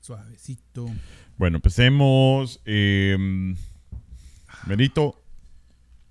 Suavecito. 0.00 0.88
Bueno, 1.36 1.58
empecemos. 1.58 2.60
Eh, 2.64 3.16
Benito, 4.66 5.22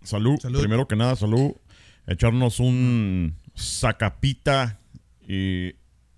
salud. 0.03 0.39
Salud. 0.39 0.59
Primero 0.59 0.87
que 0.87 0.95
nada, 0.95 1.15
salud. 1.15 1.53
Echarnos 2.07 2.59
un 2.59 3.35
sacapita 3.53 4.79
eh, 5.27 5.75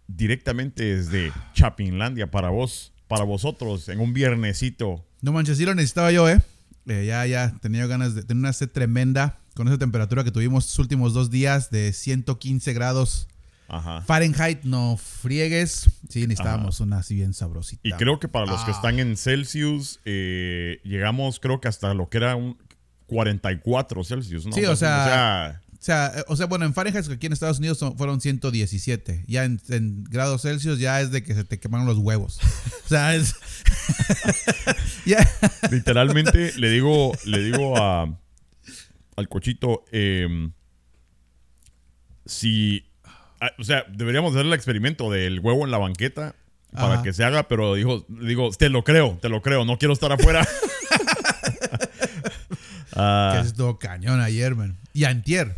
directamente 0.07 0.84
desde 0.96 1.31
Chapinlandia 1.54 2.29
para 2.29 2.49
vos, 2.49 2.94
para 3.07 3.23
vosotros, 3.23 3.90
en 3.90 4.00
un 4.00 4.14
viernesito. 4.14 5.06
No 5.22 5.32
manches, 5.32 5.58
sí 5.58 5.66
lo 5.66 5.76
necesitaba 5.76 6.12
yo, 6.12 6.30
¿eh? 6.30 6.42
Eh, 6.88 7.06
ya, 7.06 7.26
ya, 7.26 7.54
tenía 7.62 7.86
ganas 7.88 8.16
de 8.16 8.24
tener 8.24 8.42
una 8.42 8.54
sed 8.54 8.70
tremenda 8.70 9.40
con 9.54 9.68
esa 9.68 9.78
temperatura 9.78 10.24
que 10.24 10.32
tuvimos 10.32 10.66
los 10.66 10.80
últimos 10.80 11.14
dos 11.14 11.30
días 11.30 11.70
de 11.70 11.94
115 11.94 12.74
grados 12.74 13.28
Ajá. 13.72 14.02
Fahrenheit. 14.02 14.64
No 14.64 14.98
friegues. 14.98 15.90
Sí, 16.10 16.28
necesitábamos 16.28 16.80
una 16.82 16.98
así 16.98 17.16
bien 17.16 17.34
sabrosita. 17.34 17.82
Y 17.84 17.92
creo 17.94 18.20
que 18.20 18.28
para 18.28 18.46
los 18.46 18.62
que 18.66 18.71
Ah. 18.71 18.76
están 18.76 19.00
en 19.00 19.16
Celsius, 19.18 20.00
eh, 20.06 20.79
llegamos 20.84 21.39
creo 21.39 21.62
que 21.62 21.68
hasta 21.70 21.93
lo 21.93 22.10
que 22.10 22.18
era 22.18 22.36
un 22.36 22.57
44 23.07 24.04
Celsius. 24.04 24.46
¿no? 24.46 24.52
Sí, 24.54 24.65
o 24.65 24.76
sea- 24.76 25.02
o 25.02 25.06
sea, 25.06 25.62
O 25.74 25.84
sea, 25.84 26.26
o 26.28 26.36
sea, 26.36 26.46
bueno, 26.46 26.65
en 26.65 26.76
Fahrenheit 26.76 27.10
aquí 27.10 27.26
en 27.26 27.34
Estados 27.34 27.57
Unidos 27.57 27.79
son- 27.79 27.98
fueron 27.98 28.21
117. 28.21 29.26
Ya 29.28 29.46
en, 29.46 29.60
en 29.70 30.04
grados 30.04 30.43
Celsius 30.43 30.78
ya 30.78 31.01
es 31.01 31.10
de 31.10 31.24
que 31.24 31.34
se 31.34 31.43
te 31.43 31.60
quemaron 31.60 31.88
los 31.88 31.98
huevos. 31.98 32.40
O 32.86 32.88
sea, 32.88 33.16
es... 33.16 33.34
literalmente 35.72 36.53
le 36.58 36.70
digo, 36.70 37.14
le 37.26 37.42
digo 37.44 37.78
a 37.78 38.16
al 39.16 39.28
cochito, 39.28 39.84
eh, 39.92 40.50
si, 42.26 42.84
ah, 42.86 42.91
o 43.58 43.63
sea, 43.63 43.86
deberíamos 43.89 44.33
hacer 44.33 44.45
el 44.45 44.53
experimento 44.53 45.09
del 45.11 45.39
huevo 45.39 45.66
en 45.66 45.72
la 45.72 45.77
banqueta 45.77 46.36
para 46.72 46.94
Ajá. 46.95 47.03
que 47.03 47.11
se 47.13 47.23
haga, 47.23 47.47
pero 47.47 47.75
dijo, 47.75 48.05
digo, 48.08 48.50
te 48.52 48.69
lo 48.69 48.83
creo, 48.83 49.17
te 49.22 49.30
lo 49.30 49.41
creo, 49.41 49.66
no 49.66 49.77
quiero 49.77 49.94
estar 49.94 50.11
afuera. 50.11 50.47
Ah, 52.94 53.38
Que 53.39 53.48
es 53.48 53.53
todo 53.53 53.80
cañón 53.80 54.20
ayer, 54.22 54.53
man. 54.56 54.78
Y 54.94 55.06
antier. 55.06 55.56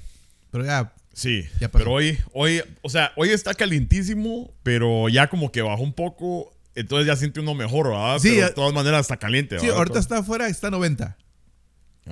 Pero 0.51 0.65
ya, 0.65 0.93
sí, 1.13 1.45
Ya 1.59 1.69
pero 1.69 1.91
hoy, 1.91 2.17
hoy, 2.31 2.61
o 2.83 2.89
sea, 2.89 3.11
hoy 3.15 3.29
está 3.29 3.55
calientísimo, 3.55 4.51
pero 4.61 5.09
ya 5.09 5.27
como 5.27 5.51
que 5.51 5.63
bajó 5.63 5.81
un 5.81 5.93
poco, 5.93 6.53
entonces 6.75 7.07
ya 7.07 7.15
siente 7.15 7.39
uno 7.39 7.55
mejor, 7.55 7.89
¿verdad? 7.89 8.19
Sí, 8.19 8.33
pero 8.35 8.47
de 8.47 8.53
todas 8.53 8.73
maneras 8.73 9.01
está 9.01 9.17
caliente. 9.17 9.59
sí, 9.59 9.67
ahorita 9.67 9.97
está 9.99 10.19
afuera, 10.19 10.47
está 10.47 10.69
90. 10.69 11.17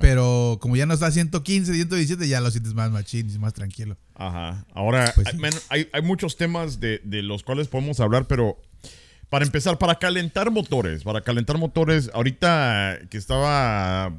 Pero 0.00 0.58
como 0.60 0.76
ya 0.76 0.86
no 0.86 0.94
está 0.94 1.06
a 1.06 1.10
115, 1.10 1.72
117, 1.74 2.26
ya 2.28 2.40
lo 2.40 2.50
sientes 2.50 2.72
más 2.74 2.90
machín 2.90 3.28
y 3.30 3.38
más 3.38 3.52
tranquilo. 3.52 3.96
Ajá. 4.14 4.64
Ahora, 4.74 5.12
Pues 5.14 5.26
hay, 5.26 5.32
sí. 5.34 5.38
man, 5.38 5.52
hay- 5.68 5.88
hay 5.92 6.02
muchos 6.02 6.36
temas 6.36 6.80
de, 6.80 7.00
de 7.04 7.22
los 7.22 7.42
cuales 7.42 7.68
podemos 7.68 8.00
hablar, 8.00 8.26
pero 8.26 8.60
para 9.28 9.44
empezar, 9.44 9.78
para 9.78 9.96
calentar 9.98 10.50
motores, 10.50 11.04
para 11.04 11.20
calentar 11.22 11.58
motores, 11.58 12.10
ahorita 12.14 13.00
que 13.10 13.18
estaba 13.18 14.04
ah, 14.06 14.12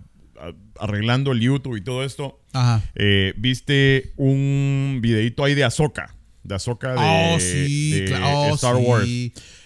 arreglando 0.80 1.32
el 1.32 1.40
YouTube 1.40 1.76
y 1.78 1.82
todo 1.82 2.04
esto, 2.04 2.40
Ajá. 2.54 2.82
eh, 2.96 3.34
viste 3.38 4.12
un 4.18 5.00
videito 5.02 5.44
ahí 5.44 5.54
de 5.56 5.64
Ahsoka, 5.64 6.16
de 6.44 6.56
Ahsoka 6.56 6.94
de, 6.94 7.00
oh, 7.36 7.40
sí, 7.40 7.92
de 8.02 8.06
claro. 8.06 8.26
oh, 8.52 8.56
Star 8.56 8.76
sí. 8.78 8.84
Wars. 8.84 9.08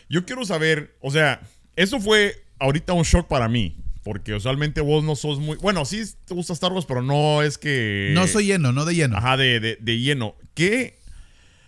Yo 0.09 0.25
quiero 0.25 0.45
saber, 0.45 0.95
o 1.01 1.11
sea, 1.11 1.41
eso 1.75 1.99
fue 1.99 2.35
ahorita 2.59 2.93
un 2.93 3.03
shock 3.03 3.27
para 3.27 3.47
mí. 3.49 3.77
Porque 4.07 4.33
usualmente 4.33 4.79
vos 4.79 5.03
no 5.03 5.17
sos 5.17 5.39
muy. 5.39 5.57
Bueno, 5.57 5.83
sí 5.83 6.01
te 6.25 6.33
gusta 6.33 6.53
Star 6.53 6.71
Wars, 6.71 6.85
pero 6.85 7.01
no 7.01 7.43
es 7.43 7.57
que. 7.57 8.11
No 8.13 8.25
soy 8.25 8.45
lleno, 8.45 8.71
no 8.71 8.85
de 8.85 8.95
lleno. 8.95 9.17
Ajá, 9.17 9.35
de, 9.35 9.59
de, 9.59 9.77
de 9.81 9.99
lleno. 9.99 10.35
¿Qué? 10.53 10.97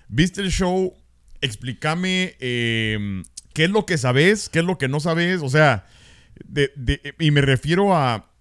¿Viste 0.08 0.40
el 0.40 0.50
show? 0.50 0.94
Explícame 1.42 2.36
eh, 2.40 3.23
qué 3.54 3.66
es 3.66 3.70
lo 3.70 3.86
que 3.86 3.98
sabes, 3.98 4.48
qué 4.48 4.60
es 4.60 4.66
lo 4.66 4.78
que 4.78 4.88
no 4.88 5.02
sabes. 5.02 5.42
O 5.42 5.50
sea, 5.50 5.86
de- 6.45 6.72
de- 6.78 7.14
y 7.20 7.32
me 7.32 7.42
refiero 7.42 7.94
a 7.94 8.32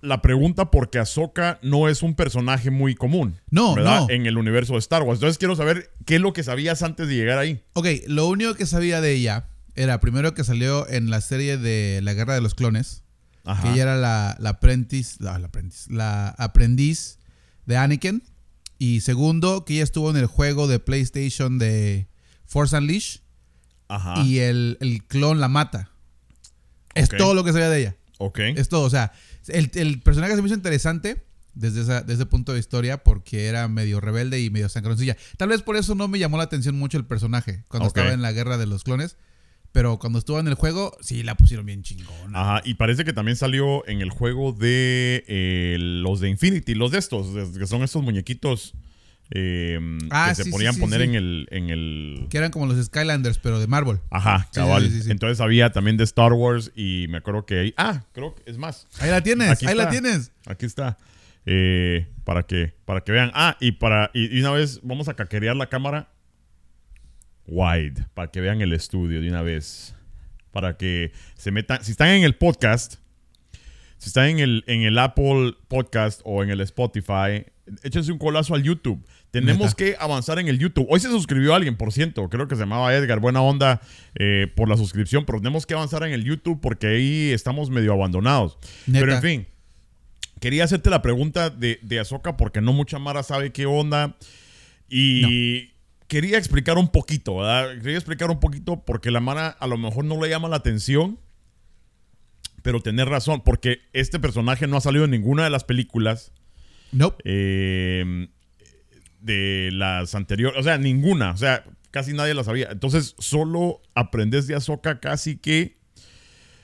la 0.00 0.20
pregunta 0.22 0.70
porque 0.70 0.98
Ahsoka 0.98 1.58
no 1.62 1.88
es 1.88 2.02
un 2.02 2.14
personaje 2.14 2.70
muy 2.70 2.94
común. 2.94 3.38
No, 3.50 3.74
¿verdad? 3.74 4.00
no. 4.00 4.10
En 4.10 4.26
el 4.26 4.36
universo 4.38 4.72
de 4.72 4.78
Star 4.80 5.02
Wars. 5.02 5.18
Entonces 5.18 5.38
quiero 5.38 5.54
saber 5.54 5.90
qué 6.06 6.16
es 6.16 6.20
lo 6.20 6.32
que 6.32 6.42
sabías 6.42 6.82
antes 6.82 7.06
de 7.06 7.14
llegar 7.16 7.38
ahí. 7.38 7.62
Ok, 7.74 7.86
lo 8.08 8.26
único 8.26 8.54
que 8.54 8.66
sabía 8.66 9.00
de 9.00 9.12
ella 9.12 9.46
era 9.82 10.00
primero 10.00 10.34
que 10.34 10.44
salió 10.44 10.88
en 10.88 11.10
la 11.10 11.20
serie 11.20 11.56
de 11.58 12.00
La 12.02 12.14
Guerra 12.14 12.34
de 12.34 12.40
los 12.40 12.54
Clones. 12.54 13.02
Ajá. 13.44 13.62
Que 13.62 13.70
ella 13.72 13.82
era 13.82 13.96
la, 13.96 14.36
la 14.38 14.50
apprentice, 14.50 15.16
la, 15.20 15.38
la 15.38 15.46
apprentice, 15.46 15.92
la 15.92 16.28
aprendiz 16.30 17.18
de 17.66 17.76
Anakin. 17.76 18.22
Y 18.78 19.00
segundo, 19.00 19.64
que 19.64 19.74
ella 19.74 19.82
estuvo 19.84 20.10
en 20.10 20.16
el 20.16 20.26
juego 20.26 20.66
de 20.68 20.78
PlayStation 20.78 21.58
de 21.58 22.08
Force 22.46 22.76
Unleashed. 22.76 23.20
Ajá. 23.88 24.22
Y 24.22 24.38
el, 24.38 24.76
el 24.80 25.04
clon 25.06 25.40
la 25.40 25.48
mata. 25.48 25.90
Es 26.94 27.08
todo 27.08 27.34
lo 27.34 27.44
que 27.44 27.52
sabía 27.52 27.68
de 27.70 27.80
ella. 27.80 27.96
ok. 28.18 28.38
Es 28.56 28.68
todo. 28.68 28.82
O 28.82 28.90
sea, 28.90 29.12
el, 29.48 29.70
el 29.74 30.00
personaje 30.02 30.34
se 30.34 30.42
me 30.42 30.46
hizo 30.48 30.54
interesante 30.56 31.24
desde, 31.54 31.82
esa- 31.82 32.00
desde 32.02 32.14
ese 32.14 32.26
punto 32.26 32.52
de 32.52 32.58
historia 32.60 33.02
porque 33.02 33.46
era 33.46 33.66
medio 33.68 34.00
rebelde 34.00 34.40
y 34.42 34.50
medio 34.50 34.68
sangroncilla. 34.68 35.16
Tal 35.36 35.48
vez 35.48 35.62
por 35.62 35.76
eso 35.76 35.94
no 35.94 36.08
me 36.08 36.18
llamó 36.18 36.36
la 36.36 36.44
atención 36.44 36.76
mucho 36.78 36.98
el 36.98 37.04
personaje 37.06 37.64
cuando 37.68 37.88
estaba 37.88 38.12
en 38.12 38.22
la 38.22 38.32
guerra 38.32 38.58
de 38.58 38.66
los 38.66 38.84
clones. 38.84 39.16
Pero 39.72 39.98
cuando 39.98 40.18
estuvo 40.18 40.40
en 40.40 40.48
el 40.48 40.54
juego, 40.54 40.96
sí 41.00 41.22
la 41.22 41.36
pusieron 41.36 41.64
bien 41.64 41.82
chingona. 41.82 42.40
Ajá, 42.40 42.62
y 42.64 42.74
parece 42.74 43.04
que 43.04 43.12
también 43.12 43.36
salió 43.36 43.86
en 43.88 44.00
el 44.00 44.10
juego 44.10 44.52
de 44.52 45.24
eh, 45.28 45.76
los 45.78 46.20
de 46.20 46.28
Infinity, 46.28 46.74
los 46.74 46.90
de 46.90 46.98
estos, 46.98 47.28
que 47.56 47.66
son 47.66 47.82
estos 47.82 48.02
muñequitos 48.02 48.74
eh, 49.32 49.78
Ah, 50.10 50.26
que 50.30 50.34
sí, 50.34 50.42
se 50.44 50.50
podían 50.50 50.74
sí, 50.74 50.80
poner 50.80 51.02
en 51.02 51.14
el, 51.14 51.46
en 51.50 51.70
el... 51.70 52.26
Que 52.30 52.38
eran 52.38 52.50
como 52.50 52.66
los 52.66 52.84
Skylanders, 52.84 53.38
pero 53.38 53.60
de 53.60 53.68
Marvel. 53.68 54.00
Ajá, 54.10 54.48
cabal. 54.52 54.90
Entonces 55.06 55.40
había 55.40 55.70
también 55.70 55.96
de 55.96 56.04
Star 56.04 56.32
Wars 56.32 56.72
y 56.74 57.06
me 57.08 57.18
acuerdo 57.18 57.46
que 57.46 57.60
ahí... 57.60 57.74
Ah, 57.76 58.04
creo 58.12 58.34
que 58.34 58.50
es 58.50 58.58
más. 58.58 58.88
Ahí 58.98 59.10
la 59.10 59.22
tienes, 59.22 59.50
Aquí 59.50 59.66
ahí 59.66 59.76
la 59.76 59.88
tienes. 59.88 60.32
Aquí 60.46 60.66
está. 60.66 60.98
Eh, 61.46 62.08
para 62.24 62.42
que 62.42 62.74
para 62.84 63.00
que 63.00 63.12
vean. 63.12 63.30
Ah, 63.34 63.56
y 63.60 63.72
para 63.72 64.10
y, 64.12 64.36
y 64.36 64.40
una 64.40 64.50
vez 64.50 64.80
vamos 64.82 65.08
a 65.08 65.14
caquerear 65.14 65.56
la 65.56 65.68
cámara 65.68 66.10
wide 67.50 68.06
para 68.14 68.30
que 68.30 68.40
vean 68.40 68.62
el 68.62 68.72
estudio 68.72 69.20
de 69.20 69.28
una 69.28 69.42
vez. 69.42 69.94
Para 70.52 70.76
que 70.76 71.12
se 71.34 71.50
metan. 71.50 71.84
Si 71.84 71.92
están 71.92 72.08
en 72.08 72.24
el 72.24 72.34
podcast, 72.34 72.96
si 73.98 74.08
están 74.08 74.28
en 74.28 74.38
el, 74.38 74.64
en 74.66 74.82
el 74.82 74.98
Apple 74.98 75.54
Podcast 75.68 76.22
o 76.24 76.42
en 76.42 76.50
el 76.50 76.60
Spotify, 76.62 77.44
échense 77.82 78.10
un 78.10 78.18
colazo 78.18 78.54
al 78.54 78.62
YouTube. 78.62 79.04
Tenemos 79.30 79.76
que 79.76 79.96
avanzar 80.00 80.40
en 80.40 80.48
el 80.48 80.58
YouTube. 80.58 80.86
Hoy 80.90 80.98
se 80.98 81.08
suscribió 81.08 81.54
alguien, 81.54 81.76
por 81.76 81.92
ciento. 81.92 82.28
Creo 82.28 82.48
que 82.48 82.56
se 82.56 82.62
llamaba 82.62 82.92
Edgar. 82.94 83.20
Buena 83.20 83.42
onda 83.42 83.80
eh, 84.18 84.48
por 84.56 84.68
la 84.68 84.76
suscripción. 84.76 85.24
Pero 85.24 85.38
tenemos 85.38 85.66
que 85.66 85.74
avanzar 85.74 86.02
en 86.02 86.12
el 86.12 86.24
YouTube 86.24 86.60
porque 86.60 86.88
ahí 86.88 87.30
estamos 87.30 87.70
medio 87.70 87.92
abandonados. 87.92 88.58
Pero 88.90 89.14
en 89.14 89.22
fin. 89.22 89.46
Quería 90.40 90.64
hacerte 90.64 90.90
la 90.90 91.02
pregunta 91.02 91.50
de, 91.50 91.78
de 91.82 92.00
Ahsoka 92.00 92.36
porque 92.36 92.60
no 92.60 92.72
mucha 92.72 92.98
Mara 92.98 93.22
sabe 93.22 93.52
qué 93.52 93.66
onda. 93.66 94.16
Y 94.88 95.69
quería 96.10 96.38
explicar 96.38 96.76
un 96.76 96.88
poquito, 96.88 97.36
¿verdad? 97.36 97.80
Quería 97.80 97.96
explicar 97.96 98.30
un 98.30 98.40
poquito 98.40 98.84
porque 98.84 99.12
la 99.12 99.20
Mara 99.20 99.46
a 99.48 99.66
lo 99.68 99.78
mejor 99.78 100.04
no 100.04 100.20
le 100.20 100.28
llama 100.28 100.48
la 100.48 100.56
atención. 100.56 101.18
Pero 102.62 102.80
tener 102.80 103.08
razón, 103.08 103.40
porque 103.42 103.78
este 103.94 104.18
personaje 104.18 104.66
no 104.66 104.76
ha 104.76 104.80
salido 104.82 105.06
en 105.06 105.12
ninguna 105.12 105.44
de 105.44 105.50
las 105.50 105.64
películas 105.64 106.32
Nope. 106.92 107.22
eh, 107.24 108.28
de 109.20 109.70
las 109.72 110.14
anteriores. 110.14 110.60
O 110.60 110.62
sea, 110.62 110.76
ninguna. 110.76 111.30
O 111.30 111.36
sea, 111.38 111.64
casi 111.90 112.12
nadie 112.12 112.34
la 112.34 112.44
sabía. 112.44 112.68
Entonces, 112.70 113.14
solo 113.18 113.80
aprendes 113.94 114.46
de 114.46 114.56
Ahsoka 114.56 115.00
casi 115.00 115.36
que 115.38 115.78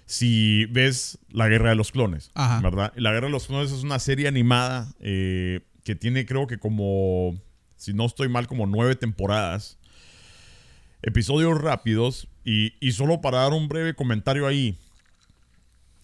si 0.05 0.67
ves 0.67 1.19
La 1.31 1.49
Guerra 1.49 1.71
de 1.71 1.77
los 1.77 1.93
Clones. 1.93 2.31
Ajá. 2.35 2.61
¿Verdad? 2.61 2.93
La 2.97 3.13
Guerra 3.13 3.29
de 3.29 3.33
los 3.33 3.47
Clones 3.47 3.71
es 3.73 3.83
una 3.83 3.99
serie 4.01 4.29
animada 4.29 4.93
eh, 5.01 5.61
que 5.85 5.95
tiene, 5.95 6.27
creo 6.27 6.47
que 6.47 6.59
como, 6.59 7.41
si 7.87 7.95
no 7.95 8.05
estoy 8.05 8.29
mal, 8.29 8.47
como 8.49 8.67
nueve 8.67 8.97
temporadas. 8.97 9.79
Episodios 11.03 11.61
rápidos. 11.61 12.29
Y, 12.45 12.75
y 12.81 12.93
solo 12.93 13.21
para 13.21 13.39
dar 13.39 13.53
un 13.53 13.69
breve 13.69 13.95
comentario 13.95 14.47
ahí. 14.47 14.77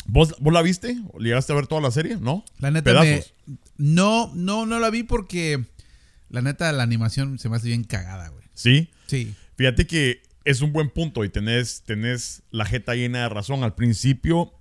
¿Vos, 0.06 0.34
¿Vos 0.40 0.52
la 0.52 0.62
viste? 0.62 0.96
¿Llegaste 1.18 1.52
a 1.52 1.56
ver 1.56 1.66
toda 1.66 1.80
la 1.80 1.90
serie? 1.90 2.16
¿No? 2.20 2.44
La 2.58 2.70
neta 2.70 3.00
me- 3.00 3.22
No, 3.78 4.30
no, 4.34 4.66
no 4.66 4.80
la 4.80 4.90
vi 4.90 5.02
porque 5.04 5.64
la 6.28 6.42
neta 6.42 6.70
la 6.72 6.82
animación 6.82 7.38
se 7.38 7.48
me 7.48 7.56
hace 7.56 7.68
bien 7.68 7.84
cagada, 7.84 8.28
güey. 8.28 8.44
Sí. 8.54 8.88
Sí. 9.06 9.34
Fíjate 9.56 9.86
que 9.86 10.22
es 10.44 10.60
un 10.60 10.72
buen 10.72 10.90
punto 10.90 11.24
y 11.24 11.28
tenés, 11.28 11.82
tenés 11.86 12.42
la 12.50 12.64
jeta 12.64 12.94
llena 12.94 13.22
de 13.22 13.28
razón. 13.28 13.62
Al 13.62 13.74
principio, 13.74 14.52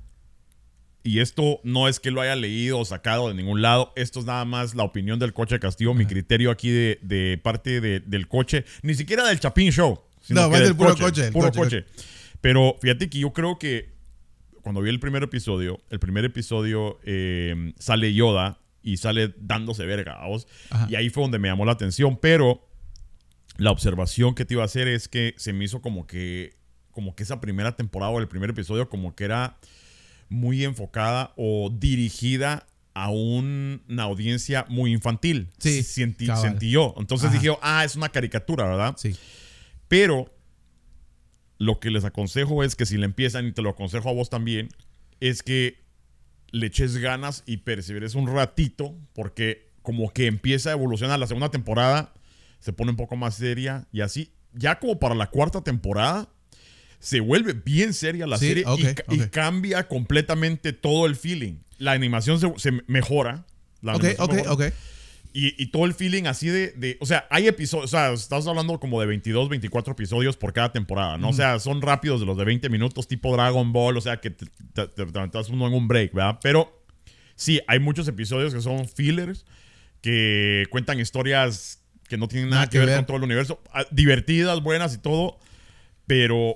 y 1.03 1.19
esto 1.19 1.59
no 1.63 1.88
es 1.88 2.00
que 2.00 2.12
lo 2.12 2.21
haya 2.21 2.36
leído 2.36 2.80
o 2.80 2.86
sacado 2.86 3.27
de 3.30 3.33
ningún 3.36 3.62
lado, 3.62 3.92
esto 3.95 4.19
es 4.19 4.25
nada 4.25 4.45
más 4.45 4.75
la 4.75 4.83
opinión 4.83 5.18
del 5.19 5.33
coche 5.33 5.59
Castillo, 5.59 5.94
mi 5.94 6.06
criterio 6.06 6.51
aquí 6.51 6.69
de, 6.69 7.00
de 7.01 7.39
parte 7.42 7.81
de- 7.81 8.00
del 8.01 8.27
coche, 8.27 8.65
ni 8.83 8.94
siquiera 8.94 9.25
del 9.27 9.39
Chapín 9.39 9.71
Show. 9.71 10.00
sino 10.21 10.42
No, 10.42 10.50
que 10.51 10.57
del 10.57 10.68
del 10.68 10.75
puro 10.75 10.95
coche, 10.95 11.25
el 11.27 11.33
puro 11.33 11.48
coche, 11.51 11.59
coche. 11.83 11.86
Pero 12.42 12.75
fíjate 12.81 13.09
que 13.09 13.19
yo 13.19 13.33
creo 13.33 13.57
que 13.57 13.92
cuando 14.62 14.81
vi 14.81 14.89
el 14.92 15.00
primer 15.00 15.24
episodio, 15.24 15.81
el 15.89 16.00
primer 16.00 16.24
episodio 16.25 17.00
eh, 17.03 17.74
sale 17.80 18.13
Yoda 18.13 18.59
y 18.83 18.98
sale 18.98 19.33
dándose 19.39 19.86
verga. 19.86 20.19
Y 20.88 20.95
ahí 20.95 21.09
fue 21.09 21.24
donde 21.24 21.39
me 21.39 21.48
llamó 21.48 21.65
la 21.65 21.71
atención, 21.71 22.18
pero 22.21 22.68
la 23.57 23.71
observación 23.71 24.33
que 24.36 24.45
te 24.45 24.53
iba 24.56 24.63
a 24.63 24.65
hacer 24.65 24.88
es 24.88 25.07
que 25.07 25.33
se 25.38 25.53
me 25.53 25.65
hizo 25.65 25.81
como 25.81 26.06
que 26.07 26.59
como 26.92 27.15
que 27.15 27.24
esa 27.24 27.39
primera 27.39 27.75
temporada 27.75 28.12
o 28.12 28.19
el 28.19 28.27
primer 28.27 28.50
episodio 28.50 28.89
como 28.89 29.15
que 29.15 29.24
era 29.24 29.57
muy 30.31 30.63
enfocada 30.63 31.33
o 31.38 31.69
dirigida 31.72 32.66
a 32.94 33.10
un- 33.10 33.83
una 33.88 34.04
audiencia 34.04 34.66
muy 34.69 34.92
infantil. 34.92 35.50
Sí, 35.60 35.83
Sentí, 35.83 36.25
yo. 36.72 36.95
Entonces 36.98 37.30
Ajá. 37.30 37.38
dije, 37.39 37.56
ah, 37.62 37.83
es 37.86 37.95
una 37.95 38.10
caricatura, 38.10 38.66
¿verdad? 38.66 38.95
Sí. 38.98 39.16
Pero 39.88 40.33
lo 41.57 41.80
que 41.80 41.92
les 41.92 42.04
aconsejo 42.06 42.63
es 42.63 42.75
que 42.75 42.86
si 42.86 42.98
le 42.98 43.06
empiezan, 43.06 43.45
y 43.45 43.51
te 43.51 43.62
lo 43.62 43.69
aconsejo 43.69 44.10
a 44.10 44.13
vos 44.13 44.30
también, 44.30 44.69
es 45.19 45.44
que 45.44 45.80
le 46.51 46.68
eches 46.68 46.98
ganas 46.98 47.44
y 47.45 47.57
perseveres 47.57 48.16
un 48.16 48.27
ratito, 48.34 48.95
porque 49.13 49.69
como 49.84 50.12
que 50.12 50.27
empieza 50.27 50.69
a 50.69 50.74
evolucionar 50.74 51.19
la 51.19 51.27
segunda 51.27 51.50
temporada, 51.51 52.13
se 52.60 52.74
pone 52.74 52.92
un 52.92 52.98
poco 52.98 53.16
más 53.16 53.36
seria 53.36 53.88
y 53.92 54.01
así. 54.01 54.31
Ya 54.54 54.80
como 54.80 55.00
para 55.00 55.16
la 55.16 55.30
cuarta 55.30 55.62
temporada, 55.62 56.30
se 57.01 57.19
vuelve 57.19 57.51
bien 57.53 57.94
seria 57.94 58.25
la 58.27 58.38
Sí, 58.38 58.48
serie 58.48 58.63
y 58.65 58.71
ok, 58.86 58.94
ca- 58.95 59.03
y, 59.13 59.19
cambia 59.30 59.88
completamente 59.89 60.71
todo 60.71 61.06
el 61.07 61.18
feeling. 61.18 61.56
La 61.77 61.92
animación 61.92 62.39
se, 62.39 62.53
se 62.57 62.71
mejora. 62.88 63.45
La 63.81 63.95
Ok, 63.95 64.06
ok, 64.19 64.33
mejora. 64.33 64.53
ok. 64.53 64.63
Y, 65.33 65.62
y 65.63 65.68
todo 65.68 65.86
el 65.86 65.94
feeling 65.94 66.25
así 66.25 66.48
de, 66.48 66.71
de- 66.74 66.98
O 67.00 67.06
sea, 67.06 67.25
hay 67.30 67.48
episodios. 67.48 67.86
O 67.86 67.88
sea, 67.88 68.12
estás 68.12 68.45
hablando 68.48 68.80
como 68.80 69.00
de 69.01 69.07
22, 69.07 69.50
24 69.50 69.94
episodios 69.94 70.38
por 70.38 70.53
cada 70.53 70.71
temporada, 70.71 71.18
¿no? 71.18 71.30
O 71.30 71.33
sea, 71.33 71.57
son 71.59 71.81
rápidos 71.81 72.19
de 72.19 72.25
los 72.25 72.38
de 72.38 72.45
20 72.45 72.69
minutos, 72.69 73.07
tipo 73.07 73.31
Dragon 73.33 73.74
Ball. 73.74 73.98
O 73.98 74.01
sea, 74.01 74.18
que 74.21 74.30
te, 74.30 74.45
te, 74.74 74.88
te- 74.88 75.06
te 75.06 75.38
uno 75.51 75.68
en 75.68 75.74
un 75.74 75.88
break, 75.88 76.13
¿verdad? 76.13 76.38
Pero 76.44 76.83
sí, 77.36 77.59
hay 77.68 77.80
muchos 77.80 78.07
episodios 78.07 78.53
que 78.53 78.62
son 78.62 78.88
fillers, 78.88 79.45
que 80.01 80.65
cuentan 80.69 81.00
historias 81.00 81.81
que 82.09 82.18
no 82.18 82.27
tienen 82.27 82.50
nada, 82.50 82.63
Nada 82.63 82.69
que, 82.69 82.74
que 82.74 82.80
ver, 82.80 82.88
ver. 82.89 82.98
con 82.98 83.06
todo 83.06 83.18
el 83.18 83.24
universo. 83.24 83.62
Ah, 83.74 83.86
Divertidas, 83.89 84.62
buenas 84.62 84.94
y 84.94 84.98
todo. 84.98 85.39
Pero 86.07 86.56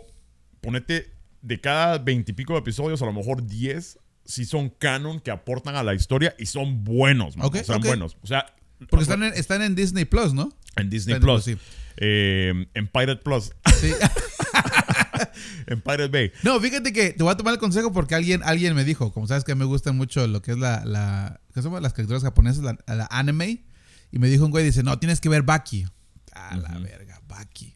ponete 0.65 1.13
de 1.41 1.61
cada 1.61 1.97
20 1.99 2.31
y 2.31 2.35
pico 2.35 2.53
de 2.53 2.59
episodios, 2.59 3.01
a 3.01 3.05
lo 3.05 3.13
mejor 3.13 3.45
10 3.45 3.99
sí 4.25 4.45
son 4.45 4.69
canon 4.69 5.19
que 5.19 5.29
aportan 5.31 5.75
a 5.75 5.83
la 5.83 5.93
historia 5.93 6.35
y 6.39 6.47
son 6.47 6.83
buenos, 6.83 7.37
man. 7.37 7.45
Ok, 7.47 7.57
son 7.63 7.77
ok. 7.77 7.85
buenos. 7.85 8.17
O 8.23 8.27
sea, 8.27 8.45
Porque 8.89 9.03
están 9.03 9.23
en, 9.23 9.33
están 9.35 9.61
en 9.61 9.75
Disney 9.75 10.05
Plus, 10.05 10.33
¿no? 10.33 10.51
en 10.77 10.89
Disney 10.89 11.13
Están 11.15 11.29
en- 11.29 11.35
Plus. 11.35 11.43
sí. 11.45 11.57
eh, 11.97 12.65
en 12.73 12.87
Pirate 12.87 13.21
Plus. 13.23 13.51
Sí. 13.79 13.93
en 15.67 15.81
Pirate 15.81 16.07
Bay. 16.07 16.31
No, 16.43 16.59
fíjate 16.59 16.91
que 16.93 17.11
te 17.11 17.23
voy 17.23 17.31
a 17.31 17.37
tomar 17.37 17.53
el 17.53 17.59
consejo 17.59 17.91
porque 17.93 18.15
alguien, 18.15 18.41
alguien 18.43 18.75
me 18.75 18.83
dijo, 18.83 19.11
como 19.13 19.27
sabes 19.27 19.43
que 19.43 19.55
me 19.55 19.65
gusta 19.65 19.91
mucho 19.91 20.27
lo 20.27 20.41
que 20.41 20.51
es 20.51 20.57
la, 20.57 20.83
la 20.85 21.39
¿qué 21.53 21.61
se 21.61 21.67
llama? 21.67 21.79
las 21.79 21.93
caricaturas 21.93 22.23
japonesas, 22.23 22.63
la, 22.63 22.77
la 22.93 23.07
anime, 23.11 23.63
y 24.11 24.19
me 24.19 24.27
dijo 24.27 24.45
un 24.45 24.51
güey, 24.51 24.65
dice, 24.65 24.83
no, 24.83 24.97
tienes 24.99 25.21
que 25.21 25.29
ver 25.29 25.43
Baki. 25.43 25.85
A 26.33 26.57
la 26.57 26.77
verga, 26.79 27.21
Baki. 27.27 27.75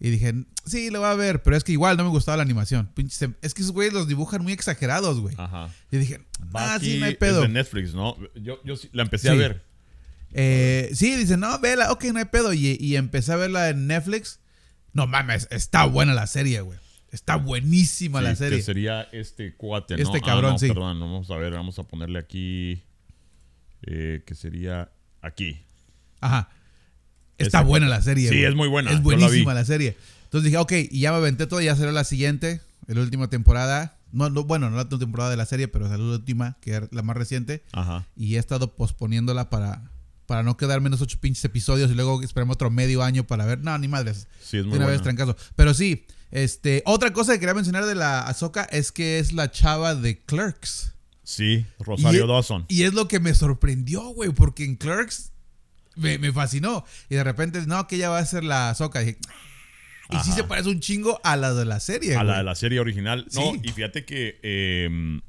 Y 0.00 0.10
dije, 0.10 0.32
sí, 0.64 0.90
lo 0.90 1.00
voy 1.00 1.08
a 1.08 1.14
ver, 1.14 1.42
pero 1.42 1.56
es 1.56 1.64
que 1.64 1.72
igual 1.72 1.96
no 1.96 2.04
me 2.04 2.10
gustaba 2.10 2.36
la 2.36 2.42
animación. 2.44 2.88
Pinche 2.94 3.30
Es 3.42 3.52
que 3.54 3.62
esos 3.62 3.72
güeyes 3.72 3.92
los 3.92 4.06
dibujan 4.06 4.42
muy 4.42 4.52
exagerados, 4.52 5.20
güey. 5.20 5.34
Ajá. 5.38 5.70
Y 5.90 5.96
dije, 5.96 6.20
ah, 6.54 6.78
sí, 6.80 6.98
no 6.98 7.06
hay 7.06 7.12
es 7.12 7.18
pedo. 7.18 7.42
de 7.42 7.48
Netflix, 7.48 7.94
¿no? 7.94 8.16
Yo, 8.36 8.60
yo 8.64 8.76
sí 8.76 8.88
la 8.92 9.02
empecé 9.02 9.30
a 9.30 9.34
ver. 9.34 9.64
Eh, 10.32 10.90
sí, 10.94 11.16
dice, 11.16 11.36
no, 11.36 11.58
vela, 11.58 11.90
ok, 11.90 12.04
no 12.12 12.18
hay 12.20 12.26
pedo. 12.26 12.52
Y, 12.52 12.76
y 12.80 12.96
empecé 12.96 13.32
a 13.32 13.36
verla 13.36 13.70
en 13.70 13.86
Netflix. 13.86 14.40
No 14.92 15.06
mames, 15.06 15.48
está 15.50 15.84
buena 15.86 16.14
la 16.14 16.26
serie, 16.26 16.60
güey. 16.60 16.78
Está 17.10 17.36
buenísima 17.36 18.20
la 18.20 18.36
serie. 18.36 18.58
Que 18.58 18.62
sería 18.64 19.02
este 19.12 19.54
cuate, 19.56 19.96
¿no? 19.96 20.02
Este 20.02 20.18
Ah, 20.18 20.26
cabrón, 20.26 20.52
no, 20.52 20.58
sí. 20.58 20.68
Perdón, 20.68 20.98
no, 21.00 21.06
vamos 21.06 21.30
a 21.30 21.36
ver, 21.36 21.54
vamos 21.54 21.78
a 21.78 21.82
ponerle 21.84 22.18
aquí. 22.18 22.82
eh, 23.82 24.22
que 24.26 24.34
sería 24.34 24.90
aquí. 25.22 25.58
Ajá. 26.20 26.50
Está 27.38 27.62
buena 27.62 27.88
la 27.88 28.02
serie. 28.02 28.28
Sí, 28.28 28.34
güey. 28.36 28.44
es 28.48 28.54
muy 28.54 28.68
buena, 28.68 28.90
Es 28.90 28.96
la 28.96 29.02
buenísima 29.02 29.54
la, 29.54 29.64
serie. 29.64 29.96
Entonces 30.24 30.44
dije, 30.44 30.58
ok, 30.58 30.72
y 30.90 31.00
ya 31.00 31.10
me 31.12 31.18
aventé 31.18 31.46
todo, 31.46 31.60
ya 31.60 31.74
salió 31.76 31.92
la 31.92 32.04
siguiente, 32.04 32.60
la 32.86 33.00
última 33.00 33.28
temporada. 33.30 33.96
No, 34.12 34.28
no, 34.30 34.44
bueno, 34.44 34.68
no 34.70 34.76
la 34.76 34.82
última 34.82 34.98
temporada 34.98 35.30
de 35.30 35.36
la 35.36 35.46
serie, 35.46 35.68
pero 35.68 35.88
salió 35.88 36.06
la 36.06 36.14
última, 36.16 36.56
que 36.60 36.72
era 36.72 36.88
la 36.90 37.02
más 37.02 37.16
reciente. 37.16 37.62
Ajá. 37.72 38.06
Y 38.16 38.36
he 38.36 38.38
estado 38.38 38.74
posponiéndola 38.74 39.50
para, 39.50 39.90
para 40.26 40.42
no 40.42 40.56
quedarme 40.56 40.88
en 40.88 40.94
esos 40.94 41.04
ocho 41.04 41.18
pinches 41.20 41.44
episodios 41.44 41.90
y 41.90 41.94
luego 41.94 42.20
esperarme 42.22 42.52
otro 42.52 42.70
medio 42.70 43.02
año 43.02 43.26
para 43.26 43.44
ver. 43.46 43.60
No, 43.60 43.76
ni 43.78 43.88
madres. 43.88 44.26
Sí, 44.42 44.56
es 44.58 44.62
De 44.64 44.68
muy 44.68 44.76
una 44.78 44.86
buena. 44.86 44.92
vez 44.92 45.02
trancazo. 45.02 45.36
Pero 45.56 45.74
sí, 45.74 46.04
este, 46.30 46.82
otra 46.86 47.12
cosa 47.12 47.32
que 47.34 47.40
quería 47.40 47.54
mencionar 47.54 47.84
de 47.86 47.94
la 47.94 48.22
Ahsoka 48.22 48.64
es 48.64 48.92
que 48.92 49.18
es 49.18 49.32
la 49.32 49.50
chava 49.50 49.94
de 49.94 50.18
Clerks. 50.24 50.94
Sí, 51.22 51.66
Rosario 51.78 52.24
Y- 52.24 52.28
Dawson. 52.28 52.64
Y 52.68 52.82
es 52.84 52.94
lo 52.94 53.06
que 53.08 53.20
me 53.20 53.34
sorprendió, 53.34 54.02
güey, 54.14 54.30
porque 54.30 54.64
en 54.64 54.76
Clerks 54.76 55.32
me, 55.98 56.18
me 56.18 56.32
fascinó. 56.32 56.84
Y 57.10 57.16
de 57.16 57.24
repente, 57.24 57.60
no, 57.66 57.86
que 57.86 57.96
ella 57.96 58.10
va 58.10 58.18
a 58.18 58.24
ser 58.26 58.44
la 58.44 58.74
Soca. 58.74 59.00
Dije, 59.00 59.18
"Ah". 59.28 59.32
y 60.10 60.24
sí 60.24 60.30
Ajá. 60.30 60.34
se 60.36 60.44
parece 60.44 60.68
un 60.70 60.80
chingo 60.80 61.20
a 61.24 61.36
la 61.36 61.52
de 61.52 61.64
la 61.66 61.80
serie, 61.80 62.16
a 62.16 62.24
la 62.24 62.38
de 62.38 62.44
la 62.44 62.54
serie 62.54 62.80
original. 62.80 63.26
No, 63.34 63.52
Sí. 63.52 63.60
y 63.62 63.68
fíjate 63.70 64.04
que 64.06 64.38
eh, 64.42 65.20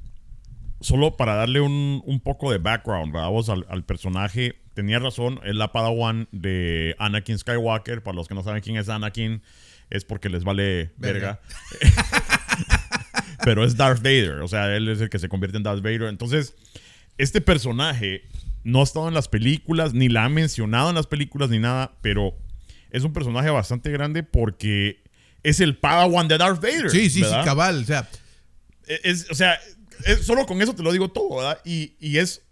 solo 0.80 1.16
para 1.16 1.34
darle 1.34 1.60
un, 1.60 2.02
un 2.06 2.20
poco 2.20 2.50
de 2.50 2.58
background, 2.58 3.12
¿verdad? 3.12 3.28
Vos 3.28 3.48
al, 3.50 3.66
al 3.68 3.84
personaje, 3.84 4.58
tenía 4.74 4.98
razón, 4.98 5.38
es 5.44 5.54
la 5.54 5.72
Padawan 5.72 6.28
de 6.32 6.96
Anakin 6.98 7.38
Skywalker. 7.38 8.02
Para 8.02 8.14
los 8.16 8.26
que 8.28 8.34
no 8.34 8.42
saben 8.42 8.62
quién 8.62 8.76
es 8.78 8.88
Anakin, 8.88 9.42
es 9.90 10.04
porque 10.06 10.30
les 10.30 10.44
vale 10.44 10.92
verga. 10.96 11.40
Verga. 11.80 12.06
Pero 13.44 13.64
es 13.64 13.76
Darth 13.76 13.98
Vader, 14.02 14.40
o 14.42 14.48
sea, 14.48 14.74
él 14.76 14.88
es 14.88 15.00
el 15.00 15.08
que 15.10 15.18
se 15.18 15.28
convierte 15.28 15.56
en 15.56 15.62
Darth 15.62 15.82
Vader. 15.82 16.02
Entonces, 16.04 16.54
este 17.18 17.40
personaje 17.40 18.22
no 18.64 18.80
ha 18.80 18.84
estado 18.84 19.08
en 19.08 19.14
las 19.14 19.28
películas, 19.28 19.94
ni 19.94 20.08
la 20.08 20.24
ha 20.24 20.28
mencionado 20.28 20.88
en 20.90 20.94
las 20.94 21.06
películas, 21.06 21.50
ni 21.50 21.58
nada, 21.58 21.92
pero 22.02 22.36
es 22.90 23.04
un 23.04 23.12
personaje 23.12 23.50
bastante 23.50 23.90
grande 23.90 24.22
porque 24.22 25.02
es 25.42 25.60
el 25.60 25.76
Padawan 25.76 26.28
de 26.28 26.38
Darth 26.38 26.60
Vader. 26.62 26.90
Sí, 26.90 27.08
sí, 27.10 27.22
¿verdad? 27.22 27.42
sí, 27.42 27.44
cabal. 27.48 27.82
O 27.82 27.84
sea, 27.84 28.08
Es, 29.04 29.30
o 29.30 29.34
sea, 29.34 29.58
es- 30.04 30.26
solo 30.26 30.44
con 30.46 30.60
eso 30.60 30.74
te 30.74 30.82
lo 30.82 30.90
digo 30.92 31.10
todo, 31.10 31.36
¿verdad? 31.36 31.60
Y, 31.64 31.94
y 32.00 32.18
es 32.18 32.42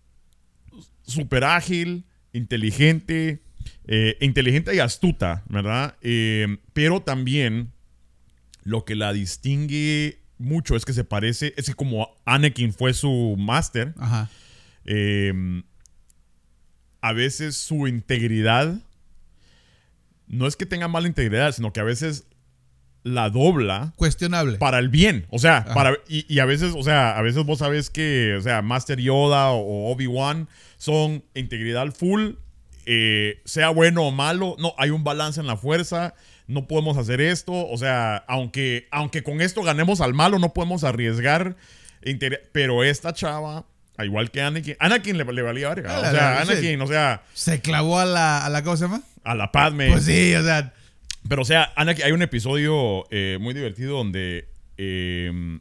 súper 1.07 1.45
ágil, 1.45 2.05
inteligente, 2.33 3.43
eh, 3.87 4.17
inteligente 4.21 4.75
y 4.75 4.79
astuta, 4.79 5.43
¿verdad? 5.49 5.97
Eh, 6.03 6.59
pero 6.73 7.01
también 7.03 7.73
lo 8.63 8.85
que 8.85 8.95
la 8.95 9.13
distingue 9.13 10.21
mucho 10.39 10.77
es 10.77 10.85
que 10.85 10.93
se 10.93 11.05
parece, 11.05 11.55
es 11.57 11.67
que 11.67 11.75
como 11.75 12.09
Anakin 12.25 12.73
fue 12.73 12.93
su 12.95 13.35
máster, 13.39 13.95
ajá. 13.99 14.31
eh, 14.85 15.63
a 17.01 17.13
veces 17.13 17.57
su 17.57 17.87
integridad 17.87 18.75
no 20.27 20.47
es 20.47 20.57
que 20.57 20.67
tenga 20.67 20.89
mala 20.89 21.09
integridad, 21.09 21.53
sino 21.53 21.73
que 21.73 21.81
a 21.81 21.85
veces 21.85 22.27
la 23.03 23.31
dobla 23.31 23.93
Cuestionable. 23.97 24.59
para 24.59 24.79
el 24.79 24.89
bien. 24.89 25.27
O 25.31 25.39
sea, 25.39 25.59
Ajá. 25.59 25.75
para, 25.75 25.97
y, 26.09 26.33
y 26.33 26.41
a 26.41 26.45
veces, 26.45 26.75
o 26.77 26.83
sea, 26.83 27.17
a 27.17 27.23
veces 27.23 27.45
vos 27.45 27.59
sabes 27.61 27.91
que, 27.91 28.35
o 28.37 28.43
sea, 28.43 28.63
Master 28.63 29.01
Yoda 29.01 29.51
o, 29.51 29.91
Obi-Wan 29.91 30.49
son 30.77 31.25
integridad 31.35 31.93
full, 31.93 32.33
eh, 32.87 33.41
sea 33.45 33.71
bueno 33.71 34.05
o 34.05 34.11
malo, 34.11 34.57
no, 34.59 34.75
hay 34.79 34.91
un 34.91 35.05
balance 35.05 35.41
en 35.41 35.47
la 35.47 35.57
fuerza, 35.57 36.15
no 36.47 36.67
podemos 36.67 36.97
hacer 36.97 37.21
esto, 37.21 37.69
o 37.69 37.77
sea, 37.77 38.17
aunque, 38.29 38.89
aunque 38.91 39.23
con 39.23 39.41
esto 39.41 39.63
ganemos 39.63 40.01
al 40.01 40.15
malo, 40.15 40.39
no 40.39 40.53
podemos 40.53 40.85
arriesgar, 40.85 41.57
pero 42.53 42.85
esta 42.85 43.13
chava, 43.13 43.67
igual 44.05 44.31
que 44.31 44.43
Anakin, 44.43 44.77
Anakin 44.79 45.19
le, 45.19 45.25
le 45.25 45.43
valía 45.43 45.69
verga, 45.69 45.95
Ah, 45.97 45.99
o 45.99 46.03
sea, 46.03 46.13
la-. 46.13 46.41
Anakin, 46.43 46.81
o 46.81 46.87
sea, 46.87 47.23
Se 47.35 47.61
clavó 47.61 47.99
a 47.99 48.05
la, 48.05 48.45
a 48.45 48.49
la 48.51 48.63
¿cómo 48.63 48.77
se 48.77 48.85
llama? 48.85 49.03
a 49.25 49.35
la 49.35 49.53
Padme. 49.53 49.91
Pues 49.91 50.05
sí, 50.05 50.35
o 50.35 50.43
sea, 50.43 50.73
Pero, 51.29 51.43
o 51.43 51.45
sea, 51.45 51.73
Anakin, 51.77 52.05
hay 52.05 52.13
un 52.13 52.23
episodio 52.23 53.05
eh, 53.11 53.39
muy 53.41 53.55
divertido 53.55 53.97
donde 53.97 54.49
eh, 54.77 55.59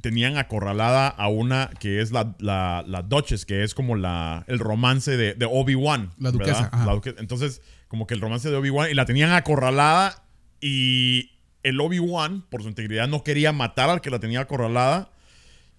tenían 0.00 0.36
acorralada 0.38 1.08
a 1.08 1.28
una 1.28 1.70
que 1.80 2.00
es 2.00 2.12
la, 2.12 2.34
la, 2.38 2.84
la 2.86 3.02
Duchess, 3.02 3.44
que 3.44 3.64
es 3.64 3.74
como 3.74 3.96
la, 3.96 4.44
el 4.46 4.58
romance 4.60 5.16
de, 5.16 5.34
de 5.34 5.46
Obi-Wan. 5.50 6.12
La 6.18 6.30
duquesa. 6.30 6.70
La 6.86 6.92
duque- 6.94 7.16
Entonces, 7.18 7.60
como 7.88 8.06
que 8.06 8.14
el 8.14 8.20
romance 8.20 8.48
de 8.48 8.56
Obi-Wan, 8.56 8.90
y 8.90 8.94
la 8.94 9.04
tenían 9.06 9.32
acorralada 9.32 10.22
y 10.60 11.32
el 11.64 11.80
Obi-Wan, 11.80 12.42
por 12.48 12.62
su 12.62 12.68
integridad, 12.68 13.08
no 13.08 13.24
quería 13.24 13.52
matar 13.52 13.90
al 13.90 14.00
que 14.00 14.10
la 14.10 14.20
tenía 14.20 14.40
acorralada 14.40 15.10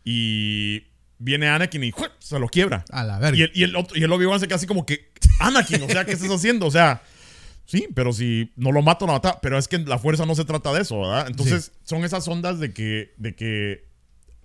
y 0.03 0.83
viene 1.19 1.47
Anakin 1.47 1.83
y 1.83 1.93
se 2.19 2.39
lo 2.39 2.47
quiebra. 2.47 2.83
a 2.89 3.03
la 3.03 3.19
verga. 3.19 3.37
Y 3.37 3.41
el, 3.43 3.51
y 3.53 3.63
el, 3.63 3.75
otro- 3.75 3.97
y 3.97 4.03
el 4.03 4.11
Obi-Wan 4.11 4.39
se 4.39 4.47
queda 4.47 4.55
así 4.55 4.65
como 4.67 4.85
que, 4.85 5.11
Anakin, 5.39 5.83
o 5.83 5.87
sea, 5.87 6.05
¿qué 6.05 6.13
estás 6.13 6.29
haciendo? 6.31 6.65
O 6.65 6.71
sea, 6.71 7.01
sí, 7.65 7.87
pero 7.93 8.11
si 8.13 8.51
no 8.55 8.71
lo 8.71 8.81
mato, 8.81 9.05
no 9.05 9.13
mata. 9.13 9.39
Pero 9.41 9.57
es 9.57 9.67
que 9.67 9.77
la 9.79 9.99
fuerza 9.99 10.25
no 10.25 10.33
se 10.35 10.45
trata 10.45 10.73
de 10.73 10.81
eso, 10.81 10.99
¿verdad? 11.01 11.27
Entonces, 11.27 11.71
son 11.83 12.03
esas 12.05 12.27
ondas 12.27 12.59
de 12.59 12.73
que, 12.73 13.13
de 13.17 13.35
que 13.35 13.87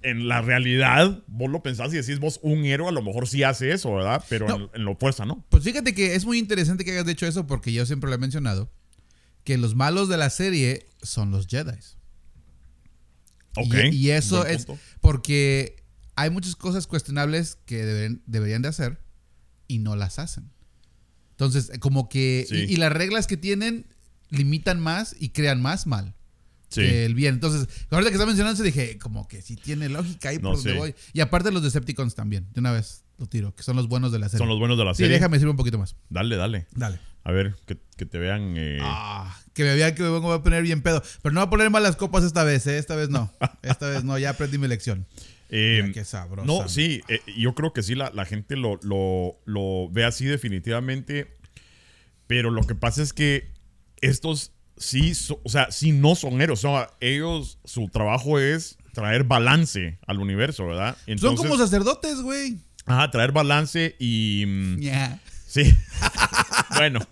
en 0.03 0.29
la 0.29 0.43
realidad 0.43 1.23
vos 1.29 1.49
lo 1.51 1.63
pensás 1.63 1.91
y 1.95 1.97
decís 1.97 2.19
vos, 2.19 2.39
un 2.43 2.65
héroe 2.67 2.89
a 2.89 2.93
lo 2.93 3.01
mejor 3.03 3.27
sí 3.27 3.43
hace 3.43 3.73
eso, 3.73 3.95
¿verdad? 3.95 4.23
Pero 4.29 4.47
No. 4.49 4.57
en, 4.57 4.71
en 4.75 4.85
lo 4.85 4.97
fuerza, 4.97 5.25
¿no? 5.25 5.43
Pues 5.49 5.65
fíjate 5.65 5.95
que 5.95 6.15
es 6.15 6.27
muy 6.27 6.39
interesante 6.39 6.85
que 6.85 6.91
hayas 6.93 7.07
dicho 7.07 7.27
eso 7.27 7.47
porque 7.47 7.73
yo 7.73 7.87
siempre 7.87 8.11
lo 8.11 8.17
he 8.17 8.19
mencionado. 8.19 8.71
Que 9.45 9.57
los 9.59 9.75
malos 9.75 10.09
de 10.11 10.17
la 10.19 10.29
serie 10.31 10.87
son 11.03 11.31
los 11.31 11.47
Jedi. 11.47 11.79
Ok. 13.57 13.75
Y, 13.93 13.97
y 13.97 14.11
eso 14.11 14.45
es 14.47 14.67
porque 15.01 15.77
hay 16.17 16.31
muchas 16.31 16.57
cosas 16.57 16.87
cuestionables 16.87 17.59
que 17.67 17.85
deben- 17.85 18.21
deberían 18.27 18.63
de 18.63 18.69
hacer 18.69 19.01
y 19.69 19.79
no 19.79 19.97
las 19.97 20.19
hacen. 20.19 20.51
Entonces, 21.31 21.71
como 21.81 22.09
que... 22.09 22.47
Sí. 22.49 22.67
Y, 22.69 22.75
y 22.75 22.77
las 22.77 22.93
reglas 22.93 23.27
que 23.27 23.37
tienen 23.37 23.87
limitan 24.31 24.81
más 24.81 25.17
y 25.19 25.31
crean 25.31 25.61
más 25.63 25.87
mal. 25.87 26.15
Sí. 26.71 26.81
que 26.81 27.05
el 27.05 27.15
bien. 27.15 27.35
Entonces, 27.35 27.69
ahorita 27.91 28.11
que 28.11 28.15
está 28.17 28.27
mencionando, 28.27 28.61
dije, 28.63 28.99
como 28.99 29.29
que 29.29 29.43
sí 29.43 29.55
tiene 29.55 29.89
lógica 29.89 30.31
ahí 30.31 30.37
No 30.39 30.51
por 30.51 30.57
donde 30.57 30.73
voy. 30.73 30.95
Y 31.13 31.21
aparte 31.21 31.53
los 31.53 31.63
Decepticons 31.63 32.17
también, 32.17 32.49
de 32.53 32.59
una 32.61 32.73
vez 32.73 33.05
lo 33.17 33.27
tiro, 33.27 33.55
que 33.55 33.63
son 33.63 33.77
los 33.77 33.87
buenos 33.87 34.11
de 34.11 34.19
la 34.19 34.29
serie. 34.29 34.39
Son 34.39 34.49
los 34.49 34.59
buenos 34.59 34.77
de 34.77 34.85
la 34.85 34.93
sí, 34.95 35.05
serie. 35.05 35.15
déjame 35.15 35.37
decir 35.37 35.49
un 35.49 35.57
poquito 35.57 35.79
más. 35.79 35.95
Dale, 36.11 36.35
dale. 36.37 36.67
Dale. 36.75 36.99
A 37.23 37.31
ver, 37.31 37.55
que, 37.67 37.79
que 37.97 38.07
te 38.07 38.19
vean. 38.19 38.55
eh, 38.57 38.79
Ah, 38.83 39.39
que 39.53 39.63
me 39.63 39.75
vean 39.77 39.95
que 39.95 40.03
me 40.03 40.09
voy 40.19 40.37
a 40.37 40.43
poner 40.43 40.65
bien 40.65 40.83
pedo. 40.83 41.01
Pero 41.23 41.33
no 41.33 41.41
voy 41.43 41.47
a 41.47 41.51
poner 41.51 41.71
mal 41.71 41.83
las 41.85 41.95
copas 41.95 42.25
esta 42.25 42.43
vez, 42.43 42.67
¿eh? 42.67 42.77
Esta 42.79 42.97
vez 42.97 43.09
no. 43.09 43.33
Esta 43.63 43.87
vez 43.89 44.03
no, 44.03 44.19
ya 44.19 44.31
aprendí 44.31 44.59
mi 44.59 44.67
lección. 44.67 45.07
Eh, 45.57 45.81
Mira 45.83 45.93
qué 45.95 46.05
sabroso. 46.05 46.47
no, 46.47 46.69
sí, 46.69 47.01
eh, 47.09 47.21
yo 47.39 47.55
creo 47.55 47.73
que 47.73 47.83
sí, 47.83 47.95
la, 47.95 48.11
la 48.11 48.25
gente 48.25 48.57
lo, 48.57 48.79
lo, 48.83 49.39
lo 49.45 49.89
ve 49.91 50.05
así 50.05 50.25
definitivamente. 50.27 51.37
Pero 52.27 52.51
lo 52.51 52.63
que 52.63 52.75
pasa 52.75 53.03
es 53.03 53.13
que 53.13 53.53
estos 54.01 54.53
sí, 54.77 55.15
so- 55.15 55.41
o 55.45 55.49
sea, 55.49 55.71
sí 55.71 55.93
no 55.93 56.15
son 56.15 56.41
héroes. 56.41 56.65
O 56.65 56.69
sea, 56.71 56.91
ellos, 57.01 57.59
su 57.65 57.89
trabajo 57.89 58.39
es 58.39 58.77
traer 58.93 59.25
balance 59.25 59.99
al 60.07 60.19
universo, 60.21 60.67
¿verdad? 60.67 60.95
Son 60.97 61.13
Entonces, 61.13 61.39
como 61.47 61.57
sacerdotes, 61.59 62.21
güey. 62.23 62.59
Ajá, 62.87 63.11
traer 63.11 63.33
balance 63.33 63.95
y. 63.99 64.45
mm, 64.47 64.81
Ya. 64.81 65.21
Sí. 65.47 65.63
bueno, 66.77 67.01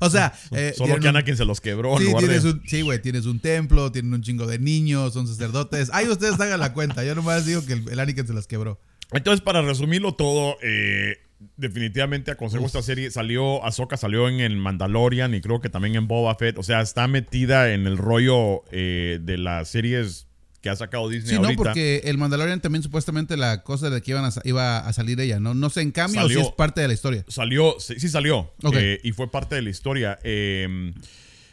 O 0.00 0.10
sea, 0.10 0.32
eh, 0.52 0.72
solo 0.76 0.86
tienen 0.86 1.02
que 1.02 1.08
un- 1.08 1.16
Anakin 1.16 1.36
se 1.36 1.44
los 1.44 1.60
quebró. 1.60 1.96
Sí, 1.98 2.04
de- 2.06 2.14
tienes 2.14 2.44
sí, 2.66 2.82
güey, 2.82 3.00
tienes 3.00 3.26
un 3.26 3.40
templo, 3.40 3.90
tienen 3.92 4.12
un 4.12 4.22
chingo 4.22 4.46
de 4.46 4.58
niños, 4.58 5.12
son 5.14 5.26
sacerdotes. 5.26 5.90
Ahí 5.92 6.08
ustedes 6.08 6.38
hagan 6.40 6.60
la 6.60 6.72
cuenta. 6.72 7.04
Yo 7.04 7.14
nomás 7.14 7.46
digo 7.46 7.64
que 7.64 7.74
el, 7.74 7.88
el 7.88 7.98
Anakin 8.00 8.26
se 8.26 8.34
las 8.34 8.46
quebró. 8.46 8.80
Entonces, 9.12 9.40
para 9.40 9.62
resumirlo 9.62 10.14
todo, 10.14 10.56
eh, 10.62 11.18
definitivamente 11.56 12.30
aconsejo 12.32 12.66
esta 12.66 12.82
serie. 12.82 13.10
Salió, 13.10 13.64
Ahsoka 13.64 13.96
salió 13.96 14.28
en 14.28 14.40
el 14.40 14.56
Mandalorian 14.56 15.32
y 15.34 15.40
creo 15.40 15.60
que 15.60 15.68
también 15.70 15.94
en 15.94 16.08
Boba 16.08 16.34
Fett. 16.34 16.58
O 16.58 16.62
sea, 16.62 16.80
está 16.80 17.06
metida 17.06 17.72
en 17.72 17.86
el 17.86 17.96
rollo 17.96 18.62
eh, 18.72 19.20
de 19.22 19.38
las 19.38 19.68
series 19.68 20.26
que 20.64 20.70
ha 20.70 20.76
sacado 20.76 21.08
Disney 21.10 21.28
Sí, 21.30 21.36
no, 21.36 21.44
ahorita. 21.48 21.62
porque 21.62 22.00
el 22.04 22.16
Mandalorian 22.16 22.58
también 22.60 22.82
supuestamente 22.82 23.36
la 23.36 23.62
cosa 23.62 23.90
de 23.90 24.00
que 24.00 24.12
iban 24.12 24.24
a, 24.24 24.30
iba 24.44 24.78
a 24.78 24.92
salir 24.94 25.20
ella, 25.20 25.38
¿no? 25.38 25.52
No 25.52 25.68
sé 25.68 25.82
en 25.82 25.90
cambio 25.92 26.24
o 26.24 26.28
si 26.28 26.40
es 26.40 26.48
parte 26.56 26.80
de 26.80 26.88
la 26.88 26.94
historia. 26.94 27.22
Salió, 27.28 27.76
sí, 27.78 28.00
sí 28.00 28.08
salió. 28.08 28.50
Ok. 28.62 28.74
eh, 28.76 29.00
y 29.04 29.12
fue 29.12 29.30
parte 29.30 29.54
de 29.56 29.60
la 29.62 29.68
historia. 29.68 30.18
eh, 30.24 30.92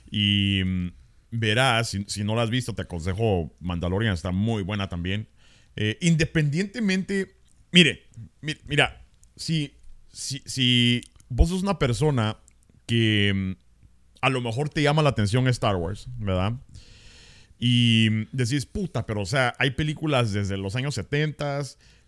y 0.10 0.62
mm, 0.64 0.88
verás, 1.32 1.90
si, 1.90 2.06
si 2.08 2.24
no 2.24 2.36
la 2.36 2.44
has 2.44 2.50
visto, 2.50 2.74
te 2.74 2.84
aconsejo 2.84 3.54
Mandalorian, 3.60 4.14
está 4.14 4.32
muy 4.32 4.64
buena 4.64 4.88
también. 4.88 5.28
Eh, 5.76 5.98
independientemente, 6.02 7.36
mire, 7.72 8.04
mi- 8.42 8.56
mira, 8.68 9.04
si, 9.36 9.74
si, 10.12 10.42
si 10.46 11.02
vos 11.30 11.50
sos 11.50 11.64
una 11.64 11.80
persona 11.80 12.38
que 12.86 13.34
mm, 13.34 13.52
a 14.22 14.30
lo 14.30 14.42
mejor 14.42 14.70
te 14.70 14.82
llama 14.82 15.02
la 15.02 15.10
atención 15.10 15.48
Star 15.48 15.76
Wars, 15.76 16.08
¿verdad? 16.18 16.54
Y 17.64 18.26
decís, 18.36 18.66
puta, 18.66 19.06
pero 19.06 19.22
o 19.22 19.26
sea, 19.28 19.54
hay 19.60 19.72
películas 19.72 20.34
desde 20.34 20.58
los 20.58 20.76
años 20.76 20.96
70 20.96 21.62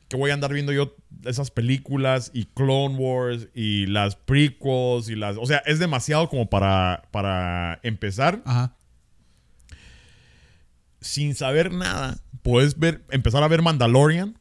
que 0.09 0.17
voy 0.17 0.31
a 0.31 0.33
andar 0.33 0.51
viendo 0.51 0.71
yo 0.73 0.95
esas 1.25 1.51
películas 1.51 2.31
y 2.33 2.45
Clone 2.45 2.95
Wars 2.95 3.49
y 3.53 3.85
las 3.85 4.15
prequels 4.15 5.09
y 5.09 5.15
las... 5.15 5.37
O 5.37 5.45
sea, 5.45 5.59
es 5.59 5.77
demasiado 5.77 6.27
como 6.27 6.49
para, 6.49 7.07
para 7.11 7.79
empezar. 7.83 8.41
Ajá. 8.45 8.75
Sin 11.01 11.35
saber 11.35 11.71
nada, 11.71 12.17
puedes 12.41 12.79
ver, 12.79 13.05
empezar 13.11 13.43
a 13.43 13.47
ver 13.47 13.61
Mandalorian, 13.61 14.39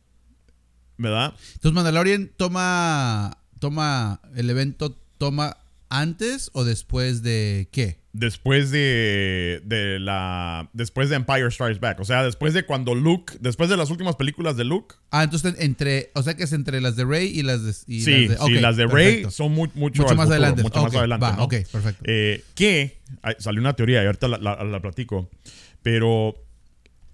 ¿verdad? 0.97 1.35
Entonces 1.55 1.73
Mandalorian 1.73 2.31
toma 2.39 3.37
toma 3.59 4.21
el 4.35 4.49
evento 4.49 4.99
toma 5.19 5.59
antes 5.89 6.51
o 6.53 6.65
después 6.65 7.23
de 7.23 7.69
qué? 7.71 8.02
Después 8.15 8.71
de, 8.71 9.63
de 9.65 9.99
la... 9.99 10.69
Después 10.75 11.09
de 11.09 11.17
Empire 11.17 11.51
Strikes 11.51 11.81
Back. 11.81 11.99
O 12.01 12.05
sea, 12.05 12.23
después 12.23 12.53
de 12.53 12.65
cuando 12.65 12.95
Luke... 12.95 13.35
Después 13.41 13.71
de 13.71 13.77
las 13.79 13.89
últimas 13.91 14.17
películas 14.17 14.57
de 14.57 14.65
Luke. 14.65 14.97
Ah, 15.11 15.25
entonces 15.25 15.55
entre, 15.59 16.11
o 16.15 16.23
sea 16.23 16.35
que 16.35 16.43
es 16.45 16.53
entre 16.53 16.81
las 16.83 16.95
de 16.97 17.05
Rey 17.07 17.29
y 17.29 17.43
las 17.43 17.65
de 17.65 17.71
y 17.87 18.03
sí, 18.03 18.27
las 18.27 18.39
de, 18.41 18.47
sí, 18.47 18.57
ok, 18.57 18.61
las 18.63 18.77
de 18.77 18.87
Rey 18.87 19.07
perfecto. 19.07 19.31
son 19.31 19.53
mu- 19.53 19.67
mucho, 19.75 20.03
mucho 20.03 20.15
más 20.15 20.27
futuro, 20.27 20.31
adelante. 20.33 20.63
Mucho 20.63 20.83
más 20.83 20.95
adelante, 20.95 21.25
va, 21.25 21.37
¿no? 21.37 21.45
ok, 21.45 21.55
perfecto. 21.73 22.05
Eh, 22.07 22.45
que 22.55 22.99
salió 23.39 23.61
una 23.61 23.73
teoría 23.75 24.03
y 24.03 24.07
ahorita 24.07 24.29
la, 24.29 24.39
la- 24.39 24.63
la 24.63 24.81
platico. 24.83 25.31
Pero 25.83 26.35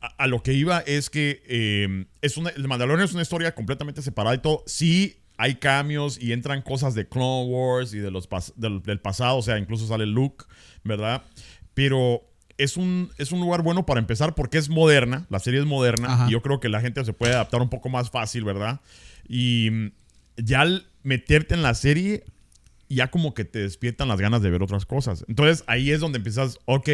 a, 0.00 0.06
a 0.24 0.26
lo 0.26 0.42
que 0.42 0.52
iba 0.52 0.80
es 0.80 1.10
que 1.10 1.42
eh, 1.46 2.06
es 2.22 2.36
una, 2.36 2.50
el 2.50 2.66
Mandalorian 2.66 3.04
es 3.04 3.12
una 3.14 3.22
historia 3.22 3.54
completamente 3.54 4.02
separada 4.02 4.34
y 4.34 4.38
todo. 4.38 4.62
Sí 4.66 5.14
hay 5.40 5.54
cambios 5.54 6.20
y 6.20 6.32
entran 6.32 6.62
cosas 6.62 6.94
de 6.96 7.08
Clone 7.08 7.46
Wars 7.50 7.94
y 7.94 7.98
de 7.98 8.10
los 8.10 8.28
pas- 8.28 8.52
del, 8.56 8.82
del 8.82 9.00
pasado. 9.00 9.36
O 9.38 9.42
sea, 9.42 9.56
incluso 9.58 9.86
sale 9.86 10.04
Luke, 10.06 10.44
¿verdad? 10.85 11.23
Pero 11.75 12.23
es 12.58 12.76
un, 12.76 13.11
es 13.18 13.32
un 13.32 13.40
lugar 13.40 13.62
bueno 13.62 13.87
para 13.87 14.00
empezar 14.00 14.35
porque 14.35 14.58
es 14.58 14.68
moderna. 14.68 15.26
La 15.30 15.38
serie 15.38 15.61
es 15.61 15.66
moderna. 15.66 16.12
Ajá. 16.12 16.26
Y 16.28 16.32
yo 16.32 16.42
creo 16.42 16.61
que 16.61 16.68
la 16.68 16.80
gente 16.80 17.04
se 17.04 17.12
puede 17.12 17.35
adaptar 17.35 17.62
un 17.62 17.70
poco 17.70 17.88
más 17.88 18.11
fácil, 18.11 18.44
¿verdad? 18.44 18.80
Y 19.28 19.70
mm, 19.70 19.92
ya 20.37 20.62
al 20.62 20.87
meterte 21.02 21.54
en 21.54 21.62
la 21.62 21.75
serie 21.75 22.25
ya 22.88 23.11
como 23.11 23.35
que 23.35 23.44
te 23.44 23.61
despiertan 23.61 24.08
las 24.08 24.20
ganas 24.20 24.42
de 24.42 24.50
ver 24.50 24.62
otras 24.62 24.87
cosas. 24.87 25.25
Entonces 25.28 25.62
ahí 25.66 25.90
es 25.90 26.00
donde 26.00 26.18
empiezas, 26.18 26.58
ok, 26.64 26.88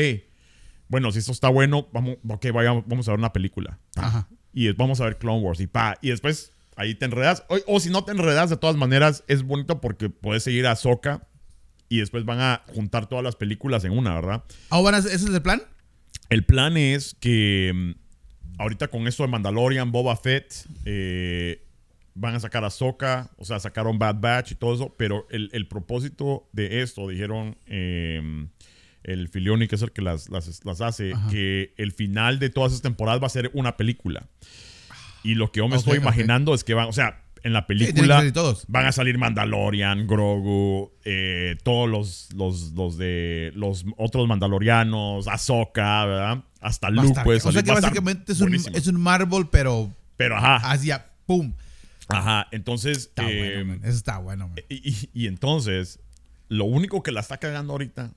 bueno, 0.88 1.12
si 1.12 1.20
esto 1.20 1.32
está 1.32 1.48
bueno, 1.48 1.88
vamos, 1.92 2.16
ok, 2.28 2.46
vayamos, 2.52 2.84
vamos 2.86 3.08
a 3.08 3.12
ver 3.12 3.18
una 3.18 3.32
película. 3.32 3.78
Ajá. 3.96 4.28
Y 4.52 4.70
vamos 4.72 5.00
a 5.00 5.04
ver 5.04 5.18
Clone 5.18 5.40
Wars 5.40 5.60
y 5.60 5.66
pa. 5.66 5.96
Y 6.02 6.10
después 6.10 6.52
ahí 6.76 6.94
te 6.94 7.06
enredas. 7.06 7.44
O, 7.48 7.58
o 7.66 7.80
si 7.80 7.90
no 7.90 8.04
te 8.04 8.12
enredas, 8.12 8.50
de 8.50 8.56
todas 8.56 8.76
maneras, 8.76 9.24
es 9.28 9.42
bonito 9.42 9.80
porque 9.80 10.10
puedes 10.10 10.42
seguir 10.42 10.66
a 10.66 10.76
Soka 10.76 11.26
y 11.88 11.98
después 11.98 12.24
van 12.24 12.40
a 12.40 12.62
juntar 12.68 13.08
todas 13.08 13.24
las 13.24 13.36
películas 13.36 13.84
en 13.84 13.92
una, 13.92 14.14
¿verdad? 14.14 14.44
Ah, 14.70 14.80
bueno, 14.80 14.98
¿ese 14.98 15.14
es 15.14 15.24
el 15.24 15.42
plan? 15.42 15.62
El 16.30 16.44
plan 16.44 16.76
es 16.76 17.16
que 17.20 17.72
mm, 17.74 18.60
ahorita 18.60 18.88
con 18.88 19.06
esto 19.06 19.22
de 19.22 19.28
Mandalorian, 19.28 19.92
Boba 19.92 20.16
Fett, 20.16 20.52
eh, 20.84 21.62
van 22.14 22.34
a 22.34 22.40
sacar 22.40 22.64
a 22.64 22.70
Soka, 22.70 23.30
o 23.36 23.44
sea, 23.44 23.58
sacaron 23.60 23.98
Bad 23.98 24.16
Batch 24.20 24.52
y 24.52 24.54
todo 24.54 24.74
eso, 24.74 24.94
pero 24.96 25.26
el, 25.30 25.50
el 25.52 25.66
propósito 25.66 26.48
de 26.52 26.82
esto, 26.82 27.08
dijeron 27.08 27.56
eh, 27.66 28.46
el 29.02 29.28
Filioni, 29.28 29.68
que 29.68 29.74
es 29.74 29.82
el 29.82 29.92
que 29.92 30.02
las, 30.02 30.30
las, 30.30 30.64
las 30.64 30.80
hace, 30.80 31.12
Ajá. 31.12 31.28
que 31.30 31.74
el 31.76 31.92
final 31.92 32.38
de 32.38 32.50
todas 32.50 32.72
esas 32.72 32.82
temporadas 32.82 33.20
va 33.22 33.26
a 33.26 33.30
ser 33.30 33.50
una 33.52 33.76
película. 33.76 34.28
Y 35.22 35.34
lo 35.34 35.50
que 35.50 35.58
yo 35.58 35.68
me 35.68 35.76
estoy 35.76 35.98
imaginando 35.98 36.54
es 36.54 36.64
que 36.64 36.74
van, 36.74 36.88
o 36.88 36.92
sea, 36.92 37.23
en 37.44 37.52
la 37.52 37.66
película 37.66 38.16
salir 38.16 38.32
todos. 38.32 38.64
van 38.68 38.86
a 38.86 38.92
salir 38.92 39.16
Mandalorian, 39.18 40.06
Grogu, 40.08 40.90
eh, 41.04 41.56
todos 41.62 41.88
los, 41.88 42.28
los, 42.34 42.72
los 42.72 42.98
de 42.98 43.52
los 43.54 43.84
otros 43.96 44.26
Mandalorianos, 44.26 45.28
Ahsoka, 45.28 46.04
¿verdad? 46.06 46.44
Hasta 46.60 46.90
Luke 46.90 47.08
estar- 47.08 47.24
puede 47.24 47.38
o 47.38 47.40
sea 47.42 47.52
salir. 47.52 47.64
que 47.64 47.72
básicamente 47.72 48.32
es 48.32 48.40
un, 48.40 48.54
es 48.54 48.86
un 48.88 49.00
Marvel, 49.00 49.46
pero 49.52 49.92
Pero 50.16 50.36
ajá, 50.36 50.56
hacia 50.72 51.06
pum. 51.26 51.52
ajá. 52.08 52.48
Entonces, 52.50 52.98
Está 52.98 53.30
eh, 53.30 53.38
bueno, 53.38 53.64
man. 53.66 53.80
Eso 53.84 53.96
está 53.98 54.18
bueno, 54.18 54.48
man. 54.48 54.56
y, 54.68 54.90
y- 54.90 55.10
y 55.12 55.26
entonces, 55.26 56.00
lo 56.48 56.64
único 56.64 57.02
que 57.02 57.12
la 57.12 57.20
está 57.20 57.36
cagando 57.38 57.72
ahorita 57.72 58.10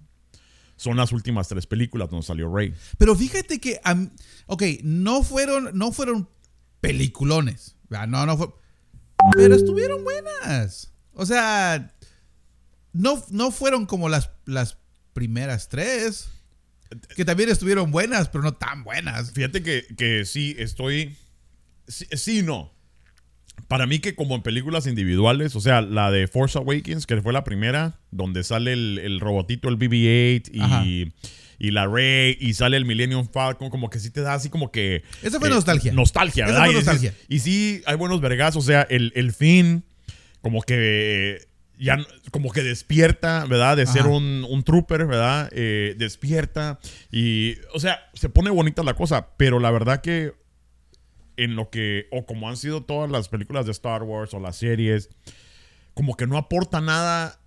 son 0.78 0.96
las 0.96 1.12
últimas 1.12 1.48
tres 1.48 1.66
películas 1.68 2.10
donde 2.10 2.26
salió 2.26 2.54
Rey. 2.54 2.74
Pero 2.98 3.16
fíjate 3.16 3.60
que, 3.60 3.80
am- 3.84 4.12
ok, 4.46 4.64
no 4.84 5.24
fueron, 5.24 5.72
no 5.78 5.92
fueron 5.92 6.30
peliculones. 6.82 7.76
No, 7.90 8.26
no 8.26 8.38
fue. 8.38 8.48
Pero 9.34 9.56
estuvieron 9.56 10.04
buenas. 10.04 10.92
O 11.14 11.26
sea, 11.26 11.94
no, 12.94 13.24
no 13.30 13.52
fueron 13.52 13.86
como 13.86 14.10
las, 14.10 14.32
las 14.46 14.78
primeras 15.14 15.70
tres. 15.70 16.30
Que 17.16 17.26
también 17.26 17.50
estuvieron 17.50 17.92
buenas, 17.92 18.30
pero 18.30 18.44
no 18.44 18.54
tan 18.54 18.84
buenas. 18.84 19.32
Fíjate 19.34 19.62
que, 19.62 19.86
que 19.98 20.26
sí, 20.26 20.56
estoy. 20.58 21.18
Sí, 21.88 22.06
sí 22.12 22.40
y 22.40 22.44
no. 22.44 22.74
Para 23.68 23.88
mí, 23.88 24.00
que 24.00 24.16
como 24.16 24.36
en 24.36 24.44
películas 24.44 24.88
individuales, 24.88 25.56
o 25.56 25.60
sea, 25.60 25.82
la 25.82 26.12
de 26.12 26.28
Force 26.28 26.58
Awakens, 26.58 27.06
que 27.06 27.22
fue 27.22 27.34
la 27.34 27.44
primera, 27.44 28.00
donde 28.12 28.44
sale 28.44 28.72
el, 28.72 29.00
el 29.00 29.20
robotito, 29.20 29.68
el 29.68 29.78
BB-8 29.78 30.62
Ajá. 30.62 30.86
Y, 31.60 31.72
la 31.72 31.88
Rey, 31.88 32.38
y 32.40 32.54
sale 32.54 32.78
el 32.78 32.86
Millennium 32.86 33.28
Falcon, 33.32 33.70
como 33.70 33.90
que 33.90 34.00
sí 34.00 34.10
te 34.12 34.22
da 34.22 34.34
así 34.34 34.50
como 34.50 34.72
que. 34.72 35.04
Esa 35.24 35.40
fue 35.40 35.50
nostalgia. 35.50 35.92
Nostalgia, 35.94 36.46
Esa 36.46 36.54
¿verdad? 36.54 36.66
fue 36.66 36.74
nostalgia. 36.76 37.14
Y, 37.30 37.40
sí, 37.40 37.82
hay 37.86 37.96
buenos 37.96 38.22
vergazos, 38.22 38.64
o 38.64 38.68
sea, 38.68 38.82
el, 38.90 39.12
el 39.16 39.32
fin, 39.34 39.84
como 40.42 40.62
que. 40.62 41.46
Ya 41.80 41.94
n- 41.94 42.08
como 42.32 42.52
que 42.52 42.64
despierta, 42.64 43.46
¿verdad? 43.46 43.78
De 43.78 43.86
ser 43.86 44.08
un, 44.08 44.44
un 44.50 44.64
trooper, 44.64 45.06
¿verdad? 45.06 45.48
Eh, 45.52 45.94
despierta. 45.98 46.80
Y, 47.12 47.54
o 47.74 47.80
sea, 47.80 48.00
se 48.16 48.30
pone 48.30 48.50
bonita 48.50 48.82
la 48.82 48.96
cosa, 48.96 49.30
pero 49.38 49.60
la 49.60 49.70
verdad 49.70 50.02
que 50.02 50.34
en 51.38 51.56
lo 51.56 51.70
que, 51.70 52.08
o 52.12 52.26
como 52.26 52.50
han 52.50 52.58
sido 52.58 52.82
todas 52.84 53.12
las 53.12 53.30
películas 53.30 53.68
de 53.68 53.72
Star 53.74 54.02
Wars 54.02 54.34
o 54.34 54.40
las 54.40 54.56
series, 54.56 55.10
como 55.94 56.16
que 56.18 56.26
no 56.26 56.36
aporta 56.38 56.82
nada 56.82 57.40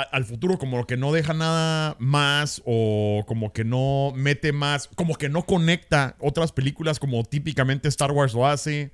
a- 0.00 0.02
al 0.02 0.24
futuro, 0.24 0.58
como 0.58 0.86
que 0.86 0.96
no 0.96 1.12
deja 1.12 1.32
nada 1.34 1.96
más 1.98 2.62
o 2.64 3.24
como 3.26 3.52
que 3.52 3.64
no 3.64 4.12
mete 4.14 4.52
más, 4.52 4.88
como 4.94 5.16
que 5.16 5.28
no 5.28 5.44
conecta 5.46 6.16
otras 6.20 6.52
películas 6.52 6.98
como 6.98 7.24
típicamente 7.24 7.88
Star 7.88 8.12
Wars 8.12 8.34
lo 8.34 8.46
hace. 8.46 8.92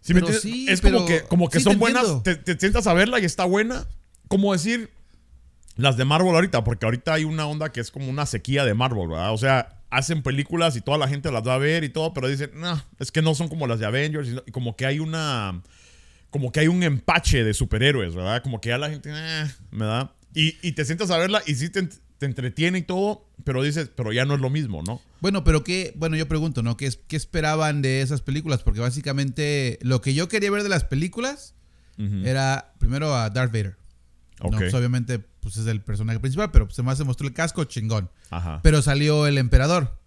¿Sí 0.00 0.14
me 0.14 0.20
sí, 0.32 0.66
es 0.68 0.80
como 0.80 1.06
que, 1.06 1.22
como 1.22 1.48
que 1.48 1.58
sí, 1.58 1.64
son 1.64 1.74
te 1.74 1.78
buenas, 1.78 2.22
te, 2.24 2.34
te 2.34 2.58
sientas 2.58 2.86
a 2.86 2.94
verla 2.94 3.20
y 3.20 3.24
está 3.24 3.44
buena. 3.44 3.86
Como 4.28 4.52
decir, 4.52 4.90
las 5.76 5.96
de 5.96 6.04
Marvel 6.04 6.34
ahorita, 6.34 6.64
porque 6.64 6.86
ahorita 6.86 7.14
hay 7.14 7.24
una 7.24 7.46
onda 7.46 7.70
que 7.70 7.80
es 7.80 7.90
como 7.90 8.08
una 8.08 8.26
sequía 8.26 8.64
de 8.64 8.74
Marvel, 8.74 9.08
¿verdad? 9.08 9.32
O 9.32 9.38
sea, 9.38 9.78
hacen 9.90 10.22
películas 10.22 10.74
y 10.76 10.80
toda 10.80 10.98
la 10.98 11.06
gente 11.06 11.30
las 11.30 11.46
va 11.46 11.54
a 11.54 11.58
ver 11.58 11.84
y 11.84 11.88
todo, 11.90 12.14
pero 12.14 12.26
dicen, 12.28 12.50
no, 12.54 12.82
es 12.98 13.12
que 13.12 13.22
no 13.22 13.34
son 13.34 13.48
como 13.48 13.66
las 13.66 13.78
de 13.78 13.86
Avengers, 13.86 14.28
y 14.46 14.50
como 14.50 14.74
que 14.74 14.86
hay 14.86 14.98
una, 14.98 15.62
como 16.32 16.50
que 16.50 16.58
hay 16.58 16.66
un 16.68 16.82
empache 16.82 17.44
de 17.44 17.54
superhéroes, 17.54 18.14
¿verdad? 18.16 18.42
Como 18.42 18.60
que 18.60 18.70
ya 18.70 18.78
la 18.78 18.90
gente, 18.90 19.10
eh, 19.14 19.44
¿verdad? 19.70 20.10
Y, 20.34 20.56
y 20.66 20.72
te 20.72 20.84
sientas 20.84 21.10
a 21.12 21.18
verla 21.18 21.40
y 21.46 21.54
sí 21.54 21.68
te, 21.68 21.82
te 22.18 22.26
entretiene 22.26 22.78
y 22.78 22.82
todo, 22.82 23.28
pero 23.44 23.62
dices, 23.62 23.90
pero 23.94 24.12
ya 24.12 24.24
no 24.24 24.34
es 24.34 24.40
lo 24.40 24.50
mismo, 24.50 24.82
¿no? 24.82 25.00
Bueno, 25.20 25.44
pero 25.44 25.62
qué, 25.62 25.92
bueno, 25.96 26.16
yo 26.16 26.26
pregunto, 26.26 26.62
¿no? 26.64 26.76
¿Qué, 26.76 26.86
es- 26.86 26.98
qué 27.06 27.14
esperaban 27.16 27.80
de 27.82 28.00
esas 28.02 28.22
películas? 28.22 28.62
Porque 28.64 28.80
básicamente 28.80 29.78
lo 29.82 30.00
que 30.00 30.14
yo 30.14 30.26
quería 30.28 30.50
ver 30.50 30.62
de 30.64 30.68
las 30.68 30.84
películas 30.84 31.54
era 32.24 32.72
primero 32.78 33.14
a 33.14 33.30
Darth 33.30 33.52
Vader. 33.52 33.76
¿no? 34.42 34.50
Pues 34.58 34.74
obviamente, 34.74 35.20
pues 35.20 35.56
es 35.56 35.66
el 35.68 35.82
personaje 35.82 36.18
principal, 36.18 36.50
pero 36.50 36.68
se 36.70 36.82
más 36.82 36.98
se 36.98 37.04
mostró 37.04 37.28
el 37.28 37.34
casco 37.34 37.62
chingón. 37.64 38.10
Ajá. 38.30 38.58
Pero 38.62 38.82
salió 38.82 39.26
el 39.28 39.38
emperador. 39.38 40.00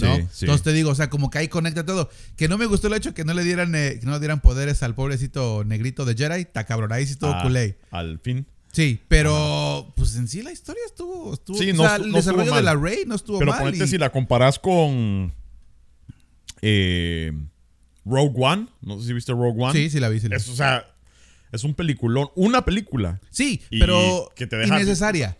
¿No? 0.00 0.16
Sí, 0.16 0.22
sí. 0.32 0.44
Entonces 0.44 0.62
te 0.62 0.72
digo, 0.72 0.90
o 0.90 0.94
sea, 0.94 1.10
como 1.10 1.30
que 1.30 1.38
ahí 1.38 1.48
conecta 1.48 1.84
todo. 1.86 2.08
Que 2.36 2.48
no 2.48 2.58
me 2.58 2.66
gustó 2.66 2.86
el 2.88 2.94
hecho 2.94 3.14
que 3.14 3.24
no 3.24 3.34
le 3.34 3.44
dieran, 3.44 3.74
eh, 3.74 3.98
que 4.00 4.06
no 4.06 4.12
le 4.12 4.18
dieran 4.20 4.40
poderes 4.40 4.82
al 4.82 4.94
pobrecito 4.94 5.64
negrito 5.64 6.04
de 6.04 6.14
Jedi. 6.14 6.42
Está 6.42 6.64
cabrón, 6.64 6.92
ahí 6.92 7.06
sí 7.06 7.16
todo 7.16 7.32
Ah, 7.34 7.42
culé. 7.42 7.78
Al 7.90 8.18
fin. 8.20 8.46
Sí, 8.72 9.00
pero 9.06 9.92
pues 9.96 10.16
en 10.16 10.26
sí 10.26 10.42
la 10.42 10.50
historia 10.50 10.82
estuvo, 10.86 11.34
estuvo 11.34 11.56
Sí, 11.56 11.70
o 11.70 11.74
no 11.74 11.82
sea, 11.84 11.96
el 11.96 12.02
no 12.10 12.18
estuvo 12.18 12.36
desarrollo 12.38 12.54
de 12.56 12.62
la 12.62 12.74
Rey 12.74 13.04
no 13.06 13.14
estuvo 13.14 13.38
Pero 13.38 13.52
mal. 13.52 13.60
ponete 13.60 13.84
y- 13.84 13.86
si 13.88 13.98
la 13.98 14.10
comparas 14.10 14.58
con 14.58 15.32
eh, 16.62 17.32
Rogue 18.04 18.34
One. 18.36 18.66
No 18.82 18.98
sé 19.00 19.06
si 19.08 19.12
viste 19.12 19.32
Rogue 19.32 19.62
One. 19.62 19.72
Sí, 19.72 19.90
sí 19.90 20.00
la 20.00 20.08
vi, 20.08 20.20
sí 20.20 20.28
la 20.28 20.36
vi. 20.36 20.42
Es, 20.42 20.48
o 20.48 20.54
sea, 20.56 20.84
es 21.52 21.64
un 21.64 21.74
peliculón. 21.74 22.28
Una 22.34 22.64
película. 22.64 23.20
Sí, 23.30 23.62
pero 23.70 24.30
que 24.34 24.46
te 24.46 24.56
deja- 24.56 24.74
innecesaria. 24.76 25.36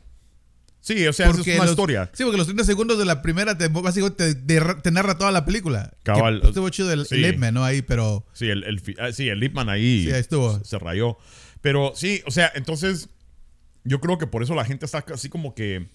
Sí, 0.86 1.06
o 1.06 1.14
sea, 1.14 1.30
es 1.30 1.36
Porque 1.36 1.54
una 1.54 1.62
los- 1.62 1.70
historia. 1.70 2.10
Sí, 2.12 2.24
porque 2.24 2.36
los 2.36 2.46
30 2.46 2.62
segundos 2.64 2.98
de 2.98 3.06
la 3.06 3.22
primera 3.22 3.56
te, 3.56 3.68
básicamente 3.68 4.34
te, 4.34 4.60
te- 4.60 4.74
te 4.82 4.90
narra 4.90 5.16
toda 5.16 5.32
la 5.32 5.46
película. 5.46 5.90
Cabal. 6.02 6.42
Que 6.42 6.48
estuvo 6.48 6.68
chido 6.68 6.92
el, 6.92 7.06
Sí. 7.06 7.24
el 7.24 7.54
¿no? 7.54 7.64
Ahí, 7.64 7.80
pero... 7.80 8.26
Sí, 8.34 8.50
el, 8.50 8.64
el, 8.64 8.82
ah, 9.00 9.10
sí, 9.10 9.30
el 9.30 9.40
Lipman 9.40 9.70
ahí, 9.70 10.04
Sí, 10.04 10.12
ahí 10.12 10.20
estuvo. 10.20 10.58
Se, 10.58 10.64
se 10.66 10.78
rayó. 10.78 11.16
Pero 11.62 11.92
sí, 11.96 12.20
o 12.26 12.30
sea, 12.30 12.52
entonces 12.54 13.08
yo 13.84 13.98
creo 14.02 14.18
que 14.18 14.26
por 14.26 14.42
eso 14.42 14.54
la 14.54 14.66
gente 14.66 14.84
está 14.84 15.02
así 15.12 15.30
como 15.30 15.54
que 15.54 15.86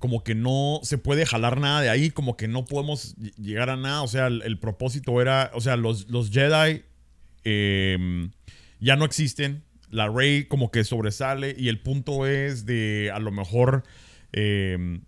como 0.00 0.24
que 0.24 0.34
no 0.34 0.80
se 0.82 0.98
puede 0.98 1.24
jalar 1.24 1.60
nada 1.60 1.80
de 1.80 1.88
ahí, 1.88 2.10
como 2.10 2.36
que 2.36 2.48
no 2.48 2.64
podemos 2.64 3.16
ll- 3.16 3.32
llegar 3.36 3.70
a 3.70 3.76
nada. 3.76 4.02
O 4.02 4.08
sea, 4.08 4.26
el, 4.26 4.42
el 4.42 4.58
propósito 4.58 5.20
era, 5.22 5.52
o 5.54 5.60
sea, 5.60 5.76
los, 5.76 6.08
los 6.10 6.30
Jedi 6.32 6.82
eh, 7.44 8.28
ya 8.80 8.96
no 8.96 9.04
existen. 9.04 9.62
La 9.92 10.08
Rey 10.08 10.44
como 10.46 10.70
que 10.72 10.82
sobresale 10.82 11.54
y 11.56 11.68
el 11.68 11.80
punto 11.80 12.26
es 12.26 12.66
de 12.66 13.12
a 13.14 13.20
lo 13.20 13.30
mejor 13.30 13.84
eh, 14.32 15.00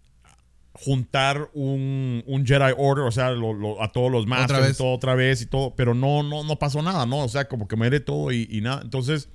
juntar 0.73 1.51
un, 1.55 2.23
un 2.27 2.45
Jedi 2.47 2.73
Order, 2.77 3.05
o 3.05 3.11
sea, 3.13 3.31
lo- 3.31 3.53
lo- 3.55 3.83
a 3.83 3.93
todos 3.93 4.11
los 4.11 4.27
Masters 4.27 4.61
vez. 4.61 4.75
y 4.75 4.79
todo 4.79 4.93
otra 4.93 5.15
vez 5.15 5.41
y 5.43 5.47
todo, 5.47 5.75
pero 5.77 5.95
no, 5.95 6.23
no, 6.23 6.43
no 6.45 6.59
pasó 6.59 6.83
nada, 6.83 7.07
¿no? 7.07 7.19
O 7.21 7.29
sea, 7.29 7.47
como 7.49 7.69
que 7.69 7.77
muere 7.77 8.01
todo 8.01 8.33
y, 8.33 8.49
y 8.51 8.61
nada. 8.61 8.83
Entonces, 8.83 9.29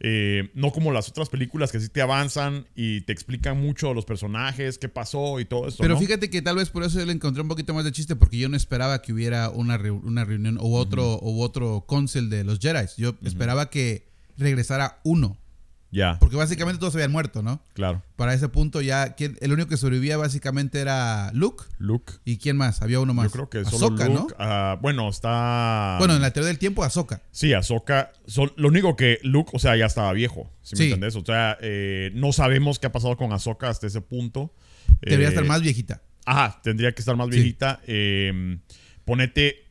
eh, 0.00 0.50
no 0.54 0.70
como 0.72 0.92
las 0.92 1.08
otras 1.08 1.28
películas 1.28 1.70
que 1.72 1.80
sí 1.80 1.88
te 1.88 2.00
avanzan 2.02 2.66
y 2.76 3.00
te 3.02 3.12
explican 3.12 3.60
mucho 3.60 3.94
los 3.94 4.04
personajes, 4.04 4.78
qué 4.78 4.88
pasó 4.88 5.38
y 5.40 5.44
todo 5.44 5.68
esto. 5.68 5.82
Pero 5.82 5.94
¿no? 5.94 6.00
fíjate 6.00 6.28
que 6.28 6.42
tal 6.42 6.56
vez 6.56 6.70
por 6.70 6.82
eso 6.82 6.98
yo 6.98 7.06
le 7.06 7.12
encontré 7.12 7.40
un 7.42 7.48
poquito 7.48 7.72
más 7.72 7.84
de 7.84 7.92
chiste, 7.92 8.16
porque 8.16 8.36
yo 8.38 8.48
no 8.48 8.56
esperaba 8.56 9.00
que 9.00 9.12
hubiera 9.12 9.50
una, 9.50 9.76
una 9.76 10.24
reunión 10.24 10.58
u 10.60 10.74
otro, 10.74 11.20
u 11.22 11.40
otro 11.42 11.84
council 11.88 12.30
de 12.30 12.42
los 12.44 12.58
Jedi. 12.58 12.86
Yo 12.96 13.14
esperaba 13.24 13.70
que 13.70 14.07
regresara 14.38 15.00
uno, 15.04 15.36
Ya, 15.90 16.18
porque 16.20 16.36
básicamente 16.36 16.78
todos 16.78 16.92
se 16.92 16.98
habían 16.98 17.12
muerto, 17.12 17.42
¿no? 17.42 17.62
claro. 17.74 18.02
Para 18.16 18.34
ese 18.34 18.48
punto 18.48 18.80
ya, 18.82 19.14
¿quién- 19.14 19.38
el 19.40 19.52
único 19.52 19.68
que 19.68 19.76
sobrevivía 19.76 20.16
básicamente 20.16 20.80
era 20.80 21.30
Luke. 21.32 21.64
Luke. 21.78 22.14
¿Y 22.24 22.36
quién 22.38 22.56
más? 22.56 22.82
Había 22.82 23.00
uno 23.00 23.14
más. 23.14 23.26
Yo 23.26 23.30
creo 23.32 23.48
que 23.50 23.64
solo 23.64 23.86
Ahsoka, 23.94 24.06
Luke. 24.08 24.34
¿no? 24.36 24.36
ah, 24.38 24.78
bueno, 24.82 25.08
está. 25.08 25.96
Bueno, 25.98 26.14
en 26.16 26.22
la 26.22 26.30
teoría 26.30 26.48
del 26.48 26.58
tiempo, 26.58 26.84
Ahsoka. 26.84 27.22
Sí, 27.30 27.52
Ahsoka. 27.54 28.12
son- 28.26 28.52
lo 28.56 28.68
único 28.68 28.96
que 28.96 29.18
Luke, 29.22 29.50
o 29.54 29.58
sea, 29.58 29.76
ya 29.76 29.86
estaba 29.86 30.12
viejo. 30.12 30.50
Si 30.62 30.74
me 30.74 30.78
Sí. 30.78 30.82
entiendes? 30.84 31.16
O 31.16 31.24
sea, 31.24 31.56
eh, 31.60 32.10
no 32.14 32.32
sabemos 32.32 32.78
qué 32.78 32.86
ha 32.88 32.92
pasado 32.92 33.16
con 33.16 33.32
Ahsoka 33.32 33.68
hasta 33.68 33.86
ese 33.86 34.00
punto. 34.02 34.52
Debería 35.00 35.26
Eh, 35.26 35.30
estar 35.30 35.44
más 35.46 35.62
viejita. 35.62 36.02
Ajá, 36.26 36.60
tendría 36.62 36.92
que 36.92 37.00
estar 37.00 37.16
más 37.16 37.28
Sí. 37.28 37.34
viejita. 37.36 37.80
Eh, 37.86 38.58
ponete 39.06 39.64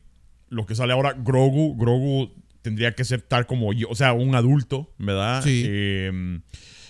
lo 0.48 0.66
que 0.66 0.74
sale 0.74 0.92
ahora, 0.92 1.12
Grogu. 1.12 1.76
Grogu 1.76 2.32
tendría 2.68 2.94
que 2.94 3.02
ser 3.02 3.22
tal 3.22 3.46
como 3.46 3.72
yo, 3.72 3.88
o 3.88 3.94
sea, 3.94 4.12
un 4.12 4.34
adulto, 4.34 4.92
¿verdad? 4.98 5.42
Sí. 5.42 5.64
Eh, 5.66 6.40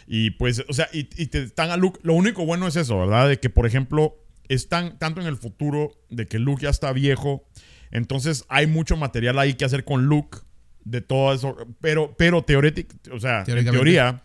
y 0.09 0.31
pues, 0.31 0.65
o 0.69 0.73
sea, 0.73 0.89
y, 0.93 1.09
y 1.17 1.27
te 1.27 1.41
están 1.45 1.71
a 1.71 1.77
Luke. 1.77 2.01
Lo 2.03 2.15
único 2.15 2.45
bueno 2.45 2.67
es 2.67 2.75
eso, 2.75 2.99
¿verdad? 2.99 3.29
De 3.29 3.39
que, 3.39 3.49
por 3.49 3.65
ejemplo, 3.65 4.17
están 4.49 4.99
tanto 4.99 5.21
en 5.21 5.29
el 5.29 5.37
futuro 5.37 5.93
de 6.11 6.27
que 6.27 6.41
Luke 6.41 6.65
ya 6.65 6.71
está 6.71 6.93
viejo. 6.93 7.47
Entonces 7.93 8.45
hay 8.49 8.67
mucho 8.67 8.97
material 8.97 9.39
ahí 9.39 9.55
que 9.55 9.65
hacer 9.65 9.85
con 9.85 10.07
Luke. 10.07 10.39
De 10.85 11.01
todo 11.01 11.33
eso. 11.33 11.57
Pero, 11.81 12.17
pero 12.19 12.43
teorético, 12.43 12.97
o 13.13 13.21
sea, 13.21 13.45
en 13.47 13.71
teoría, 13.71 14.25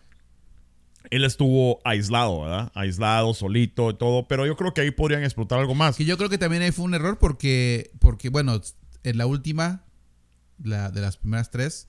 él 1.10 1.24
estuvo 1.24 1.80
aislado, 1.84 2.40
¿verdad? 2.40 2.72
Aislado, 2.74 3.32
solito 3.32 3.90
y 3.90 3.94
todo. 3.94 4.26
Pero 4.26 4.44
yo 4.44 4.56
creo 4.56 4.74
que 4.74 4.80
ahí 4.80 4.90
podrían 4.90 5.22
explotar 5.22 5.60
algo 5.60 5.76
más. 5.76 5.96
Que 5.96 6.04
yo 6.04 6.16
creo 6.16 6.30
que 6.30 6.38
también 6.38 6.62
ahí 6.62 6.72
fue 6.72 6.86
un 6.86 6.94
error 6.94 7.18
porque, 7.18 7.92
porque 8.00 8.30
bueno, 8.30 8.60
en 9.04 9.18
la 9.18 9.26
última, 9.26 9.84
la 10.62 10.90
de 10.90 11.00
las 11.00 11.16
primeras 11.16 11.50
tres, 11.50 11.88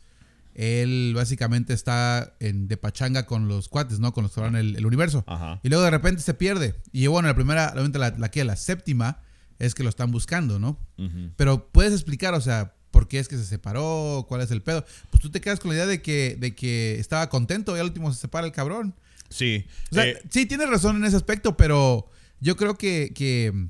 él 0.54 1.14
básicamente 1.16 1.74
está 1.74 2.34
en, 2.40 2.68
de 2.68 2.78
pachanga 2.78 3.26
con 3.26 3.48
los 3.48 3.68
cuates, 3.68 4.00
¿no? 4.00 4.14
Con 4.14 4.24
los 4.24 4.32
que 4.34 4.42
van 4.42 4.56
el, 4.56 4.76
el 4.78 4.86
universo. 4.86 5.24
Ajá. 5.28 5.60
Y 5.64 5.70
luego 5.70 5.84
de 5.84 5.92
repente 5.92 6.22
se 6.22 6.34
pierde. 6.34 6.76
Y 6.94 7.08
bueno, 7.08 7.28
la 7.28 7.36
primera, 7.36 7.74
la, 7.76 8.10
la 8.18 8.32
que 8.32 8.44
la 8.46 8.56
séptima 8.56 9.20
es 9.60 9.76
que 9.76 9.84
lo 9.84 9.90
están 9.90 10.12
buscando, 10.12 10.58
¿no? 10.60 10.80
Ujú. 10.98 11.32
Pero 11.36 11.68
puedes 11.72 11.94
explicar, 11.94 12.34
o 12.34 12.42
sea, 12.42 12.74
por 12.92 13.10
qué 13.10 13.20
es 13.20 13.28
que 13.28 13.36
se 13.38 13.44
separó, 13.46 14.26
cuál 14.30 14.40
es 14.42 14.52
el 14.52 14.62
pedo. 14.62 14.86
Pues 15.10 15.22
tú 15.22 15.30
te 15.30 15.42
quedas 15.42 15.60
con 15.60 15.70
la 15.72 15.76
idea 15.76 15.86
de 15.88 16.02
que, 16.02 16.38
de 16.40 16.56
que 16.56 16.98
estaba 17.00 17.28
contento 17.30 17.76
y 17.76 17.80
al 17.82 17.88
último 17.88 18.14
se 18.14 18.20
separa 18.22 18.48
el 18.48 18.54
cabrón. 18.54 18.96
Sí. 19.30 19.66
O 19.92 19.96
sea, 19.96 20.06
Eh, 20.08 20.22
sí, 20.30 20.46
tienes 20.46 20.70
razón 20.70 20.96
en 20.96 21.04
ese 21.04 21.18
aspecto, 21.18 21.58
pero 21.58 22.10
yo 22.40 22.56
creo 22.56 22.78
que, 22.78 23.12
que- 23.14 23.68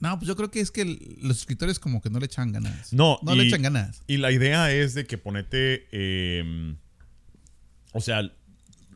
No, 0.00 0.16
pues 0.18 0.28
yo 0.28 0.36
creo 0.36 0.50
que 0.50 0.60
es 0.60 0.70
que 0.70 0.82
el- 0.82 1.18
los 1.22 1.38
escritores 1.38 1.78
como 1.78 2.00
que 2.00 2.10
no 2.10 2.18
le 2.20 2.26
echan 2.26 2.52
ganas. 2.52 2.92
No, 2.92 3.18
No 3.22 3.34
le 3.34 3.44
echan 3.44 3.62
ganas. 3.62 4.02
Y 4.06 4.18
la 4.18 4.30
idea 4.32 4.70
es 4.72 4.94
de 4.94 5.06
que 5.06 5.18
ponete. 5.18 5.88
eh, 5.92 6.74
o 7.92 8.00
sea, 8.00 8.22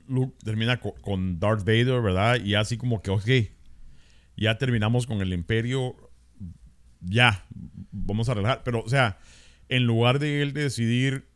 Luke 0.07 0.37
termina 0.45 0.79
co- 0.81 0.95
con, 1.01 1.38
Darth 1.41 1.61
Vader, 1.65 2.01
¿verdad? 2.03 2.41
Y 2.45 2.55
así 2.55 2.77
como 2.77 3.03
que, 3.03 3.11
ok, 3.11 3.29
ya 4.37 4.59
terminamos 4.59 5.07
con 5.07 5.21
el 5.21 5.33
Imperio. 5.33 5.97
Ya, 7.01 7.45
vamos 7.91 8.29
a 8.29 8.35
relajar. 8.35 8.62
Pero, 8.65 8.83
o 8.83 8.88
sea, 8.88 9.19
en 9.69 9.85
lugar 9.85 10.19
de 10.19 10.43
él 10.43 10.53
decidir, 10.53 11.27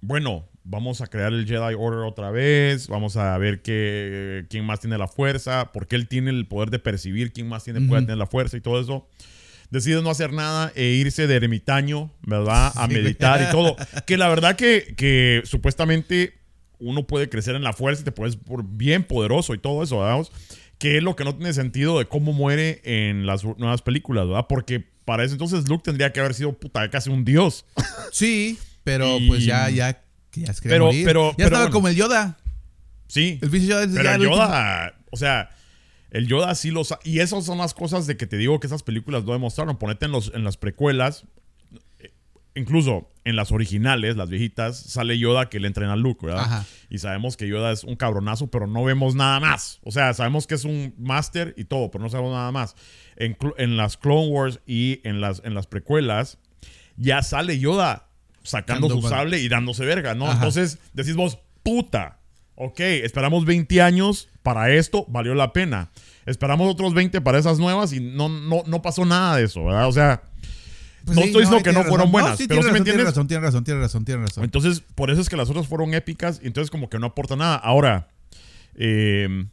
bueno, 0.00 0.48
vamos 0.70 1.00
a 1.00 1.06
crear 1.06 1.32
el 1.32 1.46
Jedi 1.46 1.74
Order 1.78 2.00
otra 2.06 2.30
vez, 2.30 2.88
vamos 2.88 3.16
a 3.16 3.36
ver 3.38 3.62
que, 3.62 4.44
quién 4.50 4.64
más 4.66 4.80
tiene 4.80 4.98
la 4.98 5.08
fuerza, 5.08 5.70
porque 5.72 5.96
él 5.96 6.08
tiene 6.08 6.30
el 6.30 6.46
poder 6.46 6.70
de 6.70 6.78
percibir 6.78 7.32
quién 7.32 7.48
más 7.48 7.64
tiene, 7.64 7.80
puede 7.80 8.00
Ujú. 8.02 8.06
tener 8.06 8.18
la 8.18 8.26
fuerza 8.26 8.56
y 8.56 8.60
todo 8.60 8.78
eso 8.80 9.08
decide 9.70 10.00
no 10.02 10.10
hacer 10.10 10.32
nada 10.32 10.70
e 10.74 10.84
irse 10.86 11.26
de 11.26 11.34
ermitaño, 11.36 12.10
¿verdad? 12.22 12.72
A 12.76 12.86
Sí, 12.86 12.94
meditar 12.94 13.40
y 13.42 13.46
todo. 13.50 13.76
Que 14.06 14.16
la 14.16 14.28
verdad 14.28 14.56
que, 14.56 14.94
que 14.96 15.42
supuestamente 15.44 16.34
uno 16.78 17.06
puede 17.06 17.28
crecer 17.28 17.54
en 17.56 17.62
la 17.64 17.72
fuerza 17.72 18.02
y 18.02 18.04
te 18.04 18.12
puedes 18.12 18.36
por 18.36 18.62
bien 18.64 19.04
poderoso 19.04 19.54
y 19.54 19.58
todo 19.58 19.82
eso, 19.82 20.00
¿verdad? 20.00 20.26
Que 20.78 20.96
es 20.98 21.02
lo 21.02 21.16
que 21.16 21.24
no 21.24 21.34
tiene 21.34 21.52
sentido 21.52 21.98
de 21.98 22.04
cómo 22.06 22.32
muere 22.32 22.80
en 22.84 23.26
las 23.26 23.42
nuevas 23.44 23.82
películas, 23.82 24.26
¿verdad? 24.26 24.46
Porque 24.48 24.84
para 25.04 25.24
eso 25.24 25.32
entonces 25.34 25.68
Luke 25.68 25.82
tendría 25.84 26.12
que 26.12 26.20
haber 26.20 26.34
sido 26.34 26.52
puta 26.52 26.88
casi 26.90 27.10
un 27.10 27.24
dios. 27.24 27.64
Sí, 28.12 28.58
pero 28.84 29.18
Y- 29.18 29.26
pues 29.28 29.44
ya, 29.44 29.68
ya, 29.70 30.00
ya 30.44 30.54
se 30.54 30.62
quería 30.62 30.74
Pero- 30.76 30.86
morir. 30.86 31.04
pero- 31.04 31.30
ya 31.30 31.36
pero 31.36 31.46
estaba 31.48 31.64
bueno. 31.64 31.74
como 31.74 31.88
el 31.88 31.96
Yoda. 31.96 32.38
Sí. 33.06 33.38
El 33.42 33.50
pinche 33.50 33.66
Yoda. 33.68 33.86
Pero 33.86 34.02
ya 34.02 34.14
el 34.14 34.22
Yoda, 34.22 34.94
o 35.10 35.16
sea, 35.16 35.50
el 36.10 36.26
Yoda 36.26 36.54
sí 36.54 36.70
lo 36.70 36.84
sa- 36.84 36.98
Y 37.04 37.20
esas 37.20 37.44
son 37.44 37.58
las 37.58 37.74
cosas 37.74 38.06
de 38.06 38.16
que 38.16 38.26
te 38.26 38.36
digo 38.36 38.60
que 38.60 38.66
esas 38.66 38.82
películas 38.82 39.24
lo 39.24 39.32
demostraron. 39.32 39.76
Ponete 39.78 40.06
en, 40.06 40.12
los, 40.12 40.32
en 40.34 40.44
las 40.44 40.56
precuelas, 40.56 41.24
eh, 41.98 42.12
incluso 42.54 43.10
en 43.24 43.36
las 43.36 43.52
originales, 43.52 44.16
las 44.16 44.30
viejitas, 44.30 44.78
sale 44.78 45.18
Yoda 45.18 45.50
que 45.50 45.60
le 45.60 45.66
entrena 45.66 45.92
a 45.92 45.96
Luke, 45.96 46.24
¿verdad? 46.24 46.44
Ajá. 46.44 46.64
Y 46.88 46.98
sabemos 46.98 47.36
que 47.36 47.46
Yoda 47.46 47.72
es 47.72 47.84
un 47.84 47.96
cabronazo, 47.96 48.46
pero 48.50 48.66
no 48.66 48.84
vemos 48.84 49.14
nada 49.14 49.38
más. 49.38 49.80
O 49.84 49.90
sea, 49.90 50.14
sabemos 50.14 50.46
que 50.46 50.54
es 50.54 50.64
un 50.64 50.94
máster 50.98 51.54
y 51.58 51.64
todo, 51.64 51.90
pero 51.90 52.02
no 52.04 52.08
sabemos 52.10 52.32
nada 52.32 52.50
más. 52.52 52.74
En, 53.16 53.36
en 53.58 53.76
las 53.76 53.96
Clone 53.98 54.28
Wars 54.28 54.60
y 54.66 55.00
en 55.04 55.20
las, 55.20 55.42
en 55.44 55.52
las 55.54 55.66
precuelas, 55.66 56.38
ya 56.96 57.22
sale 57.22 57.58
Yoda 57.58 58.07
sacando 58.48 58.88
Dando 58.88 59.02
su 59.02 59.08
sable 59.08 59.38
y 59.40 59.48
dándose 59.48 59.84
verga, 59.84 60.14
¿no? 60.14 60.24
Ajá. 60.26 60.34
Entonces 60.34 60.78
decís 60.94 61.14
vos, 61.16 61.38
puta, 61.62 62.18
ok, 62.54 62.80
esperamos 62.80 63.44
20 63.44 63.80
años 63.82 64.28
para 64.42 64.70
esto, 64.72 65.04
valió 65.08 65.34
la 65.34 65.52
pena. 65.52 65.90
Esperamos 66.26 66.70
otros 66.70 66.92
20 66.94 67.20
para 67.20 67.38
esas 67.38 67.58
nuevas 67.58 67.92
y 67.92 68.00
no, 68.00 68.28
no, 68.28 68.62
no 68.66 68.82
pasó 68.82 69.04
nada 69.04 69.36
de 69.36 69.44
eso, 69.44 69.64
¿verdad? 69.64 69.88
O 69.88 69.92
sea, 69.92 70.22
Pues 71.04 71.16
no 71.16 71.24
estoy 71.24 71.42
diciendo 71.42 71.56
ahí 71.56 71.62
que 71.62 71.70
tiene 71.70 71.84
no 71.84 71.88
fueron 71.88 72.10
buenas, 72.12 72.36
pero 72.36 72.48
tiene 72.48 72.62
¿sí 72.62 72.66
me 72.66 72.72
razón, 72.72 72.72
tiene 72.72 72.78
entiendes? 72.78 73.06
razón, 73.06 73.26
tiene 73.28 73.42
razón, 73.42 73.64
tiene 73.64 73.80
razón, 73.80 74.04
tiene 74.04 74.22
razón. 74.22 74.44
entonces 74.44 74.82
por 74.94 75.10
eso 75.10 75.20
es 75.22 75.28
que 75.28 75.36
las 75.36 75.48
otras 75.48 75.66
fueron 75.66 75.94
épicas 75.94 76.40
y 76.42 76.46
entonces 76.46 76.70
como 76.70 76.88
que 76.90 76.98
no 76.98 77.06
aporta 77.06 77.36
nada. 77.36 77.56
Ahora, 77.56 78.08
Eh, 78.80 79.46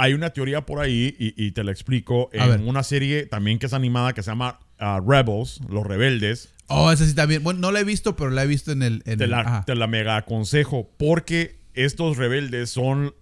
hay 0.00 0.12
una 0.14 0.30
teoría 0.30 0.64
por 0.64 0.78
ahí, 0.80 1.16
y, 1.18 1.34
y 1.44 1.50
te 1.52 1.64
la 1.64 1.72
explico, 1.72 2.30
A 2.38 2.46
ver. 2.46 2.60
en 2.60 2.68
una 2.68 2.84
serie 2.84 3.26
también 3.26 3.58
que 3.58 3.66
es 3.66 3.72
animada 3.72 4.12
que 4.12 4.22
se 4.22 4.30
llama 4.30 4.60
ah, 4.78 5.00
Rebels, 5.04 5.60
Los 5.68 5.84
Rebeldes. 5.84 6.50
Oh, 6.68 6.92
esa 6.92 7.04
sí 7.06 7.14
también. 7.14 7.42
Bueno, 7.42 7.60
no 7.60 7.72
la 7.72 7.80
he 7.80 7.84
visto, 7.84 8.14
pero 8.16 8.30
la 8.30 8.44
he 8.44 8.46
visto 8.46 8.72
en 8.72 8.82
el. 8.82 9.02
En 9.06 9.18
Te 9.18 9.24
el- 9.24 9.30
la, 9.30 9.40
ajá. 9.40 9.64
te 9.66 9.74
la 9.74 9.86
mega 9.86 10.16
aconsejo, 10.16 10.90
porque 10.98 11.56
estos 11.74 12.16
rebeldes 12.16 12.70
son 12.70 13.14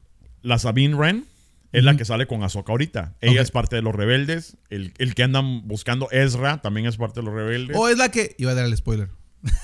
la 0.42 0.58
Sabine 0.58 0.94
Wren, 0.94 1.24
es 1.72 1.84
la 1.84 1.96
que 1.96 2.04
sale 2.04 2.26
con 2.26 2.42
Ahsoka 2.42 2.72
ahorita. 2.72 3.14
Ella 3.20 3.42
es 3.42 3.50
parte 3.50 3.76
de 3.76 3.82
los 3.82 3.94
rebeldes. 3.94 4.56
El, 4.70 4.92
el 4.98 5.14
que 5.14 5.22
andan 5.24 5.66
buscando 5.68 6.08
Ezra 6.10 6.60
también 6.62 6.86
es 6.86 6.96
parte 6.96 7.20
de 7.20 7.26
los 7.26 7.34
rebeldes. 7.34 7.76
O 7.76 7.88
es 7.88 7.98
la 7.98 8.10
que. 8.10 8.34
Iba 8.38 8.52
a 8.52 8.54
dar 8.54 8.64
el 8.66 8.76
spoiler. 8.76 9.08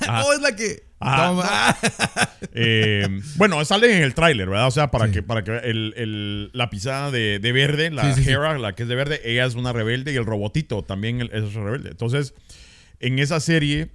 Ajá. 0.01 0.25
o 0.27 0.33
es 0.33 0.40
la 0.40 0.55
que. 0.57 0.85
Toma. 1.01 1.77
Eh, 2.55 3.09
bueno, 3.37 3.64
sale 3.64 3.97
en 3.97 4.03
el 4.03 4.14
tráiler, 4.14 4.49
¿verdad? 4.49 4.66
O 4.66 4.71
sea, 4.71 4.90
para 4.90 5.07
Sí. 5.07 5.12
que, 5.12 5.23
para 5.23 5.42
que 5.45 5.57
el, 5.59 5.95
el- 5.97 6.51
la 6.53 6.68
pisada 6.71 7.11
de, 7.11 7.38
de 7.38 7.53
verde, 7.53 7.90
la 7.90 8.12
Sí, 8.14 8.21
sí, 8.21 8.25
sí. 8.25 8.31
Hera, 8.31 8.59
la 8.59 8.75
que 8.75 8.83
es 8.83 8.88
de 8.88 8.95
verde, 8.95 9.21
ella 9.25 9.47
es 9.47 9.55
una 9.55 9.73
rebelde 9.73 10.12
y 10.12 10.16
el 10.16 10.27
robotito 10.27 10.83
también 10.83 11.21
es 11.33 11.55
rebelde. 11.55 11.90
Entonces, 11.90 12.35
en 13.03 13.19
esa 13.19 13.41
serie 13.41 13.91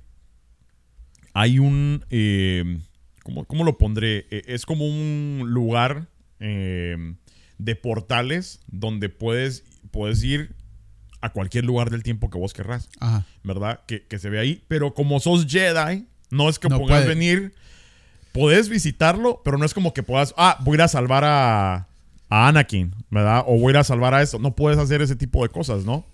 hay 1.33 1.59
un... 1.59 2.05
eh, 2.09 2.79
¿cómo, 3.23 3.45
cómo 3.45 3.63
lo 3.63 3.77
pondré? 3.77 4.25
Eh, 4.31 4.43
es 4.47 4.65
como 4.65 4.85
un 4.87 5.43
lugar 5.47 6.07
eh, 6.39 7.15
de 7.57 7.75
portales 7.75 8.61
donde 8.67 9.09
puedes, 9.09 9.63
puedes 9.91 10.23
ir 10.23 10.55
a 11.21 11.31
cualquier 11.31 11.65
lugar 11.65 11.89
del 11.89 12.03
tiempo 12.03 12.29
que 12.29 12.37
vos 12.37 12.53
querrás. 12.53 12.89
Ajá. 12.99 13.25
¿verdad? 13.43 13.81
Que, 13.87 14.05
que 14.05 14.19
se 14.19 14.29
ve 14.29 14.39
ahí. 14.39 14.63
Pero 14.67 14.93
como 14.93 15.19
sos 15.19 15.45
Jedi, 15.47 16.05
no 16.29 16.49
es 16.49 16.59
que 16.59 16.69
No 16.69 16.79
puedas 16.79 17.07
venir. 17.07 17.53
Podés 18.33 18.69
visitarlo, 18.69 19.41
pero 19.43 19.57
no 19.57 19.65
es 19.65 19.73
como 19.73 19.93
que 19.93 20.03
puedas. 20.03 20.33
Ah, 20.37 20.57
voy 20.61 20.73
a 20.73 20.75
ir 20.75 20.81
a 20.83 20.87
salvar 20.87 21.23
a, 21.23 21.87
a 22.29 22.47
Anakin, 22.47 22.93
¿verdad? 23.09 23.43
O 23.47 23.57
voy 23.57 23.67
a 23.67 23.69
ir 23.71 23.77
a 23.77 23.83
salvar 23.83 24.13
a 24.13 24.21
esto. 24.21 24.37
No 24.37 24.55
puedes 24.55 24.77
hacer 24.77 25.01
ese 25.01 25.15
tipo 25.15 25.41
de 25.41 25.49
cosas, 25.49 25.85
¿no? 25.85 26.05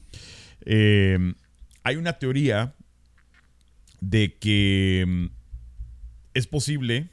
Eh, 0.66 1.34
hay 1.84 1.96
una 1.98 2.14
teoría 2.14 2.76
de 4.10 4.38
que 4.38 5.06
mm, 5.08 5.26
es 6.34 6.48
posible 6.48 7.10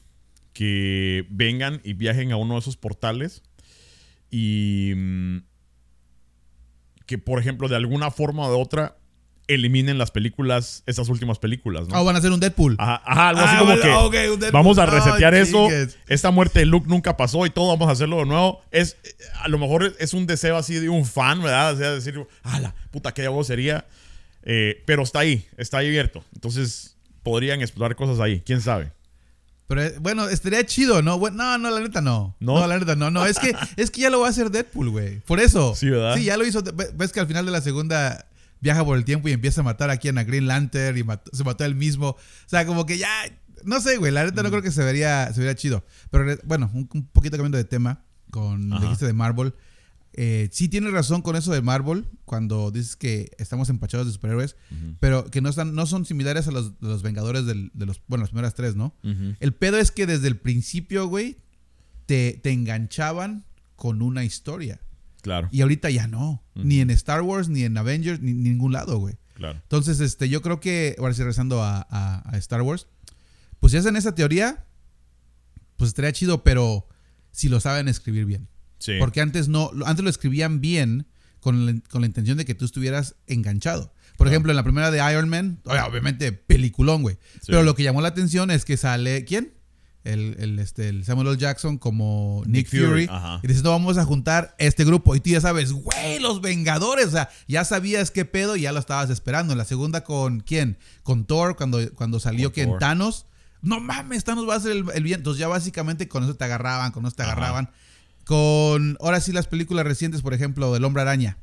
que 0.52 1.24
vengan 1.30 1.80
y 1.84 1.92
viajen 1.94 2.32
a 2.32 2.36
uno 2.36 2.54
de 2.54 2.60
esos 2.60 2.76
portales 2.76 3.42
y 4.30 4.92
mm, 4.96 5.38
que, 7.06 7.18
por 7.18 7.38
ejemplo, 7.40 7.68
de 7.68 7.76
alguna 7.76 8.10
forma 8.10 8.46
o 8.46 8.50
de 8.50 8.60
otra, 8.60 8.96
eliminen 9.48 9.98
las 9.98 10.10
películas, 10.12 10.84
esas 10.86 11.08
últimas 11.08 11.38
películas, 11.40 11.88
¿no? 11.88 11.96
Ah, 11.96 12.02
van 12.02 12.14
a 12.14 12.18
hacer 12.20 12.30
un 12.30 12.38
Deadpool. 12.38 12.76
Ajá, 12.78 13.02
ajá, 13.04 13.28
algo 13.30 13.40
así 13.42 13.54
Ah, 13.56 13.94
como 13.96 14.10
que 14.10 14.18
Deadpool. 14.18 14.50
vamos 14.52 14.78
a 14.78 14.86
resetear 14.86 15.34
eso. 15.34 15.68
Esta 16.06 16.30
muerte 16.30 16.60
de 16.60 16.66
Luke 16.66 16.86
nunca 16.88 17.16
pasó 17.16 17.46
y 17.46 17.50
todo 17.50 17.68
vamos 17.68 17.88
a 17.88 17.92
hacerlo 17.92 18.18
de 18.18 18.26
nuevo. 18.26 18.62
Es, 18.70 18.96
a 19.40 19.48
lo 19.48 19.58
mejor 19.58 19.94
es 19.98 20.14
un 20.14 20.26
deseo 20.26 20.56
así 20.56 20.74
de 20.74 20.88
un 20.88 21.04
fan, 21.04 21.42
¿verdad? 21.42 21.74
O 21.74 21.78
sea, 21.78 21.90
decir, 21.92 22.24
ah, 22.44 22.60
la 22.60 22.74
puta, 22.92 23.12
qué 23.12 23.24
hago 23.26 23.42
sería. 23.42 23.86
Eh, 24.42 24.82
pero 24.86 25.02
está 25.02 25.20
ahí, 25.20 25.46
está 25.56 25.78
ahí 25.78 25.88
abierto. 25.88 26.24
Entonces 26.34 26.96
podrían 27.22 27.60
explorar 27.60 27.96
cosas 27.96 28.20
ahí, 28.20 28.40
quién 28.40 28.60
sabe. 28.60 28.92
Pero 29.66 29.82
eh, 29.84 29.94
bueno, 30.00 30.28
estaría 30.28 30.64
chido, 30.66 31.00
¿no? 31.02 31.18
No, 31.30 31.58
no, 31.58 31.70
la 31.70 31.80
neta 31.80 32.00
no. 32.00 32.34
¿No? 32.40 32.58
No, 32.58 32.66
la 32.66 32.78
neta 32.78 32.96
no. 32.96 33.10
No, 33.10 33.24
es 33.26 33.38
que, 33.38 33.54
es 33.76 33.90
que 33.90 34.00
ya 34.00 34.10
lo 34.10 34.20
va 34.20 34.26
a 34.26 34.30
hacer 34.30 34.50
Deadpool, 34.50 34.90
güey. 34.90 35.20
Por 35.20 35.38
eso. 35.40 35.74
Sí, 35.76 35.88
¿verdad? 35.90 36.16
Sí, 36.16 36.24
ya 36.24 36.36
lo 36.36 36.44
hizo. 36.44 36.62
Ve- 36.62 36.90
Ves 36.94 37.12
que 37.12 37.20
al 37.20 37.26
final 37.28 37.46
de 37.46 37.52
la 37.52 37.60
segunda 37.60 38.26
viaja 38.60 38.84
por 38.84 38.96
el 38.98 39.04
tiempo 39.04 39.28
y 39.28 39.32
empieza 39.32 39.60
a 39.60 39.64
matar 39.64 39.90
aquí 39.90 40.08
a 40.08 40.12
Green 40.12 40.46
Lantern 40.48 40.96
y 40.98 41.02
mató- 41.04 41.30
se 41.34 41.44
mató 41.44 41.64
él 41.64 41.74
mismo. 41.76 42.08
O 42.10 42.18
sea, 42.48 42.66
como 42.66 42.84
que 42.86 42.98
ya. 42.98 43.08
No 43.64 43.80
sé, 43.80 43.98
güey. 43.98 44.10
La 44.10 44.24
neta 44.24 44.42
no 44.42 44.48
Mm. 44.48 44.52
creo 44.52 44.62
que 44.62 44.70
se 44.72 44.82
vería, 44.82 45.32
se 45.32 45.38
vería 45.40 45.54
chido. 45.54 45.84
Pero 46.10 46.36
bueno, 46.44 46.70
un, 46.74 46.88
un 46.92 47.06
poquito 47.06 47.36
cambiando 47.36 47.58
de 47.58 47.64
tema 47.64 48.02
con 48.30 48.70
dijiste 48.80 49.06
de 49.06 49.12
Marvel. 49.12 49.54
Eh, 50.14 50.48
sí 50.52 50.68
tienes 50.68 50.92
razón 50.92 51.22
con 51.22 51.36
eso 51.36 51.52
de 51.52 51.62
Marvel 51.62 52.06
cuando 52.24 52.70
dices 52.72 52.96
que 52.96 53.30
estamos 53.38 53.68
empachados 53.70 54.06
de 54.06 54.12
superhéroes, 54.12 54.56
pero 54.98 55.24
que 55.30 55.40
no 55.40 55.48
están, 55.48 55.74
no 55.74 55.86
son 55.86 56.04
similares 56.04 56.48
a 56.48 56.50
los, 56.50 56.80
de 56.80 56.88
los 56.88 57.02
Vengadores 57.02 57.46
del- 57.46 57.70
de 57.74 57.86
los, 57.86 58.00
bueno, 58.08 58.22
las 58.22 58.30
primeras 58.30 58.54
tres, 58.54 58.74
¿no? 58.76 58.94
El 59.38 59.54
pedo 59.54 59.78
es 59.78 59.90
que 59.92 60.06
desde 60.06 60.26
el 60.28 60.36
principio, 60.36 61.06
güey, 61.06 61.38
te, 62.06 62.40
te 62.42 62.50
enganchaban 62.50 63.44
con 63.76 64.02
una 64.02 64.24
historia. 64.24 64.80
Claro, 65.22 65.48
Y 65.52 65.60
ahorita 65.60 65.90
ya 65.90 66.06
no. 66.08 66.42
Ni 66.54 66.80
en 66.80 66.90
Star 66.90 67.22
Wars, 67.22 67.48
ni 67.48 67.62
en 67.62 67.76
Avengers, 67.76 68.20
ni 68.20 68.30
en 68.32 68.42
ningún 68.42 68.72
lado, 68.72 68.98
güey. 68.98 69.14
claro. 69.34 69.58
Entonces, 69.62 70.00
este, 70.00 70.28
yo 70.28 70.42
creo 70.42 70.60
que, 70.60 70.96
ahora 70.98 71.14
sí, 71.14 71.20
regresando 71.20 71.62
a, 71.62 71.86
a- 71.90 72.22
a 72.28 72.36
Star 72.38 72.62
Wars, 72.62 72.86
pues 73.60 73.70
si 73.72 73.76
hacen 73.78 73.96
esa 73.96 74.14
teoría, 74.14 74.64
pues 75.76 75.88
estaría 75.88 76.12
chido, 76.12 76.42
pero 76.42 76.88
si 77.30 77.48
lo 77.48 77.60
saben 77.60 77.86
escribir 77.88 78.24
bien. 78.24 78.48
Sí. 78.80 78.94
Porque 78.98 79.20
antes 79.20 79.46
no, 79.46 79.70
antes 79.86 80.02
lo 80.02 80.10
escribían 80.10 80.60
bien 80.60 81.06
con 81.38 81.64
la, 81.66 81.74
con 81.88 82.00
la 82.00 82.08
intención 82.08 82.36
de 82.36 82.44
que 82.44 82.56
tú 82.56 82.64
estuvieras 82.64 83.14
enganchado. 83.28 83.94
Por 84.16 84.26
ejemplo, 84.28 84.52
en 84.52 84.56
la 84.56 84.62
primera 84.64 84.90
de 84.90 84.98
Iron 85.12 85.28
Man, 85.30 85.60
obviamente, 85.64 86.32
peliculón, 86.32 87.00
güey. 87.02 87.16
Sí. 87.34 87.46
Pero 87.46 87.62
lo 87.62 87.74
que 87.74 87.82
llamó 87.84 88.02
la 88.02 88.08
atención 88.08 88.50
es 88.50 88.64
que 88.66 88.76
sale, 88.76 89.24
¿quién? 89.24 89.54
El, 90.04 90.36
el, 90.38 90.58
este, 90.58 90.88
el 90.88 91.04
Samuel 91.04 91.28
L. 91.28 91.36
Jackson 91.38 91.76
como 91.78 92.42
Nick, 92.46 92.72
Nick 92.72 92.86
Fury. 92.86 93.08
Y 93.42 93.46
dices, 93.46 93.62
no, 93.62 93.70
vamos 93.70 93.98
a 93.98 94.04
juntar 94.04 94.54
este 94.58 94.84
grupo. 94.84 95.14
Y 95.14 95.20
tú 95.20 95.30
ya 95.30 95.40
sabes, 95.40 95.72
güey, 95.72 96.18
los 96.18 96.40
Vengadores. 96.40 97.06
O 97.06 97.10
sea, 97.10 97.30
ya 97.48 97.64
sabías 97.64 98.10
qué 98.10 98.24
pedo 98.24 98.56
y 98.56 98.62
ya 98.62 98.72
lo 98.72 98.78
estabas 98.78 99.10
esperando. 99.10 99.52
En 99.52 99.58
la 99.58 99.64
segunda 99.66 100.02
con 100.04 100.40
quién? 100.40 100.78
Con 101.02 101.24
Thor, 101.26 101.56
cuando, 101.56 101.78
cuando 101.94 102.18
salió 102.20 102.52
que. 102.52 102.66
Thanos. 102.78 103.26
No 103.62 103.78
mames, 103.78 104.24
Thanos 104.24 104.48
va 104.48 104.54
a 104.54 104.60
ser 104.60 104.72
el, 104.72 104.84
el 104.94 105.02
bien. 105.02 105.20
Entonces 105.20 105.38
ya 105.38 105.48
básicamente 105.48 106.08
con 106.08 106.24
eso 106.24 106.34
te 106.34 106.44
agarraban, 106.44 106.92
con 106.92 107.04
eso 107.04 107.16
te 107.16 107.22
Ajá. 107.22 107.32
agarraban. 107.32 107.70
Con, 108.30 108.96
ahora 109.00 109.20
sí, 109.20 109.32
las 109.32 109.48
películas 109.48 109.84
recientes, 109.84 110.22
por 110.22 110.34
ejemplo, 110.34 110.72
del 110.72 110.84
Hombre 110.84 111.02
Araña, 111.02 111.36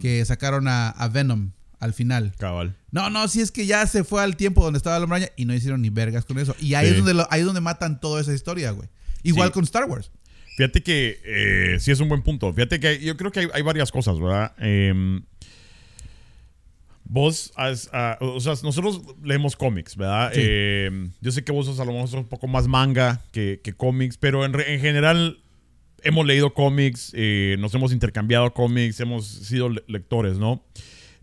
que 0.00 0.24
sacaron 0.24 0.66
a, 0.66 0.88
a 0.88 1.06
Venom 1.08 1.52
al 1.78 1.92
final. 1.94 2.32
Cabal. 2.36 2.74
No, 2.90 3.10
no, 3.10 3.28
si 3.28 3.40
es 3.42 3.52
que 3.52 3.64
ya 3.64 3.86
se 3.86 4.02
fue 4.02 4.20
al 4.24 4.36
tiempo 4.36 4.64
donde 4.64 4.78
estaba 4.78 4.96
el 4.96 5.04
Hombre 5.04 5.18
Araña 5.18 5.32
y 5.36 5.44
no 5.44 5.54
hicieron 5.54 5.82
ni 5.82 5.90
vergas 5.90 6.24
con 6.24 6.36
eso. 6.40 6.56
Y 6.60 6.74
ahí, 6.74 6.86
Sí. 6.86 6.92
es, 6.94 6.96
donde 6.98 7.14
lo- 7.14 7.28
ahí 7.30 7.40
es 7.42 7.46
donde 7.46 7.60
matan 7.60 8.00
toda 8.00 8.20
esa 8.20 8.34
historia, 8.34 8.72
güey. 8.72 8.88
Igual 9.22 9.50
Sí. 9.50 9.52
con 9.54 9.62
Star 9.62 9.84
Wars. 9.84 10.10
Fíjate 10.56 10.82
que 10.82 11.20
eh, 11.24 11.76
sí 11.78 11.92
es 11.92 12.00
un 12.00 12.08
buen 12.08 12.22
punto. 12.22 12.52
Fíjate 12.52 12.80
que 12.80 12.98
yo 12.98 13.16
creo 13.16 13.30
que 13.30 13.38
hay, 13.40 13.48
hay 13.54 13.62
varias 13.62 13.92
cosas, 13.92 14.18
¿verdad? 14.18 14.52
Em, 14.58 15.22
vos, 17.04 17.52
has, 17.54 17.88
ah, 17.92 18.18
o 18.20 18.40
sea, 18.40 18.54
nosotros 18.64 19.00
leemos 19.22 19.54
cómics, 19.54 19.96
¿verdad? 19.96 20.32
Sí. 20.34 20.40
Em, 20.42 21.12
yo 21.20 21.30
sé 21.30 21.44
que 21.44 21.52
vos 21.52 21.66
sos 21.66 21.78
a 21.78 21.84
lo 21.84 21.92
mejor 21.92 22.18
un 22.18 22.26
poco 22.26 22.48
más 22.48 22.66
manga 22.66 23.20
que, 23.30 23.60
que 23.62 23.74
cómics, 23.74 24.16
pero 24.16 24.44
en, 24.44 24.58
en 24.58 24.80
general 24.80 25.38
hemos 26.06 26.26
leído 26.26 26.54
cómics, 26.54 27.12
eh, 27.14 27.56
nos 27.58 27.74
hemos 27.74 27.92
intercambiado 27.92 28.52
cómics, 28.54 29.00
hemos 29.00 29.26
sido 29.26 29.68
le- 29.68 29.84
lectores, 29.88 30.38
¿no? 30.38 30.64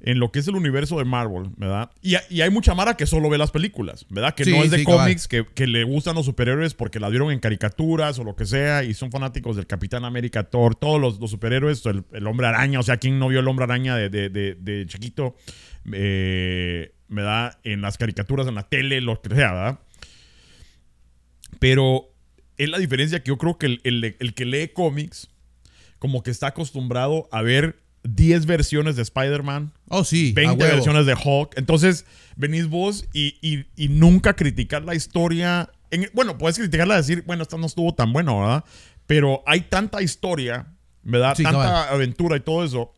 En 0.05 0.19
lo 0.19 0.33
que 0.33 0.39
es 0.39 0.47
el 0.49 0.55
universo 0.55 0.97
de 0.97 1.05
Marvel, 1.05 1.51
¿verdad? 1.55 1.89
Y, 2.01 2.15
y 2.29 2.41
hay 2.41 2.49
mucha 2.49 2.73
mara 2.75 2.97
que 2.97 3.05
solo 3.05 3.29
ve 3.29 3.37
las 3.37 3.51
películas, 3.51 4.05
¿verdad? 4.09 4.35
Que 4.35 4.43
Sí, 4.43 4.51
no 4.51 4.61
es 4.61 4.69
de 4.69 4.79
sí, 4.79 4.83
cómics, 4.83 5.29
que, 5.29 5.45
que 5.55 5.65
le 5.65 5.85
gustan 5.85 6.15
los 6.15 6.25
superhéroes 6.25 6.73
porque 6.73 6.99
la 6.99 7.07
vieron 7.07 7.31
en 7.31 7.39
caricaturas 7.39 8.19
o 8.19 8.25
lo 8.25 8.35
que 8.35 8.45
sea 8.45 8.83
y 8.83 8.93
son 8.93 9.11
fanáticos 9.11 9.55
del 9.55 9.65
Capitán 9.65 10.03
América, 10.03 10.43
Thor, 10.43 10.75
todos 10.75 10.99
los, 10.99 11.21
los 11.21 11.31
superhéroes, 11.31 11.85
el, 11.85 12.03
el 12.11 12.27
hombre 12.27 12.47
araña, 12.47 12.81
o 12.81 12.83
sea, 12.83 12.97
¿quién 12.97 13.17
no 13.17 13.29
vio 13.29 13.39
el 13.39 13.47
hombre 13.47 13.63
araña 13.63 13.95
de, 13.95 14.09
de, 14.09 14.27
de- 14.29 14.55
de 14.55 14.85
chiquito? 14.87 15.37
Eh, 15.93 16.91
me 17.07 17.21
da 17.21 17.57
en 17.63 17.79
las 17.81 17.97
caricaturas, 17.97 18.45
en 18.47 18.55
la 18.55 18.63
tele, 18.67 18.99
lo 18.99 19.21
que 19.21 19.33
sea, 19.33 19.53
¿verdad? 19.53 19.79
Pero 21.59 22.09
es 22.57 22.69
la 22.69 22.77
diferencia 22.77 23.21
que 23.23 23.29
yo 23.29 23.37
creo 23.37 23.57
que 23.57 23.65
el, 23.67 23.81
el- 23.83 24.15
el 24.19 24.33
que 24.33 24.45
lee 24.45 24.69
cómics, 24.73 25.29
como 25.99 26.21
que 26.23 26.31
está 26.31 26.47
acostumbrado 26.47 27.27
a 27.31 27.41
ver 27.41 27.79
10 28.03 28.45
versiones 28.45 28.95
de 28.97 29.01
Spider-Man, 29.03 29.71
Oh, 29.89 30.03
sí. 30.03 30.31
a 30.35 30.39
20 30.41 30.63
huevo. 30.63 30.75
versiones 30.75 31.05
de 31.05 31.13
Hulk. 31.13 31.57
Entonces, 31.57 32.05
venís 32.35 32.67
vos 32.67 33.05
y, 33.13 33.37
y- 33.41 33.65
y 33.77 33.87
nunca 33.89 34.35
criticar 34.35 34.83
la 34.83 34.93
historia. 34.95 35.69
En- 35.91 36.09
bueno, 36.13 36.37
puedes 36.37 36.57
criticarla 36.57 36.95
y 36.95 36.97
decir, 36.97 37.23
bueno, 37.25 37.43
esta 37.43 37.57
no 37.57 37.65
estuvo 37.65 37.93
tan 37.93 38.11
bueno, 38.11 38.39
¿verdad? 38.41 38.65
Pero 39.07 39.41
hay 39.45 39.61
tanta 39.61 40.01
historia, 40.01 40.67
¿verdad? 41.03 41.35
Sí, 41.37 41.43
tanta 41.43 41.59
cabal. 41.63 41.87
aventura 41.93 42.35
y 42.37 42.41
todo 42.41 42.63
eso, 42.65 42.93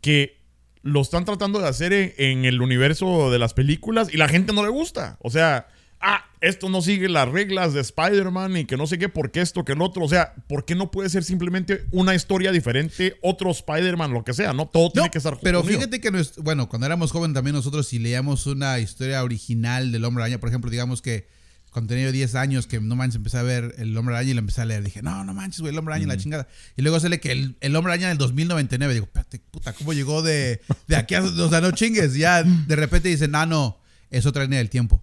que 0.00 0.40
lo 0.82 1.00
están 1.00 1.24
tratando 1.24 1.60
de 1.60 1.68
hacer 1.68 1.92
en, 1.92 2.12
en 2.18 2.44
el 2.44 2.60
universo 2.60 3.30
de 3.30 3.38
las 3.38 3.54
películas 3.54 4.12
y 4.12 4.16
la 4.16 4.28
gente 4.28 4.52
no 4.52 4.62
le 4.62 4.68
gusta. 4.70 5.16
O 5.20 5.30
sea, 5.30 5.68
ah, 6.02 6.24
esto 6.40 6.68
no 6.68 6.82
sigue 6.82 7.08
las 7.08 7.28
reglas 7.28 7.72
de 7.72 7.80
Spider-Man 7.80 8.56
y 8.56 8.64
que 8.64 8.76
no 8.76 8.86
sé 8.86 8.98
qué, 8.98 9.08
por 9.08 9.30
qué 9.30 9.40
esto, 9.40 9.64
que 9.64 9.72
el 9.72 9.80
otro. 9.80 10.04
O 10.04 10.08
sea, 10.08 10.34
¿por 10.48 10.64
qué 10.64 10.74
no 10.74 10.90
puede 10.90 11.08
ser 11.08 11.24
simplemente 11.24 11.86
una 11.92 12.14
historia 12.14 12.52
diferente, 12.52 13.16
otro 13.22 13.50
Spider-Man, 13.50 14.12
lo 14.12 14.24
que 14.24 14.34
sea, 14.34 14.52
¿no? 14.52 14.66
Todo 14.66 14.90
tiene 14.90 15.10
que 15.10 15.18
estar 15.18 15.38
pero 15.40 15.60
unido. 15.60 15.78
fíjate 15.78 16.00
que, 16.00 16.10
bueno, 16.38 16.68
cuando 16.68 16.86
éramos 16.86 17.12
jóvenes 17.12 17.34
también 17.34 17.54
nosotros 17.54 17.86
si 17.86 17.98
leíamos 17.98 18.46
una 18.46 18.78
historia 18.80 19.22
original 19.22 19.92
del 19.92 20.04
Hombre 20.04 20.24
Araña, 20.24 20.40
por 20.40 20.48
ejemplo, 20.48 20.70
digamos 20.70 21.00
que 21.00 21.28
cuando 21.70 21.88
tenía 21.88 22.04
yo 22.06 22.12
10 22.12 22.34
años, 22.34 22.66
que 22.66 22.80
no 22.80 22.96
manches, 22.96 23.16
empecé 23.16 23.38
a 23.38 23.42
ver 23.42 23.74
el 23.78 23.96
Hombre 23.96 24.14
Araña 24.14 24.32
y 24.32 24.34
lo 24.34 24.40
empecé 24.40 24.60
a 24.60 24.66
leer. 24.66 24.84
Dije, 24.84 25.00
no, 25.00 25.24
no 25.24 25.32
manches, 25.32 25.60
güey, 25.60 25.72
el 25.72 25.78
Hombre 25.78 25.94
Araña, 25.94 26.08
la 26.08 26.18
chingada. 26.18 26.46
Y 26.76 26.82
luego 26.82 27.00
sale 27.00 27.18
que 27.18 27.32
el, 27.32 27.56
el 27.60 27.74
Hombre 27.74 27.94
Araña 27.94 28.08
del 28.08 28.18
2099. 28.18 28.92
Digo, 28.92 29.06
espérate, 29.06 29.38
puta, 29.50 29.72
¿cómo 29.72 29.94
llegó 29.94 30.20
de, 30.20 30.60
de 30.86 30.96
aquí 30.96 31.14
a... 31.14 31.22
O 31.22 31.48
sea, 31.48 31.62
no 31.62 31.70
chingues. 31.70 32.14
Ya 32.14 32.42
de 32.42 32.76
repente 32.76 33.08
dicen, 33.08 33.34
ah, 33.34 33.46
no, 33.46 33.78
es 34.10 34.26
otra 34.26 34.42
línea 34.42 34.58
del 34.58 34.68
tiempo. 34.68 35.02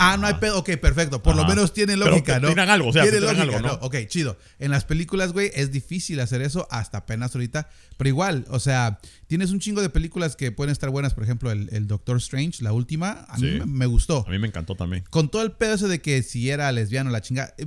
Ah, 0.00 0.16
no 0.16 0.28
hay 0.28 0.34
pedo. 0.34 0.58
Ok, 0.58 0.70
perfecto. 0.76 1.22
Por 1.22 1.34
lo 1.34 1.44
menos 1.44 1.72
tiene 1.72 1.94
Pero 1.98 2.10
lógica, 2.10 2.40
te 2.40 2.54
¿no? 2.54 2.62
algo, 2.72 2.88
o 2.88 2.92
sea, 2.92 3.02
tiene 3.02 3.18
lógica, 3.20 3.42
algo, 3.42 3.60
¿no? 3.60 3.72
Ok, 3.82 3.96
chido. 4.06 4.38
En 4.60 4.70
las 4.70 4.84
películas, 4.84 5.32
güey, 5.32 5.50
es 5.54 5.72
difícil 5.72 6.20
hacer 6.20 6.40
eso 6.40 6.68
hasta 6.70 6.98
apenas 6.98 7.34
ahorita. 7.34 7.68
Pero 7.96 8.08
igual, 8.08 8.46
o 8.48 8.60
sea, 8.60 9.00
tienes 9.26 9.50
un 9.50 9.58
chingo 9.58 9.82
de 9.82 9.90
películas 9.90 10.36
que 10.36 10.52
pueden 10.52 10.70
estar 10.70 10.88
buenas. 10.90 11.14
Por 11.14 11.24
ejemplo, 11.24 11.50
el, 11.50 11.68
el 11.72 11.88
Doctor 11.88 12.18
Strange, 12.18 12.62
la 12.62 12.72
última, 12.72 13.26
a 13.28 13.36
mí 13.38 13.48
Sí. 13.50 13.58
me, 13.58 13.66
me 13.66 13.86
gustó. 13.86 14.24
A 14.26 14.30
mí 14.30 14.38
me 14.38 14.46
encantó 14.46 14.76
también. 14.76 15.02
Con 15.10 15.30
todo 15.30 15.42
el 15.42 15.50
pedo 15.50 15.74
ese 15.74 15.88
de 15.88 16.00
que 16.00 16.22
si 16.22 16.48
era 16.48 16.70
lesbiano, 16.70 17.10
la 17.10 17.20
chinga. 17.20 17.52
eh, 17.58 17.66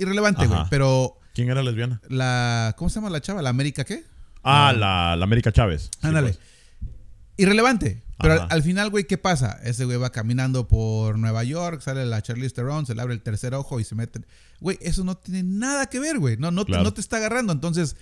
irrelevante, 0.00 0.46
güey. 0.48 0.60
Pero 0.68 1.20
¿Quién 1.32 1.48
era 1.48 1.62
lesbiana? 1.62 2.00
la. 2.08 2.74
¿Cómo 2.76 2.90
se 2.90 2.96
llama 2.96 3.08
la 3.10 3.20
chava? 3.20 3.40
¿La 3.40 3.50
América 3.50 3.84
qué? 3.84 4.02
Ah, 4.42 4.74
la, 4.76 5.14
la 5.14 5.22
América 5.24 5.52
Chávez. 5.52 5.82
Sí, 5.92 6.06
Ándale. 6.08 6.30
pues. 6.32 6.40
Irrelevante. 7.36 8.01
Pero 8.18 8.34
al, 8.42 8.46
al 8.50 8.62
final, 8.62 8.90
güey, 8.90 9.04
¿qué 9.04 9.18
pasa? 9.18 9.58
Ese 9.64 9.84
güey 9.84 9.96
va 9.98 10.10
caminando 10.12 10.68
por 10.68 11.18
Nueva 11.18 11.42
York, 11.44 11.80
sale 11.80 12.06
la 12.06 12.22
Charlize 12.22 12.54
Theron, 12.54 12.86
se 12.86 12.94
le 12.94 13.02
abre 13.02 13.14
el 13.14 13.22
tercer 13.22 13.54
ojo 13.54 13.80
y 13.80 13.84
se 13.84 13.94
mete. 13.94 14.20
Güey, 14.60 14.78
eso 14.80 15.02
no 15.02 15.16
tiene 15.16 15.42
nada 15.42 15.86
que 15.86 15.98
ver, 15.98 16.18
güey. 16.18 16.36
No, 16.36 16.50
no, 16.50 16.64
te- 16.64 16.72
no 16.72 16.92
te 16.92 17.00
está 17.00 17.16
agarrando. 17.16 17.52
Entonces, 17.52 17.96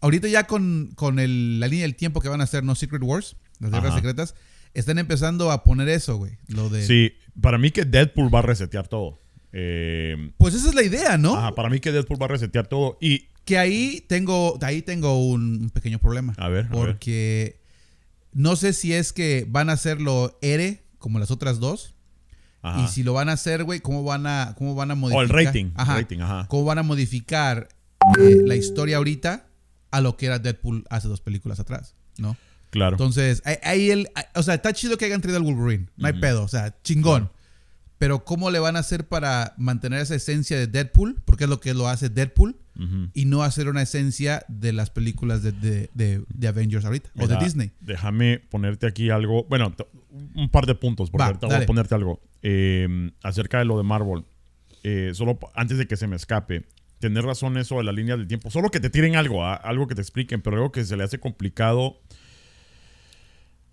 ahorita 0.00 0.28
ya 0.28 0.46
con, 0.46 0.92
con 0.94 1.18
el- 1.18 1.60
la 1.60 1.66
línea 1.68 1.82
del 1.84 1.96
tiempo 1.96 2.20
que 2.20 2.28
van 2.28 2.40
a 2.40 2.44
hacer, 2.44 2.64
¿no? 2.64 2.74
Secret 2.74 3.02
Wars, 3.02 3.36
las 3.60 3.70
guerras 3.70 3.88
Ajá. 3.90 3.96
secretas, 3.96 4.34
están 4.74 4.98
empezando 4.98 5.50
a 5.50 5.64
poner 5.64 5.88
eso, 5.88 6.16
güey. 6.16 6.38
Lo 6.46 6.68
de. 6.70 6.86
Sí, 6.86 7.12
para 7.40 7.58
mí 7.58 7.70
que 7.70 7.84
Deadpool 7.84 8.32
va 8.34 8.38
a 8.38 8.42
resetear 8.42 8.86
todo. 8.88 9.20
Eh, 9.52 10.30
Pues 10.38 10.54
esa 10.54 10.68
es 10.68 10.74
la 10.74 10.82
idea, 10.82 11.18
¿no? 11.18 11.34
ajá, 11.36 11.54
para 11.54 11.68
mí 11.70 11.80
que 11.80 11.90
Deadpool 11.92 12.20
va 12.20 12.26
a 12.26 12.28
resetear 12.28 12.66
todo. 12.68 12.96
Y 13.00 13.28
Que 13.44 13.56
ahí 13.58 14.04
tengo, 14.06 14.58
ahí 14.62 14.82
tengo 14.82 15.26
un, 15.26 15.70
pequeño 15.70 15.98
problema. 15.98 16.34
A 16.36 16.48
ver, 16.48 16.66
a 16.66 16.70
Porque 16.70 17.57
no 18.32 18.56
sé 18.56 18.72
si 18.72 18.92
es 18.92 19.12
que 19.12 19.46
van 19.48 19.70
a 19.70 19.72
hacerlo 19.74 20.38
ERE 20.42 20.82
como 20.98 21.18
las 21.18 21.30
otras 21.30 21.58
dos. 21.60 21.94
ajá. 22.62 22.82
Y 22.82 22.88
si 22.88 23.02
lo 23.02 23.12
van 23.14 23.28
a 23.28 23.32
hacer, 23.32 23.64
güey, 23.64 23.80
¿cómo 23.80 24.02
van 24.04 24.26
a, 24.26 24.54
cómo 24.58 24.74
van 24.74 24.90
a 24.90 24.94
o 24.94 24.96
modificar? 24.96 25.38
el 25.38 25.46
rating. 25.46 25.70
Ajá. 25.74 25.96
rating, 25.96 26.20
ajá. 26.20 26.46
¿Cómo 26.48 26.64
van 26.64 26.78
a 26.78 26.82
modificar 26.82 27.68
eh, 28.18 28.36
la 28.44 28.56
historia 28.56 28.96
ahorita 28.98 29.46
a 29.90 30.00
lo 30.00 30.16
que 30.16 30.26
era 30.26 30.38
Deadpool 30.38 30.84
hace 30.90 31.08
dos 31.08 31.20
películas 31.20 31.60
atrás? 31.60 31.94
¿No? 32.18 32.36
Claro. 32.70 32.94
Entonces, 32.94 33.40
ahí- 33.46 33.56
ahí 33.62 33.90
el, 33.90 34.08
o 34.34 34.42
sea, 34.42 34.54
está 34.54 34.72
chido 34.72 34.98
que 34.98 35.06
hayan 35.06 35.20
traído 35.22 35.38
al 35.38 35.44
Wolverine. 35.44 35.88
No 35.96 36.06
hay 36.08 36.14
pedo, 36.20 36.42
o 36.42 36.48
sea, 36.48 36.76
chingón. 36.82 37.30
Pero 37.98 38.24
¿cómo 38.24 38.50
le 38.50 38.60
van 38.60 38.76
a 38.76 38.78
hacer 38.80 39.08
para 39.08 39.54
mantener 39.58 40.00
esa 40.00 40.14
esencia 40.14 40.56
de 40.56 40.66
Deadpool? 40.68 41.20
Porque 41.24 41.44
es 41.44 41.50
lo 41.50 41.58
que 41.60 41.74
lo 41.74 41.88
hace 41.88 42.08
Deadpool. 42.08 42.56
Y 43.12 43.24
no 43.24 43.42
hacer 43.42 43.68
una 43.68 43.82
esencia 43.82 44.44
de 44.46 44.72
las 44.72 44.90
películas 44.90 45.42
de, 45.42 45.50
de- 45.50 45.90
de- 45.94 46.22
de 46.32 46.46
Avengers 46.48 46.84
ahorita. 46.84 47.10
o 47.18 47.26
de 47.26 47.36
Disney. 47.38 47.72
Déjame 47.80 48.38
ponerte 48.38 48.86
aquí 48.86 49.10
alalgo. 49.10 49.46
Bueno, 49.48 49.74
un 50.36 50.48
par 50.48 50.64
de 50.66 50.76
puntos, 50.76 51.10
porque 51.10 51.22
Va, 51.22 51.26
ahorita 51.26 51.46
voy 51.48 51.52
dale. 51.54 51.64
a 51.64 51.66
ponerte 51.66 51.94
algo. 51.96 52.20
Eh, 52.42 53.10
acerca 53.24 53.58
de 53.58 53.64
lo 53.64 53.76
de 53.78 53.82
Marvel. 53.82 54.24
Eh, 54.84 55.10
solo 55.14 55.40
antes 55.56 55.76
de 55.76 55.88
que 55.88 55.96
se 55.96 56.06
me 56.06 56.14
escape. 56.14 56.66
Tener 57.00 57.24
razón 57.24 57.56
eso 57.58 57.78
de 57.78 57.82
la 57.82 57.90
línea 57.90 58.16
del 58.16 58.28
tiempo. 58.28 58.48
Solo 58.48 58.70
que 58.70 58.78
te 58.78 58.90
tiren 58.90 59.16
algo, 59.16 59.44
ah, 59.44 59.54
algo 59.54 59.88
que 59.88 59.96
te 59.96 60.00
expliquen, 60.00 60.40
pero 60.40 60.54
algo 60.56 60.70
que 60.70 60.84
se 60.84 60.96
le 60.96 61.02
hace 61.02 61.18
complicado 61.18 61.98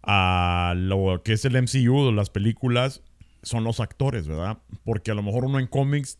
a 0.03 0.73
lo 0.75 1.21
que 1.23 1.33
es 1.33 1.45
el 1.45 1.55
MCU, 1.61 2.11
las 2.11 2.29
películas, 2.29 3.01
son 3.45 3.63
los 3.63 3.79
actores, 3.79 4.27
¿verdad? 4.27 4.57
Porque 4.83 5.11
a 5.11 5.13
lo 5.13 5.23
mejor 5.23 5.45
uno 5.45 5.59
en 5.59 5.67
cómics 5.67 6.17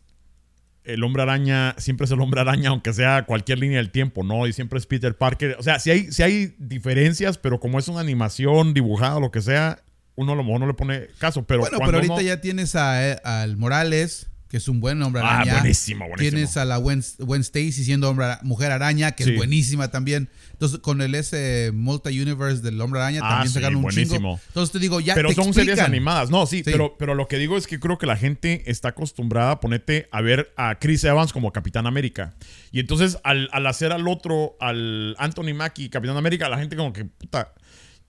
el 0.83 1.03
hombre 1.03 1.23
araña 1.23 1.73
siempre 1.79 2.05
es 2.05 2.11
el 2.11 2.21
hombre 2.21 2.41
araña, 2.41 2.69
aunque 2.69 2.93
sea 2.93 3.25
cualquier 3.25 3.57
línea 3.59 3.77
del 3.77 3.89
tiempo, 3.89 4.23
¿no? 4.23 4.45
Y 4.47 4.53
siempre 4.53 4.77
es 4.77 4.85
Peter 4.85 5.17
Parker. 5.17 5.55
O 5.59 5.63
sea, 5.63 5.79
si 5.79 5.89
hay, 5.89 6.11
si 6.11 6.21
hay 6.21 6.55
diferencias, 6.59 7.37
pero 7.39 7.59
como 7.59 7.79
es 7.79 7.87
una 7.87 8.01
animación 8.01 8.73
dibujada 8.75 9.17
o 9.17 9.19
lo 9.19 9.31
que 9.31 9.41
sea, 9.41 9.79
uno 10.15 10.33
a 10.33 10.35
lo 10.35 10.43
mejor 10.43 10.59
no 10.59 10.67
le 10.67 10.75
pone 10.75 11.07
caso. 11.17 11.43
Pero 11.43 11.61
Bueno, 11.61 11.79
pero 11.79 11.97
ahorita 11.97 12.13
uno- 12.13 12.21
ya 12.21 12.39
tienes 12.39 12.75
a, 12.75 13.09
eh, 13.11 13.17
al 13.23 13.57
Morales, 13.57 14.29
que 14.55 14.59
es 14.59 14.69
un 14.69 14.79
buen 14.79 15.03
hombre 15.03 15.21
Ah, 15.21 15.41
araña. 15.41 15.59
buenísimo, 15.59 16.07
buenísimo. 16.07 16.29
Tienes 16.37 16.55
a 16.55 16.63
la 16.63 16.77
Gwen, 16.77 17.03
Gwen 17.19 17.41
Stacy 17.41 17.73
siendo 17.83 18.09
hombre, 18.09 18.37
mujer 18.43 18.71
araña, 18.71 19.11
que 19.11 19.25
Sí. 19.25 19.31
es 19.31 19.35
buenísima 19.35 19.91
también. 19.91 20.29
Entonces, 20.53 20.79
con 20.79 21.01
el 21.01 21.13
ese 21.13 21.71
multi-universe 21.73 22.61
del 22.61 22.79
hombre 22.79 23.01
araña 23.01 23.19
Ah, 23.21 23.29
también 23.31 23.47
sí, 23.49 23.53
sacaron 23.55 23.75
un 23.75 23.81
buenísimo. 23.81 24.15
chingo. 24.15 24.39
Entonces 24.47 24.71
te 24.71 24.79
digo, 24.79 25.01
ya 25.01 25.13
pero 25.13 25.27
te 25.27 25.35
son 25.35 25.53
series 25.53 25.77
animadas. 25.79 26.29
No, 26.29 26.45
sí, 26.45 26.59
Sí. 26.59 26.63
Pero, 26.71 26.95
pero 26.97 27.15
lo 27.15 27.27
que 27.27 27.37
digo 27.37 27.57
es 27.57 27.67
que 27.67 27.81
creo 27.81 27.97
que 27.97 28.05
la 28.05 28.15
gente 28.15 28.63
está 28.67 28.87
acostumbrada 28.89 29.51
a 29.51 29.59
ponerte 29.59 30.07
a 30.13 30.21
ver 30.21 30.53
a 30.55 30.79
Chris 30.79 31.03
Evans 31.03 31.33
como 31.33 31.51
Capitán 31.51 31.85
América. 31.85 32.33
Y 32.71 32.79
entonces, 32.79 33.17
al, 33.25 33.49
al 33.51 33.67
hacer 33.67 33.91
al 33.91 34.07
otro, 34.07 34.55
al 34.61 35.17
Anthony 35.19 35.53
Mackie, 35.53 35.89
Capitán 35.89 36.15
América, 36.15 36.47
la 36.47 36.57
gente 36.59 36.77
como 36.77 36.93
que, 36.93 37.03
puta. 37.03 37.53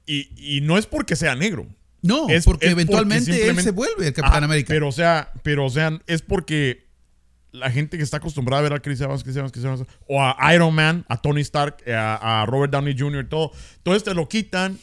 Y, 0.06 0.28
y 0.36 0.60
no 0.60 0.78
es 0.78 0.86
porque 0.86 1.16
sea 1.16 1.34
negro. 1.34 1.66
No, 2.06 2.28
Es- 2.28 2.44
porque 2.44 2.66
es 2.66 2.72
eventualmente 2.72 3.48
él 3.48 3.60
se 3.60 3.70
vuelve 3.70 4.06
el 4.08 4.12
Capitán 4.12 4.44
América. 4.44 4.68
Pero, 4.68 4.88
o 4.88 4.92
sea, 4.92 5.32
pero, 5.42 5.64
o 5.66 5.70
sea, 5.70 6.00
es 6.06 6.22
porque 6.22 6.86
la 7.52 7.70
gente 7.70 7.96
que 7.96 8.02
está 8.02 8.18
acostumbrada 8.18 8.60
a 8.60 8.62
ver 8.62 8.72
a 8.74 8.80
Chris 8.80 9.00
Evans, 9.00 9.22
Chris 9.24 9.36
Evans, 9.36 9.50
Chris 9.52 9.64
Evans, 9.64 9.84
o 10.08 10.22
a 10.22 10.36
Iron 10.54 10.74
Man, 10.74 11.04
a 11.08 11.20
Tony 11.20 11.40
Stark, 11.40 11.78
eh, 11.86 11.94
a, 11.94 12.42
a 12.42 12.46
Robert 12.46 12.70
Downey 12.72 12.94
Jr., 12.98 13.26
todo, 13.28 13.50
todo 13.82 13.94
esto 13.96 14.12
lo 14.14 14.28
quitan. 14.28 14.78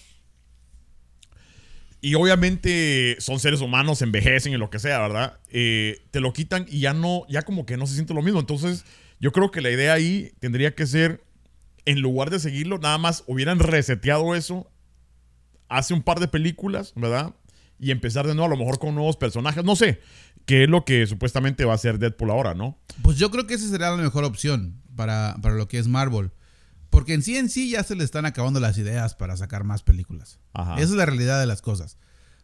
Y 2.01 2.15
obviamente 2.15 3.15
son 3.19 3.39
seres 3.39 3.61
humanos, 3.61 4.01
envejecen 4.01 4.51
y 4.53 4.57
lo 4.57 4.69
que 4.69 4.79
sea, 4.79 4.99
¿verdad? 4.99 5.37
Eh, 5.51 6.01
te 6.11 6.19
lo 6.19 6.33
quitan 6.33 6.65
y 6.69 6.81
ya 6.81 6.93
no, 6.93 7.23
ya 7.29 7.43
como 7.43 7.65
que 7.65 7.77
no 7.77 7.87
se 7.87 7.93
siente 7.93 8.13
lo 8.13 8.21
mismo. 8.21 8.41
Entonces, 8.41 8.83
yo 9.21 9.31
creo 9.31 9.51
que 9.51 9.61
la 9.61 9.71
idea 9.71 9.93
ahí 9.93 10.33
tendría 10.39 10.75
que 10.75 10.85
ser, 10.85 11.23
en 11.85 12.01
lugar 12.01 12.29
de 12.29 12.39
seguirlo, 12.39 12.77
nada 12.77 12.97
más 12.97 13.23
hubieran 13.27 13.59
reseteado 13.59 14.35
eso 14.35 14.69
hace 15.69 15.93
un 15.93 16.01
par 16.03 16.19
de 16.19 16.27
películas, 16.27 16.93
¿verdad? 16.95 17.33
Y 17.79 17.91
empezar 17.91 18.25
de 18.27 18.35
nuevo, 18.35 18.45
a 18.53 18.55
lo 18.55 18.57
mejor 18.57 18.79
con 18.79 18.95
nuevos 18.95 19.17
personajes. 19.17 19.63
No 19.63 19.75
sé, 19.75 19.99
qué 20.45 20.63
es 20.63 20.69
lo 20.69 20.85
que 20.85 21.05
supuestamente 21.07 21.65
va 21.65 21.73
a 21.73 21.75
hacer 21.75 21.99
Deadpool 21.99 22.31
ahora, 22.31 22.53
¿no? 22.53 22.77
Pues 23.01 23.17
yo 23.17 23.29
creo 23.31 23.45
que 23.47 23.55
esa 23.55 23.67
sería 23.67 23.89
la 23.91 23.97
mejor 23.97 24.23
opción 24.23 24.81
para, 24.95 25.37
para 25.41 25.55
lo 25.55 25.67
que 25.67 25.79
es 25.79 25.87
Marvel. 25.87 26.31
Porque 26.89 27.13
en 27.15 27.23
sí 27.23 27.35
en 27.37 27.49
sí 27.49 27.69
ya 27.71 27.83
se 27.83 27.95
le 27.95 28.03
están 28.03 28.25
acabando 28.25 28.59
las 28.59 28.77
ideas 28.77 29.15
para 29.15 29.35
sacar 29.35 29.63
más 29.63 29.81
películas. 29.81 30.39
Ajá. 30.53 30.75
Esa 30.75 30.83
es 30.83 30.91
la 30.91 31.05
realidad 31.07 31.39
de 31.39 31.47
las 31.47 31.61
cosas. 31.63 31.97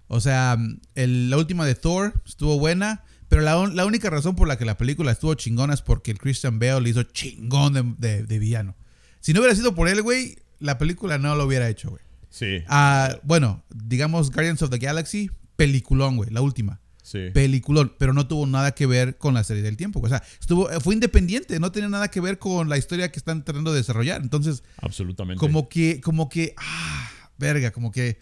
O 0.08 0.20
sea, 0.22 0.58
el- 0.96 1.30
la 1.30 1.38
última 1.38 1.66
de 1.68 1.76
Thor 1.76 2.20
estuvo 2.26 2.58
buena, 2.58 3.04
pero 3.28 3.44
la, 3.44 3.68
la 3.68 3.86
única 3.86 4.10
razón 4.10 4.36
por 4.36 4.48
la 4.48 4.58
que 4.58 4.66
la 4.66 4.76
película 4.76 5.12
estuvo 5.12 5.36
chingona 5.36 5.76
es 5.76 5.84
porque 5.84 6.10
el 6.10 6.18
Christian 6.18 6.58
Bale 6.58 6.82
le 6.82 6.90
hizo 6.90 7.04
chingón 7.04 7.74
de, 7.74 7.84
de- 8.00 8.24
de 8.24 8.40
villano. 8.40 8.76
Si 9.20 9.34
no 9.34 9.40
hubiera 9.42 9.56
sido 9.56 9.76
por 9.76 9.88
él, 9.88 10.02
güey, 10.02 10.38
la 10.60 10.80
película 10.80 11.20
no 11.20 11.36
lo 11.36 11.46
hubiera 11.46 11.70
hecho, 11.70 11.92
güey. 11.92 12.02
Sí. 12.30 12.64
Ah, 12.68 13.18
bueno, 13.24 13.64
digamos 13.74 14.32
Guardians 14.32 14.62
of 14.62 14.70
the 14.70 14.78
Galaxy, 14.78 15.32
peliculón, 15.56 16.18
güey, 16.18 16.30
la 16.30 16.42
última. 16.42 16.80
sí. 17.02 17.30
Peliculón, 17.34 17.94
pero 17.98 18.14
no 18.14 18.28
tuvo 18.28 18.46
nada 18.46 18.72
que 18.74 18.86
ver 18.86 19.18
con 19.18 19.34
la 19.34 19.44
serie 19.44 19.64
del 19.64 19.78
tiempo. 19.78 20.00
O 20.02 20.08
sea, 20.08 20.22
estuvo, 20.40 20.70
fue 20.80 20.94
independiente, 20.94 21.60
no 21.60 21.72
tenía 21.72 21.90
nada 21.90 22.10
que 22.10 22.22
ver 22.22 22.38
con 22.38 22.70
la 22.70 22.78
historia 22.78 23.12
que 23.12 23.20
están 23.20 23.44
tratando 23.44 23.72
de 23.72 23.78
desarrollar. 23.80 24.22
Entonces, 24.22 24.64
Absolutamente. 24.78 25.40
como 25.40 25.68
que, 25.70 26.02
como 26.02 26.30
que, 26.30 26.54
ah, 26.58 27.10
verga, 27.38 27.72
como 27.72 27.92
que. 27.92 28.20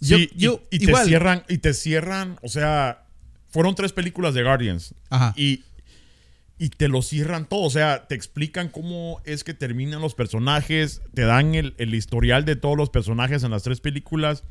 Sí, 0.00 0.28
yo, 0.34 0.36
yo 0.36 0.62
y, 0.70 0.84
y 0.84 0.88
igual. 0.88 1.04
te 1.04 1.08
cierran, 1.08 1.44
y 1.48 1.58
te 1.58 1.72
cierran, 1.72 2.36
o 2.42 2.48
sea, 2.48 3.06
fueron 3.48 3.74
tres 3.74 3.92
películas 3.92 4.34
de 4.34 4.42
Guardians. 4.42 4.94
Ajá. 5.08 5.32
Y, 5.36 5.64
y 6.58 6.68
te 6.70 6.88
lo 6.88 7.02
cierran 7.02 7.46
todo. 7.48 7.62
O 7.62 7.70
sea, 7.70 8.06
te 8.06 8.14
explican 8.14 8.68
cómo 8.68 9.20
es 9.24 9.44
que 9.44 9.54
terminan 9.54 10.00
los 10.00 10.14
personajes, 10.14 11.02
te 11.14 11.22
dan 11.22 11.54
el, 11.54 11.74
el 11.78 11.94
historial 11.94 12.44
de 12.44 12.56
todos 12.56 12.76
los 12.76 12.90
personajes 12.90 13.42
en 13.42 13.50
las 13.50 13.62
tres 13.62 13.80
películas 13.80 14.44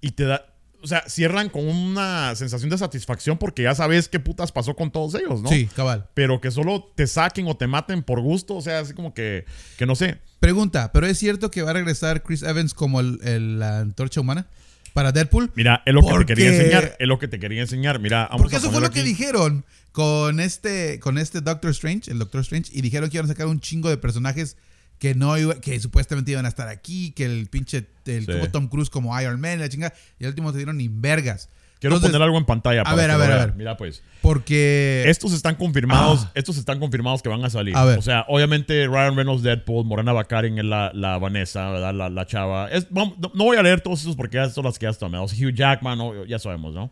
y 0.00 0.10
te 0.12 0.24
da. 0.24 0.46
O 0.80 0.86
sea, 0.86 1.02
cierran 1.08 1.48
con 1.48 1.66
una 1.66 2.32
sensación 2.36 2.70
de 2.70 2.78
satisfacción 2.78 3.36
porque 3.36 3.64
ya 3.64 3.74
sabes 3.74 4.08
qué 4.08 4.20
putas 4.20 4.52
pasó 4.52 4.76
con 4.76 4.92
todos 4.92 5.12
ellos, 5.16 5.42
¿no? 5.42 5.48
Sí, 5.48 5.66
cabal. 5.74 6.08
Pero 6.14 6.40
que 6.40 6.52
solo 6.52 6.92
te 6.94 7.08
saquen 7.08 7.48
o 7.48 7.56
te 7.56 7.66
maten 7.66 8.04
por 8.04 8.20
gusto, 8.20 8.54
o 8.54 8.60
sea, 8.62 8.78
así 8.78 8.92
como 8.94 9.12
que, 9.12 9.44
que 9.76 9.86
no 9.86 9.96
sé. 9.96 10.18
Pregunta, 10.38 10.92
¿pero 10.92 11.08
es 11.08 11.18
cierto 11.18 11.50
que 11.50 11.62
va 11.62 11.70
a 11.70 11.72
regresar 11.72 12.22
Chris 12.22 12.44
Evans 12.44 12.74
como 12.74 13.00
el, 13.00 13.18
el- 13.24 13.58
la 13.58 13.80
antorcha 13.80 14.20
humana 14.20 14.46
para 14.92 15.12
Deadpool? 15.12 15.50
Mira, 15.54 15.82
es 15.86 15.94
lo 15.94 16.02
que 16.02 16.16
te 16.18 16.34
quería 16.34 16.48
enseñar, 16.50 16.96
es 16.98 17.08
lo 17.08 17.18
que 17.18 17.28
te 17.28 17.38
quería 17.38 17.60
enseñar. 17.62 17.98
Mira, 18.00 18.24
vamos 18.30 18.42
Porque 18.42 18.56
a 18.56 18.58
eso 18.58 18.70
fue 18.70 18.80
lo 18.80 18.90
que 18.90 19.02
dijeron 19.02 19.64
con 19.92 20.40
este, 20.40 20.98
con 21.00 21.18
este 21.18 21.40
Doctor 21.40 21.70
Strange, 21.70 22.10
el 22.10 22.18
Doctor 22.18 22.40
Strange, 22.42 22.70
y 22.74 22.80
dijeron 22.82 23.10
que 23.10 23.16
iban 23.16 23.26
a 23.26 23.28
sacar 23.28 23.46
un 23.46 23.60
chingo 23.60 23.88
de 23.90 23.96
personajes 23.96 24.56
que 24.98 25.14
no 25.14 25.36
iba- 25.38 25.60
que 25.60 25.78
supuestamente 25.78 26.32
iban 26.32 26.44
a 26.44 26.48
estar 26.48 26.68
aquí, 26.68 27.12
que 27.12 27.24
el 27.24 27.46
pinche 27.46 27.86
el 28.06 28.26
Sí. 28.26 28.32
como 28.32 28.50
Tom 28.50 28.68
Cruise 28.68 28.90
como 28.90 29.18
Iron 29.20 29.40
Man, 29.40 29.58
la 29.60 29.68
chinga, 29.68 29.92
y 30.18 30.24
al 30.24 30.30
último 30.30 30.50
te 30.52 30.58
dieron 30.58 30.76
ni 30.78 30.88
vergas. 30.88 31.48
Quiero 31.80 31.94
Entonces, 31.96 32.10
poner 32.16 32.24
algo 32.26 32.38
en 32.38 32.44
pantalla. 32.44 32.82
para 32.82 32.96
ver, 32.96 33.06
que 33.06 33.12
a 33.12 33.16
ver, 33.16 33.30
a 33.32 33.36
ver. 33.46 33.54
Mira, 33.54 33.76
pues. 33.76 34.02
Porque 34.20 35.04
Estos 35.06 35.32
están 35.32 35.54
confirmados. 35.54 36.24
Ah. 36.24 36.32
Estos 36.34 36.56
están 36.58 36.80
confirmados 36.80 37.22
que 37.22 37.28
van 37.28 37.44
a 37.44 37.50
salir. 37.50 37.76
A 37.76 37.84
ver. 37.84 37.98
O 37.98 38.02
sea, 38.02 38.24
obviamente 38.28 38.86
Ryan 38.88 39.14
Reynolds, 39.14 39.42
Deadpool, 39.44 39.84
Morena 39.84 40.12
Baccarin 40.12 40.58
es 40.58 40.64
la, 40.64 40.90
la 40.92 41.18
Vanessa, 41.18 41.70
¿verdad? 41.70 41.94
La, 41.94 42.10
la 42.10 42.26
chava. 42.26 42.68
Es- 42.70 42.90
no, 42.90 43.14
no 43.34 43.44
voy 43.44 43.56
a 43.56 43.62
leer 43.62 43.80
todos 43.80 44.00
esos 44.00 44.16
porque 44.16 44.36
ya 44.38 44.48
son 44.50 44.64
las 44.64 44.76
que 44.78 44.86
ya 44.86 44.90
están. 44.90 45.14
Hugh 45.14 45.54
Jackman, 45.54 45.96
¿no? 45.98 46.24
ya 46.24 46.38
sabemos, 46.40 46.74
¿no? 46.74 46.90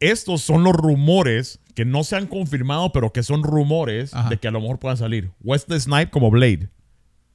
Estos 0.00 0.42
son 0.42 0.64
los 0.64 0.74
rumores 0.74 1.60
que 1.74 1.84
no 1.84 2.04
se 2.04 2.16
han 2.16 2.26
confirmado, 2.26 2.92
pero 2.92 3.12
que 3.12 3.22
son 3.22 3.42
rumores 3.42 4.12
Ajá. 4.12 4.28
de 4.28 4.36
que 4.38 4.48
a 4.48 4.50
lo 4.50 4.60
mejor 4.60 4.78
puedan 4.78 4.96
salir. 4.98 5.30
Wesley 5.42 5.80
Snipe 5.80 6.10
como 6.10 6.30
Blade, 6.30 6.68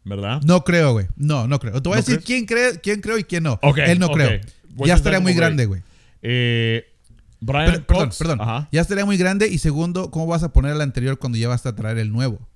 ¿verdad? 0.04 0.42
no 0.44 0.64
creo, 0.64 0.94
güey. 0.94 1.08
No, 1.16 1.48
no 1.48 1.60
creo. 1.60 1.82
Te 1.82 1.90
voy 1.90 1.94
a 1.98 2.02
¿No 2.02 2.06
decir 2.06 2.16
crees? 2.18 2.26
quién 2.26 2.46
cree, 2.46 2.80
quién 2.82 3.02
creo 3.02 3.18
y 3.18 3.24
quién 3.24 3.44
no. 3.44 3.60
Él 3.78 4.00
no 4.00 4.08
ok. 4.08 4.14
creo. 4.14 4.42
Ya 4.86 4.94
estaría 4.96 5.20
muy 5.20 5.34
grande, 5.34 5.66
güey. 5.66 5.82
Eh, 6.22 6.86
Brian 7.40 7.66
Pero- 7.72 7.86
perdón, 7.88 8.04
Cox, 8.06 8.18
perdón. 8.20 8.42
ajá. 8.42 8.70
Ya 8.72 8.82
estaría 8.82 9.06
muy 9.06 9.18
grande. 9.18 9.48
Y 9.48 9.58
segundo, 9.58 10.12
¿cómo 10.12 10.28
vas 10.28 10.44
a 10.44 10.54
poner 10.54 10.74
el 10.74 10.82
anterior 10.82 11.18
cuando 11.18 11.38
ya 11.38 11.48
vas 11.48 11.66
a 11.66 11.76
traer 11.76 11.98
el 11.98 12.12
nuevo? 12.12 12.48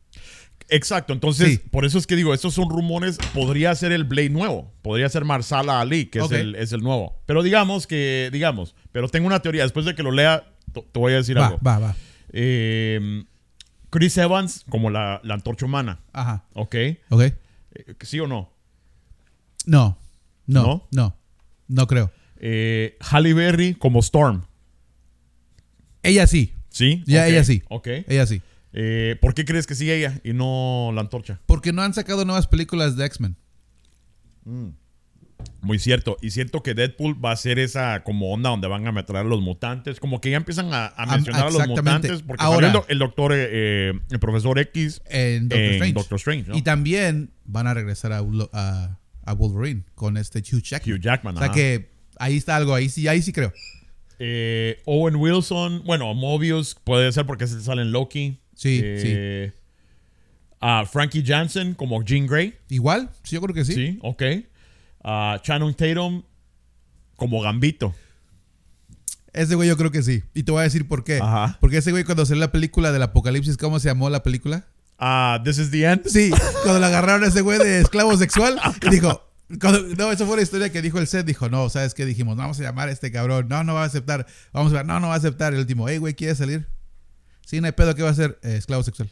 Exacto, 0.69 1.13
entonces 1.13 1.47
Sí. 1.49 1.57
por 1.69 1.85
eso 1.85 1.99
es 1.99 2.07
que 2.07 2.15
digo, 2.15 2.33
estos 2.33 2.55
son 2.55 2.69
rumores, 2.71 3.17
podría 3.35 3.75
ser 3.75 3.91
el 3.91 4.03
Blade 4.03 4.29
nuevo, 4.29 4.71
podría 4.81 5.07
ser 5.09 5.23
Marsala 5.23 5.79
Ali, 5.79 6.07
que 6.07 6.19
es, 6.19 6.31
el, 6.31 6.55
es 6.55 6.71
el 6.71 6.81
nuevo. 6.81 7.21
Pero 7.27 7.43
digamos 7.43 7.85
que, 7.85 8.29
digamos, 8.33 8.73
pero 8.91 9.07
tengo 9.07 9.27
una 9.27 9.41
teoría, 9.41 9.61
después 9.61 9.85
de 9.85 9.93
que 9.93 10.01
lo 10.01 10.09
lea, 10.11 10.43
te 10.73 10.99
voy 10.99 11.13
a 11.13 11.17
decir 11.17 11.37
Va, 11.37 11.47
algo. 11.47 11.59
va, 11.65 11.77
va. 11.77 11.95
Eh, 12.31 13.23
Chris 13.91 14.17
Evans 14.17 14.65
como 14.69 14.89
la, 14.89 15.21
la 15.23 15.35
antorcha 15.35 15.65
humana, 15.67 15.99
Ajá. 16.13 16.45
¿ok? 16.53 16.73
Eh, 16.75 16.99
Ok. 17.09 17.23
¿Sí 18.03 18.19
o 18.19 18.27
no? 18.27 18.51
No. 19.67 19.97
No. 20.47 20.63
¿No? 20.63 20.87
No. 20.91 21.15
No, 21.67 21.87
creo. 21.87 22.11
Eh, 22.37 22.97
Halle 22.99 23.33
Berry 23.33 23.73
como 23.75 23.99
Storm, 23.99 24.43
Ella 26.03 26.27
sí. 26.27 26.53
¿sí? 26.69 27.03
Ya, 27.05 27.27
ella 27.27 27.43
sí. 27.43 27.63
Ok. 27.69 27.87
Ella 28.07 28.25
sí. 28.25 28.41
Eh, 28.73 29.15
¿Por 29.21 29.33
qué 29.33 29.45
crees 29.45 29.65
que 29.67 29.75
sí 29.75 29.89
ella 29.89 30.19
y 30.23 30.33
no 30.33 30.91
la 30.93 31.01
antorcha? 31.01 31.39
Porque 31.45 31.71
no 31.73 31.81
han 31.81 31.93
sacado 31.93 32.25
nuevas 32.25 32.47
películas 32.47 32.97
de 32.97 33.05
X-Men. 33.05 33.37
Muy 35.61 35.79
cierto. 35.79 36.17
Y 36.21 36.31
siento 36.31 36.61
que 36.61 36.73
Deadpool 36.73 37.23
va 37.23 37.31
a 37.31 37.35
ser 37.35 37.57
esa 37.57 38.03
como 38.03 38.31
onda 38.31 38.49
donde 38.51 38.67
van 38.67 38.85
a 38.87 38.91
meter 38.91 39.15
a 39.15 39.23
los 39.23 39.41
mutantes. 39.41 39.99
Como 39.99 40.21
que 40.21 40.29
ya 40.31 40.37
empiezan 40.37 40.73
a, 40.73 40.87
a 40.87 41.05
mencionar 41.07 41.47
a 41.47 41.49
los 41.49 41.67
mutantes. 41.67 42.21
Porque 42.21 42.43
Ahora- 42.43 42.67
el, 42.67 42.73
do- 42.73 42.85
el 42.87 42.99
doctor, 42.99 43.33
eh, 43.33 43.47
eh, 43.49 43.93
el 44.11 44.19
profesor 44.19 44.59
X 44.59 45.01
En 45.07 45.47
Doctor 45.49 45.59
en 45.65 45.71
Strange. 45.73 45.93
Doctor 45.93 46.15
Strange, 46.17 46.49
¿no? 46.49 46.57
Y 46.57 46.61
también 46.61 47.31
van 47.45 47.65
a 47.67 47.73
regresar 47.73 48.11
a, 48.13 48.21
Ulo- 48.21 48.49
a, 48.53 48.99
a 49.23 49.33
Wolverine 49.33 49.83
con 49.95 50.17
este 50.17 50.39
Hugh 50.39 50.61
Jackman. 50.61 50.95
Hugh 50.95 51.01
Jackman. 51.01 51.35
O 51.35 51.39
sea 51.39 51.47
ajá. 51.47 51.55
que 51.55 51.94
ahí 52.19 52.37
está 52.37 52.55
algo, 52.55 52.73
ahí 52.73 52.89
sí, 52.89 53.07
ahí 53.07 53.21
sí 53.21 53.31
creo. 53.33 53.51
Eh, 54.19 54.81
Owen 54.85 55.15
Wilson, 55.15 55.83
bueno, 55.85 56.13
Mobius 56.13 56.75
puede 56.83 57.11
ser 57.11 57.25
porque 57.25 57.47
se 57.47 57.61
sale 57.61 57.81
en 57.81 57.91
Loki. 57.91 58.39
Sí, 58.55 58.79
Eh, 58.83 59.51
a 60.61 60.85
Frankie 60.85 61.23
Jansen 61.25 61.73
como 61.73 62.03
Jean 62.03 62.25
Grey. 62.25 62.55
Igual, 62.69 63.09
sí, 63.23 63.35
yo 63.35 63.41
creo 63.41 63.53
que 63.53 63.65
sí. 63.65 63.73
Sí, 63.73 63.99
ok. 64.01 64.23
Channing 65.41 65.73
Tatum 65.75 66.23
como 67.15 67.41
Gambito. 67.41 67.93
Ese 69.33 69.55
güey 69.55 69.67
yo 69.67 69.75
creo 69.77 69.91
que 69.91 70.01
sí. 70.01 70.23
Y 70.33 70.43
te 70.43 70.51
voy 70.51 70.61
a 70.61 70.63
decir 70.63 70.87
por 70.87 71.03
qué. 71.03 71.19
Ajá. 71.21 71.57
Porque 71.59 71.77
ese 71.77 71.91
güey 71.91 72.05
cuando 72.05 72.25
salió 72.25 72.39
la 72.39 72.51
película 72.51 72.91
del 72.91 73.03
apocalipsis, 73.03 73.57
¿cómo 73.57 73.79
se 73.79 73.89
llamó 73.89 74.09
la 74.09 74.23
película? 74.23 74.65
Ah, 74.97 75.41
This 75.43 75.57
is 75.57 75.71
the 75.71 75.83
End. 75.83 76.07
Sí, 76.07 76.31
cuando 76.63 76.79
le 76.79 76.85
agarraron 76.85 77.25
a 77.25 77.27
ese 77.27 77.41
güey 77.41 77.59
de 77.59 77.81
esclavo 77.81 78.15
sexual, 78.15 78.59
y 78.81 78.89
dijo, 78.89 79.24
cuando- 79.61 79.81
no, 79.95 80.11
esa 80.11 80.25
fue 80.25 80.37
la 80.37 80.43
historia 80.43 80.71
que 80.71 80.81
dijo 80.81 80.97
el 80.99 81.07
set, 81.07 81.25
dijo, 81.25 81.49
no, 81.49 81.69
¿sabes 81.69 81.93
qué? 81.93 82.05
Dijimos, 82.05 82.35
no, 82.35 82.41
vamos 82.43 82.59
a 82.59 82.63
llamar 82.63 82.89
a 82.89 82.91
este 82.91 83.11
cabrón, 83.11 83.47
no, 83.49 83.63
no 83.63 83.73
va 83.73 83.83
a 83.83 83.85
aceptar, 83.85 84.25
vamos 84.53 84.71
a 84.73 84.77
ver, 84.77 84.85
no, 84.85 84.99
no 84.99 85.07
va 85.09 85.13
a 85.13 85.17
aceptar, 85.17 85.53
el 85.53 85.59
último, 85.59 85.87
hey, 85.87 85.97
güey, 85.97 86.13
¿quieres 86.15 86.37
salir? 86.37 86.67
Sí, 87.45 87.59
no 87.61 87.67
hay 87.67 87.73
pedo, 87.73 87.93
¿qué 87.95 88.01
va 88.01 88.09
a 88.09 88.11
hacer? 88.11 88.39
"Eh, 88.43 88.55
esclavo 88.57 88.81
sexual. 88.83 89.09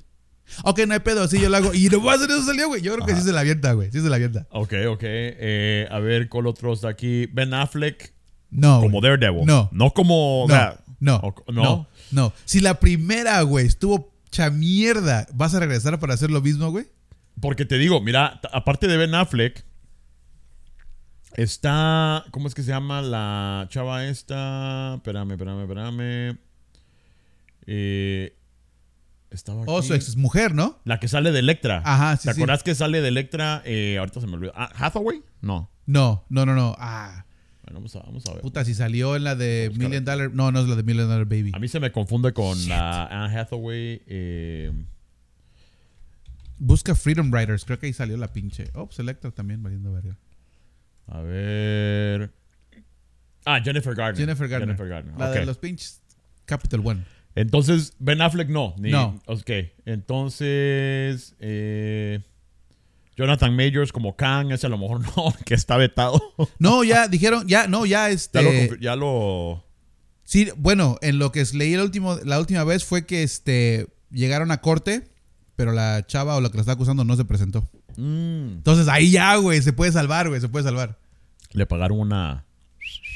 Ok, 0.64 0.80
no 0.88 0.94
hay 0.94 1.00
pedo, 1.00 1.28
sí, 1.28 1.40
yo 1.40 1.50
lo 1.50 1.58
hago, 1.58 1.74
y 1.74 1.88
no 1.90 2.04
va 2.04 2.14
a 2.14 2.16
hacer 2.16 2.30
eso 2.32 2.44
salió, 2.44 2.68
güey, 2.68 2.82
yo 2.82 2.94
creo 2.96 3.06
que 3.06 3.16
sí 3.16 3.22
se 3.22 3.32
la 3.32 3.42
avienta, 3.42 3.74
güey, 3.74 3.92
sí 3.92 4.02
se 4.02 4.10
la 4.10 4.16
avienta. 4.16 4.48
Ok, 4.50 4.74
ok. 4.90 5.02
Eh, 5.04 5.88
a 5.90 6.00
ver, 6.00 6.28
¿cuál 6.30 6.48
otro 6.48 6.74
está 6.74 6.90
aquí? 6.90 7.28
Ben 7.28 7.54
Affleck 7.54 8.14
No, 8.50 8.82
como 8.82 9.00
güey. 9.00 9.12
Daredevil. 9.18 9.46
No. 9.46 9.70
No 9.72 9.92
como... 9.94 10.46
no, 10.50 10.76
no, 11.00 11.16
o- 11.18 11.52
no, 11.52 11.88
no, 12.12 12.34
Si 12.46 12.60
la 12.60 12.80
primera, 12.80 13.42
güey, 13.44 13.68
estuvo 13.68 14.14
cha 14.32 14.50
mierda, 14.50 15.28
¿vas 15.34 15.54
a 15.56 15.60
regresar 15.60 16.00
para 16.00 16.14
hacer 16.16 16.30
lo 16.32 16.42
mismo, 16.42 16.72
güey? 16.72 16.88
Porque 17.40 17.66
te 17.66 17.78
digo, 17.78 18.02
mira, 18.02 18.40
aparte 18.52 18.88
de 18.88 18.98
Ben 18.98 19.14
Affleck, 19.16 19.64
está. 21.36 22.26
¿Cómo 22.32 22.48
es 22.48 22.56
que 22.56 22.64
se 22.64 22.70
llama 22.70 23.02
la 23.02 23.68
chava 23.70 24.06
esta? 24.06 24.96
Espérame, 24.96 25.32
espérame, 25.32 25.62
espérame. 25.62 26.38
Eh, 27.66 28.36
estaba 29.30 29.64
Oh, 29.68 29.82
su 29.82 29.94
ex 29.94 30.16
mujer, 30.16 30.54
¿no? 30.54 30.80
La 30.84 31.00
que 31.00 31.08
sale 31.08 31.32
de 31.32 31.40
Electra. 31.40 31.82
Ajá, 31.86 32.18
sí, 32.18 32.28
¿Te 32.28 32.34
sí. 32.34 32.40
acuerdas 32.42 32.64
que 32.64 32.76
sale 32.76 33.02
de 33.02 33.08
Electra? 33.08 33.62
Eh, 33.66 33.98
ahorita 33.98 34.22
se 34.22 34.28
me 34.28 34.34
olvidó. 34.36 34.54
Ah, 34.56 34.72
¿Hathaway? 34.76 35.24
No. 35.42 35.70
No, 35.86 36.26
no, 36.30 36.46
no, 36.46 36.56
no, 36.56 36.76
ah... 36.80 37.26
Bueno, 37.66 37.80
vamos 37.80 37.96
a, 37.96 38.00
vamos 38.00 38.26
a 38.28 38.34
ver. 38.34 38.42
Puta, 38.42 38.66
si 38.66 38.74
salió 38.74 39.16
en 39.16 39.24
la 39.24 39.36
de. 39.36 39.72
Million 39.78 40.04
Dollar. 40.04 40.30
No, 40.34 40.52
no 40.52 40.60
es 40.60 40.68
la 40.68 40.76
de 40.76 40.84
Million 40.84 41.08
Dollar 41.08 41.26
Baby. 41.26 41.52
A 41.54 41.60
mí 41.60 41.70
se 41.70 41.80
me 41.80 41.94
confunde 41.94 42.34
con 42.34 42.68
la 42.68 43.06
Anne 43.06 43.40
Hathaway. 43.40 44.02
eh, 44.06 44.72
Busca 46.60 46.94
Freedom 46.94 47.32
Riders. 47.34 47.64
Creo 47.64 47.80
que 47.80 47.86
ahí 47.88 47.94
salió 47.94 48.18
la 48.18 48.28
pinche. 48.34 48.70
Oh, 48.74 48.90
Selector 48.92 49.32
también, 49.32 49.64
valiendo 49.64 49.94
verga. 49.94 50.18
A 51.08 51.22
ver. 51.22 52.32
Ah, 53.46 53.60
Jennifer 53.64 53.94
Gardner. 53.96 54.18
Jennifer 54.26 54.48
Garner. 54.48 54.68
Jennifer 54.68 54.88
Gardner. 54.88 55.18
La 55.20 55.30
de 55.32 55.46
los 55.46 55.58
pinches 55.58 56.02
Capital 56.46 56.82
One. 56.86 57.04
Entonces, 57.36 57.94
Ben 58.00 58.22
Affleck 58.22 58.50
no. 58.50 58.76
Ni, 58.78 58.92
No. 58.92 59.20
Ok. 59.26 59.50
Entonces, 59.86 61.36
eh, 61.40 62.20
Jonathan 63.18 63.56
Majors 63.56 63.92
como 63.92 64.16
Kang, 64.16 64.52
ese 64.52 64.68
a 64.68 64.70
lo 64.70 64.78
mejor 64.78 65.02
no, 65.18 65.34
que 65.46 65.54
está 65.56 65.78
vetado. 65.78 66.22
No, 66.60 66.84
ya 66.84 67.08
dijeron, 67.08 67.48
ya, 67.48 67.68
no, 67.68 67.86
ya 67.86 68.10
este. 68.10 68.40
ya, 68.40 68.44
lo, 68.44 68.52
confi- 68.52 68.80
ya 68.80 68.96
lo- 68.96 69.66
sí, 70.24 70.50
bueno, 70.58 70.98
en 71.02 71.20
lo 71.20 71.32
que 71.32 71.44
leí 71.54 71.74
el 71.74 71.82
último, 71.82 72.18
la 72.24 72.40
última 72.40 72.64
vez 72.64 72.86
fue 72.86 73.06
que 73.06 73.24
este 73.24 73.88
llegaron 74.10 74.52
a 74.52 74.62
corte, 74.62 75.10
pero 75.56 75.72
la 75.74 76.06
chava 76.08 76.36
o 76.36 76.42
la 76.42 76.50
que 76.50 76.56
la 76.58 76.62
está 76.62 76.74
acusando 76.74 77.04
no 77.04 77.16
se 77.16 77.26
presentó. 77.26 77.70
Mm, 77.98 78.56
Entonces 78.58 78.88
ahí 78.88 79.12
ya, 79.12 79.36
güey, 79.38 79.62
se 79.62 79.74
puede 79.74 79.92
salvar, 79.92 80.30
güey, 80.30 80.40
se 80.42 80.50
puede 80.50 80.64
salvar. 80.66 80.98
le 81.52 81.66
pagaron 81.66 82.00
una 82.00 82.46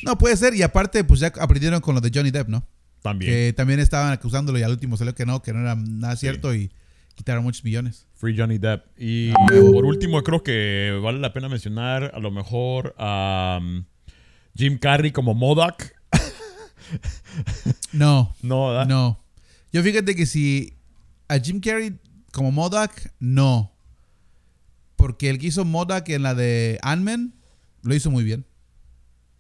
No, 0.03 0.17
puede 0.17 0.37
ser. 0.37 0.53
Y 0.55 0.61
aparte, 0.61 1.03
pues 1.03 1.19
ya 1.19 1.33
aprendieron 1.39 1.81
con 1.81 1.95
lo 1.95 2.01
de 2.01 2.11
Johnny 2.13 2.31
Depp, 2.31 2.47
¿no? 2.49 2.65
también. 3.01 3.31
Que 3.31 3.53
también 3.53 3.79
estaban 3.79 4.11
acusándolo 4.11 4.57
y 4.59 4.63
al 4.63 4.71
último 4.71 4.97
salió 4.97 5.15
que 5.15 5.25
no, 5.25 5.41
que 5.41 5.53
no 5.53 5.61
era 5.61 5.75
nada 5.75 6.15
cierto 6.17 6.53
y 6.53 6.71
quitaron 7.15 7.43
muchos 7.43 7.63
millones. 7.63 8.05
Free 8.15 8.35
Johnny 8.37 8.57
Depp. 8.57 8.85
Y 8.99 9.31
huevo. 9.51 9.71
por 9.73 9.85
último, 9.85 10.21
creo 10.23 10.43
que 10.43 10.99
vale 11.01 11.19
la 11.19 11.31
pena 11.31 11.47
mencionar 11.47 12.11
a 12.13 12.19
lo 12.19 12.31
mejor 12.31 12.93
a 12.97 13.59
um, 13.61 13.85
Jim 14.55 14.77
Carrey 14.77 15.11
como 15.11 15.33
Modoc. 15.35 15.83
No, 17.91 18.33
No, 18.41 18.69
¿verdad? 18.69 18.85
no. 18.87 19.23
Yo 19.71 19.83
fíjate 19.83 20.15
que 20.15 20.25
si 20.25 20.73
a 21.27 21.37
Jim 21.39 21.59
Carrey 21.59 21.97
como 22.31 22.51
Modoc, 22.51 22.91
no. 23.19 23.71
Porque 25.07 25.29
el 25.29 25.39
que 25.39 25.47
hizo 25.47 25.63
Modoc 25.63 26.09
en 26.09 26.21
la 26.21 26.35
de 26.35 26.79
Ant-Man 26.81 27.33
lo 27.81 27.95
hizo 27.95 28.11
muy 28.11 28.25
bien. 28.25 28.45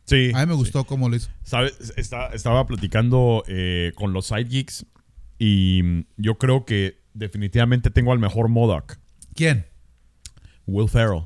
Sí. 0.05 0.31
A 0.33 0.39
mí 0.39 0.45
me 0.45 0.53
gustó 0.53 0.85
cómo 0.85 1.09
lo 1.09 1.17
hizo. 1.17 1.29
¿Sabes? 1.43 1.93
Está- 1.97 2.27
estaba 2.27 2.65
platicando 2.65 3.43
eh, 3.47 3.91
con 3.95 4.13
los 4.13 4.27
sidegeeks 4.27 4.85
y 5.37 5.81
mm, 5.83 5.99
yo 6.15 6.37
creo 6.37 6.63
que 6.63 7.01
definitivamente 7.13 7.89
tengo 7.89 8.13
al 8.13 8.19
mejor 8.19 8.47
Modoc, 8.47 8.95
¿Quién? 9.35 9.65
Will 10.65 10.87
Ferrell. 10.87 11.23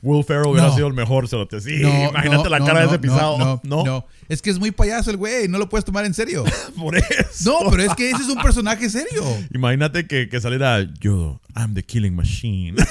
Will 0.00 0.24
Ferrell 0.24 0.46
hubiera 0.48 0.68
No. 0.68 0.74
sido 0.74 0.86
el 0.86 0.94
mejor, 0.94 1.28
se 1.28 1.36
lo 1.36 1.46
te 1.46 1.60
sí, 1.60 1.80
No, 1.82 2.08
Imagínate 2.08 2.44
no, 2.44 2.48
la 2.48 2.64
cara 2.64 2.80
de 2.80 2.86
ese 2.86 2.98
pisado. 2.98 3.36
No, 3.38 3.84
no. 3.84 4.06
Es 4.28 4.42
que 4.42 4.50
es 4.50 4.58
muy 4.58 4.70
payaso 4.70 5.10
el 5.10 5.16
güey, 5.16 5.48
no 5.48 5.58
lo 5.58 5.68
puedes 5.68 5.84
tomar 5.84 6.04
en 6.04 6.12
serio. 6.14 6.44
por 6.76 6.96
eso. 6.96 7.58
No, 7.64 7.70
pero 7.70 7.82
es 7.82 7.94
que 7.94 8.10
ese 8.10 8.22
es 8.22 8.28
un 8.28 8.42
personaje 8.42 8.88
serio. 8.90 9.22
Imagínate 9.54 10.06
que, 10.06 10.28
que 10.28 10.40
saliera 10.40 10.82
yo, 11.00 11.40
I'm 11.56 11.74
the 11.74 11.82
killing 11.82 12.14
machine. 12.14 12.76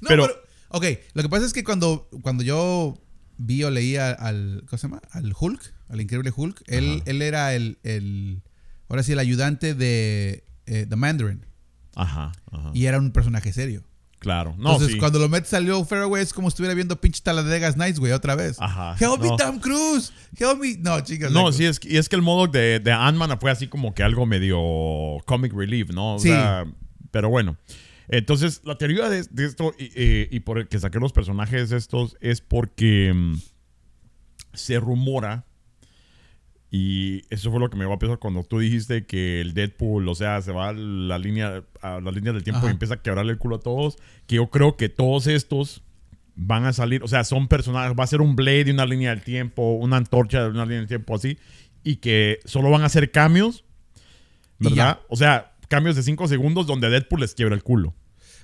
No, 0.00 0.08
Pero- 0.08 0.26
pero, 0.28 0.40
ok, 0.68 0.84
lo 1.14 1.22
que 1.24 1.28
pasa 1.28 1.44
es 1.44 1.52
que 1.52 1.64
cuando, 1.64 2.08
cuando 2.22 2.44
yo 2.44 2.96
vi 3.36 3.64
o 3.64 3.70
leía 3.70 4.10
al, 4.12 4.62
¿cómo 4.68 4.78
se 4.78 4.86
llama? 4.86 5.02
Al 5.10 5.32
Hulk, 5.38 5.60
al 5.88 6.00
increíble 6.00 6.32
Hulk, 6.34 6.62
él, 6.68 7.02
él 7.04 7.20
era 7.20 7.52
el, 7.54 7.78
el, 7.82 8.42
ahora 8.88 9.02
sí, 9.02 9.10
el 9.12 9.18
ayudante 9.18 9.74
de 9.74 10.44
eh, 10.66 10.86
The 10.88 10.94
Mandarin. 10.94 11.44
Ajá, 11.96 12.30
ajá. 12.52 12.70
Y 12.74 12.84
era 12.86 12.98
un 12.98 13.10
personaje 13.10 13.52
serio. 13.52 13.82
Claro. 14.18 14.54
No, 14.58 14.72
Entonces, 14.72 14.92
sí. 14.94 14.98
cuando 14.98 15.18
lo 15.20 15.28
metes 15.28 15.54
al 15.54 15.66
Ferro, 15.86 16.08
güey, 16.08 16.22
es 16.22 16.32
como 16.32 16.48
si 16.50 16.54
estuviera 16.54 16.74
viendo 16.74 17.00
pinche 17.00 17.20
Taladegas 17.22 17.76
Nights, 17.76 18.00
güey, 18.00 18.10
otra 18.12 18.34
vez. 18.34 18.56
Ajá, 18.60 18.96
Help 18.98 19.20
me, 19.22 19.28
no. 19.28 19.36
Tom 19.36 19.60
Cruise. 19.60 20.12
Help 20.36 20.58
me. 20.60 20.76
No, 20.78 21.00
chicas. 21.02 21.30
No, 21.30 21.40
loco. 21.40 21.52
sí, 21.52 21.64
es, 21.64 21.78
que- 21.78 21.92
y 21.92 21.96
es 21.98 22.08
que 22.08 22.16
el 22.16 22.22
modo 22.22 22.48
de, 22.48 22.80
de 22.80 22.90
Ant-Man 22.92 23.38
fue 23.40 23.50
así 23.52 23.68
como 23.68 23.94
que 23.94 24.02
algo 24.02 24.26
medio 24.26 24.58
comic 25.24 25.52
relief, 25.52 25.90
¿no? 25.90 26.16
O 26.16 26.18
Sí. 26.18 26.28
sea, 26.28 26.64
pero 27.12 27.28
bueno. 27.30 27.56
Entonces, 28.08 28.62
la 28.64 28.76
teoría 28.78 29.08
de, 29.08 29.22
de 29.30 29.44
esto 29.46 29.72
y, 29.78 29.90
eh, 29.94 30.28
y 30.32 30.40
por 30.40 30.58
el 30.58 30.66
que 30.66 30.78
saqué 30.80 30.98
los 30.98 31.12
personajes 31.12 31.70
estos 31.72 32.16
es 32.20 32.40
porque 32.40 33.12
mm, 33.14 33.34
se 34.54 34.80
rumora, 34.80 35.44
y 36.70 37.24
eso 37.30 37.50
fue 37.50 37.60
lo 37.60 37.70
que 37.70 37.76
me 37.76 37.86
va 37.86 37.94
a 37.94 37.98
pensar 37.98 38.18
cuando 38.18 38.44
tú 38.44 38.58
dijiste 38.58 39.06
que 39.06 39.40
el 39.40 39.54
Deadpool, 39.54 40.06
o 40.08 40.14
sea, 40.14 40.42
se 40.42 40.52
va 40.52 40.68
a 40.68 40.72
la 40.72 41.18
línea, 41.18 41.64
a 41.80 42.00
la 42.00 42.10
línea 42.10 42.32
del 42.32 42.44
tiempo 42.44 42.58
Ajá. 42.58 42.68
y 42.68 42.72
empieza 42.72 42.94
a 42.94 43.02
quebrarle 43.02 43.32
el 43.32 43.38
culo 43.38 43.56
a 43.56 43.60
todos, 43.60 43.96
que 44.26 44.36
yo 44.36 44.48
creo 44.50 44.76
que 44.76 44.88
todos 44.88 45.26
estos 45.26 45.82
van 46.34 46.66
a 46.66 46.72
salir, 46.72 47.02
o 47.02 47.08
sea, 47.08 47.24
son 47.24 47.48
personajes, 47.48 47.98
va 47.98 48.04
a 48.04 48.06
ser 48.06 48.20
un 48.20 48.36
Blade 48.36 48.64
de 48.64 48.72
una 48.72 48.84
línea 48.84 49.10
del 49.10 49.22
tiempo, 49.22 49.72
una 49.72 49.96
antorcha 49.96 50.42
de 50.42 50.50
una 50.50 50.64
línea 50.64 50.78
del 50.80 50.88
tiempo 50.88 51.14
así, 51.14 51.38
y 51.82 51.96
que 51.96 52.40
solo 52.44 52.70
van 52.70 52.82
a 52.82 52.86
hacer 52.86 53.10
cambios, 53.10 53.64
¿verdad? 54.58 55.00
O 55.08 55.16
sea, 55.16 55.56
cambios 55.68 55.96
de 55.96 56.02
5 56.02 56.28
segundos 56.28 56.66
donde 56.66 56.90
Deadpool 56.90 57.20
les 57.20 57.34
quiebra 57.34 57.54
el 57.54 57.62
culo. 57.62 57.94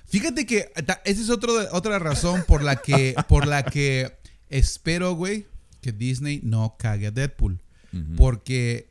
Fíjate 0.07 0.45
que 0.45 0.71
esa 0.75 1.21
es 1.21 1.29
otro, 1.29 1.53
otra 1.71 1.99
razón 1.99 2.43
por 2.47 2.63
la 2.63 2.77
que, 2.77 3.15
por 3.27 3.47
la 3.47 3.63
que 3.63 4.17
espero, 4.49 5.13
güey, 5.13 5.45
que 5.81 5.91
Disney 5.91 6.41
no 6.43 6.75
cague 6.77 7.07
a 7.07 7.11
Deadpool. 7.11 7.61
Porque 8.17 8.87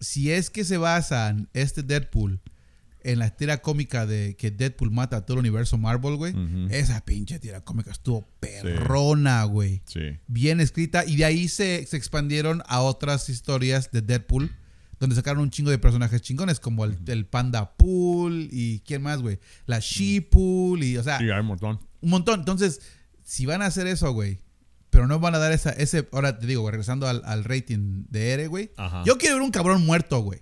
si 0.00 0.30
es 0.30 0.50
que 0.50 0.64
se 0.64 0.76
basan 0.78 1.48
este 1.54 1.82
Deadpool 1.82 2.40
en 3.04 3.18
la 3.20 3.30
tira 3.30 3.58
cómica 3.62 4.06
de 4.06 4.36
que 4.36 4.50
Deadpool 4.50 4.90
mata 4.90 5.18
a 5.18 5.20
todo 5.26 5.34
el 5.36 5.40
universo 5.40 5.78
Marvel, 5.78 6.16
güey, 6.16 6.34
esa 6.70 7.00
pinche 7.04 7.38
tira 7.38 7.60
cómica 7.62 7.90
estuvo 7.90 8.28
perrona, 8.40 9.44
güey. 9.44 9.82
Sí. 9.86 10.18
Bien 10.26 10.60
escrita. 10.60 11.04
Y 11.06 11.16
de 11.16 11.24
ahí 11.24 11.48
se, 11.48 11.86
se 11.86 11.96
expandieron 11.96 12.62
a 12.66 12.80
otras 12.80 13.28
historias 13.28 13.90
de 13.92 14.02
Deadpool 14.02 14.50
donde 15.00 15.14
sacaron 15.14 15.42
un 15.42 15.50
chingo 15.50 15.70
de 15.70 15.78
personajes 15.78 16.20
chingones, 16.22 16.58
como 16.58 16.84
el, 16.84 16.98
el 17.06 17.24
Panda 17.24 17.76
Pool 17.76 18.48
y 18.50 18.80
quién 18.80 19.00
más, 19.02 19.20
güey. 19.22 19.38
La 19.66 19.78
She 19.78 20.22
Pool 20.22 20.82
y, 20.82 20.96
o 20.96 21.04
sea, 21.04 21.18
Sí, 21.18 21.30
hay 21.30 21.38
un 21.40 21.46
montón. 21.46 21.78
un 22.00 22.10
montón. 22.10 22.40
Entonces, 22.40 22.80
si 23.22 23.46
van 23.46 23.62
a 23.62 23.66
hacer 23.66 23.86
eso, 23.86 24.10
güey, 24.12 24.40
pero 24.98 25.06
no 25.06 25.20
van 25.20 25.34
a 25.36 25.38
dar 25.38 25.52
esa, 25.52 25.70
ese, 25.70 26.08
ahora 26.10 26.38
te 26.40 26.46
digo, 26.48 26.68
regresando 26.68 27.06
al, 27.06 27.22
al 27.24 27.44
rating 27.44 28.04
de 28.08 28.32
Ere, 28.32 28.46
güey. 28.48 28.72
Ajá. 28.76 29.04
Yo 29.06 29.16
quiero 29.16 29.36
ver 29.36 29.42
un 29.44 29.52
cabrón 29.52 29.86
muerto, 29.86 30.18
güey. 30.18 30.40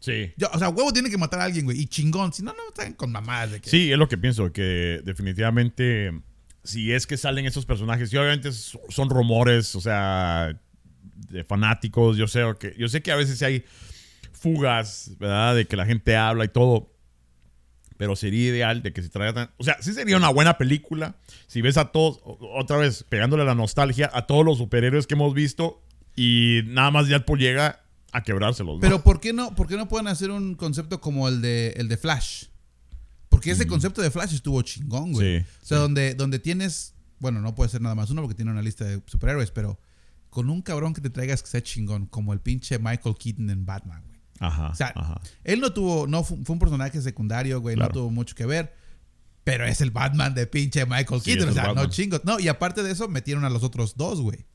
Sí. 0.00 0.32
Yo- 0.36 0.48
O 0.52 0.58
sea, 0.58 0.68
huevo 0.68 0.92
tiene 0.92 1.10
que 1.10 1.16
matar 1.18 1.40
a 1.40 1.44
alguien, 1.44 1.64
güey. 1.64 1.80
Y 1.80 1.86
chingón. 1.86 2.32
Si 2.32 2.42
no, 2.42 2.52
no 2.54 2.68
están 2.68 2.94
con 2.94 3.12
mamadas 3.12 3.52
de 3.52 3.60
que. 3.60 3.70
Sí, 3.70 3.92
es 3.92 3.96
lo 3.98 4.08
que 4.08 4.18
pienso, 4.18 4.52
que 4.52 5.00
definitivamente 5.04 6.10
si 6.64 6.92
es 6.92 7.06
que 7.06 7.16
salen 7.16 7.46
esos 7.46 7.66
personajes, 7.66 8.12
y 8.12 8.16
obviamente 8.16 8.50
son 8.52 9.08
rumores, 9.10 9.74
o 9.76 9.80
sea, 9.80 10.60
de 11.30 11.44
fanáticos, 11.44 12.16
yo 12.16 12.26
sé 12.26 12.42
que 12.58 12.74
yo 12.76 12.88
sé 12.88 13.00
que 13.00 13.12
a 13.12 13.16
veces 13.16 13.40
hay 13.42 13.64
fugas, 14.32 15.12
¿verdad? 15.18 15.54
De 15.54 15.66
que 15.66 15.76
la 15.76 15.86
gente 15.86 16.16
habla 16.16 16.44
y 16.44 16.48
todo. 16.48 16.92
Pero 17.98 18.16
sería 18.16 18.48
ideal 18.48 18.82
de 18.82 18.94
que 18.94 19.02
se 19.02 19.10
traigan, 19.10 19.50
o 19.58 19.64
sea, 19.64 19.76
sí 19.82 19.92
sería 19.92 20.16
una 20.16 20.30
buena 20.30 20.56
película 20.56 21.16
si 21.46 21.60
ves 21.60 21.76
a 21.76 21.86
todos 21.92 22.20
otra 22.24 22.78
vez 22.78 23.02
pegándole 23.02 23.44
la 23.44 23.54
nostalgia 23.54 24.10
a 24.14 24.26
todos 24.26 24.44
los 24.44 24.56
superhéroes 24.56 25.06
que 25.06 25.14
hemos 25.14 25.34
visto 25.34 25.82
y 26.16 26.62
nada 26.66 26.90
más 26.90 27.08
Deadpool 27.08 27.38
llega 27.38 27.82
a 28.12 28.22
quebrárselos, 28.22 28.76
¿no? 28.76 28.80
Pero 28.80 29.02
¿por 29.02 29.20
qué 29.20 29.32
no, 29.32 29.54
por 29.54 29.66
qué 29.66 29.76
no 29.76 29.88
pueden 29.88 30.08
hacer 30.08 30.30
un 30.30 30.54
concepto 30.54 31.00
como 31.00 31.28
el 31.28 31.42
de, 31.42 31.74
el 31.76 31.88
de 31.88 31.96
Flash? 31.96 32.46
Porque 33.28 33.50
ese 33.50 33.66
concepto 33.66 34.00
de 34.00 34.10
Flash 34.10 34.34
estuvo 34.34 34.62
chingón, 34.62 35.12
güey. 35.12 35.40
Sí, 35.40 35.44
o 35.62 35.66
sea, 35.66 35.76
sí. 35.76 35.82
donde, 35.82 36.14
donde 36.14 36.38
tienes, 36.38 36.94
bueno, 37.18 37.40
no 37.40 37.54
puede 37.54 37.68
ser 37.68 37.82
nada 37.82 37.94
más 37.94 38.10
uno 38.10 38.22
porque 38.22 38.34
tiene 38.34 38.50
una 38.50 38.62
lista 38.62 38.84
de 38.84 39.02
superhéroes, 39.06 39.50
pero 39.50 39.78
con 40.30 40.50
un 40.50 40.62
cabrón 40.62 40.94
que 40.94 41.00
te 41.00 41.10
traigas 41.10 41.42
que 41.42 41.48
sea 41.48 41.62
chingón, 41.62 42.06
como 42.06 42.32
el 42.32 42.40
pinche 42.40 42.78
Michael 42.78 43.16
Keaton 43.18 43.50
en 43.50 43.66
Batman. 43.66 44.02
Ajá, 44.40 44.68
O 44.68 44.74
sea, 44.74 44.92
ajá. 44.94 45.20
él 45.44 45.60
no 45.60 45.72
tuvo, 45.72 46.06
no 46.06 46.22
fu- 46.24 46.38
fue 46.44 46.52
un 46.54 46.58
personaje 46.60 47.00
secundario, 47.02 47.60
güey, 47.60 47.74
Claro. 47.76 47.88
no 47.88 48.00
tuvo 48.00 48.10
mucho 48.10 48.34
que 48.34 48.46
ver. 48.46 48.74
Pero 49.44 49.64
es 49.64 49.80
el 49.80 49.90
Batman 49.90 50.34
de 50.34 50.46
pinche 50.46 50.84
Michael 50.84 51.20
Sí, 51.22 51.32
Keaton, 51.32 51.48
o 51.48 51.52
sea, 51.52 51.72
no 51.72 51.86
chingos. 51.86 52.22
No, 52.24 52.38
y 52.38 52.48
aparte 52.48 52.82
de 52.82 52.92
eso, 52.92 53.08
metieron 53.08 53.44
a 53.44 53.50
los 53.50 53.62
otros 53.62 53.96
dos, 53.96 54.20
güey. 54.20 54.46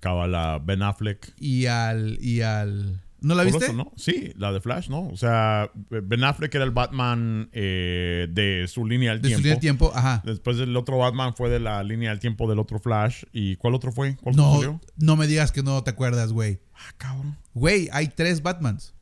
Cabala 0.00 0.58
Ben 0.64 0.82
Affleck. 0.82 1.32
Y 1.38 1.66
al, 1.66 2.18
y 2.20 2.40
al... 2.42 3.00
¿No 3.20 3.36
la 3.36 3.44
viste? 3.44 3.66
eso, 3.66 3.72
¿no? 3.72 3.92
Sí, 3.96 4.32
la 4.36 4.50
de 4.50 4.60
Flash, 4.60 4.88
¿no? 4.88 5.06
O 5.06 5.16
sea, 5.16 5.70
Ben 5.90 6.24
Affleck 6.24 6.52
era 6.56 6.64
el 6.64 6.72
Batman 6.72 7.48
eh, 7.52 8.26
de 8.32 8.66
su 8.66 8.84
línea 8.84 9.12
del 9.12 9.22
De 9.22 9.28
su 9.28 9.34
tiempo. 9.36 9.42
línea 9.42 9.54
de 9.54 9.60
tiempo, 9.60 9.92
ajá. 9.94 10.22
Después 10.26 10.58
el 10.58 10.76
otro 10.76 10.98
Batman 10.98 11.34
fue 11.36 11.48
de 11.48 11.60
la 11.60 11.80
línea 11.84 12.10
del 12.10 12.18
tiempo 12.18 12.48
del 12.50 12.58
otro 12.58 12.80
Flash. 12.80 13.22
¿Y 13.32 13.54
cuál 13.56 13.76
otro 13.76 13.92
fue? 13.92 14.16
¿Cuál 14.16 14.34
No, 14.34 14.80
no 14.96 15.14
me 15.14 15.28
digas 15.28 15.52
que 15.52 15.62
no 15.62 15.84
te 15.84 15.90
acuerdas, 15.90 16.32
güey. 16.32 16.58
Ah, 16.74 16.92
cabrón. 16.98 17.38
Güey, 17.54 17.88
hay 17.92 18.08
tres 18.08 18.42
Batmans 18.42 18.92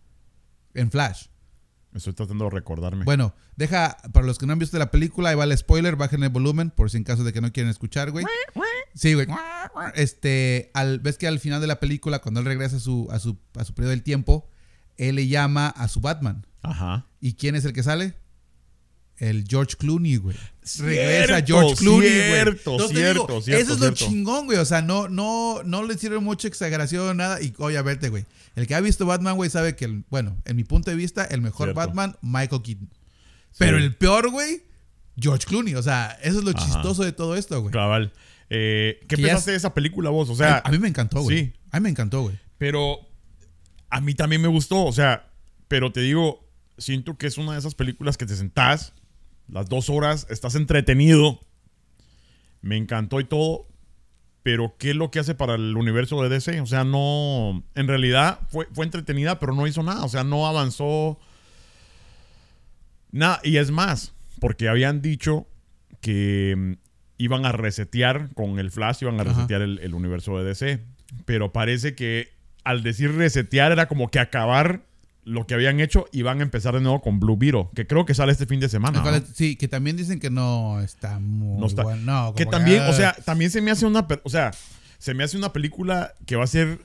en 0.74 0.90
Flash. 0.90 1.26
Estoy 1.94 2.12
tratando 2.12 2.44
de 2.44 2.50
recordarme. 2.50 3.04
Bueno, 3.04 3.34
deja, 3.56 3.96
para 4.12 4.24
los 4.24 4.38
que 4.38 4.46
no 4.46 4.52
han 4.52 4.60
visto 4.60 4.78
la 4.78 4.92
película, 4.92 5.30
ahí 5.30 5.34
va 5.34 5.44
el 5.44 5.56
spoiler, 5.56 5.96
bajen 5.96 6.22
el 6.22 6.28
volumen, 6.28 6.70
por 6.70 6.90
si 6.90 6.98
en 6.98 7.04
caso 7.04 7.24
de 7.24 7.32
que 7.32 7.40
no 7.40 7.52
quieren 7.52 7.68
escuchar, 7.68 8.12
güey. 8.12 8.24
Sí, 8.94 9.14
güey. 9.14 9.26
Este, 9.94 10.70
al, 10.74 11.00
ves 11.00 11.18
que 11.18 11.26
al 11.26 11.40
final 11.40 11.60
de 11.60 11.66
la 11.66 11.80
película, 11.80 12.20
cuando 12.20 12.40
él 12.40 12.46
regresa 12.46 12.76
a 12.76 12.80
su, 12.80 13.08
a 13.10 13.18
su, 13.18 13.38
a 13.56 13.64
su 13.64 13.74
periodo 13.74 13.90
del 13.90 14.04
tiempo, 14.04 14.48
él 14.98 15.16
le 15.16 15.26
llama 15.26 15.68
a 15.68 15.88
su 15.88 16.00
Batman. 16.00 16.46
Ajá. 16.62 17.06
¿Y 17.20 17.34
quién 17.34 17.56
es 17.56 17.64
el 17.64 17.72
que 17.72 17.82
sale? 17.82 18.14
El 19.20 19.44
George 19.46 19.76
Clooney, 19.78 20.16
güey. 20.16 20.36
Regresa 20.78 21.42
George 21.46 21.74
Clooney, 21.76 22.08
güey. 22.08 22.24
cierto, 22.32 22.76
te 22.78 22.88
cierto, 22.88 23.26
digo, 23.26 23.42
cierto, 23.42 23.62
Eso 23.62 23.74
es 23.74 23.80
lo 23.80 23.90
chingón, 23.92 24.46
güey. 24.46 24.58
O 24.58 24.64
sea, 24.64 24.80
no, 24.82 25.08
no, 25.08 25.62
no 25.62 25.82
le 25.84 25.94
hicieron 25.94 26.24
mucha 26.24 26.48
exageración, 26.48 27.18
nada. 27.18 27.40
Y 27.42 27.52
obviamente, 27.58 28.08
güey. 28.08 28.24
El 28.56 28.66
que 28.66 28.74
ha 28.74 28.80
visto 28.80 29.04
Batman, 29.06 29.36
güey, 29.36 29.50
sabe 29.50 29.76
que, 29.76 29.84
el, 29.84 30.04
bueno, 30.10 30.36
en 30.46 30.56
mi 30.56 30.64
punto 30.64 30.90
de 30.90 30.96
vista, 30.96 31.24
el 31.24 31.42
mejor 31.42 31.66
Cierto. 31.68 31.80
Batman, 31.80 32.16
Michael 32.22 32.62
Keaton. 32.62 32.88
Pero 33.58 33.76
Sí. 33.78 33.84
el 33.84 33.94
peor, 33.94 34.30
güey, 34.30 34.62
George 35.20 35.44
Clooney. 35.46 35.74
O 35.74 35.82
sea, 35.82 36.18
eso 36.22 36.38
es 36.38 36.44
lo 36.44 36.50
Ajá. 36.52 36.64
chistoso 36.64 37.04
de 37.04 37.12
todo 37.12 37.36
esto, 37.36 37.60
güey. 37.60 37.72
Cabal. 37.72 38.12
Eh, 38.48 39.00
¿Qué 39.06 39.16
pensaste 39.16 39.38
es- 39.38 39.46
de 39.46 39.56
esa 39.56 39.74
película 39.74 40.08
vos? 40.10 40.30
O 40.30 40.34
sea, 40.34 40.62
a, 40.64 40.68
a 40.68 40.70
mí 40.70 40.78
me 40.78 40.88
encantó, 40.88 41.20
güey. 41.22 41.38
sí. 41.38 41.52
A 41.72 41.78
mí 41.78 41.84
me 41.84 41.90
encantó, 41.90 42.22
güey. 42.22 42.38
Pero 42.58 42.98
a 43.90 44.00
mí 44.00 44.14
también 44.14 44.40
me 44.40 44.48
gustó, 44.48 44.84
o 44.84 44.92
sea, 44.92 45.28
pero 45.68 45.92
te 45.92 46.00
digo, 46.00 46.48
siento 46.78 47.18
que 47.18 47.26
es 47.26 47.36
una 47.38 47.52
de 47.52 47.58
esas 47.58 47.74
películas 47.74 48.16
que 48.16 48.24
te 48.26 48.34
sentás 48.34 48.92
las 49.50 49.68
dos 49.68 49.90
horas, 49.90 50.26
estás 50.30 50.54
entretenido, 50.54 51.40
me 52.62 52.76
encantó 52.76 53.20
y 53.20 53.24
todo, 53.24 53.66
pero 54.42 54.76
¿qué 54.78 54.90
es 54.90 54.96
lo 54.96 55.10
que 55.10 55.18
hace 55.18 55.34
para 55.34 55.54
el 55.54 55.76
universo 55.76 56.22
de 56.22 56.28
DC? 56.28 56.60
O 56.60 56.66
sea, 56.66 56.84
no, 56.84 57.62
en 57.74 57.88
realidad 57.88 58.40
fue, 58.48 58.66
fue 58.72 58.84
entretenida, 58.84 59.38
pero 59.38 59.54
no 59.54 59.66
hizo 59.66 59.82
nada, 59.82 60.04
o 60.04 60.08
sea, 60.08 60.24
no 60.24 60.46
avanzó 60.46 61.18
nada, 63.10 63.40
y 63.42 63.56
es 63.56 63.70
más, 63.70 64.12
porque 64.40 64.68
habían 64.68 65.02
dicho 65.02 65.46
que 66.00 66.54
mm, 66.56 66.72
iban 67.18 67.44
a 67.44 67.52
resetear 67.52 68.30
con 68.34 68.58
el 68.58 68.70
Flash, 68.70 69.02
iban 69.02 69.18
a 69.18 69.22
Ajá. 69.22 69.32
resetear 69.32 69.62
el, 69.62 69.78
el 69.80 69.94
universo 69.94 70.38
de 70.38 70.44
DC. 70.44 70.80
Pero 71.24 71.52
parece 71.52 71.94
que 71.94 72.28
al 72.64 72.82
decir 72.82 73.14
resetear 73.14 73.72
era 73.72 73.88
como 73.88 74.10
que 74.10 74.20
acabar 74.20 74.82
lo 75.24 75.46
que 75.46 75.54
habían 75.54 75.80
hecho 75.80 76.06
y 76.12 76.22
van 76.22 76.40
a 76.40 76.42
empezar 76.42 76.74
de 76.74 76.80
nuevo 76.80 77.00
con 77.02 77.20
Blue 77.20 77.36
Beetle, 77.36 77.68
que 77.74 77.86
creo 77.86 78.04
que 78.06 78.14
sale 78.14 78.32
este 78.32 78.46
fin 78.46 78.58
de 78.60 78.68
semana. 78.68 79.02
¿no? 79.02 79.22
Sí, 79.34 79.56
que 79.56 79.68
también 79.68 79.96
dicen 79.96 80.18
que 80.18 80.30
no 80.30 80.80
está 80.80 81.18
muy 81.18 81.60
No 81.60 81.66
está- 81.66 81.82
bueno. 81.82 82.02
No, 82.28 82.34
Que 82.34 82.44
como 82.46 82.56
también, 82.56 82.82
ah, 82.82 82.90
o 82.90 82.92
sea, 82.92 83.12
también 83.24 83.50
se 83.50 83.60
me 83.60 83.70
hace 83.70 83.84
una, 83.86 84.06
o 84.24 84.30
sea, 84.30 84.50
se 84.98 85.14
me 85.14 85.22
hace 85.24 85.36
una 85.36 85.52
película 85.52 86.14
que 86.26 86.36
va 86.36 86.44
a 86.44 86.46
ser 86.48 86.78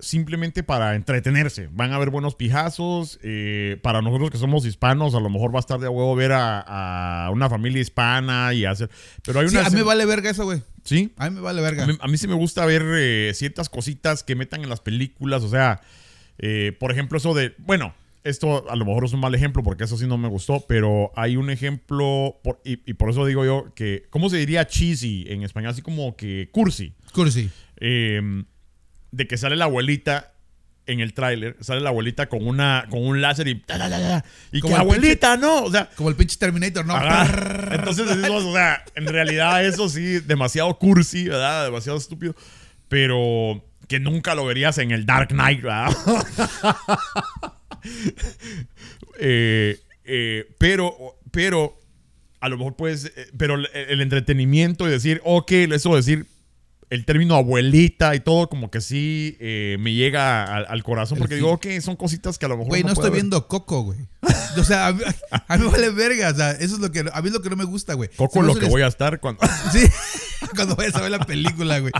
simplemente 0.00 0.62
para 0.64 0.96
entretenerse. 0.96 1.68
Van 1.70 1.92
a 1.92 1.96
haber 1.96 2.10
buenos 2.10 2.34
pijazos. 2.34 3.20
eh, 3.22 3.78
para 3.82 4.02
nosotros 4.02 4.30
que 4.30 4.38
somos 4.38 4.66
hispanos, 4.66 5.14
a 5.14 5.20
lo 5.20 5.30
mejor 5.30 5.54
va 5.54 5.58
a 5.58 5.60
estar 5.60 5.78
de 5.78 5.86
huevo 5.88 6.16
ver 6.16 6.32
a, 6.32 7.26
a 7.26 7.30
una 7.30 7.48
familia 7.48 7.80
hispana 7.80 8.52
y 8.52 8.64
hacer. 8.64 8.90
Pero 9.24 9.40
hay 9.40 9.48
Sí, 9.48 9.56
una. 9.56 9.66
a 9.66 9.70
mí 9.70 9.76
me 9.76 9.82
vale 9.84 10.04
verga 10.04 10.30
eso, 10.30 10.44
güey. 10.44 10.60
Sí. 10.84 11.12
A 11.16 11.30
mí 11.30 11.36
me 11.36 11.40
vale 11.40 11.62
verga. 11.62 11.84
A 11.84 11.86
mí, 11.86 11.96
a 12.00 12.08
mí 12.08 12.18
sí 12.18 12.26
me 12.26 12.34
gusta 12.34 12.66
ver 12.66 12.82
eh, 12.96 13.30
ciertas 13.34 13.68
cositas 13.68 14.24
que 14.24 14.34
metan 14.34 14.62
en 14.62 14.68
las 14.70 14.80
películas. 14.80 15.44
O 15.44 15.48
sea, 15.48 15.80
eh, 16.42 16.76
por 16.78 16.92
ejemplo, 16.92 17.16
eso 17.16 17.32
de. 17.32 17.54
Bueno, 17.58 17.94
esto 18.24 18.70
a 18.70 18.76
lo 18.76 18.84
mejor 18.84 19.04
es 19.04 19.12
un 19.14 19.20
mal 19.20 19.34
ejemplo 19.34 19.62
porque 19.62 19.84
eso 19.84 19.96
sí 19.96 20.06
no 20.06 20.18
me 20.18 20.28
gustó, 20.28 20.64
pero 20.68 21.10
hay 21.16 21.36
un 21.36 21.48
ejemplo. 21.50 22.38
por- 22.44 22.60
y, 22.64 22.80
y 22.88 22.94
por 22.94 23.08
eso 23.10 23.24
digo 23.24 23.44
yo 23.44 23.72
que. 23.74 24.04
¿Cómo 24.10 24.28
se 24.28 24.36
diría 24.36 24.66
cheesy 24.66 25.24
en 25.28 25.42
español? 25.42 25.70
Así 25.70 25.80
como 25.82 26.16
que 26.16 26.50
cursi. 26.52 26.92
Cursi. 27.14 27.50
Eh, 27.80 28.20
de 29.10 29.26
que 29.26 29.36
sale 29.36 29.56
la 29.56 29.64
abuelita 29.64 30.28
en 30.86 30.98
el 31.00 31.14
tráiler. 31.14 31.56
Sale 31.60 31.80
la 31.80 31.90
abuelita 31.90 32.28
con 32.28 32.46
una 32.46 32.86
con 32.90 33.04
un 33.04 33.20
láser 33.20 33.46
y. 33.48 33.54
ta, 33.60 33.78
ta, 33.78 33.88
ta, 33.90 33.98
ta, 33.98 34.24
y 34.52 34.60
Como 34.60 34.74
que 34.74 34.80
abuelita, 34.80 35.36
¿no? 35.36 35.64
O 35.64 35.70
sea. 35.70 35.88
Como 35.96 36.08
el 36.08 36.16
pinche 36.16 36.36
Terminator, 36.38 36.84
¿no? 36.86 36.94
Entonces 37.72 38.06
o 38.30 38.52
sea, 38.52 38.84
en 38.94 39.06
realidad 39.06 39.64
eso 39.64 39.88
sí, 39.88 40.18
demasiado 40.20 40.76
cursi, 40.78 41.28
¿verdad? 41.28 41.64
Demasiado 41.66 41.98
estúpido. 41.98 42.34
Pero 42.88 43.64
que 43.92 44.00
nunca 44.00 44.34
lo 44.34 44.46
verías 44.46 44.78
en 44.78 44.90
el 44.90 45.04
Dark 45.04 45.28
Knight, 45.28 45.60
¿verdad? 45.60 45.94
Eh, 49.18 49.78
eh, 50.04 50.46
pero, 50.58 51.16
pero, 51.30 51.78
a 52.40 52.48
lo 52.48 52.56
mejor 52.56 52.74
puedes, 52.74 53.06
eh, 53.06 53.28
pero 53.36 53.56
el, 53.56 53.68
el 53.74 54.00
entretenimiento 54.00 54.88
y 54.88 54.90
decir, 54.90 55.20
ok, 55.24 55.52
eso 55.52 55.94
decir 55.94 56.26
el 56.92 57.06
término 57.06 57.36
abuelita 57.36 58.14
y 58.14 58.20
todo, 58.20 58.50
como 58.50 58.70
que 58.70 58.82
sí 58.82 59.38
eh, 59.40 59.78
me 59.80 59.94
llega 59.94 60.44
al, 60.44 60.66
al 60.68 60.82
corazón, 60.82 61.16
porque 61.16 61.36
digo, 61.36 61.50
ok, 61.50 61.66
son 61.80 61.96
cositas 61.96 62.36
que 62.36 62.44
a 62.44 62.50
lo 62.50 62.58
mejor... 62.58 62.68
Güey, 62.68 62.82
no 62.82 62.92
estoy 62.92 63.04
ver. 63.04 63.14
viendo 63.14 63.48
Coco, 63.48 63.82
güey. 63.82 63.98
O 64.58 64.64
sea, 64.64 64.88
a 64.88 64.92
mí, 64.92 65.02
a 65.48 65.56
mí 65.56 65.66
vale 65.72 65.88
verga. 65.88 66.28
O 66.28 66.34
sea, 66.34 66.50
eso 66.50 66.74
es 66.74 66.80
lo 66.80 66.92
que, 66.92 67.00
a 67.10 67.22
mí 67.22 67.28
es 67.28 67.32
lo 67.32 67.40
que 67.40 67.48
no 67.48 67.56
me 67.56 67.64
gusta, 67.64 67.94
güey. 67.94 68.10
Coco 68.14 68.42
me 68.42 68.48
lo 68.48 68.54
que 68.56 68.66
voy 68.66 68.82
a 68.82 68.88
estar 68.88 69.18
cuando... 69.20 69.40
Sí, 69.72 69.88
cuando 70.54 70.76
vayas 70.76 70.94
a 70.94 71.00
ver 71.00 71.12
la 71.12 71.24
película, 71.24 71.78
güey. 71.78 71.92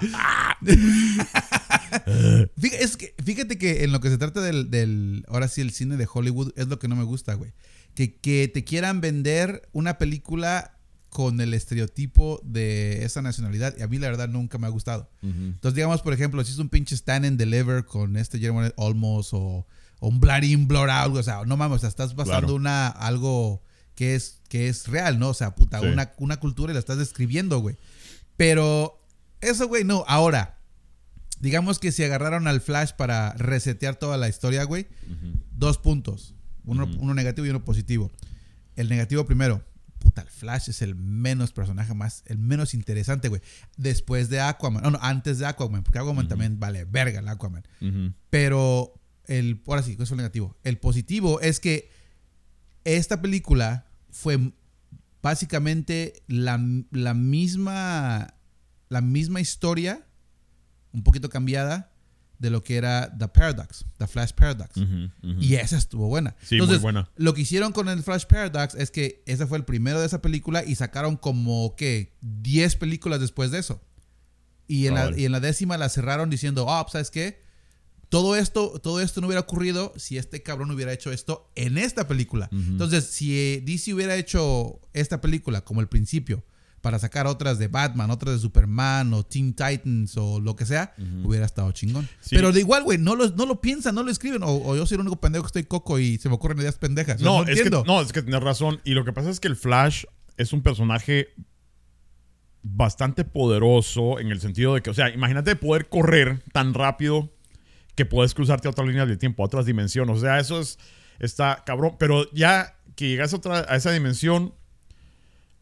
Fíjate, 2.59 2.85
es 2.85 2.97
que, 2.97 3.15
fíjate 3.25 3.59
que 3.59 3.85
en 3.85 3.93
lo 3.93 4.01
que 4.01 4.09
se 4.11 4.19
trata 4.19 4.41
del, 4.41 4.71
del, 4.71 5.25
ahora 5.29 5.49
sí, 5.49 5.61
el 5.61 5.71
cine 5.73 5.97
de 5.97 6.09
Hollywood 6.13 6.53
es 6.57 6.69
lo 6.69 6.79
que 6.79 6.89
no 6.89 6.97
me 6.97 7.05
gusta, 7.05 7.35
güey. 7.35 7.53
Que, 7.95 8.17
que 8.17 8.49
te 8.49 8.65
quieran 8.65 9.01
vender 9.01 9.69
una 9.73 9.99
película 9.99 10.79
con 11.11 11.41
el 11.43 11.53
estereotipo 11.53 12.41
de 12.43 13.05
esa 13.05 13.21
nacionalidad. 13.21 13.75
Y 13.79 13.83
a 13.83 13.89
mí 13.89 13.99
la 13.99 14.09
verdad 14.09 14.29
nunca 14.29 14.57
me 14.57 14.67
ha 14.67 14.71
gustado. 14.71 15.11
Entonces, 15.23 15.75
digamos, 15.75 16.01
por 16.01 16.15
ejemplo, 16.15 16.43
si 16.43 16.53
es 16.53 16.59
un 16.59 16.71
pinche 16.71 16.95
Stand 16.97 17.27
and 17.27 17.39
Deliver 17.39 17.85
con 17.85 18.17
este 18.17 18.39
Guillermo 18.39 18.63
Olmos 18.77 19.35
o, 19.35 19.67
o 20.01 20.09
un 20.09 20.21
Blood 20.21 20.43
In, 20.45 20.67
Blood 20.69 20.89
Out, 20.89 21.17
o 21.19 21.23
sea, 21.23 21.45
no 21.45 21.59
mames, 21.59 21.77
o 21.77 21.79
sea, 21.81 21.91
estás 21.91 22.15
basando 22.15 22.41
Claro. 22.47 22.55
una, 22.55 22.89
algo 22.89 23.63
que 23.95 24.15
es, 24.15 24.41
que 24.49 24.69
es 24.69 24.89
real, 24.89 25.19
¿no? 25.19 25.29
O 25.29 25.35
sea, 25.35 25.55
puta, 25.55 25.81
Sí. 25.81 25.87
una, 25.87 26.13
una 26.17 26.41
cultura 26.41 26.73
y 26.73 26.75
la 26.75 26.81
estás 26.81 26.97
describiendo, 26.97 27.59
güey. 27.59 27.77
Pero 28.39 28.99
eso, 29.43 29.69
güey, 29.69 29.85
no. 29.85 30.05
Ahora, 30.09 30.59
digamos 31.43 31.79
que 31.79 31.93
si 31.93 32.03
agarraron 32.03 32.47
al 32.47 32.61
Flash 32.63 32.93
para 32.93 33.35
resetear 33.35 33.97
toda 33.97 34.17
la 34.17 34.29
historia, 34.29 34.65
güey, 34.65 34.87
dos 35.53 35.77
puntos. 35.77 36.35
Uno, 36.65 36.89
uno 36.99 37.13
negativo 37.13 37.47
y 37.47 37.51
uno 37.51 37.65
positivo. 37.65 38.11
El 38.77 38.89
negativo 38.89 39.27
primero. 39.27 39.65
Puta, 39.99 40.23
el 40.23 40.29
Flash 40.29 40.71
es 40.71 40.81
el 40.81 40.95
menos 40.95 41.53
personaje 41.53 41.93
más, 41.95 42.23
el 42.27 42.39
menos 42.39 42.75
interesante, 42.75 43.29
güey. 43.29 43.43
Después 43.77 44.29
de 44.31 44.41
Aquaman. 44.41 44.83
No, 44.83 44.93
no, 44.93 44.99
antes 45.03 45.39
de 45.39 45.47
Aquaman, 45.47 45.83
porque 45.83 45.99
Aquaman 45.99 46.29
también 46.29 46.59
vale 46.59 46.85
verga 46.85 47.21
el 47.21 47.29
Aquaman. 47.29 47.65
Pero 48.31 48.95
el, 49.27 49.61
ahora 49.67 49.83
sí, 49.83 49.93
eso 49.93 50.05
es 50.05 50.11
el 50.11 50.17
negativo. 50.17 50.57
El 50.65 50.79
positivo 50.79 51.41
es 51.41 51.61
que 51.61 51.91
esta 52.85 53.21
película 53.21 53.87
fue 54.11 54.53
básicamente 55.21 56.23
la, 56.27 56.61
la 56.91 57.15
misma 57.15 58.35
la 58.93 59.01
misma 59.01 59.41
historia, 59.41 60.07
un 60.93 61.03
poquito 61.03 61.29
cambiada 61.29 61.93
de 62.43 62.51
lo 62.51 62.65
que 62.65 62.77
era 62.77 63.17
The 63.17 63.29
Paradox, 63.29 63.87
The 63.99 64.07
Flash 64.09 64.33
Paradox. 64.33 64.75
Y 65.39 65.55
esa 65.55 65.79
estuvo 65.79 66.09
buena. 66.09 66.35
Sí, 66.43 66.61
muy 66.61 66.77
buena. 66.79 67.09
Lo 67.17 67.35
que 67.35 67.43
hicieron 67.43 67.73
con 67.73 67.89
el 67.89 68.03
Flash 68.03 68.25
Paradox 68.27 68.75
es 68.75 68.91
que 68.91 69.23
ese 69.27 69.47
fue 69.47 69.59
el 69.59 69.65
primero 69.65 70.01
de 70.01 70.07
esa 70.07 70.21
película 70.21 70.65
y 70.65 70.75
sacaron 70.75 71.17
como 71.17 71.77
que 71.77 72.17
10 72.21 72.77
películas 72.77 73.21
después 73.21 73.53
de 73.53 73.61
eso. 73.61 73.81
Y 74.67 74.89
en, 74.89 74.95
la, 74.95 75.17
y 75.17 75.25
en 75.25 75.33
la 75.33 75.39
décima 75.39 75.79
la 75.79 75.89
cerraron 75.89 76.31
diciendo, 76.31 76.67
ah, 76.69 76.85
¿sabes 76.91 77.11
qué? 77.13 77.43
Todo 78.09 78.35
esto, 78.35 78.81
todo 78.81 79.01
esto 79.01 79.21
no 79.21 79.29
hubiera 79.29 79.41
ocurrido 79.41 79.93
si 79.97 80.19
este 80.19 80.43
cabrón 80.43 80.71
hubiera 80.73 80.93
hecho 80.93 81.13
esto 81.13 81.51
en 81.55 81.79
esta 81.79 82.09
película. 82.09 82.49
Entonces, 82.53 83.05
si 83.05 83.39
eh, 83.39 83.63
DC 83.65 83.95
hubiera 83.95 84.17
hecho 84.17 84.81
esta 84.93 85.21
película 85.21 85.63
como 85.63 85.81
el 85.81 85.89
principio 85.89 86.45
para 86.83 86.99
sacar 86.99 87.29
otras 87.29 87.59
de 87.59 87.69
Batman, 87.69 88.11
otras 88.11 88.35
de 88.35 88.41
Superman 88.41 89.15
o 89.15 89.23
Teen 89.23 89.55
Titans 89.55 90.17
o 90.17 90.41
lo 90.41 90.57
que 90.57 90.67
sea, 90.67 90.95
hubiera 91.25 91.47
estado 91.47 91.71
chingón. 91.73 92.09
Sí. 92.21 92.35
Pero 92.35 92.53
de 92.53 92.61
igual, 92.61 92.83
güey, 92.83 92.99
no 92.99 93.15
lo, 93.15 93.31
no 93.31 93.47
lo 93.47 93.61
piensan, 93.61 93.95
no 93.95 94.03
lo 94.03 94.11
escriben. 94.11 94.43
O, 94.43 94.51
o 94.51 94.77
yo 94.77 94.85
soy 94.85 94.97
el 94.97 95.03
único 95.03 95.21
pendejo 95.21 95.45
que 95.45 95.47
estoy 95.47 95.63
coco 95.63 96.01
y 96.01 96.19
se 96.19 96.29
me 96.29 96.35
ocurren 96.35 96.59
ideas 96.59 96.77
pendejas. 96.77 97.21
No, 97.21 97.37
no 97.37 97.41
es 97.43 97.47
que, 97.47 97.53
entiendo. 97.53 97.85
no, 97.87 98.03
es 98.03 98.13
que 98.13 98.21
tienes 98.23 98.43
razón. 98.43 98.81
Y 98.85 98.95
lo 98.95 99.05
que 99.05 99.13
pasa 99.13 99.31
es 99.31 99.39
que 99.39 99.47
el 99.47 99.57
Flash 99.57 100.05
es 100.37 100.53
un 100.53 100.63
personaje 100.63 101.29
bastante 102.63 103.25
poderoso 103.25 104.19
en 104.19 104.33
el 104.33 104.41
sentido 104.41 104.75
de 104.75 104.83
que, 104.83 104.91
o 104.91 104.95
sea, 104.95 105.09
imagínate 105.09 105.55
poder 105.57 105.89
correr 105.89 106.43
tan 106.53 106.75
rápido 106.75 107.33
que 107.95 108.07
puedes 108.07 108.35
cruzarte 108.35 108.67
a 108.67 108.73
otras 108.73 108.89
líneas 108.89 109.07
de 109.07 109.17
tiempo, 109.17 109.45
a 109.45 109.47
otras 109.47 109.67
dimensiones. 109.67 110.17
O 110.17 110.21
sea, 110.21 110.41
eso 110.41 110.61
es, 110.61 110.79
está 111.21 111.63
cabrón. 111.65 111.97
Pero 111.99 112.29
ya 112.33 112.77
que 112.97 113.09
llegas 113.09 113.33
a, 113.33 113.37
otra, 113.37 113.67
a 113.69 113.77
esa 113.77 113.93
dimensión, 113.93 114.55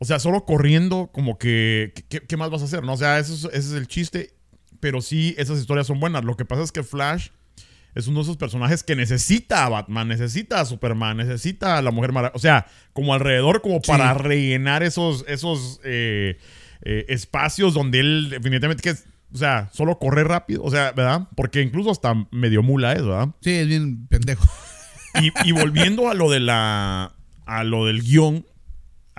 o 0.00 0.04
sea, 0.04 0.18
solo 0.18 0.44
corriendo, 0.44 1.10
como 1.12 1.38
que, 1.38 1.92
¿qué, 2.08 2.20
qué 2.20 2.36
más 2.36 2.50
vas 2.50 2.62
a 2.62 2.64
hacer? 2.64 2.82
¿no? 2.82 2.94
O 2.94 2.96
sea, 2.96 3.18
eso 3.20 3.32
es- 3.34 3.44
ese 3.54 3.68
es 3.68 3.72
el 3.74 3.86
chiste. 3.86 4.34
Pero 4.80 5.00
sí, 5.02 5.34
esas 5.38 5.58
historias 5.60 5.86
son 5.86 6.00
buenas. 6.00 6.24
Lo 6.24 6.36
que 6.36 6.44
pasa 6.46 6.62
es 6.62 6.72
que 6.72 6.82
Flash 6.82 7.28
es 7.94 8.06
uno 8.06 8.20
de 8.20 8.22
esos 8.22 8.38
personajes 8.38 8.82
que 8.82 8.96
necesita 8.96 9.66
a 9.66 9.68
Batman, 9.68 10.08
necesita 10.08 10.58
a 10.60 10.64
Superman, 10.64 11.18
necesita 11.18 11.76
a 11.76 11.82
la 11.82 11.90
Mujer 11.90 12.12
Maravilla. 12.12 12.36
O 12.36 12.38
sea, 12.38 12.66
como 12.94 13.12
alrededor, 13.12 13.60
como 13.60 13.76
Sí. 13.82 13.90
para 13.90 14.14
rellenar 14.14 14.82
esos, 14.82 15.24
esos 15.28 15.80
eh, 15.84 16.38
eh, 16.82 17.04
espacios 17.08 17.74
donde 17.74 18.00
él 18.00 18.28
definitivamente 18.30 18.82
que 18.82 18.90
es, 18.90 19.04
o 19.34 19.36
sea, 19.36 19.68
solo 19.72 19.98
corre 19.98 20.24
rápido, 20.24 20.62
o 20.64 20.70
sea, 20.70 20.92
¿verdad? 20.92 21.28
Porque 21.36 21.60
incluso 21.60 21.90
hasta 21.90 22.14
medio 22.30 22.62
mula 22.62 22.94
es, 22.94 23.02
¿verdad? 23.04 23.28
Sí, 23.42 23.50
es 23.50 23.68
bien 23.68 24.06
pendejo. 24.06 24.44
Y, 25.20 25.30
y 25.48 25.52
volviendo 25.52 26.08
a 26.08 26.14
lo 26.14 26.30
de 26.30 26.40
la, 26.40 27.12
a 27.44 27.64
lo 27.64 27.84
del 27.86 28.00
guion, 28.02 28.46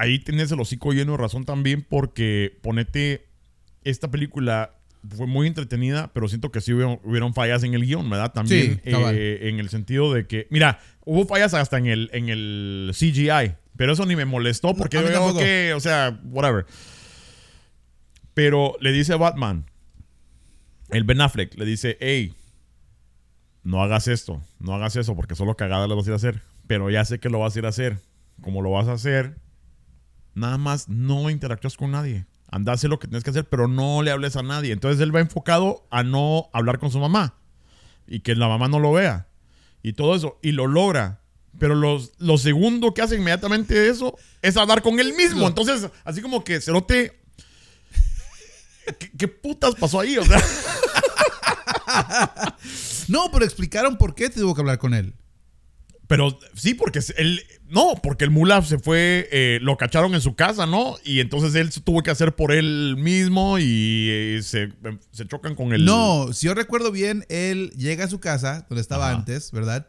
ahí 0.01 0.19
tienes 0.19 0.51
el 0.51 0.59
hocico 0.59 0.93
lleno 0.93 1.13
de 1.13 1.19
razón 1.19 1.45
también 1.45 1.85
porque 1.87 2.57
ponete, 2.61 3.27
esta 3.83 4.09
película 4.09 4.75
fue 5.15 5.27
muy 5.27 5.47
entretenida, 5.47 6.11
pero 6.13 6.27
siento 6.27 6.51
que 6.51 6.59
sí 6.59 6.73
hubieron, 6.73 6.99
hubieron 7.03 7.33
fallas 7.33 7.63
en 7.63 7.73
el 7.73 7.85
guion, 7.85 8.09
¿verdad? 8.09 8.33
También 8.33 8.75
Sí, 8.75 8.81
eh, 8.83 9.39
en 9.43 9.59
el 9.59 9.69
sentido 9.69 10.11
de 10.13 10.25
que, 10.25 10.47
mira, 10.49 10.79
hubo 11.05 11.25
fallas 11.25 11.53
hasta 11.53 11.77
en 11.77 11.85
el, 11.85 12.09
en 12.13 12.29
el 12.29 12.91
CGI, 12.93 13.53
pero 13.77 13.93
eso 13.93 14.05
ni 14.05 14.15
me 14.15 14.25
molestó 14.25 14.75
porque 14.75 14.97
yo 14.97 15.37
que, 15.37 15.73
o 15.75 15.79
sea, 15.79 16.19
whatever. 16.25 16.65
Pero 18.33 18.75
le 18.79 18.91
dice 18.91 19.13
a 19.13 19.17
Batman, 19.17 19.65
el 20.89 21.03
Ben 21.03 21.21
Affleck, 21.21 21.55
le 21.57 21.65
dice, 21.65 21.97
hey, 21.99 22.33
no 23.63 23.83
hagas 23.83 24.07
esto, 24.07 24.41
no 24.59 24.73
hagas 24.73 24.95
eso, 24.95 25.15
porque 25.15 25.35
solo 25.35 25.55
cagada 25.55 25.87
lo 25.87 25.95
vas 25.95 26.07
a 26.07 26.09
ir 26.09 26.13
a 26.13 26.15
hacer. 26.15 26.41
Pero 26.65 26.89
ya 26.89 27.05
sé 27.05 27.19
que 27.19 27.29
lo 27.29 27.39
vas 27.39 27.55
a 27.55 27.59
ir 27.59 27.65
a 27.65 27.69
hacer. 27.69 27.97
Como 28.41 28.61
lo 28.61 28.71
vas 28.71 28.87
a 28.87 28.93
hacer, 28.93 29.35
nada 30.33 30.57
más 30.57 30.89
no 30.89 31.29
interactúas 31.29 31.77
con 31.77 31.91
nadie. 31.91 32.25
Haz 32.49 32.83
lo 32.83 32.99
que 32.99 33.07
tienes 33.07 33.23
que 33.23 33.29
hacer, 33.29 33.47
pero 33.47 33.67
no 33.67 34.01
le 34.01 34.11
hables 34.11 34.35
a 34.35 34.43
nadie. 34.43 34.73
Entonces 34.73 34.99
él 35.01 35.15
va 35.15 35.21
enfocado 35.21 35.87
a 35.89 36.03
no 36.03 36.49
hablar 36.53 36.79
con 36.79 36.91
su 36.91 36.99
mamá 36.99 37.35
y 38.07 38.19
que 38.19 38.35
la 38.35 38.49
mamá 38.49 38.67
no 38.67 38.79
lo 38.79 38.91
vea 38.91 39.27
y 39.81 39.93
todo 39.93 40.15
eso. 40.15 40.37
Y 40.41 40.51
lo 40.51 40.67
logra. 40.67 41.21
Pero 41.59 41.75
los, 41.75 42.13
lo 42.17 42.37
segundo 42.37 42.93
que 42.93 43.01
hace 43.01 43.15
inmediatamente 43.15 43.73
de 43.73 43.89
eso 43.89 44.17
es 44.41 44.57
hablar 44.57 44.81
con 44.81 44.99
él 44.99 45.13
mismo. 45.13 45.47
Entonces, 45.47 45.89
así 46.03 46.21
como 46.21 46.43
que 46.43 46.61
Cerote. 46.61 47.19
¿Qué, 48.99 49.11
qué 49.17 49.27
putas 49.27 49.75
pasó 49.75 49.99
ahí? 49.99 50.17
O 50.17 50.25
sea. 50.25 50.41
No, 53.07 53.29
pero 53.31 53.43
explicaron 53.43 53.97
por 53.97 54.15
qué 54.15 54.29
tuvo 54.29 54.55
que 54.55 54.61
hablar 54.61 54.77
con 54.77 54.93
él. 54.93 55.13
Pero 56.11 56.37
sí, 56.55 56.73
porque 56.73 56.99
él. 57.15 57.41
No, 57.69 57.95
porque 58.03 58.25
el 58.25 58.31
mula 58.31 58.61
se 58.63 58.79
fue. 58.79 59.29
eh, 59.31 59.59
lo 59.61 59.77
cacharon 59.77 60.13
en 60.13 60.19
su 60.19 60.35
casa, 60.35 60.65
¿no? 60.65 60.97
Y 61.05 61.21
entonces 61.21 61.55
él 61.55 61.71
se 61.71 61.79
tuvo 61.79 62.03
que 62.03 62.11
hacer 62.11 62.35
por 62.35 62.51
él 62.51 62.97
mismo 62.97 63.59
y 63.59 64.09
eh, 64.11 64.41
se, 64.43 64.73
se 65.11 65.25
chocan 65.25 65.55
con 65.55 65.71
el. 65.71 65.85
No, 65.85 66.33
si 66.33 66.47
yo 66.47 66.53
recuerdo 66.53 66.91
bien, 66.91 67.23
él 67.29 67.71
llega 67.77 68.03
a 68.03 68.07
su 68.09 68.19
casa, 68.19 68.65
donde 68.67 68.81
estaba 68.81 69.07
Ajá. 69.07 69.19
antes, 69.19 69.53
¿verdad? 69.53 69.87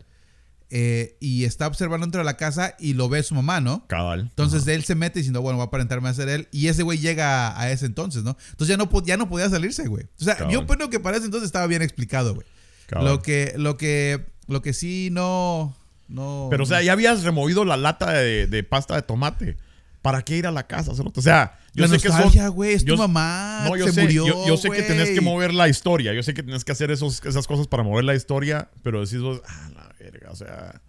Eh, 0.71 1.17
y 1.19 1.43
está 1.43 1.67
observando 1.67 2.07
dentro 2.07 2.21
de 2.21 2.25
la 2.25 2.37
casa 2.37 2.77
y 2.79 2.95
lo 2.95 3.09
ve 3.09 3.25
su 3.25 3.35
mamá, 3.35 3.61
¿no? 3.61 3.85
Cabal. 3.89 4.21
Entonces 4.21 4.65
él 4.69 4.85
se 4.85 4.95
mete 4.95 5.19
diciendo, 5.19 5.43
bueno, 5.43 5.57
voy 5.57 5.65
a 5.65 5.67
aparentarme 5.67 6.09
a 6.09 6.15
ser 6.15 6.29
él. 6.29 6.47
Y 6.53 6.69
ese 6.69 6.85
güey 6.85 6.99
llega 6.99 7.61
a, 7.61 7.73
ese 7.73 7.87
entonces, 7.87 8.23
¿no? 8.23 8.37
Entonces 8.53 8.69
ya 8.69 8.77
no, 8.77 8.89
ya 9.05 9.17
no 9.17 9.29
podía 9.29 9.51
salirse, 9.51 9.89
güey. 9.89 10.05
O 10.21 10.25
sea, 10.25 10.37
Cabal. 10.37 10.53
yo 10.55 10.67
creo 10.69 10.89
que 10.89 11.01
para 11.01 11.17
ese 11.17 11.27
entonces 11.27 11.47
estaba 11.47 11.67
bien 11.67 11.83
explicado, 11.83 12.37
güey. 12.37 12.47
Lo 12.91 13.23
que, 13.23 13.55
lo 13.57 13.77
que, 13.77 14.25
lo 14.47 14.63
que 14.63 14.73
sí 14.73 15.09
no, 15.11 15.75
no. 16.13 16.49
Pero, 16.51 16.63
o 16.65 16.67
sea, 16.67 16.83
ya 16.83 16.93
habías 16.93 17.23
removido 17.25 17.65
la 17.65 17.77
lata 17.77 18.13
de, 18.13 18.47
de 18.47 18.63
pasta 18.63 18.95
de 18.95 19.03
tomate. 19.03 19.57
¿Para 20.03 20.23
qué 20.23 20.37
ir 20.37 20.47
a 20.49 20.51
la 20.51 20.67
casa? 20.67 20.91
O 20.91 20.95
sea, 21.23 21.59
yo 21.75 21.85
la 21.87 21.89
sé 21.97 22.01
que 22.03 22.09
son. 22.09 22.51
güey, 22.55 22.73
es 22.75 22.85
tu 22.85 22.89
yo- 22.91 22.97
mamá, 22.97 23.67
No, 23.69 23.77
yo 23.77 23.87
se 23.87 23.93
sé, 23.93 24.03
murió, 24.03 24.27
yo, 24.27 24.47
yo 24.49 24.57
sé 24.57 24.69
que 24.71 24.83
tenés 24.83 25.11
que 25.11 25.21
mover 25.21 25.55
la 25.55 25.69
historia. 25.69 26.13
Yo 26.13 26.25
sé 26.25 26.35
que 26.35 26.43
tenés 26.43 26.65
que 26.65 26.73
hacer 26.73 26.91
esos, 26.91 27.25
esas 27.25 27.47
cosas 27.47 27.69
para 27.69 27.85
mover 27.85 28.05
la 28.05 28.15
historia. 28.17 28.69
Pero 28.83 29.01
decís 29.05 29.21
vos, 29.21 29.41
ah, 29.47 29.71
la 29.75 29.95
verga, 30.01 30.31
o 30.33 30.35
sea. 30.37 30.81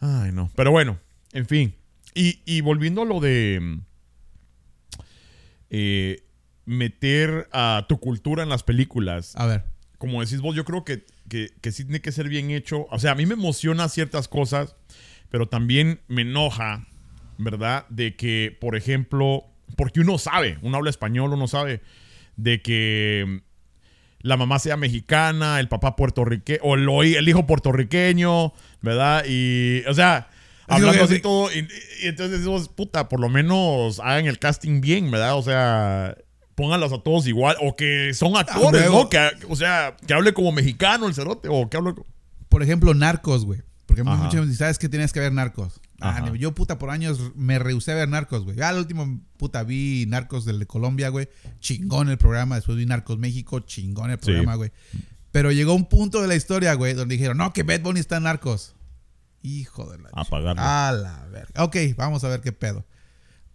Ay, 0.00 0.30
no. 0.32 0.50
Pero 0.56 0.70
bueno, 0.72 0.98
en 1.32 1.46
fin. 1.46 1.74
Y, 2.14 2.40
y 2.44 2.60
volviendo 2.60 3.00
a 3.00 3.04
lo 3.06 3.18
de. 3.20 3.58
mm, 3.62 3.80
eh, 5.70 6.22
meter 6.64 7.48
a 7.52 7.86
tu 7.88 7.98
cultura 7.98 8.42
en 8.42 8.48
las 8.48 8.62
películas 8.62 9.34
A 9.36 9.46
ver. 9.46 9.64
como 9.98 10.20
decís 10.22 10.40
vos, 10.40 10.54
yo 10.54 10.64
creo 10.64 10.84
que, 10.84 11.04
que, 11.32 11.48
que 11.62 11.72
sí 11.72 11.84
tiene 11.84 12.02
que 12.02 12.12
ser 12.12 12.28
bien 12.28 12.50
hecho. 12.50 12.86
O 12.90 12.98
sea, 12.98 13.12
a 13.12 13.14
mí 13.14 13.24
me 13.24 13.32
emociona 13.32 13.88
ciertas 13.88 14.28
cosas, 14.28 14.76
pero 15.30 15.48
también 15.48 16.02
me 16.06 16.22
enoja, 16.22 16.86
¿verdad? 17.38 17.86
De 17.88 18.16
que, 18.16 18.54
por 18.60 18.76
ejemplo, 18.76 19.46
porque 19.78 20.00
uno 20.00 20.18
sabe, 20.18 20.58
uno 20.60 20.76
habla 20.76 20.90
español, 20.90 21.32
uno 21.32 21.48
sabe, 21.48 21.80
de 22.36 22.60
que 22.60 23.40
la 24.20 24.36
mamá 24.36 24.58
sea 24.58 24.76
mexicana, 24.76 25.58
el 25.58 25.68
papá 25.68 25.96
puertorriqueño, 25.96 26.60
o 26.62 27.02
el, 27.02 27.26
hijo 27.26 27.46
puertorriqueño, 27.46 28.52
¿verdad? 28.82 29.24
Y, 29.26 29.84
o 29.88 29.94
sea, 29.94 30.28
hablando 30.68 31.02
así 31.02 31.22
todo, 31.22 31.50
y, 31.50 31.66
y 32.02 32.08
entonces 32.08 32.40
decimos, 32.40 32.68
puta, 32.68 33.08
por 33.08 33.20
lo 33.20 33.30
menos 33.30 34.00
hagan 34.00 34.26
el 34.26 34.38
casting 34.38 34.82
bien, 34.82 35.10
¿verdad? 35.10 35.38
O 35.38 35.42
sea, 35.42 36.14
pónganlos 36.54 36.92
a 36.92 36.98
todos 36.98 37.26
igual, 37.26 37.56
o 37.60 37.76
que 37.76 38.12
son 38.14 38.36
actores, 38.36 38.82
huevo. 38.82 39.02
¿no? 39.02 39.08
Que, 39.08 39.30
o 39.48 39.56
sea, 39.56 39.96
que 40.06 40.14
hable 40.14 40.32
como 40.34 40.52
mexicano 40.52 41.06
el 41.06 41.14
cerote, 41.14 41.48
o 41.50 41.68
que 41.68 41.76
hable... 41.76 41.94
Por 42.48 42.62
ejemplo, 42.62 42.92
Narcos, 42.94 43.44
güey. 43.44 43.62
Porque 43.86 44.02
Ajá. 44.02 44.16
muchas 44.16 44.40
veces 44.42 44.58
sabes 44.58 44.78
que 44.78 44.88
tienes 44.88 45.12
que 45.12 45.20
ver 45.20 45.32
Narcos. 45.32 45.80
Ah, 46.00 46.32
yo, 46.34 46.54
puta, 46.54 46.78
por 46.78 46.90
años 46.90 47.20
me 47.36 47.58
rehusé 47.58 47.92
a 47.92 47.94
ver 47.94 48.08
Narcos, 48.08 48.44
güey. 48.44 48.56
Ya 48.56 48.70
al 48.70 48.78
último, 48.78 49.20
puta, 49.36 49.62
vi 49.62 50.06
Narcos 50.08 50.44
del 50.44 50.58
de 50.58 50.66
Colombia, 50.66 51.10
güey. 51.10 51.28
Chingón 51.60 52.08
el 52.08 52.18
programa. 52.18 52.56
Después 52.56 52.76
vi 52.76 52.86
Narcos 52.86 53.18
México, 53.18 53.60
chingón 53.60 54.10
el 54.10 54.18
programa, 54.18 54.54
güey. 54.56 54.72
Pero 55.30 55.52
llegó 55.52 55.74
un 55.74 55.86
punto 55.86 56.20
de 56.20 56.28
la 56.28 56.34
historia, 56.34 56.74
güey, 56.74 56.94
donde 56.94 57.14
dijeron, 57.14 57.36
no, 57.36 57.52
que 57.52 57.62
Bad 57.62 57.80
Bunny 57.82 58.00
está 58.00 58.16
en 58.16 58.24
Narcos. 58.24 58.74
Hijo 59.42 59.90
de 59.90 59.98
la... 59.98 60.08
A 60.12 60.24
ch- 60.24 60.28
pagarlo. 60.28 60.62
A 60.62 60.92
la 60.92 61.26
verga. 61.30 61.64
Ok, 61.64 61.76
vamos 61.96 62.24
a 62.24 62.28
ver 62.28 62.40
qué 62.40 62.52
pedo. 62.52 62.84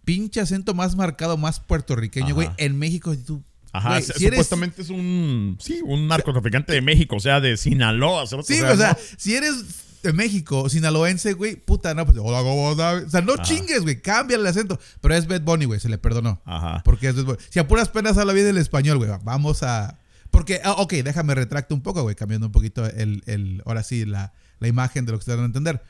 Pinche 0.08 0.40
acento 0.40 0.72
más 0.72 0.96
marcado, 0.96 1.36
más 1.36 1.60
puertorriqueño, 1.60 2.34
güey. 2.34 2.48
En 2.56 2.78
México, 2.78 3.14
tú... 3.26 3.42
Ajá, 3.72 4.00
se- 4.00 4.12
eres- 4.24 4.30
supuestamente 4.30 4.80
es 4.80 4.88
un... 4.88 5.58
Sí, 5.60 5.80
un 5.84 6.08
narcotraficante 6.08 6.72
de 6.72 6.80
México, 6.80 7.16
o 7.16 7.20
sea, 7.20 7.40
de 7.42 7.58
Sinaloa. 7.58 8.26
Sí, 8.26 8.60
o 8.62 8.76
sea, 8.76 8.92
¿no? 8.92 8.96
si 9.18 9.34
eres 9.34 10.00
de 10.02 10.14
México, 10.14 10.70
sinaloense, 10.70 11.34
güey, 11.34 11.56
puta, 11.56 11.92
no, 11.92 12.06
pues, 12.06 12.16
hola, 12.18 12.38
¿cómo? 12.38 12.68
O 12.70 12.74
sea, 12.74 13.20
no 13.20 13.34
Ajá. 13.34 13.42
chingues, 13.42 13.82
güey, 13.82 14.00
cambia 14.00 14.38
el 14.38 14.46
acento. 14.46 14.80
Pero 15.02 15.14
es 15.14 15.26
Bad 15.28 15.42
Bunny, 15.42 15.66
güey, 15.66 15.78
se 15.78 15.90
le 15.90 15.98
perdonó. 15.98 16.40
Ajá. 16.46 16.80
Porque 16.86 17.08
es 17.08 17.14
Bad 17.16 17.24
Bunny. 17.24 17.38
Si 17.50 17.58
a 17.58 17.68
puras 17.68 17.90
penas 17.90 18.16
habla 18.16 18.32
bien 18.32 18.46
el 18.46 18.56
español, 18.56 18.96
güey, 18.96 19.10
vamos 19.24 19.62
a... 19.62 19.98
Porque, 20.30 20.62
ah, 20.64 20.72
ok, 20.78 20.94
déjame 21.04 21.34
retracto 21.34 21.74
un 21.74 21.82
poco, 21.82 22.02
güey, 22.02 22.14
cambiando 22.16 22.46
un 22.46 22.52
poquito 22.52 22.86
el, 22.86 23.22
el 23.26 23.62
ahora 23.66 23.82
sí, 23.82 24.06
la, 24.06 24.32
la 24.60 24.68
imagen 24.68 25.04
de 25.04 25.12
lo 25.12 25.18
que 25.18 25.22
ustedes 25.22 25.36
van 25.36 25.44
a 25.44 25.46
entender. 25.48 25.82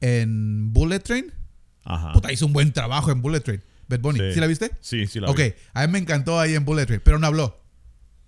En 0.00 0.72
Bullet 0.72 1.00
Train, 1.00 1.32
Ajá. 1.84 2.12
puta, 2.12 2.32
hizo 2.32 2.46
un 2.46 2.52
buen 2.52 2.72
trabajo 2.72 3.10
en 3.10 3.22
Bullet 3.22 3.40
Train. 3.40 3.62
Bad 3.88 4.00
Bunny, 4.00 4.18
Sí. 4.20 4.32
¿sí, 4.34 4.40
la 4.40 4.46
viste? 4.46 4.70
Sí, 4.80 5.06
sí 5.06 5.20
la 5.20 5.28
ok, 5.30 5.36
vi. 5.38 5.52
a 5.74 5.86
mí 5.86 5.92
me 5.92 5.98
encantó 5.98 6.38
ahí 6.40 6.54
en 6.54 6.64
Bullet 6.64 6.86
Train, 6.86 7.00
pero 7.04 7.18
no 7.18 7.26
habló. 7.26 7.58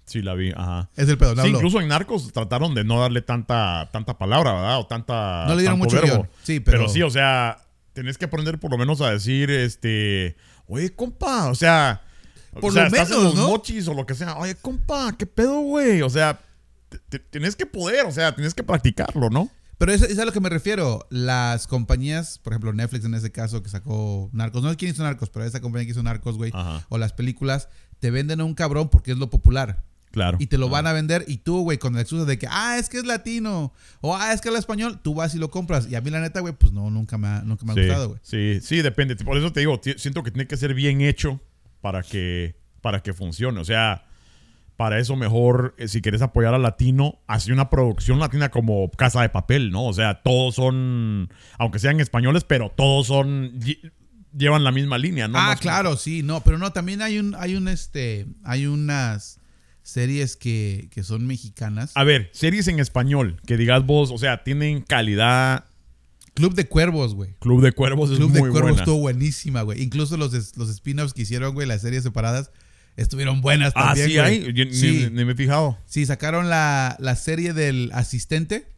Sí 0.07 0.21
la 0.21 0.35
vi, 0.35 0.51
ajá. 0.55 0.91
Es 0.97 1.09
el 1.09 1.17
pedo, 1.17 1.35
no 1.35 1.43
Sí, 1.43 1.49
habló. 1.49 1.59
incluso 1.59 1.81
en 1.81 1.89
Narcos 1.89 2.31
trataron 2.33 2.75
de 2.75 2.85
no 2.85 3.01
darle 3.01 3.23
tanta, 3.23 3.89
tanta 3.93 4.19
palabra, 4.19 4.53
¿verdad? 4.53 4.79
O 4.81 4.87
tanta. 4.87 5.47
No 5.49 5.55
le 5.55 5.63
dieron 5.63 5.79
mucho 5.79 5.97
verbo. 6.01 6.27
Sí, 6.43 6.61
pero- 6.61 6.89
sí, 6.89 7.01
o 7.03 7.09
sea, 7.11 7.59
tenés 7.95 8.19
que 8.19 8.27
aprender 8.27 8.59
por 8.59 8.71
lo 8.71 8.77
menos 8.77 9.01
a 9.01 9.11
decir, 9.11 9.51
este. 9.51 10.37
Oye, 10.67 10.95
compa, 10.95 11.47
o 11.51 11.55
sea. 11.55 12.03
Por 12.53 12.71
o 12.71 12.73
sea, 12.73 12.83
lo 12.83 12.89
estás 12.89 13.11
en 13.11 13.17
menos, 13.17 13.35
los 13.35 13.43
¿no? 13.43 13.49
mochis 13.49 13.89
o 13.89 13.95
lo 13.95 14.05
que 14.07 14.15
sea. 14.15 14.37
Oye, 14.37 14.55
compa, 14.57 15.15
¿qué 15.17 15.25
pedo, 15.27 15.61
güey? 15.61 16.03
O 16.03 16.11
sea, 16.11 16.39
te- 16.91 16.99
te- 17.09 17.19
tienes 17.19 17.57
que 17.57 17.65
poder, 17.67 18.05
o 18.07 18.13
sea, 18.13 18.35
tienes 18.35 18.53
que 18.55 18.63
practicarlo, 18.63 19.31
¿no? 19.31 19.51
Pero 19.79 19.93
es, 19.93 20.03
es 20.03 20.19
a 20.19 20.25
lo 20.25 20.33
que 20.33 20.41
me 20.41 20.49
refiero. 20.49 21.07
Las 21.11 21.67
compañías, 21.67 22.39
por 22.39 22.53
ejemplo, 22.53 22.73
Netflix 22.73 23.05
en 23.05 23.15
ese 23.15 23.33
caso, 23.33 23.63
que 23.63 23.69
sacó 23.69 24.31
Narcos. 24.33 24.63
No 24.63 24.71
sé 24.71 24.77
quién 24.77 24.93
hizo 24.93 25.03
Narcos, 25.03 25.31
pero 25.31 25.45
esa 25.45 25.61
compañía 25.61 25.87
que 25.87 25.93
hizo 25.93 26.03
Narcos, 26.03 26.37
güey. 26.37 26.53
O 26.89 26.99
las 26.99 27.13
películas, 27.13 27.69
te 28.01 28.11
venden 28.11 28.41
a 28.41 28.45
un 28.45 28.55
cabrón 28.55 28.89
porque 28.89 29.13
es 29.13 29.19
lo 29.19 29.31
popular. 29.31 29.85
Claro. 30.11 30.37
Y 30.41 30.47
te 30.47 30.59
lo 30.59 30.69
van 30.69 30.87
a 30.87 30.93
vender. 30.93 31.25
Y 31.27 31.39
tú, 31.39 31.63
güey, 31.63 31.79
con 31.79 31.95
la 31.95 32.03
excusa 32.03 32.25
de 32.25 32.39
que, 32.39 32.47
ah, 32.49 32.79
es 32.79 32.89
que 32.89 32.99
es 32.99 33.05
latino. 33.05 33.73
O 34.01 34.17
ah, 34.17 34.33
es 34.33 34.41
que 34.41 34.49
es 34.49 34.55
español. 34.55 35.01
Tú 35.03 35.15
vas 35.15 35.35
y 35.35 35.39
lo 35.39 35.51
compras. 35.51 35.89
Y 35.91 35.97
a 35.97 36.01
mí, 36.01 36.11
la 36.11 36.21
neta, 36.21 36.39
güey, 36.39 36.55
pues 36.55 36.73
no, 36.73 36.89
nunca 36.89 37.19
me 37.19 37.27
ha, 37.27 37.43
nunca 37.43 37.67
me 37.67 37.73
ha 37.73 37.75
sí, 37.75 37.81
gustado, 37.81 38.09
güey. 38.11 38.21
Sí, 38.23 38.61
sí, 38.63 38.81
depende. 38.81 39.17
Por 39.17 39.37
eso 39.37 39.53
te 39.53 39.61
digo, 39.61 39.81
siento 39.97 40.23
que 40.23 40.31
tiene 40.31 40.47
que 40.47 40.57
ser 40.57 40.73
bien 40.73 41.01
hecho 41.01 41.41
para 41.81 42.05
que, 42.05 42.55
para 42.81 43.03
que 43.03 43.13
funcione. 43.13 43.59
O 43.59 43.65
sea, 43.65 44.07
para 44.77 44.99
eso 44.99 45.15
mejor, 45.17 45.75
eh, 45.79 45.89
si 45.89 46.03
quieres 46.03 46.21
apoyar 46.23 46.53
al 46.55 46.63
latino, 46.63 47.21
hace 47.27 47.53
una 47.53 47.71
producción 47.71 48.19
latina 48.19 48.51
como 48.51 48.91
Casa 48.91 49.23
de 49.23 49.29
Papel, 49.29 49.71
¿no? 49.71 49.85
O 49.85 49.93
sea, 49.93 50.23
todos 50.23 50.55
son, 50.57 51.29
aunque 51.59 51.79
sean 51.79 52.01
españoles, 52.01 52.45
pero 52.45 52.73
todos 52.77 53.07
son, 53.07 53.53
lle- 53.61 53.93
llevan 54.37 54.65
la 54.65 54.73
misma 54.73 54.99
línea, 54.99 55.29
¿no? 55.29 55.39
ah, 55.39 55.57
claro, 55.61 55.97
sí, 55.97 56.23
no, 56.25 56.43
pero 56.43 56.59
no, 56.59 56.73
también 56.73 57.03
hay 57.03 57.19
un, 57.19 57.35
hay 57.37 57.55
un, 57.55 57.69
este, 57.69 58.27
hay 58.43 58.67
unas 58.67 59.39
series 59.83 60.37
que, 60.37 60.89
que 60.91 61.03
son 61.05 61.27
mexicanas. 61.27 61.93
A 61.95 62.03
ver, 62.05 62.31
series 62.33 62.67
en 62.69 62.81
español, 62.81 63.41
que 63.47 63.57
digas 63.57 63.85
vos, 63.87 64.11
o 64.11 64.19
sea, 64.19 64.43
tienen 64.43 64.81
calidad. 64.81 65.67
Club 66.33 66.55
de 66.55 66.67
Cuervos, 66.67 67.15
güey. 67.15 67.35
Club 67.39 67.63
de 67.63 67.71
Cuervos 67.73 68.11
es 68.11 68.17
Club 68.17 68.33
de 68.33 68.41
muy 68.41 68.51
Cuervos 68.51 68.71
buena. 68.73 68.83
estuvo 68.83 68.99
buenísima, 68.99 69.63
güey. 69.63 69.81
Incluso 69.83 70.17
los, 70.17 70.33
los 70.57 70.69
spin-offs 70.69 71.13
que 71.15 71.23
hicieron, 71.23 71.55
güey, 71.55 71.69
las 71.69 71.83
series 71.83 72.03
separadas, 72.03 72.51
estuvieron 72.97 73.41
buenas 73.41 73.73
Ah, 73.77 73.87
también, 73.89 74.09
sí 74.09 74.15
güey. 74.17 74.27
hay. 74.27 74.53
Yo 74.53 74.65
sí, 74.73 75.09
ni, 75.13 75.25
me 75.25 75.33
he 75.33 75.37
fijado. 75.37 75.79
sí, 75.87 76.05
sacaron 76.07 76.49
la, 76.51 76.97
la 76.99 77.17
serie 77.17 77.53
del 77.53 77.91
asistente. 77.95 78.69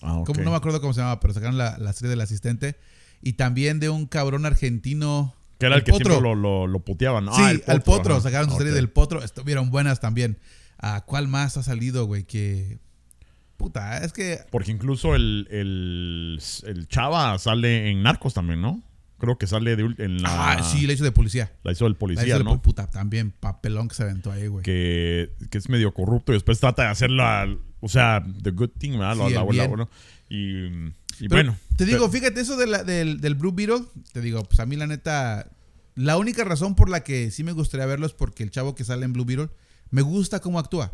Ah, 0.00 0.18
ok. 0.18 0.26
¿Cómo? 0.28 0.40
No 0.42 0.50
me 0.50 0.56
acuerdo 0.56 0.80
cómo 0.80 0.92
se 0.92 1.00
llamaba, 1.00 1.20
pero 1.20 1.32
sacaron 1.34 1.56
la, 1.58 1.78
la 1.78 1.92
serie 1.92 2.10
del 2.10 2.20
asistente. 2.20 2.76
Y 3.22 3.34
también 3.34 3.78
de 3.80 3.88
un 3.88 4.06
cabrón 4.06 4.46
argentino. 4.46 5.34
Que 5.58 5.66
era 5.66 5.76
el, 5.76 5.84
que 5.84 5.92
Potro. 5.92 6.06
siempre 6.14 6.28
lo, 6.28 6.34
lo, 6.34 6.66
lo 6.66 6.80
puteaban. 6.80 7.26
Sí, 7.26 7.30
Ah, 7.36 7.50
el 7.52 7.62
al 7.68 7.82
Potro. 7.82 8.14
ajá. 8.14 8.22
Sacaron 8.22 8.50
su 8.50 8.56
serie 8.58 8.72
del 8.72 8.90
Potro. 8.90 9.22
Estuvieron 9.22 9.70
buenas 9.70 10.00
también. 10.00 10.38
¿A 10.78 11.02
cuál 11.02 11.28
más 11.28 11.56
ha 11.56 11.62
salido, 11.62 12.06
güey? 12.06 12.24
Que. 12.24 12.78
Puta, 13.56 13.98
es 14.04 14.12
que. 14.12 14.40
Porque 14.50 14.72
incluso 14.72 15.14
el, 15.14 15.46
el, 15.52 16.42
el 16.66 16.88
Chava 16.88 17.38
sale 17.38 17.88
en 17.90 18.02
Narcos 18.02 18.34
también, 18.34 18.60
¿no? 18.60 18.82
Creo 19.22 19.38
que 19.38 19.46
sale 19.46 19.76
de, 19.76 19.94
en 19.98 20.20
la... 20.20 20.52
Ah, 20.58 20.62
sí, 20.62 20.86
la 20.86 20.92
hizo 20.92 21.04
de 21.04 21.12
policía. 21.12 21.52
La 21.62 21.72
hizo 21.72 21.86
el 21.86 21.92
La 21.92 21.98
policía, 21.98 22.26
hizo 22.26 22.38
de 22.38 22.44
¿no? 22.44 22.50
po- 22.56 22.62
Puta, 22.62 22.90
también 22.90 23.30
papelón 23.30 23.86
que 23.88 23.94
se 23.94 24.02
aventó 24.02 24.32
ahí, 24.32 24.48
güey. 24.48 24.64
Que, 24.64 25.32
que 25.50 25.58
es 25.58 25.68
medio 25.68 25.94
corrupto 25.94 26.32
y 26.32 26.34
después 26.36 26.58
trata 26.58 26.82
de 26.82 26.88
hacer 26.88 27.10
la... 27.10 27.46
O 27.80 27.88
sea, 27.88 28.22
the 28.42 28.50
good 28.50 28.70
thing, 28.78 28.92
¿verdad? 28.98 29.16
La- 29.16 29.28
Sí, 29.28 29.34
la- 29.34 29.44
la- 29.44 29.66
bueno. 29.68 29.88
Y, 30.28 30.66
y 31.20 31.28
bueno. 31.28 31.56
Te 31.76 31.84
digo, 31.86 32.08
fíjate, 32.10 32.40
eso 32.40 32.56
de 32.56 32.66
la- 32.66 32.82
del, 32.84 33.20
del 33.20 33.34
Blue 33.36 33.52
Beetle, 33.52 33.84
te 34.12 34.20
digo, 34.20 34.42
pues 34.44 34.58
a 34.60 34.66
mí 34.66 34.76
la 34.76 34.86
neta, 34.88 35.50
la 35.94 36.16
única 36.18 36.42
razón 36.44 36.74
por 36.74 36.88
la 36.90 37.04
que 37.04 37.30
sí 37.30 37.44
me 37.44 37.52
gustaría 37.52 37.86
verlo 37.86 38.06
es 38.06 38.12
porque 38.12 38.42
el 38.42 38.50
chavo 38.50 38.74
que 38.74 38.82
sale 38.84 39.04
en 39.04 39.12
Blue 39.12 39.24
Beetle, 39.24 39.48
me 39.90 40.00
gusta 40.02 40.40
cómo 40.40 40.58
actúa. 40.58 40.90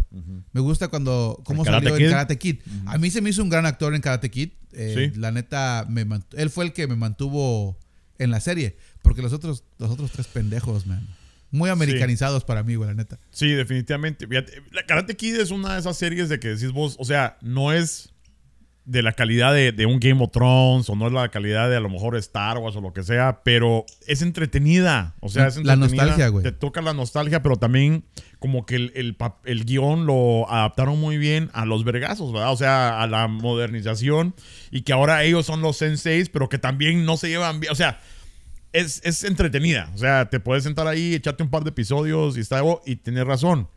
Me 0.53 0.61
gusta 0.61 0.89
cuando, 0.89 1.41
cómo 1.45 1.65
salió 1.65 1.97
en 1.97 2.11
Karate 2.11 2.37
Kid. 2.37 2.57
A 2.87 2.99
mí 2.99 3.11
se 3.11 3.21
me 3.23 3.31
hizo 3.31 3.43
un 3.43 3.49
gran 3.49 3.65
actor 3.65 3.95
en 3.95 4.01
Karate 4.03 4.29
Kid. 4.31 4.51
Eh, 4.73 5.11
Sí. 5.15 5.19
La 5.21 5.31
neta, 5.31 5.87
me 5.89 6.05
él 6.37 6.51
fue 6.51 6.65
el 6.65 6.73
que 6.73 6.87
me 6.89 6.97
mantuvo 6.97 7.79
en 8.19 8.31
la 8.31 8.41
serie. 8.41 8.77
Porque 9.03 9.23
los 9.23 9.33
otros, 9.33 9.65
los 9.79 9.91
otros 9.91 10.11
tres 10.13 10.27
pendejos, 10.27 10.87
man. 10.87 11.07
Muy 11.51 11.71
americanizados 11.71 12.45
para 12.45 12.63
mí, 12.63 12.75
güey, 12.75 12.89
la 12.91 12.95
neta. 12.95 13.19
Sí, 13.31 13.51
definitivamente. 13.53 14.27
Fíjate, 14.27 14.63
La 14.71 14.85
Karate 14.85 15.17
Kid 15.17 15.37
es 15.37 15.51
una 15.51 15.75
de 15.75 15.81
esas 15.81 15.97
series 15.97 16.29
de 16.29 16.39
que 16.39 16.49
decís 16.49 16.73
vos, 16.73 16.97
o 16.99 17.05
sea, 17.07 17.39
no 17.41 17.73
es 17.73 18.13
de 18.85 19.03
la 19.03 19.13
calidad 19.13 19.53
de, 19.55 19.73
de 19.73 19.85
un 19.87 19.99
Game 20.01 20.23
of 20.23 20.31
Thrones 20.31 20.89
o 20.89 20.97
no 20.97 21.07
es 21.07 21.13
la 21.13 21.29
calidad 21.31 21.69
de 21.71 21.77
a 21.77 21.81
lo 21.81 21.89
mejor 21.91 22.17
Star 22.17 22.57
Wars 22.59 22.75
o 22.77 22.81
lo 22.81 22.93
que 22.93 23.03
sea, 23.03 23.43
pero 23.45 23.85
es 24.07 24.23
entretenida. 24.23 25.15
O 25.21 25.29
sea, 25.29 25.47
es 25.47 25.57
La 25.57 25.75
entretenida. 25.75 26.05
nostalgia, 26.05 26.29
güey. 26.29 26.43
Te 26.43 26.53
toca 26.53 26.81
la 26.83 26.95
nostalgia, 26.95 27.43
pero 27.43 27.57
también 27.57 28.05
como 28.39 28.67
que 28.67 28.77
el, 28.77 28.93
el, 28.95 29.17
el 29.45 29.65
guion 29.65 30.07
lo 30.07 30.49
adaptaron 30.51 31.01
muy 31.01 31.19
bien 31.19 31.51
a 31.53 31.65
los 31.65 31.85
vergazos, 31.85 32.33
¿verdad? 32.33 32.53
O 32.53 32.57
sea, 32.57 33.03
a 33.03 33.07
la 33.07 33.27
modernización 33.29 34.35
y 34.71 34.83
que 34.83 34.93
ahora 34.93 35.25
ellos 35.25 35.45
son 35.47 35.61
los 35.61 35.77
senseis, 35.77 36.29
pero 36.29 36.49
que 36.49 36.59
también 36.59 37.05
no 37.05 37.17
se 37.17 37.29
llevan 37.29 37.59
bien. 37.61 37.73
O 37.73 37.77
sea, 37.77 38.01
es, 38.73 39.01
es 39.05 39.25
entretenida. 39.25 39.91
O 39.95 39.99
sea, 39.99 40.29
te 40.31 40.39
puedes 40.41 40.63
sentar 40.65 40.87
ahí, 40.87 41.15
echarte 41.15 41.43
un 41.43 41.51
par 41.51 41.65
de 41.65 41.71
episodios 41.71 42.37
y 42.37 42.41
está 42.41 42.63
y 42.87 42.97
tienes 42.97 43.27
razón. 43.27 43.69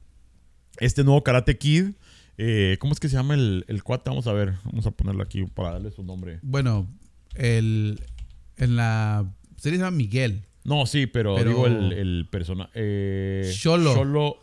Este 0.77 1.03
nuevo 1.03 1.23
Karate 1.23 1.57
Kid, 1.57 1.91
eh, 2.37 2.77
¿cómo 2.79 2.93
es 2.93 2.99
que 2.99 3.09
se 3.09 3.15
llama 3.15 3.33
el, 3.33 3.65
el 3.67 3.83
cuate? 3.83 4.09
Vamos 4.09 4.27
a 4.27 4.33
ver, 4.33 4.53
vamos 4.65 4.85
a 4.85 4.91
ponerlo 4.91 5.23
aquí 5.23 5.43
para 5.45 5.71
darle 5.73 5.91
su 5.91 6.03
nombre. 6.03 6.39
Bueno, 6.43 6.87
el, 7.35 7.99
en 8.57 8.75
la 8.75 9.25
serie 9.57 9.77
se 9.79 9.85
llama 9.85 9.97
Miguel. 9.97 10.45
No, 10.63 10.85
sí, 10.85 11.07
pero, 11.07 11.35
Pero- 11.35 11.49
digo 11.49 11.65
el, 11.67 11.91
el 11.93 12.27
personaje. 12.29 12.69
Eh, 12.75 13.51
Xolo. 13.59 13.93
Xolo. 13.95 14.37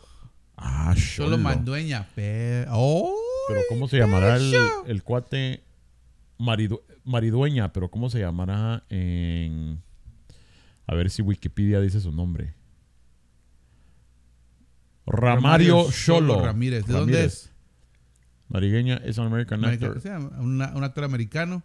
Ah, 0.61 0.93
Solo. 0.97 1.37
Mandueña. 1.37 2.07
Pe- 2.15 2.65
¡Oh! 2.69 3.15
Pero 3.47 3.61
¿cómo 3.69 3.87
se 3.87 3.97
llamará 3.97 4.35
el, 4.87 5.03
cuate 5.03 5.63
maridu- 6.37 6.81
maridueña? 7.05 7.71
Pero 7.71 7.89
¿cómo 7.89 8.09
se 8.09 8.19
llamará 8.19 8.83
en... 8.89 9.81
A 10.85 10.95
ver 10.95 11.09
si 11.09 11.21
Wikipedia 11.21 11.79
dice 11.79 12.01
su 12.01 12.11
nombre. 12.11 12.53
Ramario 15.05 15.83
Xolo. 15.91 16.43
Ramírez. 16.43 16.85
¿De 16.85 16.93
dónde 16.93 17.13
Ramírez. 17.13 17.33
es? 17.45 17.51
Marigueña 18.49 18.95
es 19.05 19.17
un 19.17 19.27
American 19.27 19.63
America- 19.63 19.87
actor. 19.87 20.31
una- 20.39 20.73
un 20.75 20.83
actor 20.83 21.03
americano 21.03 21.63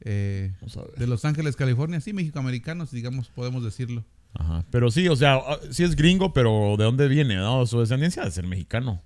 eh, 0.00 0.52
de 0.96 1.06
Los 1.06 1.24
Ángeles, 1.24 1.56
California. 1.56 2.00
Sí, 2.00 2.12
mexicoamericanos, 2.12 2.90
digamos, 2.92 3.28
podemos 3.28 3.64
decirlo. 3.64 4.04
Ajá. 4.34 4.64
Pero 4.70 4.90
sí, 4.90 5.08
o 5.08 5.16
sea, 5.16 5.34
ah, 5.36 5.58
sí 5.70 5.84
es 5.84 5.96
gringo, 5.96 6.32
pero 6.32 6.74
¿de 6.78 6.84
dónde 6.84 7.08
viene? 7.08 7.36
No, 7.36 7.66
su 7.66 7.80
descendencia 7.80 8.24
de 8.24 8.30
ser 8.30 8.46
mexicano. 8.46 9.02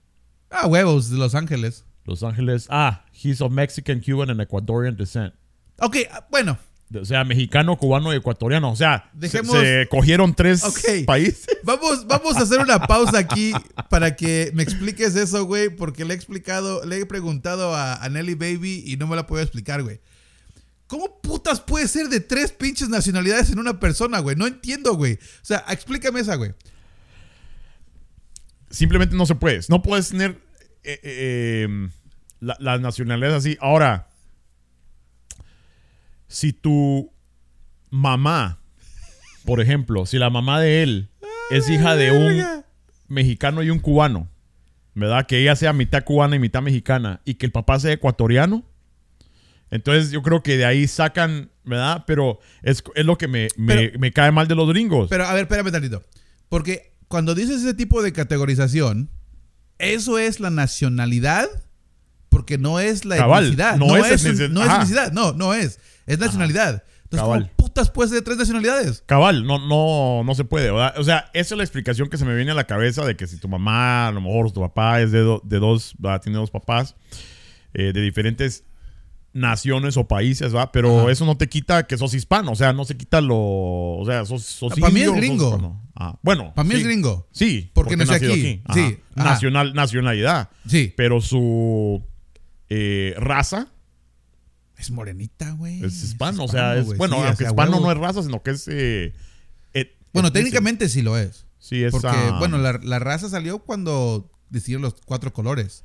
Ah, 0.50 0.66
huevos, 0.66 1.10
de 1.10 1.16
Los 1.16 1.34
Ángeles. 1.34 1.84
Los 2.04 2.22
Ángeles. 2.22 2.66
Ah, 2.68 3.04
he's 3.12 3.40
of 3.40 3.52
Mexican, 3.52 4.00
Cuban 4.00 4.30
and 4.30 4.40
Ecuadorian 4.40 4.96
descent. 4.96 5.34
Ok, 5.78 5.96
ah, 6.10 6.26
bueno, 6.30 6.58
O 7.00 7.04
sea, 7.06 7.24
mexicano, 7.24 7.78
cubano 7.78 8.12
y 8.12 8.16
ecuatoriano. 8.16 8.70
O 8.70 8.76
sea, 8.76 9.10
se- 9.18 9.40
Dejemos- 9.42 9.58
se, 9.62 9.88
cogieron 9.88 10.34
tres 10.34 10.62
países. 11.06 11.46
vamos, 11.64 12.06
vamos 12.06 12.36
a 12.36 12.40
hacer 12.42 12.60
una 12.60 12.80
pausa 12.86 13.16
aquí 13.18 13.52
para 13.88 14.14
que 14.14 14.50
me 14.54 14.62
expliques 14.62 15.16
eso, 15.16 15.46
güey, 15.46 15.70
porque 15.70 16.04
le 16.04 16.12
he 16.12 16.16
explicado, 16.16 16.84
le 16.84 16.98
he 17.00 17.06
preguntado 17.06 17.74
a, 17.74 17.94
a 17.94 18.08
Nelly 18.10 18.34
Baby 18.34 18.84
y 18.86 18.96
no 18.98 19.06
me 19.06 19.16
la 19.16 19.26
puedo 19.26 19.42
explicar, 19.42 19.82
güey. 19.82 20.00
¿Cómo 20.92 21.22
putas 21.22 21.58
puede 21.58 21.88
ser 21.88 22.10
de 22.10 22.20
tres 22.20 22.52
pinches 22.52 22.90
nacionalidades 22.90 23.50
en 23.50 23.58
una 23.58 23.80
persona, 23.80 24.18
güey? 24.18 24.36
No 24.36 24.46
entiendo, 24.46 24.92
güey. 24.94 25.14
O 25.14 25.18
sea, 25.40 25.64
explícame 25.70 26.20
esa, 26.20 26.34
güey. 26.34 26.52
Simplemente 28.68 29.16
no 29.16 29.24
se 29.24 29.34
puede. 29.34 29.60
No 29.70 29.80
puedes 29.80 30.10
tener 30.10 30.32
eh, 30.84 31.00
eh, 31.02 31.66
eh, 31.66 31.88
la- 32.40 32.58
las 32.60 32.78
nacionalidades 32.82 33.36
así. 33.38 33.56
Ahora, 33.62 34.08
si 36.28 36.52
tu 36.52 37.10
mamá, 37.88 38.60
por 39.46 39.62
ejemplo, 39.62 40.04
si 40.04 40.18
la 40.18 40.28
mamá 40.28 40.60
de 40.60 40.82
él 40.82 41.08
es 41.50 41.70
hija 41.70 41.96
de 41.96 42.10
un 42.12 42.64
mexicano 43.08 43.62
y 43.62 43.70
un 43.70 43.78
cubano, 43.78 44.28
¿verdad? 44.94 45.24
Que 45.26 45.38
ella 45.40 45.56
sea 45.56 45.72
mitad 45.72 46.04
cubana 46.04 46.36
y 46.36 46.38
mitad 46.38 46.60
mexicana 46.60 47.22
y 47.24 47.36
que 47.36 47.46
el 47.46 47.52
papá 47.52 47.80
sea 47.80 47.92
ecuatoriano. 47.94 48.62
Entonces 49.72 50.10
yo 50.12 50.22
creo 50.22 50.42
que 50.44 50.56
de 50.56 50.64
ahí 50.64 50.86
sacan, 50.86 51.50
¿verdad? 51.64 52.04
Pero 52.06 52.38
es, 52.62 52.84
es 52.94 53.04
lo 53.04 53.18
que 53.18 53.26
me, 53.26 53.48
me- 53.56 53.74
Pero- 53.74 53.98
me 53.98 54.12
cae 54.12 54.30
mal 54.30 54.46
de 54.46 54.54
los 54.54 54.68
gringos. 54.68 55.08
Pero 55.10 55.24
a 55.26 55.32
ver, 55.34 55.42
espérame 55.42 55.72
tantito. 55.72 56.02
Porque 56.48 56.92
cuando 57.08 57.34
dices 57.34 57.62
ese 57.62 57.74
tipo 57.74 58.02
de 58.02 58.12
categorización, 58.12 59.10
¿eso 59.78 60.18
es 60.18 60.38
la 60.38 60.50
nacionalidad? 60.50 61.48
Porque 62.28 62.58
no 62.58 62.80
es 62.80 63.04
la 63.04 63.16
Cabal, 63.16 63.44
etnicidad. 63.44 63.76
no 63.76 63.86
No, 63.88 63.96
es 63.96 64.10
es, 64.12 64.24
etnicidad. 64.24 64.48
no 64.50 64.60
es 64.62 64.68
Ajá. 64.68 64.76
etnicidad. 64.76 65.12
No, 65.12 65.32
no 65.32 65.54
es. 65.54 65.80
Es 66.06 66.18
nacionalidad. 66.18 66.82
Entonces, 67.04 67.20
Cabal. 67.24 67.42
¿cómo 67.56 67.68
putas 67.68 67.90
puede 67.90 68.08
ser 68.10 68.18
de 68.18 68.22
tres 68.24 68.38
nacionalidades? 68.38 69.02
Cabal, 69.06 69.46
no, 69.46 69.58
no, 69.58 70.22
no 70.24 70.34
se 70.34 70.44
puede. 70.44 70.70
¿verdad? 70.70 70.94
O 70.98 71.04
sea, 71.04 71.30
esa 71.34 71.54
es 71.54 71.58
la 71.58 71.64
explicación 71.64 72.08
que 72.10 72.16
se 72.18 72.24
me 72.24 72.34
viene 72.34 72.50
a 72.50 72.54
la 72.54 72.64
cabeza 72.66 73.04
de 73.04 73.16
que 73.16 73.26
si 73.26 73.36
tu 73.38 73.48
mamá, 73.48 74.08
a 74.08 74.12
lo 74.12 74.20
mejor 74.20 74.50
tu 74.52 74.60
papá 74.60 75.00
es 75.00 75.12
de, 75.12 75.20
do- 75.20 75.42
de 75.44 75.58
dos, 75.58 75.94
¿verdad? 75.98 76.20
tiene 76.22 76.38
dos 76.38 76.50
papás 76.50 76.94
eh, 77.74 77.92
de 77.94 78.00
diferentes 78.00 78.64
naciones 79.34 79.96
o 79.96 80.06
países, 80.06 80.54
¿va? 80.54 80.72
Pero 80.72 81.00
Ajá. 81.02 81.12
eso 81.12 81.24
no 81.24 81.36
te 81.36 81.48
quita 81.48 81.86
que 81.86 81.96
sos 81.96 82.12
hispano. 82.14 82.52
O 82.52 82.56
sea, 82.56 82.72
no 82.72 82.84
se 82.84 82.96
quita 82.96 83.20
lo. 83.20 83.36
O 83.38 84.04
sea, 84.06 84.24
sos, 84.26 84.42
sos 84.42 84.74
Para 84.78 84.92
mí 84.92 85.00
es 85.00 85.12
gringo. 85.14 85.80
Ah, 85.94 86.18
bueno. 86.22 86.52
Para 86.54 86.68
mí 86.68 86.74
sí. 86.74 86.80
es 86.80 86.86
gringo. 86.86 87.28
Sí, 87.32 87.70
Porque 87.74 87.96
nació 87.96 88.12
nacido 88.14 88.32
aquí. 88.34 88.62
Ajá. 88.64 88.74
Sí, 88.74 88.98
ajá. 89.14 89.30
Nacional, 89.30 89.74
nacionalidad. 89.74 90.50
Sí. 90.66 90.92
Pero 90.96 91.20
su 91.20 92.02
eh, 92.68 93.14
raza 93.18 93.68
Es 94.76 94.90
morenita, 94.90 95.52
güey. 95.52 95.82
es 95.84 96.02
hispano. 96.02 96.44
o 96.44 96.48
sea, 96.48 96.76
es. 96.76 96.96
Bueno, 96.96 97.16
Sí, 97.16 97.22
aunque 97.22 97.32
o 97.32 97.36
sea, 97.36 97.48
hispano 97.48 97.72
huevo. 97.72 97.86
no 97.86 97.92
es 97.92 97.98
raza, 97.98 98.22
sino 98.22 98.42
que 98.42 98.50
es. 98.52 98.68
eh, 98.68 99.12
et- 99.72 99.96
Bueno, 100.12 100.32
técnicamente 100.32 100.88
sí 100.88 101.02
lo 101.02 101.16
es. 101.16 101.46
Sí, 101.58 101.82
es. 101.84 101.92
Porque, 101.92 102.08
ah, 102.08 102.36
bueno, 102.38 102.58
la, 102.58 102.78
la 102.82 102.98
raza 102.98 103.28
salió 103.28 103.60
cuando 103.60 104.30
decidieron 104.50 104.82
los 104.82 104.94
cuatro 105.06 105.32
colores. 105.32 105.84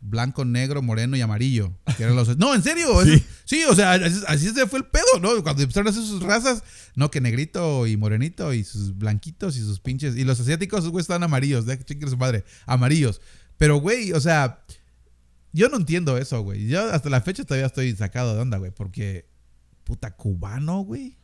Blanco, 0.00 0.44
negro, 0.44 0.80
moreno 0.82 1.16
y 1.16 1.20
amarillo. 1.20 1.72
Que 1.96 2.04
eran 2.04 2.14
los... 2.16 2.36
No, 2.38 2.54
en 2.54 2.62
serio. 2.62 3.02
eso- 3.02 3.12
Sí. 3.16 3.24
Sí, 3.44 3.64
o 3.64 3.74
sea, 3.74 3.92
así, 3.92 4.20
así 4.28 4.48
se 4.50 4.66
fue 4.66 4.78
el 4.80 4.84
pedo, 4.84 5.18
¿no? 5.20 5.42
Cuando 5.42 5.62
empezaron 5.62 5.86
a 5.86 5.90
hacer 5.90 6.02
sus 6.04 6.22
razas, 6.22 6.62
no, 6.94 7.10
que 7.10 7.20
negrito 7.20 7.86
y 7.86 7.96
morenito 7.96 8.52
y 8.52 8.62
sus 8.62 8.96
blanquitos 8.96 9.56
y 9.56 9.60
sus 9.60 9.80
pinches. 9.80 10.16
Y 10.16 10.24
los 10.24 10.38
asiáticos, 10.38 10.86
güey, 10.88 11.00
estaban 11.00 11.22
amarillos. 11.22 11.64
De 11.66 11.78
chingue 11.82 12.08
su 12.08 12.16
madre. 12.16 12.44
Amarillos. 12.66 13.20
Pero, 13.56 13.76
güey, 13.78 14.12
o 14.12 14.20
sea, 14.20 14.64
yo 15.52 15.68
no 15.70 15.78
entiendo 15.78 16.16
eso, 16.18 16.42
güey. 16.42 16.68
Yo 16.68 16.90
hasta 16.92 17.08
la 17.10 17.20
fecha 17.22 17.44
todavía 17.44 17.66
estoy 17.66 17.94
sacado 17.96 18.34
de 18.34 18.40
onda, 18.42 18.58
güey. 18.58 18.70
Porque, 18.70 19.26
puta, 19.84 20.14
cubano, 20.14 20.80
güey. 20.80 21.16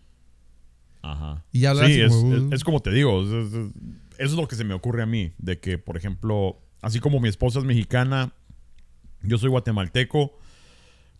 Ajá. 1.03 1.45
Y 1.53 1.61
ya 1.61 1.75
sí, 1.75 2.01
es, 2.01 2.11
como- 2.11 2.35
es- 2.37 2.43
es 2.53 2.65
como 2.65 2.81
te 2.81 2.91
digo, 2.91 3.23
es- 3.23 3.29
es- 3.49 3.53
es- 3.55 3.71
eso 4.19 4.31
es 4.31 4.33
lo 4.33 4.49
que 4.49 4.57
se 4.57 4.65
me 4.65 4.75
ocurre 4.75 5.03
a 5.03 5.07
mí, 5.07 5.33
de 5.39 5.61
que, 5.61 5.77
por 5.77 5.97
ejemplo, 5.97 6.59
así 6.81 7.01
como 7.01 7.21
mi 7.21 7.29
esposa 7.29 7.59
es 7.59 7.65
mexicana, 7.65 8.33
yo 9.27 9.39
soy 9.39 9.51
guatemalteco, 9.51 10.39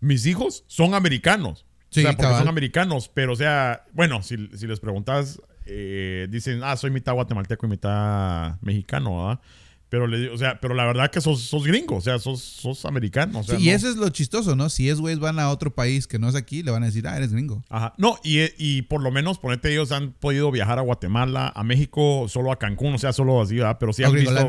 mis 0.01 0.27
hijos 0.27 0.65
son 0.67 0.95
americanos. 0.95 1.65
Sí, 1.91 2.01
o 2.01 2.03
sea, 2.03 2.13
porque 2.13 2.23
cabal. 2.23 2.39
son 2.39 2.49
americanos, 2.49 3.11
pero 3.13 3.33
o 3.33 3.37
sea, 3.37 3.85
bueno, 3.93 4.23
si, 4.23 4.49
si 4.57 4.67
les 4.67 4.81
preguntas, 4.81 5.41
eh, 5.67 6.27
dicen, 6.31 6.61
ah, 6.65 6.77
soy 6.77 6.91
mitad 6.91 7.15
guatemalteco 7.15 7.67
y 7.67 7.69
mitad 7.71 8.61
mexicano, 8.61 9.25
¿verdad? 9.27 9.41
Pero, 9.89 10.09
le, 10.09 10.29
o 10.31 10.37
sea, 10.37 10.61
pero 10.61 10.75
la 10.75 10.87
verdad 10.87 11.09
que 11.09 11.21
sos, 11.21 11.41
sos 11.43 11.65
gringo, 11.65 11.95
o 11.95 12.01
sea, 12.01 12.19
sos, 12.19 12.43
sos 12.43 12.85
americano. 12.85 13.39
o 13.39 13.43
sea, 13.45 13.57
Sí, 13.57 13.65
y 13.65 13.71
eso 13.71 13.89
es 13.89 13.95
lo 13.95 14.09
chistoso, 14.09 14.57
¿no? 14.57 14.69
Si 14.69 14.89
es 14.89 14.99
güeyes 14.99 15.21
van 15.21 15.39
a 15.39 15.51
otro 15.51 15.73
país 15.73 16.09
que 16.09 16.19
no 16.19 16.29
es 16.29 16.35
aquí, 16.35 16.65
le 16.65 16.73
van 16.73 16.83
a 16.83 16.87
decir, 16.87 17.07
ah, 17.07 17.17
eres 17.17 17.33
gringo. 17.33 17.63
Ajá. 17.69 17.95
No, 17.97 18.19
y, 18.25 18.41
y 18.59 18.83
por 18.83 19.03
lo 19.03 19.13
menos, 19.13 19.39
ponete, 19.39 19.71
ellos 19.71 19.93
han 19.93 20.11
podido 20.11 20.51
viajar 20.51 20.81
a 20.81 20.83
Guatemala, 20.83 21.53
a 21.55 21.63
México, 21.63 22.27
solo 22.29 22.51
a 22.51 22.59
Cancún, 22.59 22.95
o 22.95 22.99
sea, 22.99 23.13
solo 23.13 23.41
así, 23.41 23.55
¿verdad? 23.55 23.77
Pero 23.79 23.93
sí 23.93 24.03
O 24.03 24.09
han 24.09 24.15
visto. 24.15 24.49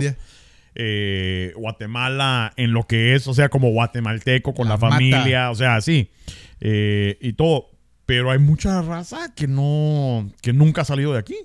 Eh, 0.76 1.54
Guatemala 1.56 2.54
en 2.58 2.74
lo 2.74 2.84
que 2.84 3.16
es, 3.16 3.28
o 3.28 3.34
sea, 3.34 3.50
como 3.50 3.72
guatemalteco 3.72 4.54
con 4.54 4.68
La 4.68 4.74
la, 4.76 4.78
familia, 4.78 5.50
o 5.50 5.56
sea, 5.56 5.76
así. 5.76 6.10
eh, 6.60 7.18
y 7.22 7.34
todo. 7.34 7.72
Pero 8.06 8.30
hay 8.30 8.38
mucha 8.38 8.82
raza 8.84 9.34
que 9.34 9.48
no, 9.48 10.32
que 10.42 10.54
nunca 10.54 10.82
ha 10.82 10.86
salido 10.86 11.14
de 11.14 11.20
aquí, 11.20 11.38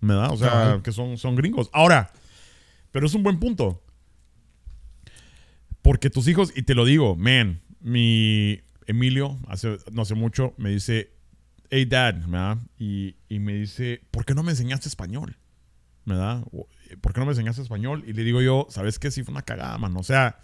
¿verdad? 0.00 0.30
O 0.30 0.36
sea, 0.36 0.80
que 0.84 0.92
son, 0.92 1.16
son 1.16 1.36
gringos. 1.36 1.70
Ahora, 1.72 2.12
pero 2.90 3.06
es 3.06 3.14
un 3.14 3.22
buen 3.22 3.38
punto. 3.40 3.82
Porque 5.80 6.10
tus 6.10 6.28
hijos, 6.28 6.52
y 6.54 6.62
te 6.62 6.74
lo 6.74 6.84
digo, 6.84 7.16
man, 7.16 7.60
mi 7.80 8.60
Emilio, 8.86 9.38
hace, 9.48 9.78
no 9.90 10.02
hace 10.02 10.14
mucho, 10.14 10.54
me 10.58 10.70
dice, 10.70 11.10
hey 11.70 11.86
dad, 11.86 12.14
¿verdad? 12.26 12.58
Y, 12.78 13.16
y 13.28 13.38
me 13.38 13.54
dice, 13.54 14.02
¿por 14.10 14.24
qué 14.24 14.34
no 14.34 14.42
me 14.42 14.50
enseñaste 14.52 14.88
español? 14.88 15.36
¿Verdad? 16.04 16.44
O, 16.94 17.00
¿Por 17.00 17.12
qué 17.12 17.20
no 17.20 17.26
me 17.26 17.32
enseñaste 17.32 17.62
español? 17.62 18.04
Y 18.06 18.12
le 18.12 18.24
digo 18.24 18.40
yo, 18.42 18.66
¿sabes 18.70 18.98
qué? 18.98 19.10
Sí 19.10 19.22
fue 19.22 19.32
una 19.32 19.42
cagada, 19.42 19.76
man. 19.78 19.96
O 19.96 20.02
sea, 20.02 20.38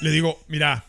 le 0.00 0.10
digo, 0.10 0.38
mira, 0.48 0.84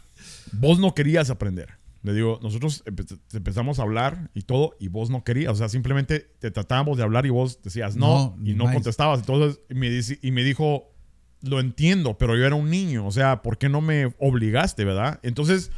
vos 0.52 0.80
no 0.80 0.94
querías 0.94 1.30
aprender. 1.30 1.78
Le 2.04 2.14
digo, 2.14 2.40
nosotros 2.42 2.84
empe- 2.86 3.20
empezamos 3.34 3.80
a 3.80 3.82
hablar 3.82 4.30
y 4.34 4.44
todo, 4.44 4.76
y 4.80 4.88
vos 4.88 5.10
no 5.10 5.24
querías. 5.24 5.52
O 5.52 5.56
sea, 5.56 5.68
simplemente 5.68 6.20
te 6.40 6.50
tratábamos 6.52 6.98
de 6.98 7.04
hablar 7.04 7.26
y 7.26 7.30
vos 7.30 7.62
decías 7.62 7.96
no, 7.98 8.36
No, 8.38 8.46
y 8.48 8.54
no 8.54 8.64
nice. 8.66 8.76
contestabas. 8.76 9.20
Entonces, 9.20 9.60
y 9.70 9.74
me, 9.74 9.90
dice- 9.90 10.20
y 10.22 10.32
me 10.32 10.44
dijo, 10.44 10.94
lo 11.42 11.60
entiendo, 11.60 12.18
pero 12.18 12.38
yo 12.38 12.46
era 12.46 12.56
un 12.56 12.70
niño. 12.70 13.06
O 13.06 13.12
sea, 13.12 13.42
¿por 13.42 13.58
qué 13.58 13.68
no 13.68 13.82
me 13.82 14.14
obligaste, 14.20 14.86
verdad? 14.86 15.20
Entonces, 15.24 15.72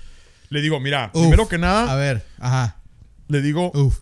le 0.49 0.61
digo, 0.61 0.79
mira, 0.79 1.09
Uf, 1.13 1.21
primero 1.21 1.47
que 1.47 1.57
nada, 1.57 1.91
A 1.91 1.95
ver, 1.95 2.23
ajá. 2.37 2.81
le 3.27 3.41
digo. 3.41 3.71
Uf, 3.73 4.01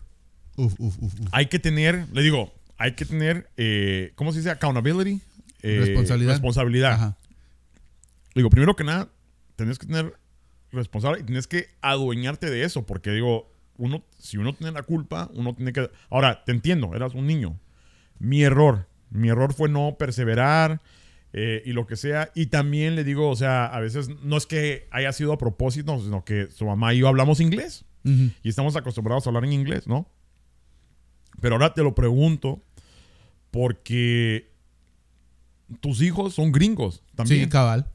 uf, 0.56 0.74
uf, 0.78 0.98
uf. 1.02 1.12
hay 1.32 1.46
que 1.46 1.58
tener, 1.58 2.06
le 2.12 2.20
digo, 2.22 2.52
hay 2.80 2.92
que 2.92 3.04
tener, 3.04 3.50
eh, 3.58 4.12
¿cómo 4.14 4.32
se 4.32 4.38
dice? 4.38 4.48
Accountability. 4.50 5.20
Eh, 5.62 5.80
Responsabilidad. 5.80 6.32
Responsabilidad. 6.32 6.92
Ajá. 6.92 7.16
Digo, 8.34 8.48
primero 8.48 8.74
que 8.74 8.84
nada, 8.84 9.10
tenés 9.54 9.78
que 9.78 9.86
tener 9.86 10.14
responsable 10.72 11.20
y 11.20 11.24
tienes 11.24 11.46
que 11.46 11.66
adueñarte 11.82 12.48
de 12.48 12.64
eso, 12.64 12.86
porque 12.86 13.10
digo, 13.10 13.52
uno, 13.76 14.02
si 14.18 14.38
uno 14.38 14.54
tiene 14.54 14.72
la 14.72 14.82
culpa, 14.82 15.28
uno 15.34 15.54
tiene 15.54 15.74
que... 15.74 15.90
Ahora, 16.08 16.42
te 16.44 16.52
entiendo, 16.52 16.94
eras 16.94 17.12
un 17.14 17.26
niño. 17.26 17.60
Mi 18.18 18.44
error, 18.44 18.88
mi 19.10 19.28
error 19.28 19.52
fue 19.52 19.68
no 19.68 19.96
perseverar 19.98 20.80
eh, 21.34 21.62
y 21.66 21.74
lo 21.74 21.86
que 21.86 21.96
sea. 21.96 22.30
Y 22.34 22.46
también 22.46 22.96
le 22.96 23.04
digo, 23.04 23.28
o 23.28 23.36
sea, 23.36 23.66
a 23.66 23.80
veces 23.80 24.08
no 24.22 24.38
es 24.38 24.46
que 24.46 24.88
haya 24.90 25.12
sido 25.12 25.34
a 25.34 25.38
propósito, 25.38 25.98
sino 26.00 26.24
que 26.24 26.50
su 26.50 26.64
mamá 26.64 26.94
y 26.94 27.00
yo 27.00 27.08
hablamos 27.08 27.40
inglés 27.40 27.84
Ujú. 28.06 28.30
y 28.42 28.48
estamos 28.48 28.74
acostumbrados 28.74 29.26
a 29.26 29.28
hablar 29.28 29.44
en 29.44 29.52
inglés, 29.52 29.86
¿no? 29.86 30.08
Pero 31.40 31.54
ahora 31.54 31.72
te 31.74 31.82
lo 31.82 31.94
pregunto 31.94 32.62
porque 33.50 34.50
tus 35.80 36.00
hijos 36.02 36.34
son 36.34 36.52
gringos 36.52 37.02
también, 37.14 37.44
Sí, 37.44 37.48
cabal. 37.48 37.88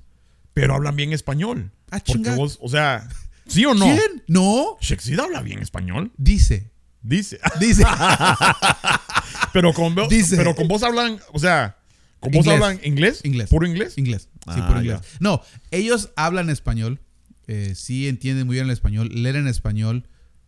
pero 0.54 0.76
hablan 0.76 0.96
bien 0.96 1.14
español. 1.14 1.72
Ah, 1.92 2.02
porque 2.06 2.32
vos, 2.32 2.58
o 2.62 2.70
sea, 2.70 3.08
¿sí 3.48 3.66
o 3.66 3.74
no? 3.74 3.86
¿Quién? 3.86 4.24
No. 4.28 4.78
Shexid 4.82 5.20
habla 5.20 5.42
bien 5.42 5.60
español, 5.62 6.12
Dice. 6.18 6.72
dice. 7.02 7.40
Dice. 7.60 7.84
pero 9.54 9.74
con 9.74 9.96
vos, 9.96 10.10
Dice. 10.10 10.36
pero 10.38 10.56
con 10.56 10.68
vos 10.68 10.84
hablan, 10.84 11.20
o 11.34 11.40
sea, 11.40 11.78
con 12.20 12.32
vos 12.32 12.46
Inglés. 12.46 12.62
hablan 12.64 12.80
inglés, 12.84 13.22
Inglés. 13.24 13.50
puro 13.50 13.68
inglés. 13.68 13.98
inglés. 13.98 14.30
Sí, 14.34 14.60
Ah, 14.62 14.68
por 14.68 14.78
inglés. 14.78 15.00
ya. 15.02 15.18
No, 15.20 15.42
ellos 15.72 16.12
hablan 16.16 16.50
español. 16.50 17.00
eh, 17.48 17.74
sí 17.76 18.08
entienden 18.08 18.48
muy 18.48 18.56
bien 18.56 18.66
el 18.66 18.72
español. 18.74 19.10
Leen 19.14 19.36
en 19.36 19.48
español. 19.48 20.08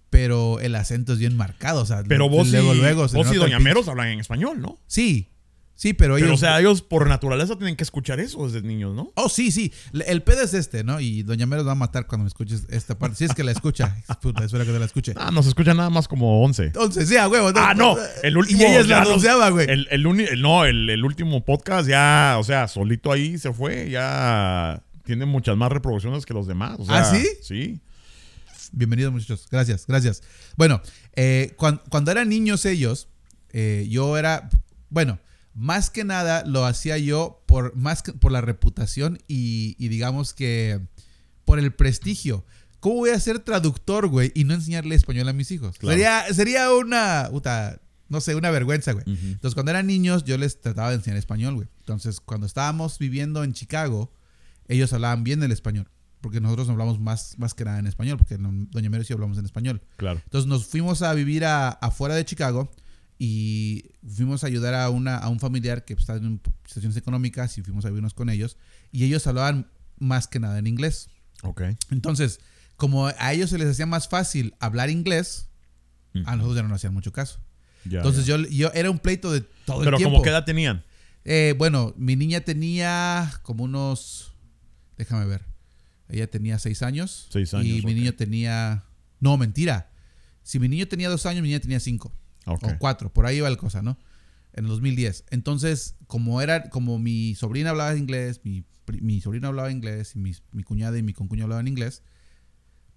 Pero 0.09 0.59
el 0.59 0.75
acento 0.75 1.13
es 1.13 1.19
bien 1.19 1.35
marcado. 1.35 1.81
O 1.81 1.85
sea, 1.85 2.03
Pero 2.07 2.29
vos 2.29 2.49
luego, 2.49 2.73
y, 2.73 2.77
luego 2.79 3.07
vos 3.07 3.31
y 3.31 3.35
Doña 3.35 3.59
Meros 3.59 3.87
hablan 3.87 4.07
en 4.09 4.19
español, 4.19 4.61
¿no? 4.61 4.79
Sí. 4.87 5.29
Sí, 5.77 5.93
pero 5.93 6.17
ellos. 6.17 6.25
Pero, 6.25 6.33
o 6.33 6.37
sea, 6.39 6.59
ellos 6.59 6.81
por 6.81 7.07
naturaleza 7.07 7.55
tienen 7.55 7.75
que 7.75 7.83
escuchar 7.83 8.19
eso 8.19 8.49
desde 8.49 8.67
niños, 8.67 8.95
¿no? 8.95 9.11
Oh, 9.13 9.29
sí, 9.29 9.51
sí. 9.51 9.71
El 10.07 10.23
pedo 10.23 10.41
es 10.41 10.55
este, 10.55 10.83
¿no? 10.83 10.99
Y 10.99 11.21
Doña 11.21 11.45
Meros 11.45 11.67
va 11.67 11.73
a 11.73 11.75
matar 11.75 12.07
cuando 12.07 12.23
me 12.23 12.29
escuches 12.29 12.65
esta 12.69 12.97
parte. 12.97 13.15
Si 13.17 13.25
es 13.25 13.35
que 13.35 13.43
la 13.43 13.51
escucha. 13.51 13.95
Puta, 14.21 14.43
espero 14.43 14.65
que 14.65 14.71
te 14.71 14.79
la 14.79 14.85
escuche. 14.85 15.13
Ah, 15.15 15.29
nos 15.29 15.45
escucha 15.45 15.75
nada 15.75 15.91
más 15.91 16.07
como 16.07 16.43
11. 16.43 16.63
Entonces, 16.63 17.07
sí, 17.07 17.15
a 17.15 17.27
huevo. 17.27 17.51
Ah, 17.55 17.75
no, 17.75 17.95
el 18.23 18.37
último. 18.37 18.59
Y 18.63 18.65
ella 18.65 18.79
es 18.79 18.87
la 18.87 19.03
doceava, 19.03 19.49
güey. 19.51 19.69
El, 19.69 19.87
el 19.91 20.03
el- 20.07 20.41
no, 20.41 20.65
el, 20.65 20.89
el 20.89 21.05
último 21.05 21.45
podcast 21.45 21.87
ya, 21.87 22.37
o 22.39 22.43
sea, 22.43 22.67
solito 22.67 23.11
ahí 23.11 23.37
se 23.37 23.53
fue, 23.53 23.91
ya 23.91 24.81
tiene 25.03 25.27
muchas 25.27 25.55
más 25.57 25.71
reproducciones 25.71 26.25
que 26.25 26.33
los 26.33 26.47
demás. 26.47 26.77
o 26.79 26.85
sea, 26.85 27.01
¿Ah, 27.01 27.03
sí? 27.05 27.23
Sí. 27.43 27.79
Bienvenidos, 28.71 29.11
muchachos. 29.13 29.47
Gracias, 29.49 29.85
gracias. 29.87 30.21
Bueno, 30.55 30.81
eh, 31.15 31.53
cuan- 31.57 31.81
cuando, 31.89 32.11
eran 32.11 32.29
niños 32.29 32.65
ellos, 32.65 33.07
eh, 33.51 33.87
yo 33.89 34.17
era. 34.17 34.49
Bueno, 34.89 35.19
más 35.53 35.89
que 35.89 36.03
nada 36.03 36.43
lo 36.45 36.65
hacía 36.65 36.97
yo 36.97 37.43
por, 37.47 37.75
más 37.75 38.03
que- 38.03 38.13
por 38.13 38.31
la 38.31 38.41
reputación 38.41 39.19
y, 39.27 39.75
y 39.79 39.87
digamos 39.87 40.33
que 40.33 40.79
por 41.45 41.59
el 41.59 41.73
prestigio. 41.73 42.45
¿Cómo 42.79 42.95
voy 42.97 43.09
a 43.09 43.19
ser 43.19 43.39
traductor, 43.39 44.07
güey, 44.07 44.31
y 44.35 44.43
no 44.43 44.53
enseñarle 44.53 44.93
español 44.95 45.27
a 45.27 45.33
mis 45.33 45.49
hijos? 45.51 45.77
Claro. 45.79 45.93
Sería, 45.97 46.33
sería 46.33 46.71
una. 46.73 47.27
puta, 47.31 47.81
no 48.07 48.21
sé, 48.21 48.35
una 48.35 48.51
vergüenza, 48.51 48.91
güey. 48.93 49.03
Entonces, 49.07 49.55
cuando 49.55 49.71
eran 49.71 49.87
niños, 49.87 50.23
yo 50.25 50.37
les 50.37 50.61
trataba 50.61 50.89
de 50.91 50.95
enseñar 50.97 51.17
español, 51.17 51.55
güey. 51.55 51.67
Entonces, 51.79 52.21
cuando 52.21 52.45
estábamos 52.45 52.99
viviendo 52.99 53.43
en 53.43 53.53
Chicago, 53.53 54.13
ellos 54.67 54.93
hablaban 54.93 55.23
bien 55.23 55.41
el 55.43 55.51
español. 55.51 55.89
Porque 56.27 56.41
nosotros 56.41 56.67
hablamos 56.67 56.99
más, 56.99 57.39
más 57.39 57.53
que 57.53 57.63
nada 57.63 57.79
en 57.79 57.87
español, 57.87 58.17
porque 58.17 58.37
no- 58.37 58.51
Doña 58.69 58.89
Mero 58.89 59.01
y 59.01 59.05
yo 59.05 59.15
hablamos 59.15 59.37
en 59.37 59.45
español. 59.45 59.81
Claro. 59.95 60.19
Entonces, 60.25 60.45
nos 60.49 60.65
fuimos 60.65 61.01
a 61.03 61.13
vivir 61.13 61.45
a- 61.45 61.69
afuera 61.69 62.15
de 62.15 62.25
Chicago 62.25 62.69
y 63.17 63.91
fuimos 64.05 64.43
a 64.43 64.47
ayudar 64.47 64.73
a, 64.73 64.89
una, 64.89 65.15
a 65.17 65.29
un 65.29 65.39
familiar 65.39 65.85
que 65.85 65.93
estaba 65.93 66.19
en 66.19 66.41
situaciones 66.65 66.97
económicas 66.97 67.57
y 67.57 67.61
fuimos 67.61 67.85
a 67.85 67.87
vivirnos 67.87 68.13
con 68.13 68.29
ellos. 68.29 68.57
Y 68.91 69.05
ellos 69.05 69.25
hablaban 69.25 69.71
más 69.99 70.27
que 70.27 70.39
nada 70.41 70.59
en 70.59 70.67
inglés. 70.67 71.09
Ok. 71.43 71.61
Entonces, 71.91 72.41
como 72.75 73.07
a 73.07 73.33
ellos 73.33 73.49
se 73.49 73.57
les 73.57 73.69
hacía 73.69 73.85
más 73.85 74.09
fácil 74.09 74.53
hablar 74.59 74.89
inglés, 74.89 75.47
a 76.25 76.35
nosotros 76.35 76.57
ya 76.57 76.63
no 76.63 76.67
nos 76.67 76.77
hacían 76.77 76.93
mucho 76.93 77.13
caso. 77.13 77.39
Ya, 77.85 77.99
Entonces 77.99 78.25
ya. 78.25 78.35
yo, 78.37 78.47
yo 78.49 78.71
era 78.73 78.91
un 78.91 78.99
pleito 78.99 79.31
de 79.31 79.41
todo 79.65 79.79
Pero 79.79 79.91
el 79.91 79.97
tiempo. 79.97 80.11
como 80.15 80.23
qué 80.23 80.29
edad 80.31 80.43
tenían? 80.45 80.83
Eh, 81.23 81.55
bueno, 81.57 81.93
mi 81.95 82.15
niña 82.17 82.41
tenía 82.41 83.31
como 83.43 83.63
unos. 83.63 84.33
Déjame 84.97 85.25
ver. 85.25 85.45
Ella 86.09 86.27
tenía 86.29 86.59
seis 86.59 86.81
años. 86.83 87.27
Seis 87.31 87.53
años, 87.53 87.65
Y 87.65 87.85
mi 87.85 87.93
niño 87.93 88.13
tenía. 88.13 88.85
No, 89.19 89.37
mentira. 89.37 89.91
Si 90.43 90.59
mi 90.59 90.67
niño 90.69 90.87
tenía 90.87 91.09
dos 91.09 91.25
años, 91.25 91.41
mi 91.41 91.49
niña 91.49 91.59
tenía 91.59 91.79
cinco. 91.79 92.13
O 92.45 92.57
cuatro, 92.79 93.11
por 93.11 93.25
ahí 93.25 93.37
iba 93.37 93.49
la 93.49 93.57
cosa, 93.57 93.81
¿no? 93.81 93.97
En 94.53 94.63
el 94.63 94.69
2010. 94.69 95.25
Entonces, 95.31 95.95
como 96.07 96.41
era, 96.41 96.69
como 96.69 96.97
mi 96.97 97.35
sobrina 97.35 97.71
hablaba 97.71 97.95
inglés, 97.95 98.39
mi, 98.43 98.63
mi 99.01 99.19
sobrina 99.19 99.49
hablaba 99.49 99.69
inglés, 99.69 100.15
y 100.15 100.19
mi, 100.19 100.33
mi 100.53 100.63
cuñada 100.63 100.97
y 100.97 101.03
mi 101.03 101.13
concuñado 101.13 101.45
hablaban 101.45 101.67
inglés, 101.67 102.03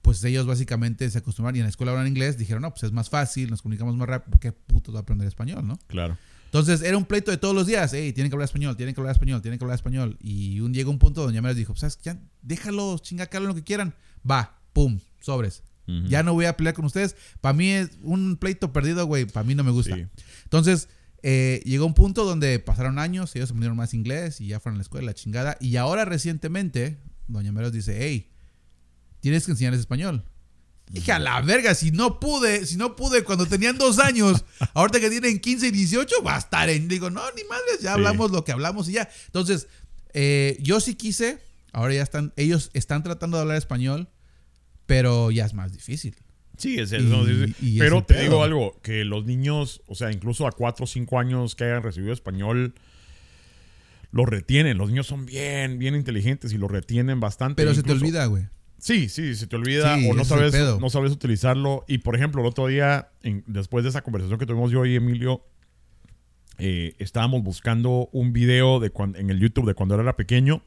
pues 0.02 0.22
ellos 0.24 0.46
básicamente 0.46 1.10
se 1.10 1.18
acostumbraron 1.18 1.56
y 1.56 1.58
en 1.60 1.64
la 1.64 1.70
escuela 1.70 1.92
hablan 1.92 2.06
inglés, 2.06 2.38
dijeron, 2.38 2.62
no, 2.62 2.70
pues 2.70 2.84
es 2.84 2.92
más 2.92 3.10
fácil, 3.10 3.50
nos 3.50 3.62
comunicamos 3.62 3.96
más 3.96 4.08
rápido, 4.08 4.30
¿por 4.30 4.40
qué 4.40 4.52
putos 4.52 4.94
va 4.94 5.00
a 5.00 5.02
aprender 5.02 5.26
español, 5.26 5.66
no? 5.66 5.78
Claro. 5.88 6.16
Entonces 6.50 6.82
era 6.82 6.96
un 6.96 7.04
pleito 7.04 7.30
de 7.30 7.36
todos 7.36 7.54
los 7.54 7.64
días. 7.68 7.92
Hey, 7.92 8.12
tienen 8.12 8.28
que 8.28 8.34
hablar 8.34 8.46
español, 8.46 8.76
tienen 8.76 8.92
que 8.92 9.00
hablar 9.00 9.12
español, 9.12 9.40
tienen 9.40 9.56
que 9.56 9.64
hablar 9.64 9.76
español. 9.76 10.18
Y 10.20 10.58
un 10.58 10.74
llega 10.74 10.90
un 10.90 10.98
punto 10.98 11.20
donde 11.20 11.36
ya 11.36 11.42
me 11.42 11.48
les 11.48 11.56
dijo, 11.56 11.76
¿sabes? 11.76 11.96
Ya, 12.02 12.18
déjalos, 12.42 13.02
chinga, 13.02 13.26
que 13.26 13.36
hablen 13.36 13.50
lo 13.50 13.54
que 13.54 13.62
quieran. 13.62 13.94
Va, 14.28 14.58
pum, 14.72 14.98
sobres. 15.20 15.62
Ya 16.08 16.22
no 16.22 16.34
voy 16.34 16.44
a 16.44 16.56
pelear 16.56 16.74
con 16.74 16.84
ustedes. 16.84 17.16
Para 17.40 17.52
mí 17.52 17.68
es 17.68 17.90
un 18.02 18.36
pleito 18.36 18.72
perdido, 18.72 19.06
güey. 19.06 19.24
Para 19.24 19.42
mí 19.44 19.56
no 19.56 19.64
me 19.64 19.72
gusta. 19.72 19.96
Sí. 19.96 20.06
Entonces, 20.44 20.88
eh, 21.22 21.62
llegó 21.64 21.84
un 21.84 21.94
punto 21.94 22.24
donde 22.24 22.60
pasaron 22.60 23.00
años, 23.00 23.34
ellos 23.34 23.50
aprendieron 23.50 23.76
más 23.76 23.92
inglés 23.92 24.40
y 24.40 24.46
ya 24.46 24.60
fueron 24.60 24.76
a 24.76 24.78
la 24.78 24.82
escuela, 24.82 25.06
la 25.06 25.14
chingada. 25.14 25.56
Y 25.60 25.76
ahora 25.76 26.04
recientemente, 26.04 26.98
Doña 27.26 27.50
Meros 27.50 27.72
dice, 27.72 27.96
hey, 28.00 28.30
tienes 29.18 29.44
que 29.44 29.52
enseñarles 29.52 29.80
español. 29.80 30.24
Dije, 30.92 31.12
a 31.12 31.18
la 31.20 31.40
verga, 31.40 31.74
si 31.74 31.92
no 31.92 32.18
pude, 32.18 32.66
si 32.66 32.76
no 32.76 32.96
pude 32.96 33.22
cuando 33.22 33.46
tenían 33.46 33.78
dos 33.78 33.98
años, 34.00 34.44
ahorita 34.74 34.98
que 35.00 35.08
tienen 35.10 35.38
15 35.38 35.68
y 35.68 35.70
18, 35.70 36.22
va 36.26 36.34
a 36.34 36.38
estar 36.38 36.68
en. 36.68 36.88
Digo, 36.88 37.10
no, 37.10 37.22
ni 37.36 37.44
madres, 37.44 37.80
ya 37.80 37.90
Sí. 37.90 37.94
hablamos 37.94 38.32
lo 38.32 38.44
que 38.44 38.52
hablamos 38.52 38.88
y 38.88 38.92
ya. 38.92 39.08
Entonces, 39.26 39.68
eh, 40.14 40.56
yo 40.60 40.80
sí 40.80 40.94
quise, 40.96 41.38
ahora 41.72 41.94
ya 41.94 42.02
están, 42.02 42.32
ellos 42.36 42.70
están 42.74 43.02
tratando 43.04 43.36
de 43.36 43.42
hablar 43.42 43.56
español, 43.56 44.08
pero 44.86 45.30
ya 45.30 45.44
es 45.46 45.54
más 45.54 45.72
difícil. 45.72 46.16
Sí, 46.58 46.78
es 46.78 46.90
Y- 46.92 46.96
el, 46.96 47.08
no, 47.08 47.22
y 47.60 47.78
Pero 47.78 48.02
te 48.04 48.14
pedo. 48.14 48.22
digo 48.24 48.42
algo, 48.44 48.80
que 48.82 49.04
los 49.04 49.24
niños, 49.24 49.82
o 49.86 49.94
sea, 49.94 50.10
incluso 50.12 50.46
a 50.46 50.52
4 50.52 50.84
o 50.84 50.86
5 50.88 51.18
años 51.20 51.54
que 51.54 51.64
hayan 51.64 51.82
recibido 51.84 52.12
español, 52.12 52.74
los 54.10 54.26
retienen. 54.28 54.76
Los 54.76 54.88
niños 54.88 55.06
son 55.06 55.24
bien, 55.24 55.78
bien 55.78 55.94
inteligentes 55.94 56.52
y 56.52 56.58
los 56.58 56.68
retienen 56.70 57.20
bastante. 57.20 57.54
Pero 57.62 57.74
se 57.74 57.82
te 57.84 57.92
olvida, 57.92 58.26
güey. 58.26 58.48
Sí, 58.80 59.08
sí, 59.08 59.34
se 59.34 59.46
te 59.46 59.56
olvida 59.56 59.96
Sí, 59.96 60.08
o 60.08 60.14
no 60.14 60.24
sabes, 60.24 60.52
no 60.80 60.90
sabes 60.90 61.12
utilizarlo. 61.12 61.84
Y 61.86 61.98
por 61.98 62.16
ejemplo, 62.16 62.40
el 62.40 62.46
otro 62.48 62.66
día, 62.66 63.10
en- 63.22 63.44
después 63.46 63.84
de 63.84 63.90
esa 63.90 64.02
conversación 64.02 64.38
que 64.38 64.46
tuvimos 64.46 64.70
yo 64.72 64.84
y 64.86 64.96
Emilio, 64.96 65.44
eh, 66.58 66.94
estábamos 66.98 67.42
buscando 67.42 68.08
un 68.12 68.32
video 68.32 68.80
de 68.80 68.90
cuan- 68.90 69.16
en 69.16 69.30
el 69.30 69.38
YouTube 69.40 69.66
de 69.66 69.74
cuando 69.74 69.94
era 69.98 70.16
pequeño 70.16 70.62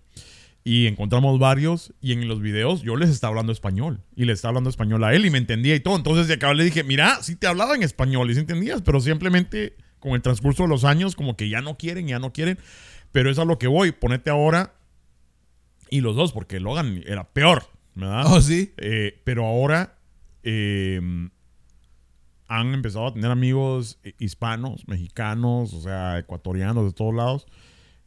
y 0.64 0.88
encontramos 0.88 1.40
varios 1.40 1.94
y 2.02 2.14
en 2.14 2.28
los 2.28 2.42
videos 2.42 2.82
yo 2.84 2.96
les 2.96 3.10
estaba 3.10 3.30
hablando 3.30 3.52
español 3.52 4.02
y 4.16 4.26
le 4.26 4.34
estaba 4.34 4.50
hablando 4.52 4.70
español 4.70 5.04
a 5.04 5.14
él 5.14 5.26
y 5.26 5.30
me 5.30 5.38
entendía 5.38 5.76
y 5.76 5.80
todo. 5.82 5.96
Entonces 5.96 6.28
de 6.28 6.36
acá 6.36 6.54
le 6.54 6.64
dije, 6.64 6.84
mira, 6.84 7.22
sí 7.22 7.36
te 7.36 7.48
hablaba 7.48 7.76
en 7.76 7.84
español 7.84 8.32
y 8.32 8.34
sí 8.36 8.40
entendías, 8.40 8.82
pero 8.82 9.00
simplemente 9.02 9.76
con 10.00 10.14
el 10.14 10.22
transcurso 10.22 10.64
de 10.64 10.70
los 10.70 10.84
años 10.84 11.16
como 11.16 11.36
que 11.38 11.50
ya 11.50 11.62
no 11.62 11.78
quieren, 11.78 12.08
ya 12.08 12.20
no 12.20 12.32
quieren. 12.34 12.58
Pero 13.12 13.30
es 13.30 13.38
a 13.38 13.46
lo 13.46 13.60
que 13.60 13.68
voy, 13.68 13.92
ponete 13.92 14.30
ahora 14.32 14.74
y 15.90 16.02
los 16.02 16.16
dos, 16.16 16.32
porque 16.34 16.60
Logan 16.60 17.04
era 17.06 17.26
peor, 17.30 17.68
¿verdad? 17.96 18.26
Oh, 18.28 18.42
sí. 18.42 18.74
Eh, 18.78 19.22
pero 19.24 19.46
ahora 19.46 19.98
eh, 20.44 21.00
han 22.48 22.74
empezado 22.74 23.08
a 23.08 23.14
tener 23.14 23.32
amigos 23.32 24.00
eh, 24.04 24.14
hispanos, 24.20 24.88
mexicanos, 24.88 25.74
o 25.74 25.82
sea, 25.82 26.20
ecuatorianos 26.20 26.86
de 26.86 26.92
todos 26.94 27.14
lados. 27.14 27.48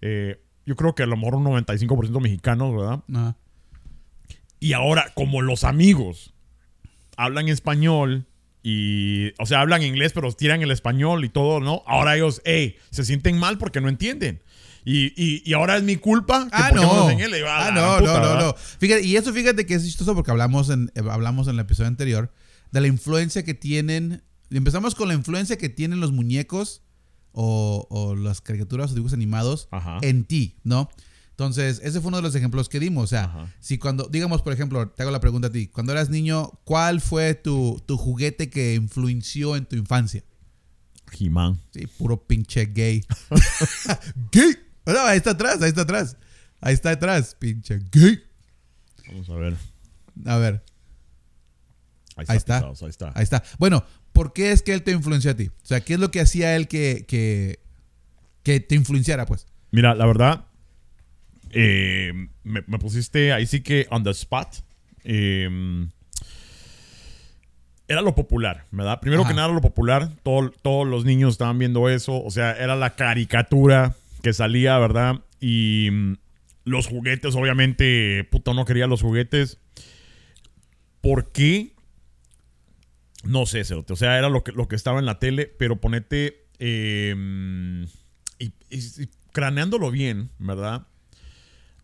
Eh, 0.01 0.41
yo 0.65 0.77
creo 0.77 0.95
que 0.95 1.03
a 1.03 1.07
lo 1.07 1.17
mejor 1.17 1.37
un 1.37 1.45
95% 1.45 2.21
mexicanos, 2.21 2.75
¿verdad? 2.75 3.03
Ajá. 3.13 3.37
Y 4.61 4.73
ahora, 4.73 5.13
como 5.15 5.43
los 5.43 5.65
amigos 5.65 6.35
hablan 7.17 7.49
español 7.49 8.27
y, 8.63 9.33
o 9.39 9.47
sea, 9.47 9.61
hablan 9.61 9.83
inglés, 9.83 10.13
pero 10.13 10.33
tiran 10.33 10.63
el 10.63 10.71
español 10.71 11.25
y 11.25 11.29
todo, 11.29 11.61
¿no? 11.61 11.83
Ahora 11.87 12.17
ellos, 12.17 12.43
hey, 12.45 12.77
se 12.91 13.05
sienten 13.05 13.39
mal 13.39 13.59
porque 13.59 13.81
no 13.81 13.89
entienden. 13.89 14.43
Y, 14.89 15.07
y, 15.21 15.43
y 15.45 15.53
ahora 15.53 15.77
es 15.77 15.83
mi 15.83 15.97
culpa. 15.97 16.45
que 16.45 16.51
Ah, 16.53 16.71
no. 16.73 17.11
enseñé. 17.11 17.29
Le 17.29 17.39
digo, 17.39 17.49
Ah, 17.51 17.67
"Ah, 17.67 17.71
no, 17.73 18.01
no, 18.01 18.07
no, 18.07 18.13
¿verdad?". 18.13 18.41
no. 18.41 18.55
Fíjate, 18.79 19.05
y 19.05 19.17
eso 19.17 19.33
fíjate 19.33 19.67
que 19.67 19.75
es 19.75 19.85
chistoso 19.85 20.15
porque 20.15 20.31
hablamos 20.31 20.71
en, 20.71 20.93
eh, 20.95 21.03
hablamos 21.11 21.49
en 21.49 21.55
el 21.55 21.61
episodio 21.61 21.89
anterior 21.89 22.33
de 22.71 22.81
la 22.81 22.87
influencia 22.87 23.43
que 23.45 23.53
tienen. 23.55 24.23
Empezamos 24.49 24.95
con 24.95 25.09
la 25.09 25.15
influencia 25.15 25.59
que 25.59 25.69
tienen 25.69 25.99
los 25.99 26.13
muñecos 26.13 26.83
o, 27.33 27.87
o 27.91 28.15
las 28.15 28.41
caricaturas 28.41 28.93
o 28.93 28.95
dibujos 28.95 29.13
animados 29.13 29.67
Ajá. 29.73 29.99
en 30.03 30.25
ti, 30.25 30.55
¿no? 30.63 30.89
Entonces, 31.31 31.81
ese 31.85 32.01
fue 32.01 32.09
uno 32.09 32.19
de 32.19 32.23
los 32.23 32.35
ejemplos 32.37 32.69
que 32.69 32.79
dimos. 32.81 33.05
O 33.05 33.07
sea, 33.09 33.25
Ajá. 33.25 33.55
si 33.61 33.79
cuando, 33.79 34.09
digamos, 34.09 34.41
por 34.41 34.53
ejemplo, 34.53 34.89
te 34.89 35.03
hago 35.03 35.11
la 35.11 35.21
pregunta 35.21 35.49
a 35.49 35.51
ti, 35.53 35.67
cuando 35.67 35.91
eras 35.93 36.09
niño, 36.11 36.53
¿cuál 36.65 37.01
fue 37.01 37.35
tu, 37.35 37.83
tu 37.87 37.97
juguete 37.99 38.49
que 38.51 38.75
influenció 38.77 39.57
en 39.57 39.67
tu 39.67 39.75
infancia? 39.75 40.23
He-Man. 41.19 41.61
Sí, 41.75 41.87
puro 41.99 42.17
pinche 42.25 42.67
gay. 42.67 43.05
gay. 44.33 44.57
No, 44.87 45.01
ahí 45.01 45.17
está 45.19 45.31
atrás, 45.33 45.61
ahí 45.63 45.69
está 45.69 45.83
atrás. 45.83 46.17
Ahí 46.61 46.75
está 46.75 46.91
atrás, 46.91 47.37
pinche 47.39 47.81
gay. 47.93 48.23
Vamos 49.09 49.29
a 49.31 49.35
ver. 49.35 49.55
A 50.25 50.37
ver, 50.39 50.63
Ahí 52.17 52.23
está. 52.23 52.33
Ahí 52.33 52.37
está. 52.39 52.57
pisados, 52.59 52.83
ahí 52.83 52.89
está. 52.89 53.13
ahí 53.15 53.23
está. 53.23 53.43
Bueno, 53.59 53.85
¿por 54.13 54.33
qué 54.33 54.53
es 54.53 54.63
que 54.63 54.73
él 54.73 54.83
te 54.83 54.93
influenció 54.93 55.31
a 55.33 55.35
ti? 55.35 55.49
O 55.49 55.67
sea, 55.67 55.81
¿qué 55.83 55.95
es 55.95 56.01
lo 56.01 56.11
que 56.11 56.21
hacía 56.21 56.57
él 56.57 56.67
que, 56.69 57.05
que, 57.07 57.61
que 58.43 58.61
te 58.61 58.75
influenciara, 58.75 59.27
pues? 59.27 59.47
Mira, 59.71 59.95
la 59.95 60.07
verdad, 60.07 60.47
eh, 61.51 62.13
me, 62.43 62.63
me 62.67 62.79
pusiste 62.79 63.33
ahí 63.33 63.47
sí 63.47 63.61
que 63.61 63.87
on 63.91 64.03
the 64.03 64.11
spot. 64.11 64.49
Eh, 65.05 65.87
era 67.89 68.01
lo 68.01 68.15
popular, 68.15 68.65
¿verdad? 68.73 68.99
Primero 69.01 69.23
Ajá. 69.23 69.31
que 69.31 69.37
nada, 69.37 69.49
lo 69.49 69.61
popular. 69.61 70.11
Todo- 70.23 70.51
todos 70.51 70.87
los 70.89 71.05
niños 71.05 71.35
estaban 71.35 71.59
viendo 71.59 71.89
eso. 71.89 72.21
O 72.25 72.31
sea, 72.31 72.53
era 72.53 72.75
la 72.75 72.97
caricatura 72.97 73.95
que 74.27 74.33
salía, 74.33 74.77
¿verdad? 74.81 75.23
Y 75.39 75.89
mm, 75.93 76.15
los 76.65 76.89
juguetes, 76.89 77.37
obviamente, 77.37 78.27
puta, 78.29 78.55
no 78.55 78.65
quería 78.65 78.89
los 78.89 79.01
juguetes. 79.01 79.61
¿Por 81.01 81.31
qué? 81.31 81.77
No 83.23 83.47
sé, 83.47 83.63
Cerote. 83.63 83.93
O 83.93 83.97
sea, 83.97 84.19
era 84.19 84.29
lo 84.29 84.43
que, 84.43 84.51
lo 84.51 84.67
que 84.67 84.75
estaba 84.75 84.99
en 84.99 85.07
la 85.07 85.21
tele, 85.21 85.47
pero 85.47 85.81
ponete. 85.81 86.49
eh, 86.59 87.87
y, 88.41 88.51
craneándolo 89.31 89.93
bien, 89.93 90.31
¿verdad? 90.41 90.89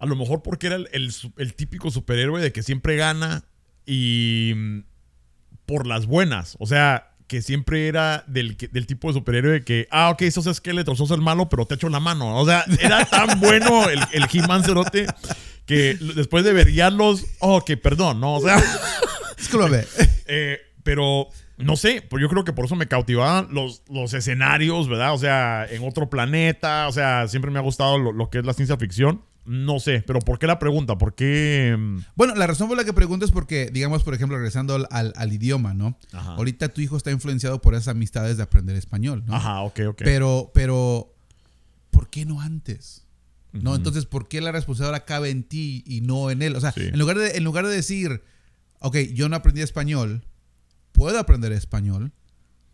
A 0.01 0.07
lo 0.07 0.17
mejor 0.17 0.43
porque 0.43 0.67
era 0.67 0.75
el, 0.75 0.89
el 0.91 1.15
el 1.37 1.55
típico 1.55 1.93
superhéroe 1.93 2.43
de 2.43 2.51
que 2.51 2.65
siempre 2.65 2.97
gana 2.97 3.45
y 3.87 4.53
mm, 4.57 4.79
por 5.65 5.87
las 5.87 6.07
buenas. 6.07 6.57
O 6.59 6.67
sea, 6.67 7.12
que 7.33 7.41
siempre 7.41 7.89
era 7.89 8.25
del, 8.27 8.59
del 8.59 8.87
tipo 8.87 9.09
de 9.09 9.15
superhéroe 9.15 9.65
que, 9.65 9.89
ah, 9.91 10.11
ok, 10.11 10.25
sos 10.31 10.55
Skeletor, 10.55 10.99
sos 10.99 11.11
el 11.13 11.23
malo, 11.23 11.49
pero 11.49 11.65
te 11.65 11.77
echo 11.77 11.89
la 11.89 11.99
mano. 11.99 12.37
O 12.37 12.45
sea, 12.45 12.63
era 12.79 13.07
tan 13.07 13.41
bueno 13.41 13.89
el, 13.89 14.01
el 14.13 14.27
He-Man 14.31 14.63
Cerote 14.63 15.07
que 15.65 15.97
después 16.15 16.45
de 16.45 16.53
verguiarlos, 16.53 17.25
oh, 17.39 17.65
que 17.65 17.79
perdón, 17.79 18.21
¿no? 18.21 18.35
O 18.35 18.43
sea. 18.43 18.63
Discúlpame. 19.39 19.85
Eh, 20.27 20.61
pero 20.83 21.29
no 21.57 21.77
sé, 21.77 22.03
pues 22.03 22.21
yo 22.21 22.29
creo 22.29 22.45
que 22.45 22.53
por 22.53 22.65
eso 22.67 22.77
me 22.77 22.87
cautivaban 22.87 23.49
los, 23.51 23.83
los 23.89 24.13
escenarios, 24.15 24.89
¿verdad? 24.89 25.15
O 25.15 25.19
sea, 25.19 25.67
en 25.69 25.87
otro 25.87 26.09
planeta, 26.11 26.87
o 26.89 26.93
sea, 26.93 27.29
siempre 27.29 27.51
me 27.51 27.59
ha 27.59 27.63
gustado 27.63 27.99
lo, 27.99 28.13
lo 28.13 28.29
que 28.31 28.39
es 28.39 28.47
la 28.47 28.53
ciencia 28.53 28.77
ficción. 28.77 29.23
No 29.45 29.81
sé, 29.81 30.05
pero 30.07 30.21
¿por 30.21 30.39
qué 30.39 30.47
la 30.47 30.59
pregunta? 30.61 30.97
¿Por 30.99 31.15
qué? 31.15 31.75
mm, 31.77 31.99
Bueno, 32.15 32.35
la 32.37 32.47
razón 32.47 32.69
por 32.69 32.77
la 32.77 32.85
que 32.85 32.93
pregunto 32.93 33.25
es 33.27 33.33
porque, 33.33 33.71
digamos, 33.73 34.05
por 34.05 34.15
ejemplo, 34.15 34.37
regresando 34.37 34.75
al, 34.77 34.87
al- 34.91 35.13
al 35.17 35.33
idioma, 35.33 35.75
¿no? 35.75 35.99
Ajá. 36.13 36.35
Ahorita 36.35 36.69
tu 36.69 36.81
hijo 36.81 36.97
está 36.97 37.11
influenciado 37.11 37.61
por 37.61 37.75
esas 37.75 37.89
amistades 37.89 38.37
de 38.37 38.45
aprender 38.45 38.77
español, 38.77 39.25
¿no? 39.27 39.35
Ajá, 39.35 39.63
ok, 39.63 39.81
ok. 39.89 40.03
Pero, 40.05 40.51
pero, 40.55 41.13
¿por 41.91 42.09
qué 42.09 42.25
no 42.25 42.41
antes? 42.41 43.05
¿No? 43.53 43.75
Entonces, 43.75 44.07
¿por 44.07 44.29
qué 44.29 44.41
la 44.41 44.51
responsabilidad 44.53 45.05
cabe 45.07 45.29
en 45.31 45.43
ti 45.43 45.83
y 45.87 46.01
no 46.01 46.31
en 46.31 46.41
él? 46.41 46.57
O 46.57 46.61
sea, 46.61 46.73
Sí. 46.73 46.83
en, 46.93 46.99
lugar 46.99 47.19
de, 47.19 47.37
en 47.37 47.45
lugar 47.45 47.67
de 47.67 47.75
decir, 47.75 48.23
ok, 48.79 48.97
yo 49.13 49.29
no 49.29 49.37
aprendí 49.37 49.61
español, 49.61 50.25
puedo 50.93 51.19
aprender 51.19 51.53
español, 51.53 52.13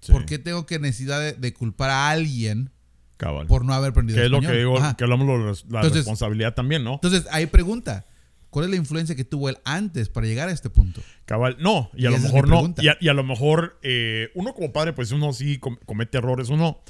Sí, 0.01 0.12
¿por 0.12 0.25
qué 0.27 0.39
tengo 0.39 0.66
que 0.66 0.79
necesidad 0.79 1.19
de, 1.21 1.33
de 1.33 1.53
culpar 1.53 1.91
a 1.91 2.11
alguien 2.11 2.71
cabal. 3.19 3.47
por 3.47 3.64
no 3.66 3.75
haber 3.75 3.91
aprendido 3.91 4.19
Que 4.19 4.25
es 4.25 4.31
lo 4.31 4.39
español? 4.39 4.53
que 4.53 4.59
digo, 4.59 4.79
Ajá. 4.79 4.97
que 4.97 5.05
hablamos 5.05 5.27
de 5.29 5.35
la 5.71 5.81
Entonces- 5.81 5.95
responsabilidad 5.97 6.55
también, 6.55 6.83
¿no? 6.85 6.95
Entonces, 6.95 7.27
ahí 7.31 7.45
pregunta, 7.47 8.07
¿cuál 8.49 8.64
es 8.64 8.71
la 8.71 8.77
influencia 8.77 9.14
que 9.14 9.25
tuvo 9.25 9.51
él 9.51 9.59
antes 9.64 10.09
para 10.09 10.27
llegar 10.27 10.49
a 10.49 10.53
este 10.53 10.71
punto? 10.71 11.03
Cabal, 11.27 11.57
no, 11.61 11.91
y 11.95 12.07
a 12.07 12.09
Y 12.09 12.12
lo 12.14 12.19
mejor 12.21 12.49
no. 12.49 12.75
Y 12.79 12.89
a, 12.89 12.97
y 13.01 13.09
a 13.09 13.12
lo 13.12 13.25
mejor 13.25 13.79
eh, 13.83 14.31
uno 14.35 14.55
como 14.55 14.73
padre, 14.73 14.95
pues 14.95 15.12
uno 15.12 15.33
sí 15.35 15.59
com- 15.59 15.77
comete 15.85 16.16
errores, 16.19 16.49
uno 16.49 16.81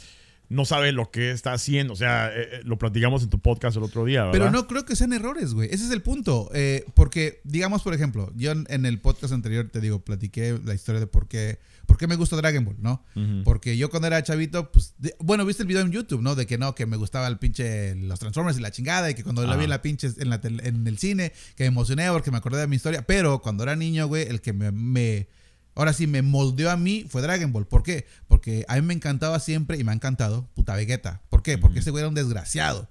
no 0.50 0.64
sabe 0.64 0.92
lo 0.92 1.10
que 1.10 1.30
está 1.30 1.52
haciendo. 1.52 1.92
O 1.92 1.96
sea, 1.96 2.28
eh, 2.28 2.48
eh, 2.52 2.60
lo 2.64 2.78
platicamos 2.78 3.22
en 3.22 3.28
tu 3.28 3.38
podcast 3.38 3.76
el 3.76 3.82
otro 3.82 4.04
día, 4.06 4.20
¿verdad? 4.24 4.32
Pero 4.32 4.50
no 4.50 4.66
creo 4.66 4.86
que 4.86 4.96
sean 4.96 5.12
errores, 5.12 5.52
güey. 5.52 5.68
Ese 5.72 5.84
es 5.84 5.90
el 5.90 6.00
punto. 6.00 6.48
Eh, 6.54 6.86
porque, 6.94 7.40
digamos, 7.44 7.82
por 7.82 7.92
ejemplo, 7.92 8.32
yo 8.34 8.52
en, 8.52 8.64
en 8.70 8.86
el 8.86 8.98
podcast 8.98 9.34
anterior 9.34 9.68
te 9.70 9.80
digo, 9.82 9.98
platiqué 10.00 10.58
la 10.64 10.72
historia 10.72 11.00
de 11.00 11.06
por 11.06 11.28
qué, 11.28 11.58
por 11.88 11.96
qué 11.96 12.06
me 12.06 12.14
gusta 12.16 12.36
Dragon 12.36 12.64
Ball, 12.64 12.76
¿no? 12.78 13.02
Porque 13.44 13.76
yo 13.76 13.88
cuando 13.90 14.06
era 14.06 14.22
chavito, 14.22 14.70
pues, 14.70 14.94
de- 14.98 15.16
bueno, 15.18 15.44
viste 15.46 15.62
el 15.62 15.66
video 15.66 15.82
en 15.82 15.90
YouTube, 15.90 16.22
¿no? 16.22 16.34
De 16.36 16.46
que 16.46 16.58
no, 16.58 16.74
que 16.74 16.84
me 16.86 16.96
gustaba 16.96 17.26
el 17.26 17.38
pinche, 17.38 17.94
los 17.96 18.20
Transformers 18.20 18.58
y 18.58 18.60
la 18.60 18.70
chingada, 18.70 19.10
y 19.10 19.14
que 19.14 19.24
cuando 19.24 19.44
la 19.46 19.56
vi 19.56 19.64
en 19.64 19.70
la 19.70 19.82
pinche, 19.82 20.10
en, 20.18 20.28
la 20.30 20.40
tele- 20.40 20.68
en 20.68 20.86
el 20.86 20.98
cine, 20.98 21.32
que 21.56 21.64
me 21.64 21.68
emocioné 21.68 22.08
porque 22.10 22.30
me 22.30 22.36
acordé 22.36 22.60
de 22.60 22.66
mi 22.66 22.76
historia. 22.76 23.02
Pero 23.06 23.40
cuando 23.40 23.62
era 23.64 23.74
niño, 23.74 24.06
güey, 24.06 24.28
el 24.28 24.40
que 24.42 24.52
me, 24.52 24.70
me- 24.70 25.28
ahora 25.74 25.92
sí 25.92 26.06
me 26.06 26.22
moldeó 26.22 26.70
a 26.70 26.76
mí 26.76 27.06
fue 27.08 27.22
Dragon 27.22 27.52
Ball. 27.52 27.66
¿Por 27.66 27.82
qué? 27.82 28.06
Porque 28.28 28.64
a 28.68 28.76
mí 28.76 28.82
me 28.82 28.94
encantaba 28.94 29.40
siempre 29.40 29.78
y 29.78 29.82
me 29.84 29.90
ha 29.90 29.94
encantado 29.94 30.46
puta 30.54 30.76
Vegeta. 30.76 31.22
¿Por 31.30 31.42
qué? 31.42 31.56
Porque 31.58 31.78
ese 31.80 31.90
güey 31.90 32.02
era 32.02 32.08
un 32.08 32.14
desgraciado. 32.14 32.88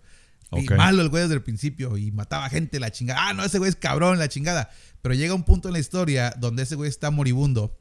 Y 0.61 0.65
malo 0.77 1.01
el 1.01 1.09
güey 1.09 1.21
desde 1.23 1.35
el 1.35 1.43
principio 1.43 1.97
y 1.97 2.11
mataba 2.11 2.49
gente 2.49 2.79
la 2.79 2.89
chingada. 2.91 3.27
Ah, 3.29 3.33
no, 3.33 3.43
ese 3.43 3.57
güey 3.59 3.69
es 3.69 3.75
cabrón, 3.75 4.17
la 4.17 4.27
chingada. 4.29 4.69
Pero 5.01 5.13
llega 5.13 5.33
un 5.33 5.43
punto 5.43 5.67
en 5.69 5.73
la 5.73 5.79
historia 5.79 6.33
donde 6.39 6.63
ese 6.63 6.75
güey 6.75 6.89
está 6.89 7.11
moribundo 7.11 7.77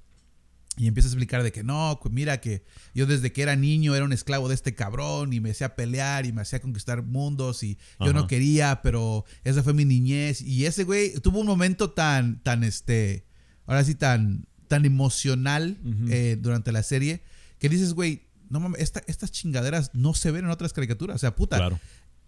y 0.76 0.86
empieza 0.88 1.08
a 1.08 1.10
explicar 1.12 1.42
de 1.42 1.52
que 1.52 1.64
no, 1.64 1.98
mira 2.10 2.40
que 2.40 2.62
yo 2.94 3.06
desde 3.06 3.32
que 3.32 3.40
era 3.42 3.56
niño 3.56 3.94
era 3.94 4.04
un 4.04 4.12
esclavo 4.12 4.48
de 4.48 4.54
este 4.54 4.74
cabrón 4.74 5.32
y 5.32 5.40
me 5.40 5.50
hacía 5.52 5.74
pelear 5.74 6.26
y 6.26 6.32
me 6.32 6.42
hacía 6.42 6.60
conquistar 6.60 7.02
mundos 7.02 7.62
y 7.62 7.78
yo 7.98 8.12
no 8.12 8.26
quería, 8.26 8.82
pero 8.82 9.24
esa 9.44 9.62
fue 9.62 9.72
mi 9.72 9.84
niñez. 9.86 10.42
Y 10.42 10.66
ese 10.66 10.84
güey 10.84 11.14
tuvo 11.20 11.40
un 11.40 11.46
momento 11.46 11.90
tan, 11.92 12.42
tan, 12.42 12.62
este, 12.62 13.24
ahora 13.66 13.84
sí, 13.84 13.94
tan, 13.94 14.46
tan 14.68 14.84
emocional 14.84 15.78
eh, 16.10 16.36
durante 16.40 16.72
la 16.72 16.82
serie 16.82 17.22
que 17.58 17.68
dices, 17.70 17.94
güey, 17.94 18.22
no 18.50 18.60
mames, 18.60 18.80
esta- 18.82 19.02
estas 19.06 19.32
chingaderas 19.32 19.90
no 19.94 20.12
se 20.12 20.30
ven 20.30 20.44
en 20.44 20.50
otras 20.50 20.72
caricaturas. 20.74 21.16
O 21.16 21.18
sea, 21.18 21.34
puta, 21.34 21.56
Claro. 21.56 21.80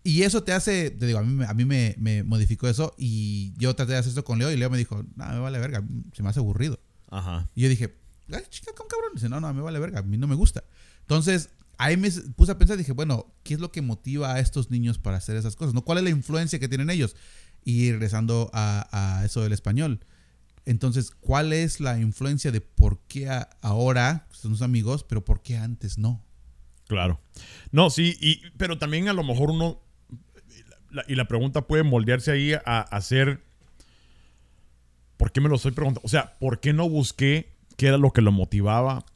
y 0.05 0.22
eso 0.22 0.42
te 0.42 0.53
hace, 0.53 0.90
te 0.90 1.07
digo, 1.07 1.18
a 1.18 1.22
mí, 1.22 1.44
a 1.46 1.53
mí 1.53 1.64
me, 1.66 1.94
me 1.99 2.22
modificó 2.22 2.66
eso 2.68 2.94
y 2.96 3.53
yo 3.59 3.76
traté 3.76 3.92
de 3.92 3.99
hacer 3.99 4.09
esto 4.09 4.24
con 4.24 4.38
Leo 4.38 4.51
y 4.51 4.57
Leo 4.57 4.70
me 4.70 4.78
dijo, 4.78 5.05
no, 5.16 5.26
me 5.28 5.38
vale 5.38 5.59
verga, 5.59 5.84
se 6.14 6.22
me 6.22 6.30
hace 6.30 6.40
aburrido. 6.40 6.80
Ajá. 7.11 7.49
Y 7.55 7.62
yo 7.62 7.68
dije, 7.68 7.94
chica, 8.51 8.72
con 8.76 8.87
cabrón. 8.89 9.11
Dice, 9.14 9.29
no, 9.29 9.41
no, 9.41 9.53
me 9.55 9.62
vale 9.62 9.79
verga, 9.79 10.01
a 10.01 10.03
mí 10.03 10.16
no 10.18 10.26
me 10.26 10.35
gusta. 10.35 10.64
Entonces, 11.01 11.51
ahí 11.79 11.97
me 11.97 12.11
puse 12.37 12.53
a 12.53 12.59
pensar, 12.59 12.76
dije, 12.76 12.93
bueno, 12.93 13.33
¿qué 13.43 13.55
es 13.55 13.61
lo 13.61 13.72
que 13.72 13.83
motiva 13.83 14.35
a 14.35 14.41
estos 14.41 14.70
niños 14.70 14.99
para 14.99 15.16
hacer 15.16 15.37
esas 15.37 15.57
cosas? 15.57 15.74
¿no? 15.74 15.83
¿Cuál 15.85 15.99
es 15.99 16.05
la 16.05 16.11
influencia 16.11 16.59
que 16.59 16.68
tienen 16.68 16.91
ellos? 16.91 17.16
Y 17.64 17.91
regresando 17.91 18.51
a, 18.53 18.89
a 19.20 19.24
eso 19.24 19.43
del 19.43 19.53
español. 19.53 20.01
Entonces, 20.64 21.11
¿cuál 21.11 21.53
es 21.53 21.81
la 21.81 21.99
influencia 21.99 22.53
de 22.53 22.61
por 22.61 23.01
qué 23.09 23.29
a- 23.31 23.49
ahora 23.62 24.26
son 24.33 24.51
sus 24.53 24.62
amigos, 24.62 25.03
pero 25.05 25.24
por 25.24 25.41
qué 25.43 25.57
antes 25.57 25.97
no? 25.99 26.22
Claro. 26.87 27.20
No, 27.72 27.91
sí, 27.91 28.16
y, 28.20 28.43
pero 28.59 28.79
también 28.79 29.09
a 29.09 29.12
lo 29.14 29.22
mejor 29.24 29.51
uno. 29.51 29.81
y 31.07 31.14
la 31.14 31.26
pregunta 31.29 31.66
puede 31.66 31.83
moldearse 31.85 32.31
ahí 32.31 32.53
a 32.53 32.81
hacer. 32.81 33.43
¿Por 35.16 35.33
qué 35.33 35.41
me 35.41 35.49
lo 35.49 35.57
estoy 35.57 35.72
preguntando? 35.72 36.07
O 36.07 36.09
sea, 36.09 36.39
¿por 36.39 36.61
qué 36.61 36.72
no 36.72 36.89
busqué 36.89 37.53
qué 37.79 37.87
era 37.87 37.97
lo 37.97 38.11
que 38.12 38.20
lo 38.20 38.31
motivaba 38.33 39.07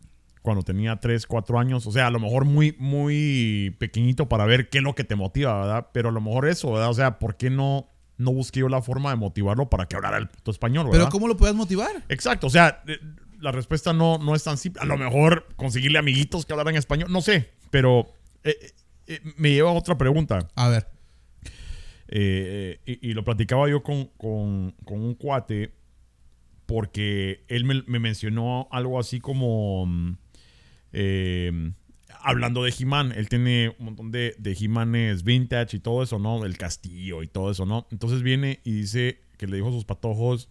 cuando 0.41 0.63
tenía 0.63 0.97
3, 0.99 1.27
4 1.27 1.59
años? 1.59 1.87
O 1.87 1.93
sea, 1.93 2.07
a 2.07 2.11
lo 2.11 2.19
mejor 2.19 2.47
muy, 2.47 2.75
muy 2.79 3.77
pequeñito 3.79 4.29
para 4.31 4.47
ver 4.47 4.71
qué 4.71 4.79
es 4.79 4.85
lo 4.85 4.95
que 4.95 5.05
te 5.05 5.15
motiva, 5.17 5.61
¿verdad? 5.61 5.89
Pero 5.93 6.09
a 6.09 6.13
lo 6.13 6.21
mejor 6.23 6.49
eso, 6.49 6.73
¿verdad? 6.73 6.89
O 6.89 6.95
sea, 6.95 7.19
¿por 7.19 7.37
qué 7.37 7.51
no, 7.51 7.89
no 8.17 8.33
busqué 8.33 8.61
yo 8.61 8.69
la 8.71 8.81
forma 8.81 9.11
de 9.11 9.17
motivarlo 9.17 9.69
para 9.69 9.87
que 9.87 9.97
hablara 9.97 10.17
el 10.17 10.29
puto 10.29 10.51
español, 10.51 10.87
¿verdad? 10.87 11.01
Pero 11.01 11.11
¿cómo 11.11 11.29
lo 11.29 11.37
puedes 11.37 11.55
motivar? 11.55 11.91
Exacto, 12.09 12.47
o 12.47 12.51
sea, 12.51 12.83
eh, 12.87 12.99
la 13.41 13.53
respuesta 13.53 13.93
no, 13.93 14.17
no 14.19 14.35
es 14.35 14.45
tan 14.45 14.57
simple. 14.57 14.81
A 14.81 14.85
lo 14.87 14.97
mejor 14.97 15.47
conseguirle 15.57 15.99
amiguitos 15.99 16.47
que 16.47 16.53
hablaran 16.55 16.77
español, 16.77 17.11
no 17.13 17.21
sé, 17.21 17.51
pero 17.71 18.07
eh, 18.45 18.57
eh, 19.09 19.21
me 19.37 19.51
lleva 19.51 19.71
a 19.71 19.75
otra 19.75 19.99
pregunta. 19.99 20.49
A 20.55 20.69
ver. 20.69 20.87
Eh, 22.09 22.81
y, 22.85 23.11
y 23.11 23.15
lo 23.15 23.25
platicaba 23.25 23.69
yo 23.69 23.83
con, 23.83 24.07
con- 24.19 24.75
con 24.85 25.01
un 25.01 25.15
cuate 25.15 25.73
porque 26.73 27.45
él 27.49 27.67
me, 27.67 27.83
me 27.87 27.99
mencionó 27.99 28.67
algo 28.71 28.99
así 28.99 29.21
como 29.21 29.85
mm, 29.85 30.17
eh, 30.95 31.73
hablando 32.23 32.65
de 32.65 32.73
He-Man. 32.77 33.13
Él 33.15 33.29
tiene 33.29 33.75
un 33.79 33.85
montón 33.85 34.11
de, 34.11 34.35
de 34.39 34.57
He-Manes 34.59 35.23
vintage 35.23 35.77
y 35.77 35.81
todo 35.81 36.03
eso, 36.03 36.19
¿no? 36.19 36.47
El 36.47 36.57
castillo 36.57 37.23
y 37.23 37.29
todo 37.29 37.51
eso, 37.51 37.67
¿no? 37.67 37.87
Entonces 37.91 38.23
viene 38.23 38.61
y 38.65 38.73
dice 38.73 39.21
que 39.37 39.47
le 39.47 39.57
dijo 39.57 39.69
a 39.69 39.73
sus 39.73 39.85
patojos, 39.85 40.49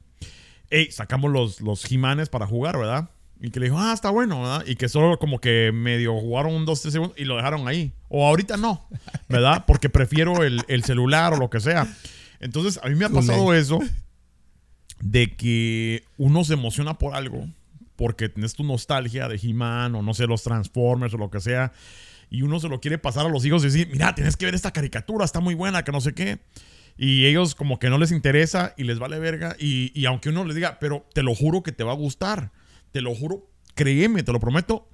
hey, 0.70 0.90
sacamos 0.92 1.32
los, 1.32 1.60
los 1.60 1.92
He-Manes 1.92 2.30
para 2.30 2.46
jugar, 2.46 2.78
¿verdad? 2.78 3.10
Y 3.42 3.50
que 3.50 3.60
le 3.60 3.66
dijo, 3.66 3.80
ah, 3.80 3.92
está 3.92 4.12
bueno, 4.12 4.42
¿verdad? 4.42 4.64
Y 4.68 4.76
que 4.76 4.90
solo 4.90 5.18
como 5.18 5.40
que 5.40 5.72
medio 5.74 6.14
jugaron 6.20 6.54
un, 6.54 6.66
dos, 6.68 6.84
tres 6.84 6.94
segundos 6.94 7.18
y 7.18 7.26
lo 7.26 7.36
dejaron 7.36 7.68
ahí. 7.68 7.94
O 8.10 8.28
ahorita 8.28 8.58
no, 8.58 8.88
¿verdad? 9.28 9.66
Porque 9.66 9.90
prefiero 9.90 10.44
el, 10.44 10.62
el 10.68 10.84
celular 10.84 11.34
o 11.34 11.38
lo 11.38 11.50
que 11.50 11.60
sea. 11.60 11.92
Entonces, 12.40 12.80
a 12.84 12.90
mí 12.90 12.96
me 12.96 13.06
ha 13.06 13.10
pasado 13.10 13.56
eso 13.56 13.80
de 15.02 15.36
que 15.36 16.04
uno 16.18 16.44
se 16.44 16.54
emociona 16.54 16.98
por 16.98 17.16
algo 17.16 17.48
porque 17.96 18.30
tienes 18.30 18.56
tu 18.56 18.64
nostalgia 18.64 19.28
de 19.28 19.40
He-Man 19.42 19.94
o 19.94 20.02
no 20.02 20.16
sé, 20.16 20.26
los 20.26 20.42
Transformers 20.42 21.14
o 21.14 21.18
lo 21.18 21.30
que 21.30 21.40
sea. 21.40 21.72
Y 22.32 22.42
uno 22.42 22.60
se 22.60 22.68
lo 22.68 22.80
quiere 22.80 22.98
pasar 22.98 23.28
a 23.28 23.30
los 23.30 23.46
hijos 23.46 23.62
y 23.62 23.68
decir, 23.68 23.90
mira, 23.92 24.16
tienes 24.16 24.38
que 24.38 24.46
ver 24.46 24.56
esta 24.56 24.72
caricatura, 24.72 25.24
está 25.24 25.40
muy 25.40 25.54
buena, 25.54 25.84
que 25.84 25.92
no 25.92 26.02
sé 26.02 26.14
qué. 26.14 26.40
Y 26.98 27.26
ellos 27.26 27.54
como 27.54 27.78
que 27.78 27.90
no 27.90 28.00
les 28.00 28.12
interesa 28.12 28.74
y 28.76 28.86
les 28.86 28.98
vale 28.98 29.20
verga. 29.20 29.56
Y, 29.60 29.92
y 29.94 30.06
aunque 30.06 30.30
uno 30.30 30.46
les 30.46 30.56
diga, 30.56 30.80
pero 30.80 31.06
te 31.14 31.22
lo 31.22 31.36
juro 31.36 31.62
que 31.62 31.72
te 31.72 31.84
va 31.84 31.92
a 31.92 31.96
gustar. 31.96 32.52
Te 32.92 33.02
lo 33.02 33.14
juro, 33.14 33.48
créeme, 33.76 34.24
te 34.24 34.32
lo 34.32 34.40
prometo. 34.40 34.88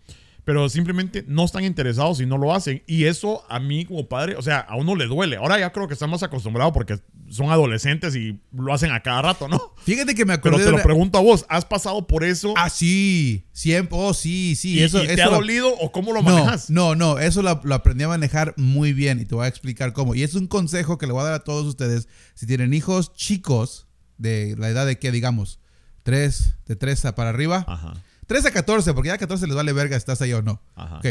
Pero 0.47 0.69
simplemente 0.69 1.25
no 1.27 1.43
están 1.43 1.65
interesados 1.65 2.21
y 2.21 2.25
no 2.25 2.37
lo 2.37 2.55
hacen. 2.55 2.81
Y 2.87 3.03
eso 3.03 3.43
a 3.49 3.59
mí 3.59 3.83
como 3.83 4.07
padre, 4.07 4.37
o 4.37 4.41
sea, 4.41 4.59
a 4.59 4.77
uno 4.77 4.95
le 4.95 5.05
duele. 5.05 5.35
Ahora 5.35 5.59
ya 5.59 5.73
creo 5.73 5.89
que 5.89 5.93
estamos 5.93 6.23
acostumbrados 6.23 6.71
porque 6.71 7.01
son 7.29 7.49
adolescentes 7.51 8.15
y 8.15 8.39
lo 8.53 8.73
hacen 8.73 8.93
a 8.93 9.01
cada 9.03 9.21
rato, 9.23 9.49
¿no? 9.49 9.59
Fíjate 9.83 10.15
que 10.15 10.23
me 10.23 10.37
Pero 10.37 10.55
acordé 10.55 10.71
te 10.71 10.77
lo 10.77 10.81
pregunto 10.81 11.17
a 11.17 11.21
vos, 11.21 11.45
¿has 11.49 11.65
pasado 11.65 12.07
por 12.07 12.23
eso? 12.23 12.53
Ah, 12.55 12.69
sí. 12.69 13.43
Siempre. 13.51 13.97
Oh, 13.99 14.13
sí, 14.13 14.55
sí. 14.55 14.75
¿Y, 14.79 14.83
eso, 14.83 15.03
y 15.03 15.07
te 15.07 15.15
eso 15.15 15.23
ha 15.23 15.25
lo- 15.31 15.31
dolido 15.33 15.75
o 15.81 15.91
cómo 15.91 16.13
lo 16.13 16.21
no, 16.21 16.29
manejas? 16.33 16.69
no, 16.69 16.95
no. 16.95 17.19
Eso 17.19 17.41
lo, 17.41 17.59
lo 17.65 17.75
aprendí 17.75 18.05
a 18.05 18.07
manejar 18.07 18.53
muy 18.55 18.93
bien 18.93 19.19
y 19.19 19.25
te 19.25 19.35
voy 19.35 19.43
a 19.43 19.49
explicar 19.49 19.91
cómo. 19.91 20.15
Y 20.15 20.23
es 20.23 20.33
un 20.33 20.47
consejo 20.47 20.97
que 20.97 21.07
le 21.07 21.11
voy 21.11 21.23
a 21.23 21.25
dar 21.25 21.33
a 21.33 21.43
todos 21.43 21.65
ustedes. 21.67 22.07
Si 22.35 22.47
tienen 22.47 22.73
hijos 22.73 23.13
chicos, 23.13 23.87
de 24.17 24.55
la 24.57 24.69
edad 24.69 24.85
de 24.85 24.97
que, 24.97 25.11
digamos, 25.11 25.59
3, 26.03 26.53
de 26.67 26.75
3 26.77 27.03
a 27.03 27.15
para 27.15 27.31
arriba. 27.31 27.65
Ajá, 27.67 27.95
3 28.27 28.45
a 28.45 28.51
14, 28.51 28.93
porque 28.93 29.07
ya 29.07 29.15
a 29.15 29.17
14 29.17 29.47
les 29.47 29.55
vale 29.55 29.73
verga 29.73 29.95
si 29.95 29.99
estás 29.99 30.21
ahí 30.21 30.33
o 30.33 30.41
no. 30.41 30.61
ajá. 30.75 30.97
Ok. 30.99 31.07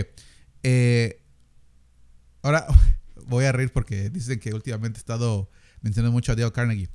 Eh, 0.63 1.23
ahora 2.43 2.67
voy 3.27 3.45
a 3.45 3.53
reír 3.53 3.73
porque 3.73 4.11
dicen 4.11 4.39
que 4.39 4.55
últimamente 4.55 4.99
he 4.99 5.01
estado 5.01 5.51
mencionando 5.81 6.13
mucho 6.13 6.33
a 6.33 6.37
Dale 6.37 6.53
Carnegie. 6.53 6.89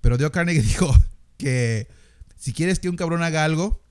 Pero 0.00 0.16
Dale 0.18 0.30
Carnegie 0.30 0.62
dijo 0.62 0.92
que 1.36 1.88
si 2.36 2.52
quieres 2.52 2.78
que 2.78 2.88
un 2.88 2.96
cabrón 2.96 3.22
haga 3.22 3.44
algo, 3.44 3.82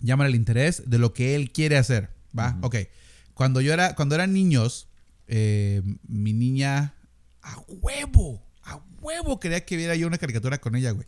llámale 0.00 0.30
el 0.30 0.36
interés 0.36 0.82
de 0.86 0.98
lo 0.98 1.12
que 1.14 1.34
él 1.34 1.52
quiere 1.52 1.76
hacer. 1.76 2.10
¿Va? 2.38 2.58
Ok. 2.62 2.76
Cuando 3.34 3.60
yo 3.60 3.72
era, 3.72 3.94
cuando 3.94 4.14
eran 4.14 4.32
niños, 4.32 4.88
eh, 5.26 5.82
mi 6.06 6.32
niña 6.32 6.94
a 7.42 7.58
huevo, 7.68 8.44
a 8.62 8.80
huevo 9.00 9.38
quería 9.40 9.64
que 9.64 9.76
viera 9.76 9.94
yo 9.94 10.06
una 10.06 10.18
caricatura 10.18 10.58
con 10.58 10.74
ella, 10.74 10.90
güey. 10.90 11.06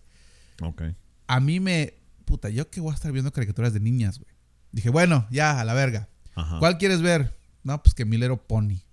Ok. 0.62 0.82
A 1.26 1.40
mí 1.40 1.60
me. 1.60 1.94
Puta, 2.30 2.48
yo 2.48 2.70
que 2.70 2.80
voy 2.80 2.92
a 2.92 2.94
estar 2.94 3.10
viendo 3.10 3.32
caricaturas 3.32 3.72
de 3.72 3.80
niñas, 3.80 4.20
güey. 4.20 4.32
Dije, 4.70 4.88
bueno, 4.88 5.26
ya, 5.32 5.58
a 5.58 5.64
la 5.64 5.74
verga. 5.74 6.08
Ajá. 6.36 6.60
¿Cuál 6.60 6.78
quieres 6.78 7.02
ver? 7.02 7.36
No, 7.64 7.82
pues 7.82 7.92
que 7.92 8.04
Milero 8.04 8.46
Pony. 8.46 8.84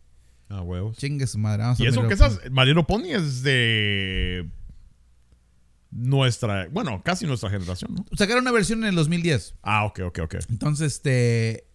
Ah, 0.50 0.62
huevos. 0.62 0.98
Chingue 0.98 1.28
su 1.28 1.38
madre. 1.38 1.62
vamos 1.62 1.80
a 1.80 1.84
Y 1.84 1.86
eso 1.86 2.02
Milero 2.02 2.08
que 2.08 2.16
esas, 2.16 2.50
Mariano 2.50 2.88
Pony 2.88 3.10
es 3.10 3.44
de 3.44 4.50
nuestra, 5.92 6.68
bueno, 6.70 7.04
casi 7.04 7.28
nuestra 7.28 7.52
generación, 7.52 7.94
¿no? 7.94 8.06
Sacaron 8.18 8.42
una 8.42 8.52
versión 8.52 8.80
en 8.80 8.90
el 8.90 8.96
2010. 8.96 9.54
Ah, 9.62 9.86
ok, 9.86 10.00
ok, 10.08 10.20
ok. 10.24 10.36
Entonces, 10.50 10.94
este. 10.94 11.68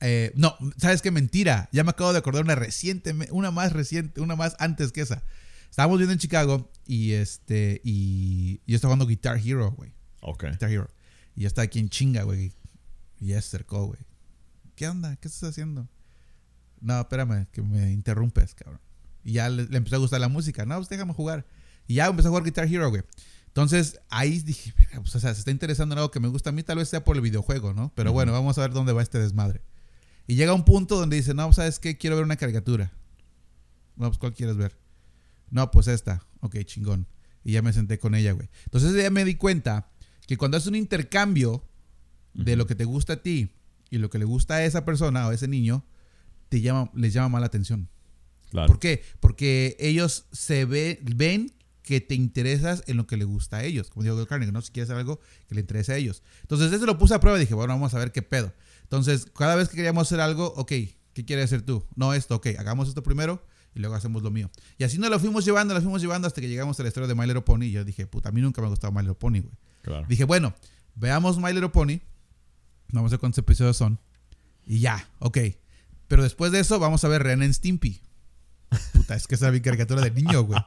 eh, 0.00 0.32
no, 0.34 0.54
¿sabes 0.76 1.00
qué? 1.00 1.10
Mentira. 1.10 1.70
Ya 1.72 1.82
me 1.82 1.88
acabo 1.88 2.12
de 2.12 2.18
acordar 2.18 2.44
una 2.44 2.56
reciente, 2.56 3.14
una 3.30 3.50
más 3.50 3.72
reciente, 3.72 4.20
una 4.20 4.36
más 4.36 4.54
antes 4.58 4.92
que 4.92 5.00
esa. 5.00 5.22
Estábamos 5.70 5.96
viendo 5.96 6.12
en 6.12 6.18
Chicago 6.18 6.70
y 6.86 7.12
este. 7.12 7.80
Y 7.84 8.60
yo 8.66 8.76
estaba 8.76 8.90
jugando 8.90 9.06
Guitar 9.06 9.38
Hero, 9.42 9.70
güey. 9.70 9.92
Ok. 10.20 10.44
Guitar 10.50 10.70
Hero. 10.70 10.90
Y 11.36 11.42
yo 11.42 11.48
estaba 11.48 11.64
aquí 11.64 11.78
en 11.78 11.88
chinga, 11.88 12.22
güey. 12.24 12.52
Y 13.20 13.28
ya 13.28 13.34
se 13.40 13.48
acercó, 13.48 13.86
güey. 13.86 14.00
¿Qué 14.74 14.88
onda? 14.88 15.16
¿Qué 15.16 15.28
estás 15.28 15.50
haciendo? 15.50 15.88
No, 16.80 17.00
espérame, 17.00 17.46
que 17.52 17.62
me 17.62 17.92
interrumpes, 17.92 18.54
cabrón. 18.54 18.80
Y 19.22 19.32
ya 19.34 19.48
le, 19.48 19.66
le 19.66 19.76
empezó 19.76 19.96
a 19.96 19.98
gustar 19.98 20.20
la 20.20 20.28
música. 20.28 20.66
No, 20.66 20.76
pues 20.76 20.88
déjame 20.88 21.12
jugar. 21.12 21.46
Y 21.86 21.94
ya 21.94 22.06
empezó 22.06 22.28
a 22.28 22.30
jugar 22.30 22.44
Guitar 22.44 22.66
Hero, 22.66 22.88
güey. 22.90 23.02
Entonces 23.46 24.00
ahí 24.10 24.40
dije, 24.40 24.74
"Verga, 24.76 25.00
pues, 25.00 25.14
o 25.14 25.20
sea, 25.20 25.32
se 25.32 25.38
está 25.40 25.50
interesando 25.50 25.94
en 25.94 25.98
algo 25.98 26.10
que 26.10 26.20
me 26.20 26.28
gusta 26.28 26.50
a 26.50 26.52
mí, 26.52 26.62
tal 26.62 26.76
vez 26.78 26.88
sea 26.88 27.04
por 27.04 27.16
el 27.16 27.22
videojuego, 27.22 27.72
¿no? 27.72 27.90
Pero 27.94 28.12
bueno, 28.12 28.32
vamos 28.32 28.58
a 28.58 28.60
ver 28.60 28.72
dónde 28.72 28.92
va 28.92 29.02
este 29.02 29.18
desmadre. 29.18 29.62
Y 30.26 30.34
llega 30.34 30.52
un 30.52 30.64
punto 30.64 30.96
donde 30.98 31.16
dice, 31.16 31.32
no, 31.32 31.52
¿sabes 31.52 31.78
qué? 31.78 31.96
Quiero 31.96 32.16
ver 32.16 32.24
una 32.24 32.36
caricatura. 32.36 32.92
No, 33.96 34.08
pues 34.08 34.18
¿cuál 34.18 34.34
quieres 34.34 34.56
ver? 34.56 34.76
No, 35.50 35.70
pues 35.70 35.88
esta. 35.88 36.22
Ok, 36.40 36.56
chingón. 36.64 37.06
Y 37.44 37.52
ya 37.52 37.62
me 37.62 37.72
senté 37.72 37.98
con 37.98 38.14
ella, 38.14 38.32
güey. 38.32 38.50
Entonces 38.64 38.92
ya 38.94 39.08
me 39.10 39.24
di 39.24 39.36
cuenta 39.36 39.88
que 40.26 40.36
cuando 40.36 40.56
haces 40.56 40.68
un 40.68 40.74
intercambio 40.74 41.64
de 42.34 42.56
lo 42.56 42.66
que 42.66 42.74
te 42.74 42.84
gusta 42.84 43.14
a 43.14 43.22
ti 43.22 43.50
y 43.90 43.98
lo 43.98 44.10
que 44.10 44.18
le 44.18 44.24
gusta 44.24 44.56
a 44.56 44.64
esa 44.64 44.84
persona 44.84 45.26
o 45.26 45.30
a 45.30 45.34
ese 45.34 45.48
niño, 45.48 45.84
te 46.48 46.60
llama, 46.60 46.90
les 46.94 47.12
llama 47.12 47.30
más 47.30 47.40
la 47.40 47.46
atención. 47.46 47.88
Claro. 48.50 48.66
¿Por 48.66 48.78
qué? 48.78 49.02
Porque 49.20 49.76
ellos 49.78 50.26
se 50.32 50.64
ve, 50.64 51.00
ven 51.02 51.52
que 51.82 52.00
te 52.00 52.16
interesas 52.16 52.82
en 52.88 52.96
lo 52.96 53.06
que 53.06 53.16
le 53.16 53.24
gusta 53.24 53.58
a 53.58 53.64
ellos. 53.64 53.90
Como 53.90 54.02
digo 54.02 54.26
Carnegie, 54.26 54.52
¿no? 54.52 54.60
Si 54.60 54.72
quieres 54.72 54.90
hacer 54.90 54.98
algo 54.98 55.20
que 55.48 55.54
le 55.54 55.60
interese 55.60 55.92
a 55.92 55.96
ellos. 55.96 56.22
Entonces, 56.42 56.72
eso 56.72 56.84
lo 56.84 56.98
puse 56.98 57.14
a 57.14 57.20
prueba 57.20 57.38
y 57.38 57.40
dije, 57.40 57.54
bueno, 57.54 57.74
vamos 57.74 57.94
a 57.94 57.98
ver 57.98 58.10
qué 58.10 58.22
pedo. 58.22 58.52
Entonces, 58.82 59.26
cada 59.26 59.54
vez 59.54 59.68
que 59.68 59.76
queríamos 59.76 60.08
hacer 60.08 60.20
algo, 60.20 60.52
ok, 60.56 60.68
¿qué 60.68 61.24
quieres 61.24 61.46
hacer 61.46 61.62
tú? 61.62 61.84
No 61.94 62.12
esto, 62.12 62.36
ok, 62.36 62.48
hagamos 62.58 62.88
esto 62.88 63.04
primero 63.04 63.40
y 63.72 63.78
luego 63.78 63.94
hacemos 63.94 64.22
lo 64.24 64.32
mío. 64.32 64.50
Y 64.78 64.84
así 64.84 64.98
nos 64.98 65.10
lo 65.10 65.20
fuimos 65.20 65.44
llevando, 65.44 65.74
lo 65.74 65.80
fuimos 65.80 66.02
llevando 66.02 66.26
hasta 66.26 66.40
que 66.40 66.48
llegamos 66.48 66.78
a 66.80 66.82
la 66.82 66.88
historia 66.88 67.06
de 67.06 67.14
My 67.14 67.26
Little 67.26 67.42
Pony. 67.42 67.66
Y 67.66 67.70
yo 67.70 67.84
dije, 67.84 68.06
puta, 68.08 68.30
a 68.30 68.32
mí 68.32 68.40
nunca 68.40 68.60
me 68.60 68.66
ha 68.66 68.70
gustado 68.70 68.92
My 68.92 69.02
Little 69.02 69.14
Pony, 69.14 69.40
güey. 69.40 69.54
Dije, 70.08 70.24
bueno, 70.24 70.54
veamos 70.94 71.38
My 71.38 71.52
Little 71.52 71.70
Pony 71.70 72.00
Vamos 72.92 73.10
a 73.10 73.14
ver 73.14 73.20
cuántos 73.20 73.38
episodios 73.38 73.76
son. 73.76 73.98
Y 74.64 74.80
ya, 74.80 75.08
ok. 75.18 75.38
Pero 76.08 76.22
después 76.22 76.52
de 76.52 76.60
eso, 76.60 76.78
vamos 76.78 77.04
a 77.04 77.08
ver 77.08 77.22
Ren 77.22 77.42
and 77.42 77.52
Stimpy. 77.52 78.00
Puta, 78.92 79.14
es 79.14 79.26
que 79.26 79.34
esa 79.34 79.48
es 79.48 79.52
mi 79.52 79.60
caricatura 79.60 80.02
de 80.02 80.10
niño, 80.10 80.42
güey. 80.42 80.60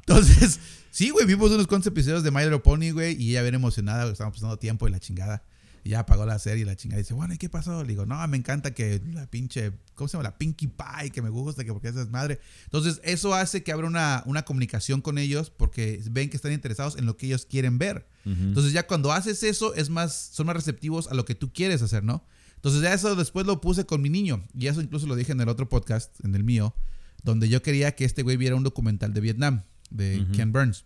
Entonces, 0.00 0.60
sí, 0.90 1.10
güey, 1.10 1.26
vimos 1.26 1.50
unos 1.50 1.66
cuantos 1.66 1.88
episodios 1.88 2.22
de 2.22 2.30
My 2.30 2.42
Little 2.42 2.60
Pony, 2.60 2.92
güey, 2.92 3.20
y 3.20 3.30
ella 3.30 3.42
bien 3.42 3.54
emocionada, 3.54 4.02
güey, 4.02 4.12
estábamos 4.12 4.36
pasando 4.36 4.58
tiempo 4.58 4.86
y 4.86 4.90
la 4.90 5.00
chingada. 5.00 5.44
Y 5.86 5.90
ya 5.90 6.00
apagó 6.00 6.26
la 6.26 6.40
serie 6.40 6.62
y 6.62 6.64
la 6.64 6.74
chingada. 6.74 6.98
Dice, 6.98 7.14
bueno, 7.14 7.32
¿y 7.34 7.38
qué 7.38 7.48
pasó? 7.48 7.84
Le 7.84 7.90
digo, 7.90 8.06
no, 8.06 8.26
me 8.26 8.36
encanta 8.36 8.74
que 8.74 9.00
la 9.12 9.30
pinche, 9.30 9.70
¿cómo 9.94 10.08
se 10.08 10.16
llama? 10.16 10.24
La 10.24 10.36
Pinkie 10.36 10.66
Pie, 10.66 11.10
que 11.10 11.22
me 11.22 11.28
gusta, 11.28 11.64
que 11.64 11.72
porque 11.72 11.86
esa 11.86 12.02
es 12.02 12.10
madre. 12.10 12.40
Entonces, 12.64 13.00
eso 13.04 13.34
hace 13.34 13.62
que 13.62 13.70
abra 13.70 13.86
una, 13.86 14.24
una 14.26 14.44
comunicación 14.44 15.00
con 15.00 15.16
ellos 15.16 15.50
porque 15.50 16.02
ven 16.10 16.28
que 16.28 16.36
están 16.36 16.50
interesados 16.50 16.96
en 16.96 17.06
lo 17.06 17.16
que 17.16 17.26
ellos 17.26 17.46
quieren 17.46 17.78
ver. 17.78 18.08
Entonces, 18.24 18.72
ya 18.72 18.88
cuando 18.88 19.12
haces 19.12 19.44
eso, 19.44 19.74
es 19.74 19.88
más, 19.88 20.30
son 20.32 20.46
más 20.46 20.56
receptivos 20.56 21.06
a 21.06 21.14
lo 21.14 21.24
que 21.24 21.36
tú 21.36 21.52
quieres 21.52 21.80
hacer, 21.82 22.02
¿no? 22.02 22.24
Entonces, 22.56 22.82
ya 22.82 22.92
eso 22.92 23.14
después 23.14 23.46
lo 23.46 23.60
puse 23.60 23.86
con 23.86 24.02
mi 24.02 24.08
niño. 24.08 24.44
Y 24.58 24.66
eso 24.66 24.80
incluso 24.80 25.06
lo 25.06 25.14
dije 25.14 25.30
en 25.30 25.40
el 25.40 25.48
otro 25.48 25.68
podcast, 25.68 26.12
en 26.24 26.34
el 26.34 26.42
mío, 26.42 26.74
donde 27.22 27.48
yo 27.48 27.62
quería 27.62 27.94
que 27.94 28.04
este 28.04 28.24
güey 28.24 28.36
viera 28.36 28.56
un 28.56 28.64
documental 28.64 29.14
de 29.14 29.20
Vietnam, 29.20 29.62
de 29.90 30.26
Ken 30.34 30.50
Burns. 30.50 30.84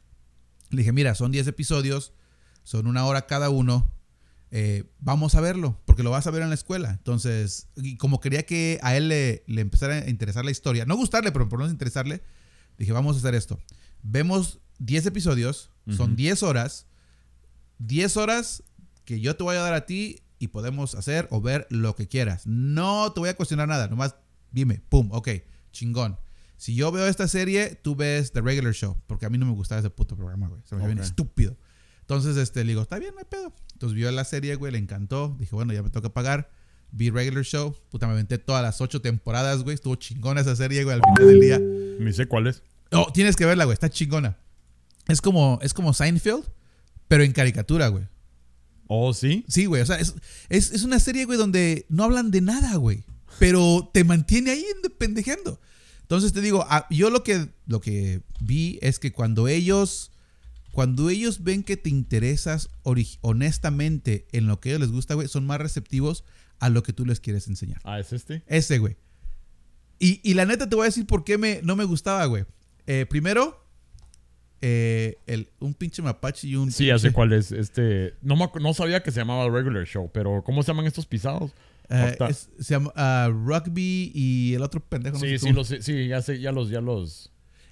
Le 0.68 0.80
dije, 0.82 0.92
mira, 0.92 1.14
son 1.14 1.32
10 1.32 1.46
episodios, 1.46 2.12
son 2.64 2.86
una 2.86 3.06
hora 3.06 3.26
cada 3.26 3.48
uno 3.48 3.90
eh, 4.50 4.90
vamos 4.98 5.34
a 5.34 5.40
verlo, 5.40 5.80
porque 5.84 6.02
lo 6.02 6.10
vas 6.10 6.26
a 6.26 6.30
ver 6.30 6.42
en 6.42 6.48
la 6.48 6.54
escuela. 6.54 6.90
Entonces, 6.90 7.68
y 7.76 7.96
como 7.96 8.20
quería 8.20 8.44
que 8.44 8.78
a 8.82 8.96
él 8.96 9.08
le, 9.08 9.44
le, 9.46 9.60
empezara 9.60 9.94
a 9.94 10.10
interesar 10.10 10.44
la 10.44 10.50
historia, 10.50 10.86
no 10.86 10.96
gustarle, 10.96 11.32
pero 11.32 11.48
por 11.48 11.58
lo 11.58 11.64
menos 11.64 11.72
interesarle, 11.72 12.22
dije, 12.76 12.92
vamos 12.92 13.16
a 13.16 13.18
hacer 13.20 13.34
esto. 13.34 13.60
Vemos 14.02 14.60
10 14.78 15.06
episodios, 15.06 15.70
son 15.88 16.16
10 16.16 16.42
horas, 16.42 16.86
10 17.78 18.16
horas 18.16 18.62
que 19.04 19.20
yo 19.20 19.36
te 19.36 19.42
voy 19.42 19.56
a 19.56 19.60
dar 19.60 19.74
a 19.74 19.86
ti 19.86 20.20
y 20.38 20.48
podemos 20.48 20.94
hacer 20.94 21.28
o 21.30 21.40
ver 21.40 21.66
lo 21.70 21.94
que 21.94 22.08
quieras. 22.08 22.46
No 22.46 23.12
te 23.12 23.20
voy 23.20 23.28
a 23.28 23.36
cuestionar 23.36 23.68
nada, 23.68 23.88
nomás 23.88 24.14
dime, 24.52 24.82
pum, 24.88 25.08
ok, 25.12 25.28
chingón. 25.72 26.18
Si 26.56 26.74
yo 26.74 26.92
veo 26.92 27.06
esta 27.06 27.26
serie, 27.26 27.74
tú 27.74 27.96
ves 27.96 28.32
The 28.32 28.40
Regular 28.42 28.74
Show, 28.74 28.96
porque 29.06 29.26
a 29.26 29.30
mí 29.30 29.38
no 29.38 29.46
me 29.46 29.52
gustaba 29.52 29.78
ese 29.78 29.90
puto 29.90 30.16
programa, 30.16 30.48
güey. 30.48 30.60
Se 30.64 30.74
me 30.74 30.82
okay. 30.82 30.94
bien 30.94 31.04
estúpido. 31.04 31.56
Entonces, 32.10 32.36
este, 32.38 32.64
le 32.64 32.72
digo, 32.72 32.82
está 32.82 32.98
bien, 32.98 33.14
no 33.14 33.20
hay 33.20 33.24
pedo. 33.24 33.54
Entonces 33.72 33.94
vio 33.94 34.10
la 34.10 34.24
serie, 34.24 34.56
güey, 34.56 34.72
le 34.72 34.78
encantó. 34.78 35.36
Dije, 35.38 35.54
bueno, 35.54 35.72
ya 35.72 35.80
me 35.80 35.90
toca 35.90 36.12
pagar. 36.12 36.50
Vi 36.90 37.08
Regular 37.08 37.44
Show. 37.44 37.76
Puta, 37.88 38.08
me 38.08 38.14
aventé 38.14 38.36
todas 38.36 38.64
las 38.64 38.80
ocho 38.80 39.00
temporadas, 39.00 39.62
güey. 39.62 39.76
Estuvo 39.76 39.94
chingona 39.94 40.40
esa 40.40 40.56
serie, 40.56 40.82
güey, 40.82 40.96
al 40.96 41.02
final 41.04 41.28
del 41.28 41.40
día. 41.40 41.60
Ni 41.60 42.12
sé 42.12 42.26
cuál 42.26 42.48
es. 42.48 42.64
Oh, 42.90 43.12
tienes 43.14 43.36
que 43.36 43.46
verla, 43.46 43.62
güey. 43.62 43.74
Está 43.74 43.90
chingona. 43.90 44.36
Es 45.06 45.20
como, 45.20 45.60
es 45.62 45.72
como 45.72 45.94
Seinfeld, 45.94 46.42
pero 47.06 47.22
en 47.22 47.30
caricatura, 47.30 47.86
güey. 47.86 48.08
¿Oh, 48.88 49.14
sí? 49.14 49.44
Sí, 49.46 49.66
güey. 49.66 49.80
O 49.82 49.86
sea, 49.86 50.00
es, 50.00 50.16
es, 50.48 50.72
es 50.72 50.82
una 50.82 50.98
serie, 50.98 51.26
güey, 51.26 51.38
donde 51.38 51.86
no 51.90 52.02
hablan 52.02 52.32
de 52.32 52.40
nada, 52.40 52.74
güey. 52.74 53.04
Pero 53.38 53.88
te 53.94 54.02
mantiene 54.02 54.50
ahí 54.50 54.64
pendejeando. 54.98 55.60
Entonces 56.02 56.32
te 56.32 56.40
digo, 56.40 56.66
ah, 56.68 56.88
yo 56.90 57.08
lo 57.08 57.22
que, 57.22 57.50
lo 57.68 57.80
que 57.80 58.22
vi 58.40 58.80
es 58.82 58.98
que 58.98 59.12
cuando 59.12 59.46
ellos 59.46 60.09
cuando 60.70 61.10
ellos 61.10 61.42
ven 61.42 61.62
que 61.62 61.76
te 61.76 61.90
interesas 61.90 62.70
honestamente 63.20 64.26
en 64.32 64.46
lo 64.46 64.60
que 64.60 64.68
a 64.68 64.72
ellos 64.72 64.82
les 64.82 64.92
gusta, 64.92 65.14
güey, 65.14 65.28
son 65.28 65.46
más 65.46 65.60
receptivos 65.60 66.24
a 66.58 66.68
lo 66.68 66.82
que 66.82 66.92
tú 66.92 67.04
les 67.06 67.20
quieres 67.20 67.48
enseñar. 67.48 67.80
Ah, 67.84 67.98
¿es 67.98 68.12
este? 68.12 68.42
Ese, 68.46 68.78
güey. 68.78 68.96
Y, 69.98 70.20
y 70.22 70.34
la 70.34 70.44
neta 70.46 70.68
te 70.68 70.76
voy 70.76 70.84
a 70.84 70.86
decir 70.86 71.06
por 71.06 71.24
qué 71.24 71.38
me, 71.38 71.60
no 71.62 71.76
me 71.76 71.84
gustaba, 71.84 72.24
güey. 72.26 72.44
Eh, 72.86 73.06
primero, 73.08 73.66
eh, 74.62 75.16
el, 75.26 75.50
un 75.58 75.74
pinche 75.74 76.02
mapache 76.02 76.48
y 76.48 76.56
un... 76.56 76.72
Sí, 76.72 76.88
sé 76.98 77.12
cuál 77.12 77.32
es. 77.32 77.52
Este, 77.52 78.14
no, 78.22 78.36
no 78.60 78.74
sabía 78.74 79.02
que 79.02 79.10
se 79.10 79.20
llamaba 79.20 79.48
Regular 79.48 79.86
Show, 79.86 80.10
pero 80.12 80.42
¿cómo 80.44 80.62
se 80.62 80.68
llaman 80.68 80.86
estos 80.86 81.06
pisados? 81.06 81.52
Eh, 81.88 82.16
es, 82.28 82.48
se 82.60 82.74
llama 82.74 82.92
uh, 82.94 83.30
Rugby 83.30 84.12
y 84.14 84.54
el 84.54 84.62
otro 84.62 84.80
pendejo. 84.80 85.18
Sí, 85.18 85.32
no 85.32 85.38
sí, 85.38 85.52
los, 85.52 85.84
sí, 85.84 86.08
ya 86.08 86.22
sé, 86.22 86.40
ya 86.40 86.52
los, 86.52 86.70
ya 86.70 86.80
los... 86.80 87.29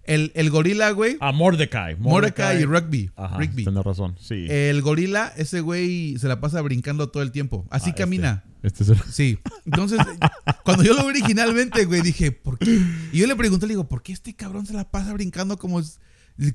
El, 0.09 0.33
el 0.35 0.51
gorila, 0.51 0.91
güey. 0.91 1.17
Ah, 1.21 1.33
Mordecai. 1.33 1.95
Mordecai, 1.97 2.63
y 2.63 2.65
Rugby. 2.65 3.11
Ajá, 3.15 3.37
Rigby. 3.39 3.65
Tienes 3.65 3.85
razón, 3.85 4.17
sí. 4.21 4.47
El 4.49 4.81
gorila, 4.83 5.33
ese 5.37 5.61
güey 5.61 6.17
se 6.19 6.29
la 6.29 6.41
pasa 6.41 6.61
brincando 6.63 7.11
todo 7.11 7.23
el 7.23 7.31
tiempo. 7.31 7.67
Así 7.71 7.91
Ah, 7.91 7.95
camina. 7.95 8.45
Este, 8.63 8.83
este 8.85 8.95
es 8.95 9.01
el- 9.07 9.13
Sí. 9.13 9.39
Entonces, 9.67 9.99
cuando 10.65 10.83
yo 10.83 10.95
lo 10.95 11.03
vi 11.03 11.09
originalmente, 11.21 11.85
güey, 11.85 12.01
dije, 12.03 12.33
¿por 12.33 12.59
qué? 12.59 12.81
Y 13.13 13.19
yo 13.19 13.27
le 13.27 13.37
pregunté, 13.37 13.67
le 13.67 13.73
digo, 13.75 13.87
¿por 13.89 14.03
qué 14.03 14.13
este 14.13 14.35
cabrón 14.35 14.67
se 14.67 14.73
la 14.73 14.91
pasa 14.91 15.13
brincando 15.13 15.59
como... 15.59 15.79
es- 15.81 16.01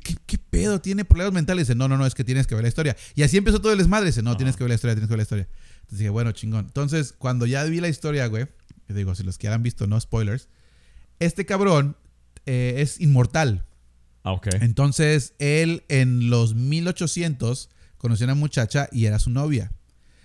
¿Qué, 0.01 0.15
qué 0.25 0.37
pedo? 0.37 0.79
¿Tiene 0.79 1.03
problemas 1.03 1.33
mentales? 1.33 1.67
Dice, 1.67 1.75
no, 1.75 1.87
no, 1.89 1.97
no, 1.97 2.05
es 2.05 2.15
que 2.15 2.23
tienes 2.23 2.47
que 2.47 2.55
ver 2.55 2.63
la 2.63 2.69
historia. 2.69 2.95
Y 3.15 3.23
así 3.23 3.35
empezó 3.37 3.59
todo 3.61 3.73
el 3.73 3.77
desmadre. 3.77 4.05
Dice, 4.07 4.21
no, 4.23 4.37
tienes 4.37 4.55
que 4.55 4.63
ver 4.63 4.69
la 4.69 4.75
historia, 4.75 4.95
tienes 4.95 5.09
que 5.09 5.11
ver 5.11 5.17
la 5.19 5.23
historia. 5.23 5.47
Entonces 5.81 5.99
dije, 5.99 6.09
bueno, 6.09 6.31
chingón. 6.31 6.65
Entonces, 6.65 7.13
cuando 7.17 7.45
ya 7.45 7.63
vi 7.65 7.81
la 7.81 7.89
historia, 7.89 8.25
güey, 8.27 8.47
que 8.87 8.93
digo, 8.93 9.13
si 9.13 9.23
los 9.23 9.37
que 9.37 9.49
han 9.49 9.61
visto, 9.61 9.85
no 9.85 9.99
spoilers, 9.99 10.47
este 11.19 11.45
cabrón 11.45 11.97
eh, 12.45 12.75
es 12.77 12.99
inmortal. 12.99 13.65
Ah, 14.23 14.33
ok. 14.33 14.47
Entonces, 14.61 15.33
él 15.39 15.83
en 15.89 16.29
los 16.29 16.55
1800 16.55 17.69
conoció 17.97 18.25
a 18.25 18.27
una 18.27 18.35
muchacha 18.35 18.87
y 18.91 19.05
era 19.05 19.19
su 19.19 19.29
novia. 19.29 19.71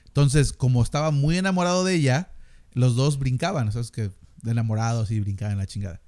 Entonces, 0.06 0.52
como 0.52 0.82
estaba 0.82 1.10
muy 1.10 1.36
enamorado 1.38 1.84
de 1.84 1.94
ella, 1.94 2.30
los 2.72 2.96
dos 2.96 3.18
brincaban, 3.18 3.70
¿sabes? 3.72 3.90
Que 3.90 4.10
de 4.42 4.50
enamorados 4.50 5.10
y 5.10 5.20
brincaban 5.20 5.52
en 5.52 5.58
la 5.58 5.66
chingada. 5.66 6.00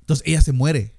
Entonces, 0.00 0.26
ella 0.26 0.40
se 0.40 0.52
muere. 0.52 0.94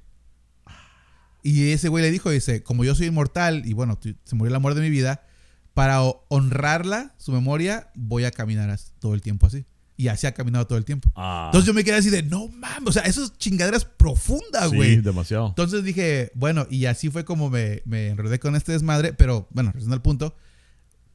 Y 1.41 1.72
ese 1.72 1.89
güey 1.89 2.03
le 2.03 2.11
dijo, 2.11 2.30
dice, 2.30 2.64
como 2.64 2.84
yo 2.86 2.95
soy 2.95 3.07
inmortal 3.07 3.64
y 3.66 3.74
bueno, 3.74 3.99
se 4.01 4.36
murió 4.36 4.49
el 4.49 4.55
amor 4.55 4.76
de 4.76 4.82
mi 4.82 4.89
vida, 4.89 5.26
para 5.74 6.01
ho- 6.03 6.26
honrarla, 6.30 7.16
su 7.18 7.32
memoria, 7.34 7.91
voy 7.95 8.24
a 8.24 8.32
caminar 8.32 8.78
todo 8.99 9.14
el 9.14 9.22
tiempo 9.22 9.47
así. 9.47 9.66
Y 9.96 10.08
así 10.08 10.26
ha 10.26 10.34
caminado 10.34 10.66
todo 10.66 10.78
el 10.80 10.86
tiempo. 10.86 11.12
Ah, 11.16 11.46
Entonces 11.48 11.68
yo 11.68 11.74
me 11.74 11.84
quedé 11.84 11.96
así 11.98 12.10
de, 12.10 12.24
no 12.24 12.48
mames, 12.48 12.89
o 12.89 12.91
sea, 12.91 13.04
eso 13.04 13.24
es 13.24 13.38
chingaderas 13.38 13.86
profundas, 13.86 14.72
sí, 14.72 14.76
güey. 14.76 14.98
demasiado. 15.02 15.48
Entonces 15.50 15.84
dije, 15.84 16.32
bueno, 16.34 16.66
y 16.70 16.86
así 16.86 17.10
fue 17.10 17.24
como 17.26 17.50
me, 17.50 17.84
me 17.86 18.08
enredé 18.08 18.39
con 18.39 18.56
este 18.56 18.72
desmadre, 18.72 19.14
pero 19.14 19.48
bueno, 19.52 19.70
regresando 19.72 19.94
al 19.96 20.02
punto, 20.02 20.36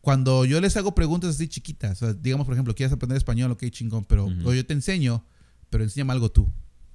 cuando 0.01 0.45
yo 0.45 0.61
les 0.61 0.77
hago 0.77 0.95
preguntas 0.95 1.31
así 1.35 1.49
chiquitas, 1.49 2.01
o 2.03 2.07
sea, 2.07 2.15
digamos, 2.15 2.47
por 2.47 2.55
ejemplo, 2.55 2.73
quieres 2.75 2.93
aprender 2.93 3.17
español, 3.17 3.51
ok, 3.51 3.65
chingón, 3.71 4.05
pero 4.05 4.27
Ujú. 4.27 4.49
o 4.51 4.55
yo 4.55 4.65
te 4.65 4.75
enseño, 4.75 5.25
pero 5.71 5.83
enséñame 5.83 6.13
algo 6.13 6.31
tú. 6.31 6.49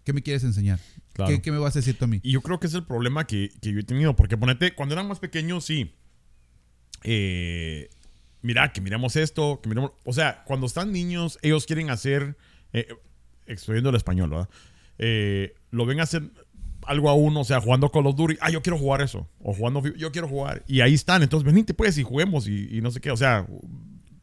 ¿Qué 0.05 0.13
me 0.13 0.21
quieres 0.23 0.43
enseñar? 0.45 0.79
Claro. 1.13 1.31
¿Qué, 1.31 1.41
qué 1.41 1.51
me 1.51 1.57
vas 1.59 1.75
a 1.75 1.79
decir 1.79 1.97
tú 1.97 2.05
a 2.05 2.07
mí? 2.07 2.19
Y 2.23 2.31
yo 2.31 2.41
creo 2.41 2.59
que 2.59 2.67
es 2.67 2.73
el 2.73 2.85
problema 2.85 3.25
que, 3.27 3.51
que 3.61 3.71
yo 3.71 3.79
he 3.79 3.83
tenido. 3.83 4.15
Porque 4.15 4.35
ponete, 4.37 4.73
cuando 4.75 4.93
eran 4.95 5.07
más 5.07 5.19
pequeños, 5.19 5.63
sí. 5.65 5.93
Eh, 7.03 7.89
mira, 8.43 8.71
que 8.71 8.81
miremos 8.81 9.15
esto, 9.15 9.59
que 9.61 9.69
miremos. 9.69 9.91
O 10.05 10.13
sea, 10.13 10.43
cuando 10.45 10.67
están 10.67 10.91
niños, 10.91 11.39
ellos 11.41 11.65
quieren 11.65 11.89
hacer. 11.89 12.37
Eh, 12.71 12.87
excluyendo 13.45 13.89
el 13.89 13.95
español, 13.95 14.29
¿verdad? 14.29 14.49
Eh, 14.99 15.55
lo 15.71 15.85
ven 15.85 15.99
hacer 15.99 16.23
algo 16.85 17.09
a 17.09 17.13
uno, 17.13 17.41
o 17.41 17.43
sea, 17.43 17.59
jugando 17.59 17.89
Call 17.89 18.07
of 18.07 18.15
Duty. 18.15 18.37
Ah, 18.39 18.51
yo 18.51 18.61
quiero 18.61 18.77
jugar 18.77 19.01
eso. 19.01 19.27
O 19.41 19.53
jugando. 19.53 19.81
Yo 19.95 20.11
quiero 20.11 20.27
jugar. 20.27 20.63
Y 20.67 20.81
ahí 20.81 20.93
están. 20.93 21.23
Entonces, 21.23 21.45
venite 21.45 21.73
pues 21.73 21.97
y 21.97 22.03
juguemos 22.03 22.47
y, 22.47 22.77
y 22.77 22.81
no 22.81 22.91
sé 22.91 23.01
qué. 23.01 23.09
O 23.09 23.17
sea, 23.17 23.47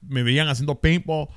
me 0.01 0.23
veían 0.23 0.49
haciendo 0.49 0.81
paintball. 0.81 1.28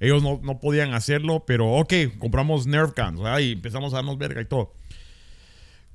Ellos 0.00 0.22
no, 0.22 0.40
no 0.44 0.60
podían 0.60 0.94
hacerlo, 0.94 1.44
pero 1.44 1.72
ok, 1.72 1.92
compramos 2.18 2.68
Nerf 2.68 2.92
guns, 2.96 3.20
¿verdad? 3.20 3.40
Y 3.40 3.52
empezamos 3.52 3.92
a 3.92 3.96
darnos 3.96 4.16
verga 4.16 4.40
y 4.40 4.44
todo 4.44 4.72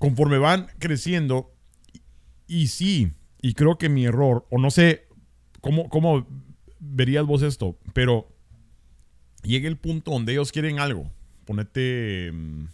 conforme 0.04 0.38
van 0.38 0.68
creciendo, 0.80 1.56
y, 1.94 2.64
y 2.64 2.68
sí, 2.68 3.14
y 3.42 3.54
creo 3.54 3.78
que 3.78 3.88
mi 3.88 4.04
error, 4.04 4.46
o 4.50 4.58
no 4.60 4.70
sé 4.70 5.08
cómo, 5.64 5.88
cómo 5.88 6.28
verías 6.80 7.26
vos 7.26 7.42
esto, 7.42 7.78
pero 7.94 8.28
llega 9.44 9.68
el 9.70 9.78
punto 9.78 10.12
donde 10.12 10.34
ellos 10.34 10.52
quieren 10.52 10.78
algo. 10.78 11.10
Ponete 11.46 12.32
mm, 12.34 12.66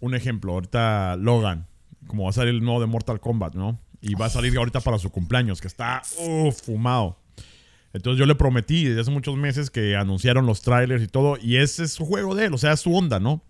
un 0.00 0.14
ejemplo, 0.14 0.52
ahorita 0.52 1.16
Logan, 1.16 1.66
como 2.08 2.24
va 2.24 2.30
a 2.30 2.32
salir 2.32 2.54
el 2.54 2.62
nuevo 2.62 2.80
de 2.80 2.86
Mortal 2.86 3.20
Kombat, 3.20 3.54
¿no? 3.54 3.80
Y 4.00 4.14
va 4.14 4.26
a 4.26 4.30
salir 4.30 4.56
ahorita 4.58 4.80
para 4.80 4.98
su 4.98 5.10
cumpleaños, 5.10 5.60
que 5.60 5.68
está 5.68 6.02
uf, 6.18 6.60
fumado. 6.60 7.18
Entonces 7.92 8.18
yo 8.18 8.26
le 8.26 8.34
prometí 8.34 8.84
desde 8.84 9.00
hace 9.00 9.10
muchos 9.12 9.36
meses 9.36 9.70
que 9.70 9.96
anunciaron 9.96 10.44
los 10.44 10.60
trailers 10.60 11.02
y 11.02 11.06
todo, 11.06 11.38
y 11.40 11.56
ese 11.56 11.84
es 11.84 11.92
su 11.92 12.04
juego 12.04 12.34
de 12.34 12.46
él, 12.46 12.54
o 12.54 12.58
sea, 12.58 12.72
es 12.72 12.80
su 12.80 12.94
onda, 12.94 13.20
¿no? 13.20 13.42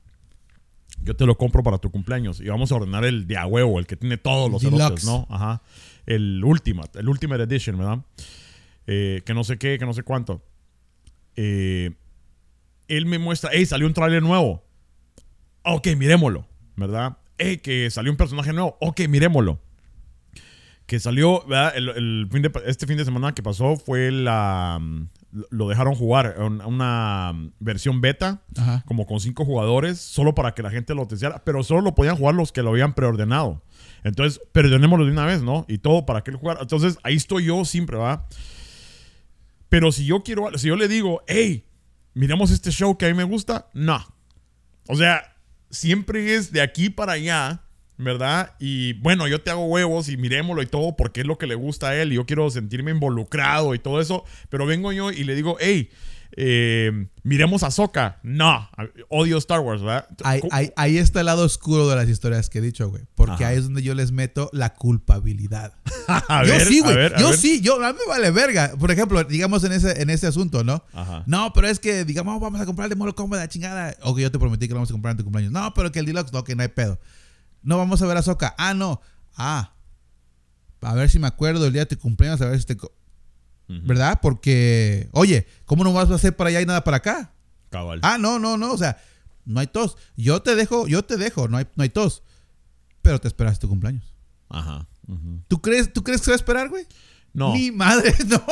Yo 1.02 1.16
te 1.16 1.24
lo 1.24 1.38
compro 1.38 1.62
para 1.62 1.78
tu 1.78 1.90
cumpleaños 1.90 2.40
y 2.40 2.48
vamos 2.48 2.70
a 2.70 2.74
ordenar 2.74 3.06
el 3.06 3.26
de 3.26 3.38
a 3.38 3.46
huevo, 3.46 3.78
el 3.78 3.86
que 3.86 3.96
tiene 3.96 4.18
todos 4.18 4.50
los 4.50 4.62
elotes, 4.62 5.04
¿no? 5.04 5.26
Ajá. 5.30 5.62
El 6.04 6.42
Ultimate, 6.44 6.98
el 7.00 7.08
Ultimate 7.08 7.44
Edition, 7.44 7.78
¿verdad? 7.78 8.00
Eh, 8.90 9.20
que 9.26 9.34
no 9.34 9.44
sé 9.44 9.58
qué, 9.58 9.78
que 9.78 9.84
no 9.84 9.92
sé 9.92 10.02
cuánto. 10.02 10.42
Eh, 11.36 11.90
él 12.88 13.04
me 13.06 13.18
muestra, 13.18 13.50
hey, 13.52 13.66
salió 13.66 13.86
un 13.86 13.92
tráiler 13.92 14.22
nuevo. 14.22 14.64
Ok, 15.62 15.88
miremoslo, 15.96 16.46
¿verdad? 16.74 17.18
Hey, 17.36 17.58
que 17.58 17.90
salió 17.90 18.10
un 18.10 18.16
personaje 18.16 18.52
nuevo. 18.52 18.78
Ok, 18.80 19.00
miremoslo. 19.08 19.60
Que 20.86 20.98
salió, 20.98 21.44
¿verdad? 21.46 21.74
El, 21.76 21.90
el 21.90 22.28
fin 22.32 22.40
de- 22.40 22.50
este 22.64 22.86
fin 22.86 22.96
de 22.96 23.04
semana 23.04 23.34
que 23.34 23.42
pasó 23.42 23.76
fue 23.76 24.10
la... 24.10 24.80
Lo 25.50 25.68
dejaron 25.68 25.94
jugar, 25.94 26.36
un- 26.38 26.62
una 26.62 27.34
versión 27.60 28.00
beta 28.00 28.40
Ajá. 28.56 28.82
como 28.86 29.04
con 29.04 29.20
cinco 29.20 29.44
jugadores, 29.44 30.00
solo 30.00 30.34
para 30.34 30.54
que 30.54 30.62
la 30.62 30.70
gente 30.70 30.94
lo 30.94 31.06
testeara, 31.06 31.44
pero 31.44 31.62
solo 31.62 31.82
lo 31.82 31.94
podían 31.94 32.16
jugar 32.16 32.34
los 32.34 32.50
que 32.50 32.62
lo 32.62 32.70
habían 32.70 32.94
preordenado. 32.94 33.62
Entonces, 34.02 34.40
perdonémoslo 34.52 35.04
de 35.04 35.12
una 35.12 35.26
vez, 35.26 35.42
¿no? 35.42 35.66
Y 35.68 35.76
todo 35.78 36.06
para 36.06 36.22
que 36.24 36.30
él 36.30 36.38
jugara. 36.38 36.62
Entonces, 36.62 36.96
ahí 37.02 37.16
estoy 37.16 37.44
yo 37.44 37.66
siempre, 37.66 37.98
¿va? 37.98 38.26
Pero 39.68 39.92
si 39.92 40.04
yo 40.04 40.22
quiero, 40.22 40.56
si 40.58 40.68
yo 40.68 40.76
le 40.76 40.88
digo, 40.88 41.22
hey, 41.26 41.64
miremos 42.14 42.50
este 42.50 42.70
show 42.70 42.96
que 42.96 43.06
a 43.06 43.08
mí 43.08 43.14
me 43.14 43.24
gusta, 43.24 43.68
no. 43.74 44.04
O 44.86 44.96
sea, 44.96 45.36
siempre 45.70 46.34
es 46.34 46.52
de 46.52 46.60
aquí 46.62 46.90
para 46.90 47.12
allá, 47.12 47.62
¿verdad? 47.98 48.54
Y 48.58 48.94
bueno, 48.94 49.28
yo 49.28 49.40
te 49.42 49.50
hago 49.50 49.66
huevos 49.66 50.08
y 50.08 50.16
miremoslo 50.16 50.62
y 50.62 50.66
todo 50.66 50.96
porque 50.96 51.20
es 51.20 51.26
lo 51.26 51.36
que 51.36 51.46
le 51.46 51.54
gusta 51.54 51.88
a 51.88 51.96
él 51.96 52.12
y 52.12 52.16
yo 52.16 52.26
quiero 52.26 52.48
sentirme 52.50 52.92
involucrado 52.92 53.74
y 53.74 53.78
todo 53.78 54.00
eso. 54.00 54.24
Pero 54.48 54.66
vengo 54.66 54.92
yo 54.92 55.10
y 55.10 55.24
le 55.24 55.34
digo, 55.34 55.56
hey, 55.60 55.90
eh, 56.40 57.08
miremos 57.24 57.64
a 57.64 57.70
Soka. 57.72 58.20
No, 58.22 58.70
odio 59.08 59.38
Star 59.38 59.58
Wars, 59.58 59.82
¿verdad? 59.82 60.06
Ahí, 60.22 60.40
ahí- 60.52 60.72
ahí 60.76 60.96
está 60.98 61.18
el 61.20 61.26
lado 61.26 61.44
oscuro 61.44 61.88
de 61.88 61.96
las 61.96 62.08
historias 62.08 62.48
que 62.48 62.58
he 62.58 62.60
dicho, 62.60 62.88
güey. 62.88 63.02
Porque 63.16 63.42
Ajá. 63.42 63.48
ahí 63.48 63.56
es 63.58 63.64
donde 63.64 63.82
yo 63.82 63.92
les 63.94 64.12
meto 64.12 64.48
la 64.52 64.72
culpabilidad. 64.74 65.74
A 66.28 66.44
yo 66.44 66.52
ver, 66.52 66.64
sí, 66.66 66.78
a 66.78 66.82
güey. 66.84 66.96
ver, 66.96 67.14
a 67.16 67.18
Yo 67.18 67.30
ver. 67.30 67.36
sí, 67.38 67.60
yo, 67.60 67.82
a 67.84 67.92
mí 67.92 67.98
me 67.98 68.08
vale 68.08 68.30
verga. 68.30 68.72
Por 68.78 68.90
ejemplo, 68.92 69.22
digamos 69.24 69.64
en 69.64 69.72
ese, 69.72 70.00
en 70.00 70.10
ese 70.10 70.28
asunto, 70.28 70.62
¿no? 70.62 70.84
Ajá. 70.92 71.24
No, 71.26 71.52
pero 71.52 71.66
es 71.68 71.80
que, 71.80 72.04
digamos, 72.04 72.36
"Oh, 72.36 72.40
vamos 72.40 72.60
a 72.60 72.66
comprar 72.66 72.84
el 72.86 72.90
de 72.90 72.96
Mortal 72.96 73.14
Kombat, 73.16 73.40
la 73.40 73.48
chingada. 73.48 73.96
O 74.02 74.14
que 74.14 74.22
yo 74.22 74.30
te 74.30 74.38
prometí 74.38 74.68
que 74.68 74.74
lo 74.74 74.76
vamos 74.76 74.90
a 74.90 74.92
comprar 74.92 75.12
en 75.12 75.18
tu 75.18 75.24
cumpleaños. 75.24 75.52
No, 75.52 75.74
pero 75.74 75.90
que 75.90 75.98
el 75.98 76.06
Deluxe, 76.06 76.32
no, 76.32 76.44
que 76.44 76.54
no 76.54 76.62
hay 76.62 76.68
pedo. 76.68 77.00
No, 77.62 77.76
vamos 77.78 78.00
a 78.00 78.06
ver 78.06 78.16
a 78.16 78.22
Soca. 78.22 78.54
Ah, 78.56 78.74
no. 78.74 79.00
Ah. 79.36 79.74
A 80.80 80.94
ver 80.94 81.10
si 81.10 81.18
me 81.18 81.26
acuerdo 81.26 81.66
el 81.66 81.72
día 81.72 81.82
de 81.82 81.96
tu 81.96 81.98
cumpleaños, 81.98 82.40
a 82.40 82.46
ver 82.46 82.60
si 82.60 82.66
te... 82.66 82.76
¿Verdad? 83.68 84.18
Porque, 84.22 85.08
oye, 85.12 85.46
¿cómo 85.66 85.84
no 85.84 85.92
vas 85.92 86.10
a 86.10 86.14
hacer 86.14 86.34
para 86.34 86.48
allá 86.48 86.62
y 86.62 86.66
nada 86.66 86.84
para 86.84 86.96
acá? 86.98 87.32
Cabal. 87.70 88.00
Ah, 88.02 88.16
no, 88.18 88.38
no, 88.38 88.56
no. 88.56 88.72
O 88.72 88.78
sea, 88.78 88.96
no 89.44 89.60
hay 89.60 89.66
tos. 89.66 89.96
Yo 90.16 90.40
te 90.42 90.54
dejo, 90.56 90.86
yo 90.88 91.02
te 91.04 91.16
dejo, 91.18 91.48
no 91.48 91.58
hay, 91.58 91.66
no 91.76 91.82
hay 91.82 91.90
tos. 91.90 92.22
Pero 93.02 93.20
te 93.20 93.28
esperas 93.28 93.58
tu 93.58 93.68
cumpleaños. 93.68 94.14
Ajá. 94.48 94.86
¿Tú 95.48 95.60
crees, 95.60 95.92
¿Tú 95.92 96.02
crees 96.02 96.20
que 96.20 96.24
se 96.26 96.30
va 96.30 96.34
a 96.34 96.36
esperar, 96.36 96.68
güey? 96.70 96.86
No. 97.34 97.52
Ni 97.52 97.70
madre, 97.70 98.14
no. 98.26 98.42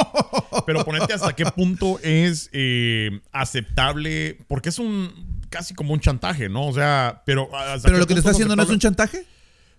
Pero 0.66 0.84
ponete 0.84 1.14
hasta 1.14 1.34
qué 1.34 1.46
punto 1.46 1.98
es 2.02 2.50
eh, 2.52 3.20
aceptable, 3.32 4.38
porque 4.48 4.68
es 4.68 4.78
un 4.78 5.40
casi 5.48 5.74
como 5.74 5.94
un 5.94 6.00
chantaje, 6.00 6.48
¿no? 6.50 6.66
O 6.66 6.72
sea, 6.74 7.22
pero 7.24 7.48
hasta 7.56 7.86
Pero 7.88 7.98
lo 7.98 8.06
que 8.06 8.14
te 8.14 8.20
está 8.20 8.32
haciendo 8.32 8.54
no 8.54 8.62
es 8.62 8.68
un 8.68 8.78
chantaje. 8.78 9.24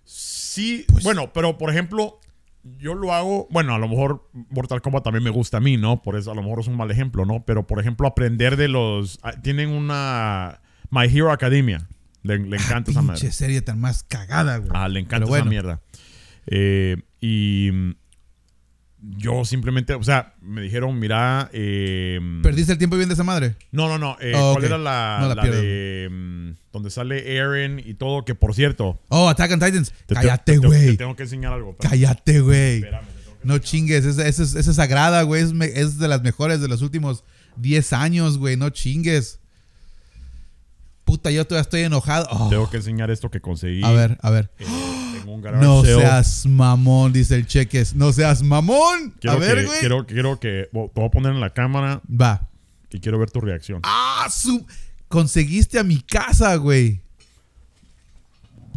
Sí, 0.04 0.84
Pues- 0.88 1.04
bueno, 1.04 1.32
pero 1.32 1.58
por 1.58 1.70
ejemplo, 1.70 2.18
yo 2.78 2.94
lo 2.94 3.12
hago, 3.12 3.48
bueno, 3.50 3.74
a 3.74 3.78
lo 3.78 3.88
mejor 3.88 4.28
Mortal 4.50 4.82
Kombat 4.82 5.04
también 5.04 5.24
me 5.24 5.30
gusta 5.30 5.58
a 5.58 5.60
mí, 5.60 5.76
¿no? 5.76 6.02
Por 6.02 6.16
eso 6.16 6.32
a 6.32 6.34
lo 6.34 6.42
mejor 6.42 6.60
es 6.60 6.68
un 6.68 6.76
mal 6.76 6.90
ejemplo, 6.90 7.24
¿no? 7.24 7.44
Pero 7.44 7.66
por 7.66 7.80
ejemplo, 7.80 8.06
aprender 8.06 8.56
de 8.56 8.68
los 8.68 9.18
ah, 9.22 9.32
tienen 9.40 9.70
una 9.70 10.60
My 10.90 11.06
Hero 11.06 11.32
Academia. 11.32 11.88
Le, 12.22 12.38
le 12.38 12.56
encanta 12.56 12.90
esa 12.90 13.02
madre. 13.02 13.30
Serie 13.32 13.62
tan 13.62 13.80
más 13.80 14.02
cagada, 14.02 14.58
güey. 14.58 14.70
Ah, 14.74 14.88
le 14.88 15.00
encanta 15.00 15.28
esa 15.28 15.44
mierda. 15.44 15.80
Eh, 16.46 16.96
y 17.20 17.70
yo 19.00 19.44
simplemente, 19.44 19.94
o 19.94 20.02
sea, 20.02 20.34
me 20.42 20.60
dijeron, 20.62 20.98
mira, 20.98 21.48
eh, 21.52 22.18
¿Perdiste 22.42 22.72
el 22.72 22.78
tiempo 22.78 22.96
viendo 22.96 23.14
esa 23.14 23.22
madre? 23.24 23.54
no, 23.70 23.86
no, 23.88 23.96
no. 23.98 24.16
eh, 24.20 24.32
Oh, 24.36 24.52
¿Cuál 24.54 24.64
era 24.64 24.78
la, 24.78 25.18
No 25.20 25.34
la 25.34 25.42
de 25.44 26.08
mm, 26.10 26.50
donde 26.72 26.90
sale 26.90 27.38
Aaron 27.40 27.78
y 27.78 27.94
todo? 27.94 28.24
Que 28.24 28.34
por 28.34 28.54
cierto, 28.54 29.00
Oh, 29.08 29.28
Attack 29.28 29.52
on 29.52 29.60
Titans. 29.60 29.90
te, 29.92 30.06
te- 30.06 30.14
Cállate, 30.14 30.52
te- 30.54 30.60
te 30.60 30.66
güey. 30.66 30.96
tengo 30.96 31.14
que 31.14 31.22
enseñar 31.24 31.52
algo. 31.52 31.70
espérame. 31.72 31.90
Cállate, 31.90 32.40
güey. 32.40 32.84
No 33.44 33.58
chingues. 33.58 34.04
Esa, 34.04 34.26
es, 34.26 34.40
esa 34.40 34.58
es 34.70 34.76
sagrada, 34.76 35.22
güey. 35.22 35.42
Es, 35.42 35.52
es 35.74 35.98
de 35.98 36.08
las 36.08 36.22
mejores 36.22 36.60
de 36.60 36.66
los 36.68 36.82
últimos 36.82 37.22
10 37.56 37.92
años, 37.92 38.36
güey. 38.36 38.56
No 38.56 38.70
chingues. 38.70 39.38
Puta, 41.04 41.30
yo 41.30 41.46
todavía 41.46 41.62
estoy 41.62 41.82
enojado. 41.82 42.26
Oh. 42.30 42.48
Tengo 42.50 42.68
que 42.68 42.78
enseñar 42.78 43.10
esto 43.10 43.30
que 43.30 43.40
conseguí. 43.40 43.82
A 43.84 43.92
ver, 43.92 44.18
a 44.22 44.30
ver. 44.30 44.50
eh, 44.58 44.64
un 45.34 45.42
garage 45.42 45.64
No 45.64 45.82
sale. 45.82 45.94
seas 45.96 46.46
mamón, 46.46 47.12
dice 47.12 47.34
el 47.36 47.46
cheques. 47.46 47.94
No 47.94 48.12
seas 48.12 48.42
mamón. 48.42 49.14
Quiero 49.20 49.36
a 49.36 49.40
ver, 49.40 49.58
que, 49.58 49.64
güey. 49.66 49.80
quiero, 49.80 50.06
quiero 50.06 50.40
que 50.40 50.68
bueno, 50.72 50.90
te 50.94 51.00
voy 51.00 51.08
a 51.08 51.10
poner 51.10 51.32
en 51.32 51.40
la 51.40 51.50
cámara 51.54 52.00
Va. 52.08 52.48
y 52.90 53.00
quiero 53.00 53.18
ver 53.18 53.30
tu 53.30 53.40
reacción. 53.40 53.80
Ah, 53.84 54.26
su... 54.30 54.66
Conseguiste 55.08 55.78
a 55.78 55.84
mi 55.84 56.00
casa, 56.02 56.54
güey. 56.56 57.00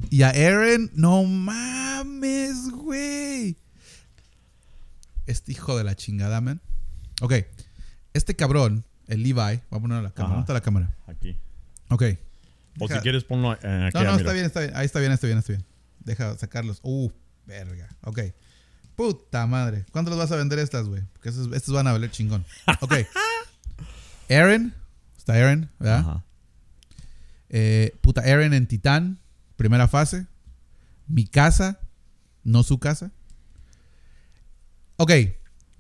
Y 0.10 0.24
a 0.24 0.30
Aaron, 0.30 0.90
no 0.94 1.24
mames, 1.24 2.70
güey. 2.72 3.56
Este 5.26 5.52
hijo 5.52 5.78
de 5.78 5.84
la 5.84 5.96
chingada, 5.96 6.42
man. 6.42 6.60
Ok. 7.22 7.34
Este 8.14 8.36
cabrón, 8.36 8.84
el 9.08 9.24
Levi, 9.24 9.34
voy 9.34 9.60
a 9.72 9.80
poner 9.80 9.98
a 10.00 10.02
la 10.02 10.12
cámara. 10.12 10.36
¿Dónde 10.36 10.44
está 10.44 10.54
la 10.54 10.62
cámara? 10.62 10.96
Aquí. 11.08 11.38
Ok. 11.90 12.04
O 12.80 12.88
Deja- 12.88 13.00
si 13.00 13.04
quieres 13.04 13.24
ponlo 13.24 13.54
eh, 13.54 13.58
aquí. 13.88 13.98
No, 13.98 14.04
no, 14.04 14.12
ah, 14.12 14.16
está 14.18 14.34
bien, 14.34 14.46
está 14.46 14.60
bien. 14.62 14.72
Ahí 14.76 14.86
está 14.86 15.00
bien, 15.00 15.12
está 15.12 15.28
bien, 15.28 15.40
está 15.40 15.54
bien. 15.54 15.66
Deja 16.04 16.38
sacarlos. 16.38 16.80
Uh, 16.84 17.12
verga. 17.46 17.90
Ok. 18.04 18.20
Puta 18.96 19.48
madre. 19.48 19.86
¿Cuánto 19.92 20.10
los 20.12 20.20
vas 20.20 20.32
a 20.32 20.36
vender 20.36 20.60
estas, 20.60 20.88
güey? 20.88 21.04
Porque 21.14 21.30
estos, 21.30 21.52
estos 21.54 21.74
van 21.74 21.88
a 21.88 21.92
valer 21.92 22.12
chingón. 22.12 22.46
Ok. 22.82 22.94
Aaron. 24.30 24.74
Está 25.18 25.34
Aaron, 25.34 25.70
¿verdad? 25.80 26.00
Ajá. 26.00 26.26
Eh, 27.50 27.96
puta, 28.02 28.22
Aaron 28.22 28.54
en 28.54 28.66
Titán, 28.66 29.20
primera 29.58 29.88
fase. 29.88 30.26
Mi 31.08 31.28
casa, 31.28 31.80
no 32.44 32.64
su 32.64 32.80
casa. 32.80 33.12
Ok, 34.96 35.12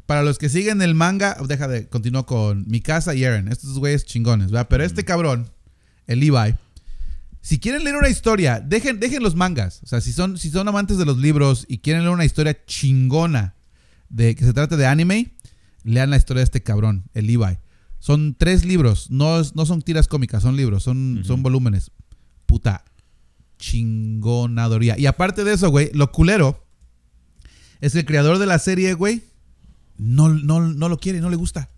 para 0.05 0.23
los 0.23 0.37
que 0.37 0.49
siguen 0.49 0.81
el 0.81 0.95
manga, 0.95 1.37
deja 1.47 1.67
de, 1.67 1.87
continúo 1.87 2.25
con 2.25 2.67
mi 2.67 2.81
casa 2.81 3.15
y 3.15 3.23
Aaron. 3.23 3.47
Estos 3.47 3.79
güeyes 3.79 4.05
chingones, 4.05 4.51
¿verdad? 4.51 4.67
Pero 4.69 4.83
este 4.83 5.05
cabrón, 5.05 5.49
el 6.07 6.19
Levi, 6.19 6.55
si 7.41 7.59
quieren 7.59 7.83
leer 7.83 7.95
una 7.95 8.09
historia, 8.09 8.59
dejen, 8.59 8.99
dejen 8.99 9.23
los 9.23 9.35
mangas. 9.35 9.81
O 9.83 9.87
sea, 9.87 9.99
si 10.01 10.13
son, 10.13 10.37
si 10.37 10.49
son 10.51 10.67
amantes 10.67 10.97
de 10.97 11.05
los 11.05 11.17
libros 11.17 11.65
y 11.67 11.79
quieren 11.79 12.03
leer 12.03 12.13
una 12.13 12.25
historia 12.25 12.57
chingona 12.65 13.55
de 14.09 14.35
que 14.35 14.45
se 14.45 14.53
trate 14.53 14.77
de 14.77 14.85
anime, 14.85 15.33
lean 15.83 16.09
la 16.11 16.17
historia 16.17 16.41
de 16.41 16.45
este 16.45 16.61
cabrón, 16.63 17.05
el 17.13 17.25
Levi. 17.27 17.57
Son 17.99 18.35
tres 18.37 18.63
libros, 18.65 19.09
no, 19.09 19.39
es- 19.39 19.55
no 19.55 19.65
son 19.65 19.81
tiras 19.81 20.07
cómicas, 20.07 20.43
son 20.43 20.55
libros, 20.55 20.83
son, 20.83 21.23
son 21.25 21.41
volúmenes. 21.43 21.91
Puta, 22.45 22.83
chingonadoría. 23.57 24.97
Y 24.99 25.05
aparte 25.07 25.43
de 25.43 25.53
eso, 25.53 25.69
güey, 25.69 25.89
lo 25.93 26.11
culero 26.11 26.63
es 27.79 27.93
que 27.93 27.99
el 27.99 28.05
creador 28.05 28.37
de 28.37 28.45
la 28.45 28.59
serie, 28.59 28.93
güey, 28.93 29.23
no, 29.97 30.29
no, 30.29 30.59
no 30.61 30.89
lo 30.89 30.97
quiere, 30.99 31.21
no 31.21 31.29
le 31.31 31.35
gusta. 31.37 31.70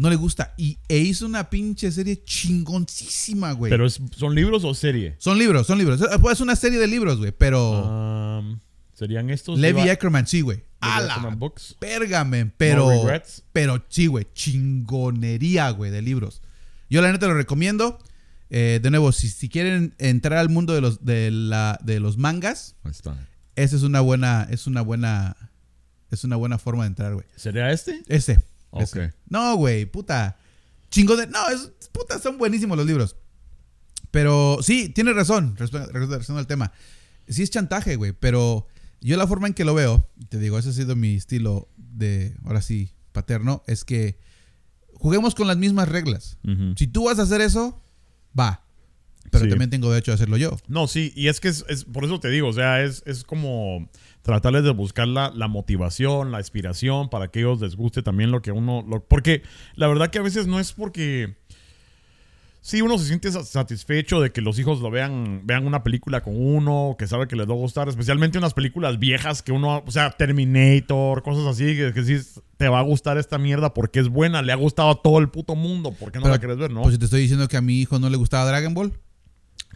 No 0.00 0.08
le 0.10 0.16
gusta. 0.16 0.54
Y, 0.56 0.78
e 0.88 0.98
hizo 0.98 1.26
una 1.26 1.50
pinche 1.50 1.92
serie 1.92 2.22
chingoncísima, 2.24 3.52
güey. 3.52 3.70
Pero 3.70 3.86
es- 3.86 4.00
son 4.16 4.34
libros 4.34 4.64
o 4.64 4.74
serie. 4.74 5.14
Son 5.18 5.38
libros, 5.38 5.66
son 5.66 5.78
libros. 5.78 6.00
Es 6.32 6.40
una 6.40 6.56
serie 6.56 6.78
de 6.78 6.86
libros, 6.86 7.18
güey. 7.18 7.32
Pero 7.32 8.38
Um, 8.40 8.58
Serían 8.94 9.30
estos. 9.30 9.58
Levi 9.58 9.88
Ackerman, 9.90 10.26
sí, 10.26 10.40
güey. 10.40 10.58
Levi 10.58 10.66
A 10.80 11.00
la 11.00 11.14
Ackerman 11.14 11.38
Books. 11.38 11.76
Pergamen, 11.78 12.52
pero. 12.56 12.86
No 12.90 13.02
regrets. 13.04 13.42
pero 13.52 13.84
sí, 13.88 14.06
güey. 14.06 14.26
Chingonería, 14.34 15.70
güey, 15.70 15.90
de 15.90 16.02
libros. 16.02 16.42
Yo 16.88 17.02
la 17.02 17.12
neta 17.12 17.26
lo 17.28 17.34
recomiendo. 17.34 17.98
Eh, 18.50 18.80
de 18.82 18.90
nuevo, 18.90 19.12
si, 19.12 19.28
si 19.28 19.48
quieren 19.48 19.94
entrar 19.98 20.38
al 20.38 20.48
mundo 20.48 20.74
de 20.74 20.80
los, 20.80 21.04
de 21.04 21.30
la, 21.30 21.78
de 21.84 22.00
los 22.00 22.16
mangas, 22.18 22.74
Ahí 22.82 22.90
está. 22.90 23.16
esa 23.54 23.76
es 23.76 23.82
una 23.82 24.00
buena, 24.00 24.48
es 24.50 24.66
una 24.66 24.80
buena, 24.80 25.36
es 26.10 26.24
una 26.24 26.34
buena 26.36 26.58
forma 26.58 26.82
de 26.82 26.88
entrar, 26.88 27.14
güey. 27.14 27.26
¿Sería 27.36 27.70
este? 27.70 28.02
Ese. 28.08 28.40
Ok. 28.70 28.82
ese. 28.82 29.12
No, 29.28 29.56
güey, 29.56 29.86
puta. 29.86 30.36
Chingo 30.90 31.16
de. 31.16 31.26
No, 31.26 31.48
es, 31.48 31.72
puta, 31.92 32.18
son 32.18 32.38
buenísimos 32.38 32.76
los 32.76 32.86
libros. 32.86 33.16
Pero 34.10 34.58
sí, 34.62 34.88
tienes 34.88 35.14
razón, 35.14 35.56
regresando 35.56 36.38
al 36.38 36.46
tema. 36.46 36.72
Sí 37.28 37.42
es 37.42 37.50
chantaje, 37.50 37.94
güey, 37.96 38.12
pero 38.12 38.66
yo 39.00 39.16
la 39.16 39.26
forma 39.26 39.46
en 39.46 39.54
que 39.54 39.64
lo 39.64 39.74
veo, 39.74 40.08
te 40.28 40.38
digo, 40.38 40.58
ese 40.58 40.70
ha 40.70 40.72
sido 40.72 40.96
mi 40.96 41.14
estilo 41.14 41.68
de, 41.76 42.36
ahora 42.44 42.60
sí, 42.60 42.92
paterno, 43.12 43.62
es 43.66 43.84
que 43.84 44.18
juguemos 44.94 45.34
con 45.34 45.46
las 45.46 45.56
mismas 45.56 45.88
reglas. 45.88 46.38
Si 46.76 46.86
tú 46.86 47.04
vas 47.04 47.18
a 47.18 47.22
hacer 47.22 47.40
eso, 47.40 47.80
va. 48.38 48.64
Pero 49.30 49.44
Sí. 49.44 49.50
también 49.50 49.70
tengo 49.70 49.90
derecho 49.90 50.10
a 50.12 50.14
hacerlo 50.16 50.36
yo. 50.36 50.56
No, 50.68 50.86
sí, 50.88 51.12
y 51.14 51.28
es 51.28 51.40
que 51.40 51.48
es, 51.48 51.64
es- 51.68 51.84
por 51.84 52.04
eso 52.04 52.18
te 52.20 52.28
digo, 52.30 52.48
o 52.48 52.52
sea, 52.52 52.82
es, 52.82 53.02
es 53.06 53.22
como 53.24 53.88
tratarles 54.22 54.64
de 54.64 54.70
buscar 54.70 55.06
la, 55.08 55.30
la 55.34 55.46
motivación, 55.48 56.32
la 56.32 56.38
inspiración 56.38 57.08
para 57.10 57.28
que 57.28 57.38
ellos 57.40 57.60
les 57.60 57.76
guste 57.76 58.02
también 58.02 58.30
lo 58.30 58.42
que 58.42 58.52
uno. 58.52 58.84
lo- 58.88 59.04
porque 59.04 59.42
la 59.76 59.86
verdad 59.86 60.10
que 60.10 60.18
a 60.18 60.22
veces 60.22 60.46
no 60.46 60.58
es 60.60 60.72
porque. 60.72 61.36
Sí, 62.62 62.82
uno 62.82 62.98
se 62.98 63.06
siente 63.06 63.32
sa- 63.32 63.42
satisfecho 63.42 64.20
de 64.20 64.32
que 64.32 64.42
los 64.42 64.58
hijos 64.58 64.80
lo 64.82 64.90
vean, 64.90 65.40
vean 65.46 65.66
una 65.66 65.82
película 65.82 66.22
con 66.22 66.34
uno, 66.36 66.94
que 66.98 67.06
sabe 67.06 67.26
que 67.26 67.34
les 67.34 67.48
va 67.48 67.52
a 67.54 67.56
gustar, 67.56 67.88
especialmente 67.88 68.36
unas 68.36 68.52
películas 68.52 68.98
viejas 68.98 69.40
que 69.42 69.50
uno, 69.50 69.82
o 69.86 69.90
sea, 69.90 70.10
Terminator, 70.10 71.22
cosas 71.22 71.46
así, 71.46 71.74
que, 71.74 71.92
que 71.94 72.02
sí 72.04 72.18
te 72.58 72.68
va 72.68 72.80
a 72.80 72.82
gustar 72.82 73.16
esta 73.16 73.38
mierda 73.38 73.72
porque 73.72 73.98
es 74.00 74.08
buena, 74.10 74.42
le 74.42 74.52
ha 74.52 74.56
gustado 74.56 74.90
a 74.90 75.00
todo 75.00 75.20
el 75.20 75.30
puto 75.30 75.54
mundo, 75.54 75.92
¿por 75.92 76.12
qué 76.12 76.18
no 76.18 76.24
Pero, 76.24 76.34
la 76.34 76.38
quieres 76.38 76.58
ver, 76.58 76.70
no? 76.70 76.82
Pues 76.82 76.92
si 76.92 76.98
te 76.98 77.06
estoy 77.06 77.22
diciendo 77.22 77.48
que 77.48 77.56
a 77.56 77.62
mi 77.62 77.80
hijo 77.80 77.98
no 77.98 78.10
le 78.10 78.18
gustaba 78.18 78.44
Dragon 78.46 78.74
Ball, 78.74 78.92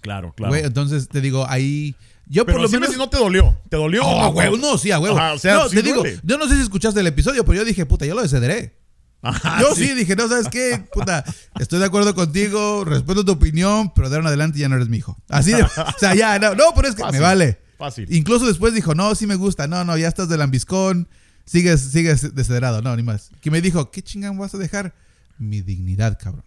claro, 0.04 0.32
claro. 0.36 0.52
güey, 0.52 0.64
entonces 0.64 1.08
te 1.08 1.20
digo, 1.20 1.46
ahí. 1.48 1.96
Yo 2.26 2.46
Pero 2.46 2.58
por 2.58 2.66
lo 2.66 2.70
menos. 2.70 2.90
si 2.90 2.96
no 2.96 3.08
te 3.10 3.18
dolió, 3.18 3.58
¿te 3.68 3.76
dolió? 3.76 4.02
Oh, 4.04 4.22
no? 4.22 4.28
huevo, 4.30 4.56
no, 4.56 4.78
sí, 4.78 4.90
a 4.90 4.98
huevo. 4.98 5.18
Ajá, 5.18 5.34
o 5.34 5.38
sea, 5.38 5.54
no, 5.54 5.68
sí 5.68 5.76
te 5.76 5.82
digo, 5.82 6.02
yo 6.22 6.38
no 6.38 6.48
sé 6.48 6.54
si 6.54 6.62
escuchaste 6.62 7.00
el 7.00 7.06
episodio, 7.06 7.44
pero 7.44 7.58
yo 7.58 7.64
dije, 7.64 7.84
puta, 7.84 8.06
yo 8.06 8.14
lo 8.14 8.22
descederé. 8.22 8.78
Ajá, 9.20 9.60
yo 9.60 9.74
sí. 9.74 9.92
dije, 9.94 10.14
no, 10.16 10.28
¿sabes 10.28 10.48
qué? 10.48 10.86
Puta, 10.92 11.24
estoy 11.58 11.80
de 11.80 11.86
acuerdo 11.86 12.14
contigo, 12.14 12.84
respeto 12.84 13.24
tu 13.24 13.32
opinión, 13.32 13.92
pero 13.94 14.08
de 14.08 14.16
ahora 14.16 14.24
en 14.24 14.28
adelante 14.28 14.58
ya 14.58 14.68
no 14.68 14.76
eres 14.76 14.88
mi 14.88 14.98
hijo. 14.98 15.18
Así 15.28 15.52
de, 15.52 15.62
o 15.62 15.68
sea, 15.98 16.14
ya, 16.14 16.38
no, 16.38 16.54
no, 16.54 16.64
pero 16.74 16.88
es 16.88 16.94
que 16.94 17.02
Fácil, 17.02 17.20
me 17.20 17.26
vale. 17.26 17.58
Fácil. 17.76 18.06
Incluso 18.10 18.46
después 18.46 18.72
dijo, 18.72 18.94
no, 18.94 19.14
sí 19.14 19.26
me 19.26 19.34
gusta, 19.34 19.66
no, 19.66 19.84
no, 19.84 19.96
ya 19.96 20.08
estás 20.08 20.28
del 20.28 20.40
ambiscón, 20.40 21.08
Sigues, 21.46 21.80
sigues 21.80 22.34
desederado, 22.34 22.80
no, 22.80 22.96
ni 22.96 23.02
más. 23.02 23.30
Que 23.40 23.50
me 23.50 23.60
dijo, 23.60 23.90
¿qué 23.90 24.02
chingán 24.02 24.38
vas 24.38 24.54
a 24.54 24.58
dejar? 24.58 24.94
Mi 25.38 25.60
dignidad, 25.60 26.18
cabrón. 26.18 26.44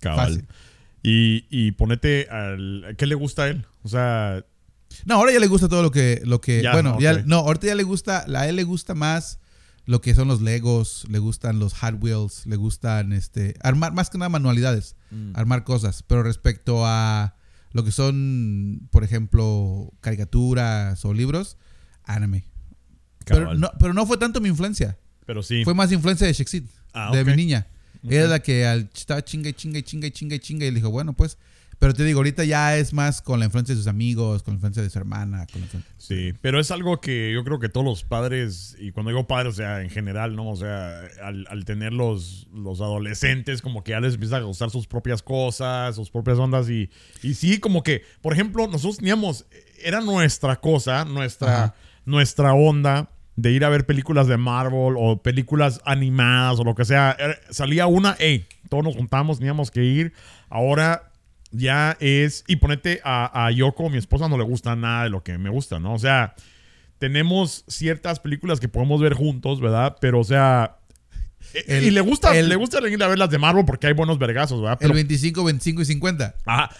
Cabal. 0.00 0.28
Fácil. 0.28 0.48
Y, 1.02 1.46
y 1.50 1.72
ponete 1.72 2.28
al... 2.30 2.94
¿Qué 2.98 3.06
le 3.06 3.14
gusta 3.14 3.44
a 3.44 3.48
él? 3.48 3.64
O 3.82 3.88
sea, 3.88 4.44
No, 5.06 5.14
ahora 5.14 5.32
ya 5.32 5.40
le 5.40 5.46
gusta 5.46 5.68
todo 5.68 5.82
lo 5.82 5.90
que, 5.90 6.20
lo 6.24 6.40
que, 6.40 6.62
Ya, 6.62 6.72
bueno, 6.72 6.98
ya, 7.00 7.22
no, 7.24 7.36
ahorita 7.38 7.66
ya 7.68 7.74
le 7.74 7.82
gusta, 7.84 8.24
a 8.34 8.48
él 8.48 8.56
le 8.56 8.64
gusta 8.64 8.94
más 8.94 9.38
lo 9.86 10.00
que 10.00 10.14
son 10.14 10.28
los 10.28 10.40
Legos, 10.42 11.06
le 11.08 11.18
gustan 11.18 11.58
los 11.58 11.74
Hot 11.74 11.96
Wheels, 12.00 12.46
le 12.46 12.56
gustan, 12.56 13.12
este, 13.12 13.54
armar, 13.62 13.92
más 13.92 14.10
que 14.10 14.18
nada 14.18 14.28
manualidades, 14.28 14.94
Mm. 15.10 15.32
armar 15.34 15.64
cosas, 15.64 16.04
pero 16.06 16.22
respecto 16.22 16.82
a 16.86 17.34
lo 17.72 17.82
que 17.82 17.90
son, 17.92 18.86
por 18.92 19.02
ejemplo, 19.02 19.92
caricaturas 20.00 21.04
o 21.04 21.12
libros, 21.14 21.56
anime. 22.04 22.44
Pero 23.24 23.54
no, 23.54 23.70
pero 23.78 23.92
no 23.94 24.06
fue 24.06 24.18
tanto 24.18 24.40
mi 24.40 24.48
influencia, 24.48 24.98
Pero 25.26 25.42
sí. 25.42 25.64
fue 25.64 25.74
más 25.74 25.90
influencia 25.92 26.26
de 26.26 26.32
Shexit, 26.34 26.68
Ah, 26.92 27.10
de 27.12 27.24
mi 27.24 27.34
niña. 27.36 27.66
Ella 28.02 28.18
Ok. 28.20 28.24
es 28.24 28.30
la 28.30 28.38
que 28.40 28.66
al, 28.66 28.90
estaba 28.94 29.22
chinga 29.24 29.48
y 29.50 29.52
chinga 29.52 29.78
y 29.78 29.82
chinga 29.82 30.06
y 30.06 30.10
chinga 30.10 30.34
y 30.36 30.38
chinga 30.38 30.66
y 30.66 30.70
le 30.70 30.76
dijo, 30.76 30.90
bueno, 30.90 31.12
pues, 31.12 31.36
pero 31.78 31.94
te 31.94 32.04
digo, 32.04 32.18
ahorita 32.18 32.44
ya 32.44 32.76
es 32.76 32.92
más 32.92 33.22
con 33.22 33.38
la 33.40 33.46
influencia 33.46 33.74
de 33.74 33.78
sus 33.78 33.86
amigos, 33.86 34.42
con 34.42 34.52
la 34.52 34.56
influencia 34.56 34.82
de 34.82 34.90
su 34.90 34.98
hermana, 34.98 35.46
con 35.50 35.62
la 35.62 35.64
influencia... 35.66 35.94
Sí, 35.96 36.34
pero 36.42 36.60
es 36.60 36.70
algo 36.70 37.00
que 37.00 37.32
yo 37.32 37.42
creo 37.42 37.58
que 37.58 37.70
todos 37.70 37.86
los 37.86 38.04
padres, 38.04 38.76
y 38.78 38.92
cuando 38.92 39.08
digo 39.10 39.26
padres, 39.26 39.54
o 39.54 39.56
sea, 39.56 39.80
en 39.80 39.88
general, 39.88 40.36
¿no? 40.36 40.50
O 40.50 40.56
sea, 40.56 41.00
al, 41.22 41.46
al 41.48 41.64
tener 41.64 41.94
los, 41.94 42.48
los 42.52 42.82
adolescentes, 42.82 43.62
como 43.62 43.82
que 43.82 43.92
ya 43.92 44.00
les 44.00 44.12
empieza 44.12 44.36
a 44.36 44.40
gustar 44.40 44.68
sus 44.68 44.86
propias 44.86 45.22
cosas, 45.22 45.96
sus 45.96 46.10
propias 46.10 46.38
ondas, 46.38 46.68
y, 46.68 46.90
y 47.22 47.32
sí, 47.32 47.58
como 47.58 47.82
que, 47.82 48.02
por 48.20 48.34
ejemplo, 48.34 48.66
nosotros 48.66 48.98
teníamos, 48.98 49.46
era 49.82 50.02
nuestra 50.02 50.56
cosa, 50.60 51.06
nuestra, 51.06 51.64
Ajá. 51.64 51.74
nuestra 52.04 52.52
onda 52.52 53.08
de 53.40 53.52
ir 53.52 53.64
a 53.64 53.68
ver 53.68 53.86
películas 53.86 54.26
de 54.26 54.36
Marvel 54.36 54.94
o 54.98 55.22
películas 55.22 55.80
animadas 55.84 56.58
o 56.60 56.64
lo 56.64 56.74
que 56.74 56.84
sea. 56.84 57.16
Era- 57.18 57.38
Salía 57.50 57.86
una, 57.86 58.16
hey, 58.18 58.46
todos 58.68 58.84
nos 58.84 58.94
juntamos, 58.96 59.38
teníamos 59.38 59.70
que 59.70 59.82
ir. 59.84 60.12
Ahora 60.48 61.10
ya 61.50 61.96
es. 62.00 62.44
Y 62.46 62.56
ponete 62.56 63.00
a, 63.04 63.46
a 63.46 63.50
Yoko, 63.50 63.88
mi 63.88 63.98
esposa, 63.98 64.28
no 64.28 64.36
le 64.36 64.44
gusta 64.44 64.76
nada 64.76 65.04
de 65.04 65.10
lo 65.10 65.22
que 65.22 65.38
me 65.38 65.48
gusta, 65.50 65.78
¿no? 65.80 65.94
O 65.94 65.98
sea, 65.98 66.34
tenemos 66.98 67.64
ciertas 67.66 68.20
películas 68.20 68.60
que 68.60 68.68
podemos 68.68 69.00
ver 69.00 69.14
juntos, 69.14 69.60
¿verdad? 69.60 69.96
Pero, 70.00 70.20
o 70.20 70.24
sea. 70.24 70.76
e- 71.54 71.64
El- 71.78 71.84
y 71.84 71.90
le 71.90 72.00
gusta, 72.02 72.36
el- 72.36 72.48
le 72.48 72.56
gusta 72.56 72.78
ir 72.86 73.02
a 73.02 73.08
ver 73.08 73.18
las 73.18 73.30
de 73.30 73.38
Marvel 73.38 73.64
porque 73.64 73.86
hay 73.86 73.94
buenos 73.94 74.18
vergazos, 74.18 74.60
¿verdad? 74.60 74.78
El 74.80 74.88
Pero, 74.88 74.94
25, 74.94 75.44
25 75.44 75.82
y 75.82 75.84
50. 75.86 76.34
ajá. 76.44 76.70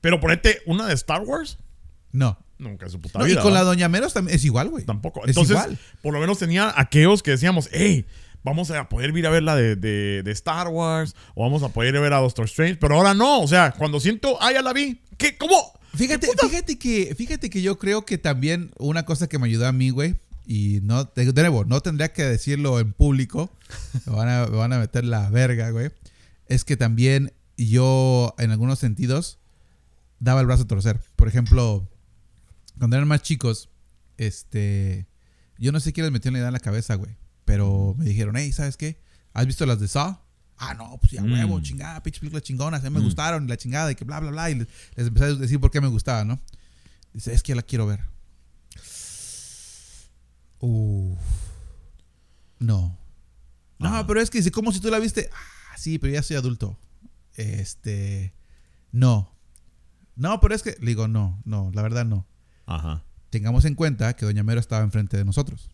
Pero 0.00 0.20
ponete 0.20 0.60
una 0.66 0.86
de 0.86 0.94
Star 0.94 1.22
Wars, 1.22 1.58
No. 2.12 2.38
Nunca 2.58 2.86
en 2.86 2.90
su 2.92 3.00
puta 3.00 3.18
No, 3.18 3.26
y 3.26 3.36
con 3.36 3.52
la. 3.54 3.62
Doña 3.62 3.88
Meros 3.88 4.14
es 4.16 4.44
igual, 4.44 4.68
güey. 4.70 4.84
Tampoco. 4.84 5.22
Es 5.24 5.28
Entonces, 5.28 5.56
igual. 5.56 5.78
por 6.02 6.14
lo 6.14 6.20
menos 6.20 6.38
tenía 6.38 6.72
aquellos 6.76 7.22
que 7.22 7.32
decíamos, 7.32 7.68
hey, 7.72 8.06
vamos 8.44 8.70
a 8.70 8.88
poder 8.88 9.16
ir 9.16 9.26
a 9.26 9.30
ver 9.30 9.42
la 9.42 9.56
de, 9.56 9.76
de- 9.76 10.22
de 10.22 10.30
Star 10.32 10.68
Wars 10.68 11.14
o 11.34 11.42
vamos 11.42 11.62
a 11.62 11.68
poder 11.70 11.94
ir 11.94 11.98
a 11.98 12.00
ver 12.02 12.12
a 12.12 12.18
Doctor 12.18 12.44
Strange, 12.46 12.76
pero 12.76 12.94
ahora 12.96 13.12
no. 13.14 13.40
O 13.40 13.48
sea, 13.48 13.72
cuando 13.72 13.98
siento, 14.00 14.38
ah, 14.40 14.52
ya 14.52 14.62
la 14.62 14.72
vi. 14.72 15.00
¿Qué? 15.18 15.36
¿Cómo? 15.36 15.72
Fíjate, 15.94 16.28
fíjate 16.48 16.78
que, 16.78 17.14
fíjate 17.16 17.48
que 17.50 17.62
yo 17.62 17.78
creo 17.78 18.04
que 18.04 18.18
también 18.18 18.70
una 18.78 19.04
cosa 19.06 19.28
que 19.28 19.38
me 19.38 19.46
ayudó 19.46 19.66
a 19.66 19.72
mí, 19.72 19.88
güey, 19.88 20.16
y 20.46 20.80
no, 20.82 21.04
de 21.04 21.24
nuevo, 21.32 21.64
no 21.64 21.80
tendría 21.80 22.12
que 22.12 22.22
decirlo 22.22 22.78
en 22.80 22.92
público, 22.92 23.50
me 24.06 24.12
van 24.14 24.28
a, 24.28 24.46
me 24.46 24.56
van 24.58 24.74
a 24.74 24.78
meter 24.78 25.04
la 25.06 25.30
verga, 25.30 25.70
güey, 25.70 25.90
es 26.48 26.64
que 26.64 26.76
también 26.76 27.32
yo, 27.56 28.34
en 28.38 28.50
algunos 28.50 28.78
sentidos, 28.78 29.38
daba 30.20 30.40
el 30.42 30.46
brazo 30.46 30.64
a 30.64 30.66
torcer. 30.66 31.00
Por 31.16 31.28
ejemplo, 31.28 31.88
cuando 32.78 32.96
eran 32.96 33.08
más 33.08 33.22
chicos, 33.22 33.70
este, 34.16 35.06
yo 35.58 35.72
no 35.72 35.80
sé 35.80 35.92
qué 35.92 36.02
les 36.02 36.10
metió 36.12 36.30
la 36.30 36.38
idea 36.38 36.48
en 36.48 36.52
la 36.54 36.60
cabeza, 36.60 36.94
güey, 36.94 37.16
pero 37.44 37.94
me 37.98 38.04
dijeron, 38.04 38.36
hey, 38.36 38.52
¿sabes 38.52 38.76
qué? 38.76 39.00
¿Has 39.32 39.46
visto 39.46 39.66
las 39.66 39.78
de 39.80 39.88
Saw? 39.88 40.18
Ah, 40.58 40.74
no, 40.74 40.96
pues 40.98 41.12
ya 41.12 41.22
Mm. 41.22 41.32
huevo, 41.32 41.60
chingada, 41.60 42.02
pinche 42.02 42.20
películas 42.20 42.42
chingonas, 42.42 42.82
a 42.84 42.88
mí 42.90 42.96
me 42.98 43.04
gustaron, 43.04 43.44
y 43.44 43.48
la 43.48 43.56
chingada, 43.58 43.90
y 43.92 43.94
que 43.94 44.04
bla, 44.04 44.20
bla, 44.20 44.30
bla, 44.30 44.50
y 44.50 44.54
les, 44.54 44.68
les 44.94 45.06
empecé 45.08 45.26
a 45.26 45.34
decir 45.34 45.60
por 45.60 45.70
qué 45.70 45.80
me 45.82 45.88
gustaba, 45.88 46.24
¿no? 46.24 46.40
Dice, 47.12 47.32
es 47.34 47.42
que 47.42 47.54
la 47.54 47.62
quiero 47.62 47.86
ver. 47.86 48.00
Uf. 50.60 51.18
No. 52.58 52.98
No, 53.78 53.88
Ajá. 53.88 54.06
pero 54.06 54.20
es 54.20 54.30
que 54.30 54.38
dice, 54.38 54.50
¿cómo 54.50 54.72
si 54.72 54.80
tú 54.80 54.90
la 54.90 54.98
viste? 54.98 55.28
Ah, 55.32 55.76
sí, 55.76 55.98
pero 55.98 56.12
ya 56.14 56.22
soy 56.22 56.36
adulto. 56.36 56.78
Este. 57.34 58.34
No. 58.92 59.30
No, 60.14 60.40
pero 60.40 60.54
es 60.54 60.62
que. 60.62 60.76
Le 60.80 60.86
digo, 60.86 61.08
no, 61.08 61.40
no, 61.44 61.70
la 61.74 61.82
verdad 61.82 62.06
no. 62.06 62.26
Ajá. 62.66 63.02
Tengamos 63.30 63.64
en 63.64 63.74
cuenta 63.74 64.14
que 64.14 64.24
Doña 64.26 64.42
Mero 64.42 64.60
estaba 64.60 64.82
enfrente 64.82 65.16
de 65.16 65.24
nosotros. 65.24 65.68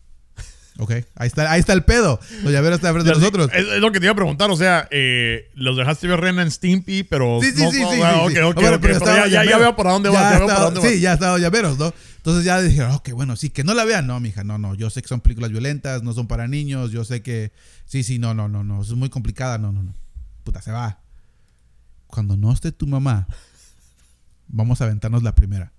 Ok, 0.79 0.89
ahí 1.15 1.27
está, 1.27 1.51
ahí 1.51 1.59
está 1.59 1.73
el 1.73 1.83
pedo. 1.83 2.19
Doña 2.43 2.61
Mero 2.63 2.73
está 2.75 2.89
enfrente 2.89 3.11
de 3.11 3.19
nosotros. 3.19 3.49
Es, 3.53 3.67
es 3.67 3.79
lo 3.79 3.91
que 3.91 3.99
te 3.99 4.07
iba 4.07 4.13
a 4.13 4.15
preguntar, 4.15 4.49
o 4.49 4.55
sea, 4.57 4.87
eh, 4.89 5.51
los 5.53 5.77
dejaste 5.77 6.07
ver 6.07 6.19
Ren 6.19 6.39
and 6.39 6.49
Stimpy, 6.49 7.03
pero... 7.03 7.39
Sí, 7.43 7.51
sí, 7.51 7.61
no- 7.63 7.71
sí, 7.71 7.81
no- 7.81 7.91
sí, 7.91 7.99
ah, 8.03 8.23
sí, 8.27 8.33
sí. 8.33 8.39
ok, 8.41 8.55
Bueno, 8.55 8.55
pero 8.55 8.81
pero 8.81 8.93
estaba 8.95 9.17
ya, 9.17 9.27
ya, 9.27 9.39
Doña 9.41 9.45
Mero. 9.51 9.59
veo 9.59 9.75
para 9.75 9.91
dónde 9.91 10.11
Ya 10.11 10.39
ya 10.39 10.45
vas. 10.47 10.83
Sí, 10.83 10.99
ya 10.99 11.13
estaba 11.13 11.37
llaveros, 11.37 11.77
¿no? 11.77 11.93
Entonces 12.17 12.43
ya 12.43 12.59
dijeron, 12.59 12.91
ok, 12.93 13.11
bueno, 13.11 13.35
sí, 13.35 13.51
que 13.51 13.63
no 13.63 13.75
la 13.75 13.85
vean. 13.85 14.07
No, 14.07 14.19
mija, 14.19 14.43
no, 14.43 14.57
no. 14.57 14.73
Yo 14.73 14.89
sé 14.89 15.01
que 15.03 15.07
son 15.07 15.21
películas 15.21 15.51
violentas, 15.51 16.01
no 16.01 16.11
son 16.13 16.25
para 16.27 16.47
niños. 16.47 16.91
Yo 16.91 17.03
sé 17.05 17.21
que. 17.21 17.51
Sí, 17.85 18.01
sí, 18.01 18.17
no, 18.17 18.33
no, 18.33 18.47
no, 18.47 18.63
no. 18.63 18.81
Es 18.81 18.89
muy 18.93 19.09
complicada. 19.09 19.57
No, 19.59 19.71
no, 19.73 19.83
no. 19.83 19.93
Puta, 20.43 20.61
se 20.61 20.71
va. 20.71 21.01
Cuando 22.07 22.35
no 22.37 22.51
esté 22.53 22.71
tu 22.71 22.87
mamá, 22.87 23.27
vamos 24.47 24.81
a 24.81 24.85
aventarnos 24.85 25.21
la 25.21 25.35
primera. 25.35 25.71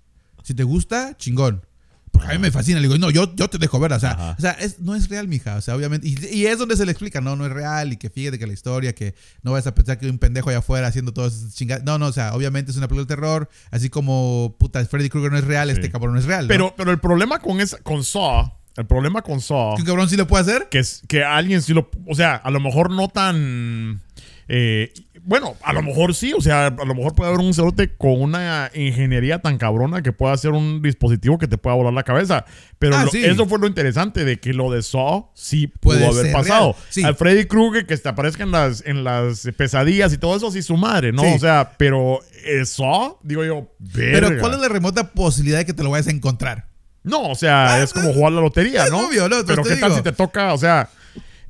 Si 0.45 0.53
te 0.53 0.61
gusta, 0.61 1.17
chingón. 1.17 1.65
Porque 2.11 2.27
a 2.27 2.33
mí 2.33 2.37
me 2.37 2.51
fascina. 2.51 2.79
Le 2.79 2.87
digo, 2.87 2.99
no, 2.99 3.09
yo, 3.09 3.35
yo 3.35 3.49
te 3.49 3.57
dejo 3.57 3.79
ver. 3.79 3.93
O 3.93 3.99
sea, 3.99 4.35
o 4.37 4.39
sea 4.39 4.51
es, 4.51 4.79
no 4.79 4.93
es 4.93 5.09
real, 5.09 5.27
mija. 5.27 5.55
O 5.55 5.61
sea, 5.61 5.75
obviamente. 5.75 6.07
Y, 6.07 6.17
y 6.31 6.45
es 6.45 6.59
donde 6.59 6.77
se 6.77 6.85
le 6.85 6.91
explica, 6.91 7.19
no, 7.19 7.35
no 7.35 7.47
es 7.47 7.51
real. 7.51 7.93
Y 7.93 7.97
que 7.97 8.11
fíjate 8.11 8.37
que 8.37 8.45
la 8.45 8.53
historia, 8.53 8.93
que 8.93 9.15
no 9.41 9.53
vas 9.53 9.65
a 9.65 9.73
pensar 9.73 9.97
que 9.97 10.05
hay 10.05 10.11
un 10.11 10.19
pendejo 10.19 10.51
allá 10.51 10.59
afuera 10.59 10.85
haciendo 10.85 11.13
todas 11.13 11.33
esas 11.33 11.55
chingadas. 11.55 11.83
No, 11.83 11.97
no, 11.97 12.05
o 12.05 12.11
sea, 12.11 12.35
obviamente 12.35 12.69
es 12.69 12.77
una 12.77 12.87
película 12.87 13.05
de 13.05 13.15
terror. 13.15 13.49
Así 13.71 13.89
como, 13.89 14.55
puta, 14.59 14.85
Freddy 14.85 15.09
Krueger 15.09 15.31
no 15.31 15.39
es 15.39 15.45
real, 15.45 15.71
este 15.71 15.89
cabrón 15.89 16.13
no 16.13 16.19
es 16.19 16.25
real. 16.25 16.45
¿no? 16.45 16.49
Pero, 16.49 16.75
pero 16.77 16.91
el 16.91 16.99
problema 16.99 17.39
con 17.39 17.59
esa, 17.59 17.79
con 17.79 18.03
Saw, 18.03 18.53
el 18.77 18.85
problema 18.85 19.23
con 19.23 19.41
Saw, 19.41 19.75
¿Que 19.75 19.81
un 19.81 19.87
cabrón 19.87 20.09
sí 20.09 20.15
lo 20.15 20.27
puede 20.27 20.43
hacer? 20.43 20.69
que 20.69 20.77
es 20.77 21.01
que 21.07 21.23
alguien 21.23 21.63
sí 21.63 21.73
lo, 21.73 21.89
o 22.05 22.13
sea, 22.13 22.35
a 22.35 22.51
lo 22.51 22.59
mejor 22.59 22.91
no 22.91 23.07
tan, 23.07 24.01
eh, 24.47 24.93
bueno, 25.27 25.55
a 25.63 25.73
lo 25.73 25.81
mejor 25.81 26.13
sí, 26.13 26.33
o 26.33 26.39
sea, 26.39 26.67
a 26.67 26.69
lo 26.85 26.93
mejor 26.95 27.15
puede 27.15 27.31
haber 27.31 27.43
un 27.43 27.53
cerote 27.53 27.95
con 27.97 28.21
una 28.21 28.69
ingeniería 28.75 29.39
tan 29.41 29.57
cabrona 29.57 30.01
que 30.03 30.11
pueda 30.11 30.33
hacer 30.33 30.51
un 30.51 30.81
dispositivo 30.81 31.37
que 31.39 31.47
te 31.47 31.57
pueda 31.57 31.75
volar 31.75 31.93
la 31.93 32.03
cabeza. 32.03 32.45
Pero 32.79 32.95
Ah, 32.95 33.05
lo- 33.05 33.11
sí. 33.11 33.25
eso 33.25 33.47
fue 33.47 33.57
lo 33.59 33.65
interesante 33.67 34.23
de 34.23 34.39
que 34.39 34.53
lo 34.53 34.71
de 34.71 34.83
Saw 34.83 35.31
sí 35.33 35.67
pudo 35.67 35.97
Puede 35.97 36.05
haber 36.07 36.31
pasado. 36.31 36.75
sí. 36.89 37.03
Al 37.03 37.15
Freddy 37.15 37.45
Krueger 37.45 37.85
que 37.87 37.97
te 37.97 38.07
aparezca 38.07 38.43
en 38.43 38.51
las, 38.51 38.83
en 38.85 39.03
las 39.03 39.47
pesadillas 39.57 40.13
y 40.13 40.17
todo 40.17 40.37
eso, 40.37 40.51
sí, 40.51 40.61
su 40.61 40.77
madre, 40.77 41.11
¿no? 41.11 41.23
Sí. 41.23 41.31
O 41.35 41.39
sea, 41.39 41.71
pero 41.77 42.19
eh, 42.45 42.63
Saw, 42.65 43.17
digo 43.23 43.43
yo, 43.43 43.67
Pero 43.93 44.27
verga. 44.29 44.41
¿cuál 44.41 44.53
es 44.53 44.59
la 44.59 44.69
remota 44.69 45.11
posibilidad 45.11 45.57
de 45.57 45.65
que 45.65 45.73
te 45.73 45.81
lo 45.83 45.89
vayas 45.89 46.07
a 46.07 46.11
encontrar? 46.11 46.67
No, 47.03 47.29
o 47.29 47.35
sea, 47.35 47.75
Ah, 47.75 47.83
es 47.83 47.93
como 47.93 48.13
jugar 48.13 48.31
la 48.31 48.41
lotería, 48.41 48.85
es 48.85 48.91
¿no? 48.91 49.07
obvio, 49.07 49.27
¿no? 49.27 49.37
Pero 49.45 49.63
qué 49.63 49.75
tal 49.75 49.93
si 49.93 50.01
te 50.01 50.11
toca, 50.11 50.53
o 50.53 50.57
sea... 50.57 50.89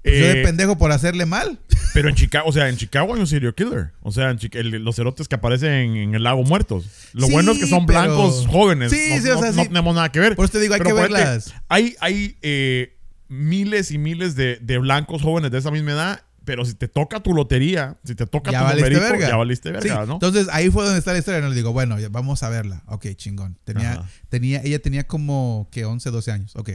Pues 0.05 0.19
yo 0.19 0.25
eh, 0.27 0.33
de 0.35 0.43
pendejo 0.43 0.77
por 0.77 0.91
hacerle 0.91 1.25
mal. 1.25 1.59
pero 1.93 2.09
en 2.09 2.15
Chicago, 2.15 2.47
o 2.47 2.51
sea, 2.53 2.69
en 2.69 2.77
Chicago 2.77 3.13
hay 3.13 3.19
un 3.19 3.27
serial 3.27 3.53
killer. 3.55 3.91
O 4.01 4.11
sea, 4.11 4.29
en 4.29 4.37
Chica- 4.37 4.59
el- 4.59 4.69
los 4.83 4.95
cerotes 4.95 5.27
que 5.27 5.35
aparecen 5.35 5.71
en, 5.95 6.15
el 6.15 6.23
lago 6.23 6.43
muertos. 6.43 6.85
Lo 7.13 7.25
Sí, 7.27 7.33
bueno 7.33 7.51
es 7.53 7.59
que 7.59 7.67
son 7.67 7.85
pero- 7.85 8.01
blancos 8.01 8.45
jóvenes. 8.47 8.91
Sí, 8.91 8.97
no, 9.15 9.21
sí, 9.21 9.29
o 9.29 9.33
no- 9.35 9.41
sea, 9.41 9.51
no 9.51 9.61
sí. 9.63 9.67
tenemos 9.67 9.95
nada 9.95 10.11
que 10.11 10.19
ver. 10.19 10.35
Por 10.35 10.45
eso 10.45 10.53
te 10.53 10.59
digo, 10.61 10.73
hay 10.75 10.79
Pero 10.81 10.95
que 10.95 11.01
verlas. 11.01 11.53
Hay, 11.69 11.95
hay 11.99 12.37
eh, 12.41 12.95
miles 13.27 13.91
y 13.91 13.97
miles 13.97 14.35
de, 14.35 14.57
de 14.61 14.77
blancos 14.77 15.21
jóvenes 15.21 15.51
de 15.51 15.57
esa 15.57 15.71
misma 15.71 15.91
edad. 15.91 16.21
Pero 16.43 16.63
si 16.63 16.75
te 16.75 16.87
toca 16.87 17.21
tu 17.23 17.33
lotería, 17.33 17.97
si 18.03 18.13
te 18.13 18.27
toca 18.27 18.51
Ya 18.51 18.59
tu 18.59 18.65
valiste 18.65 18.89
numerito, 18.91 19.11
verga. 19.13 19.27
ya 19.29 19.35
valiste 19.35 19.69
Sí, 19.69 19.73
verga, 19.87 20.05
¿no? 20.05 20.13
Entonces 20.13 20.47
ahí 20.51 20.69
fue 20.69 20.83
donde 20.83 20.99
está 20.99 21.11
la 21.11 21.17
historia. 21.17 21.41
No 21.41 21.49
le 21.49 21.55
digo, 21.55 21.73
bueno, 21.73 21.97
vamos 22.11 22.43
a 22.43 22.49
verla. 22.49 22.83
Ok, 22.85 23.07
chingón. 23.15 23.57
Tenía, 23.63 23.93
Ajá. 23.93 24.09
tenía, 24.29 24.61
ella 24.63 24.77
tenía 24.77 25.07
como 25.07 25.67
que 25.71 25.85
11, 25.85 26.11
12 26.11 26.31
años. 26.31 26.55
Ok. 26.55 26.73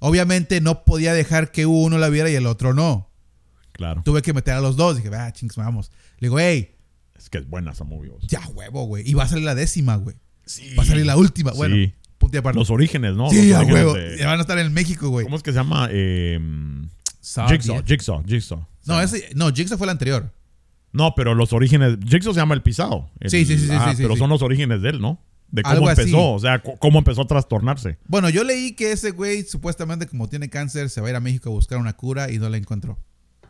Obviamente 0.00 0.60
no 0.60 0.84
podía 0.84 1.12
dejar 1.14 1.52
que 1.52 1.66
uno 1.66 1.98
la 1.98 2.08
viera 2.08 2.28
y 2.30 2.34
el 2.34 2.46
otro 2.46 2.74
no. 2.74 3.10
Claro. 3.72 4.02
Tuve 4.04 4.20
que 4.22 4.32
meter 4.34 4.54
a 4.54 4.60
los 4.60 4.76
dos. 4.76 4.96
Dije, 4.96 5.08
ah, 5.14 5.32
chingos, 5.32 5.56
vamos. 5.56 5.90
Le 6.18 6.26
digo, 6.28 6.38
hey, 6.38 6.74
Es 7.16 7.30
que 7.30 7.38
es 7.38 7.48
buena 7.48 7.72
esa 7.72 7.84
movie. 7.84 8.10
ya 8.22 8.40
huevo, 8.48 8.84
güey. 8.86 9.08
Y 9.08 9.14
va 9.14 9.24
a 9.24 9.28
salir 9.28 9.44
la 9.44 9.54
décima, 9.54 9.96
güey. 9.96 10.16
Sí. 10.46 10.74
Va 10.74 10.82
a 10.82 10.86
salir 10.86 11.06
la 11.06 11.16
última. 11.16 11.52
Bueno, 11.52 11.76
Sí. 11.76 11.92
punto 12.18 12.36
y 12.36 12.40
aparte. 12.40 12.58
Los 12.58 12.70
orígenes, 12.70 13.14
¿no? 13.14 13.30
sí, 13.30 13.48
Los 13.50 13.56
a 13.56 13.60
orígenes 13.60 13.84
huevo. 13.84 13.94
de- 13.94 14.18
Ya 14.18 14.26
van 14.26 14.38
a 14.38 14.42
estar 14.42 14.58
en 14.58 14.72
México, 14.72 15.08
güey. 15.10 15.24
¿Cómo 15.24 15.36
es 15.36 15.42
que 15.42 15.52
se 15.52 15.56
llama? 15.58 15.88
Eh, 15.90 16.38
Saw 17.20 17.48
Jigsaw, 17.48 17.76
10. 17.76 17.86
Jigsaw, 17.86 18.24
Jigsaw. 18.26 18.66
No, 18.86 19.00
ese, 19.00 19.28
no, 19.34 19.52
Jigsaw 19.52 19.76
fue 19.78 19.86
el 19.86 19.90
anterior. 19.90 20.32
No, 20.92 21.14
pero 21.14 21.34
los 21.34 21.52
orígenes. 21.52 21.98
Jigsaw 22.08 22.32
se 22.34 22.40
llama 22.40 22.54
el 22.54 22.62
pisado. 22.62 23.10
El- 23.20 23.30
Sí, 23.30 23.44
sí, 23.44 23.56
sí, 23.58 23.66
sí, 23.66 23.72
ah, 23.72 23.90
sí, 23.90 23.96
sí, 23.96 24.02
Pero 24.02 24.14
sí. 24.14 24.18
son 24.18 24.30
los 24.30 24.42
orígenes 24.42 24.82
de 24.82 24.88
él, 24.90 25.00
¿no? 25.00 25.22
De 25.50 25.62
cómo 25.62 25.72
Algo 25.74 25.88
así. 25.88 26.02
empezó. 26.02 26.32
O 26.32 26.38
sea, 26.38 26.62
cómo 26.62 26.98
empezó 26.98 27.22
a 27.22 27.26
trastornarse. 27.26 27.98
Bueno, 28.06 28.28
yo 28.30 28.44
leí 28.44 28.72
que 28.72 28.92
ese 28.92 29.10
güey 29.10 29.42
supuestamente 29.42 30.06
como 30.06 30.28
tiene 30.28 30.48
cáncer 30.48 30.90
se 30.90 31.00
va 31.00 31.08
a 31.08 31.10
ir 31.10 31.16
a 31.16 31.20
México 31.20 31.48
a 31.50 31.52
buscar 31.52 31.78
una 31.78 31.92
cura 31.94 32.30
y 32.30 32.38
no 32.38 32.48
la 32.48 32.56
encontró. 32.56 32.98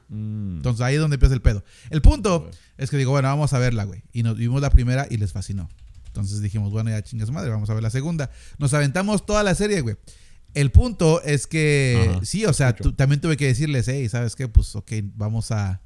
Mm. 0.08 0.56
Entonces 0.56 0.80
ahí 0.80 0.94
es 0.94 1.00
donde 1.00 1.14
empieza 1.16 1.34
el 1.34 1.42
pedo. 1.42 1.62
El 1.90 2.00
punto 2.02 2.50
es 2.78 2.90
que 2.90 2.96
digo, 2.96 3.10
bueno, 3.10 3.28
vamos 3.28 3.52
a 3.52 3.58
verla, 3.58 3.84
güey. 3.84 4.02
Y 4.12 4.22
nos 4.22 4.36
vimos 4.36 4.60
la 4.62 4.70
primera 4.70 5.06
y 5.10 5.18
les 5.18 5.32
fascinó. 5.32 5.68
Entonces 6.06 6.40
dijimos, 6.40 6.72
bueno, 6.72 6.90
ya 6.90 7.02
chingas 7.02 7.30
madre, 7.30 7.50
vamos 7.50 7.70
a 7.70 7.74
ver 7.74 7.82
la 7.82 7.90
segunda. 7.90 8.30
Nos 8.58 8.74
aventamos 8.74 9.24
toda 9.26 9.42
la 9.44 9.54
serie, 9.54 9.80
güey. 9.82 9.96
El 10.54 10.72
punto 10.72 11.22
es 11.22 11.46
que 11.46 12.08
Ajá, 12.10 12.20
sí, 12.24 12.44
o 12.44 12.52
sea, 12.52 12.74
tú- 12.74 12.92
también 12.92 13.20
tuve 13.20 13.36
que 13.36 13.46
decirles, 13.46 13.86
hey, 13.86 14.08
¿sabes 14.08 14.34
qué? 14.34 14.48
Pues 14.48 14.74
ok, 14.74 14.90
vamos 15.14 15.52
a. 15.52 15.80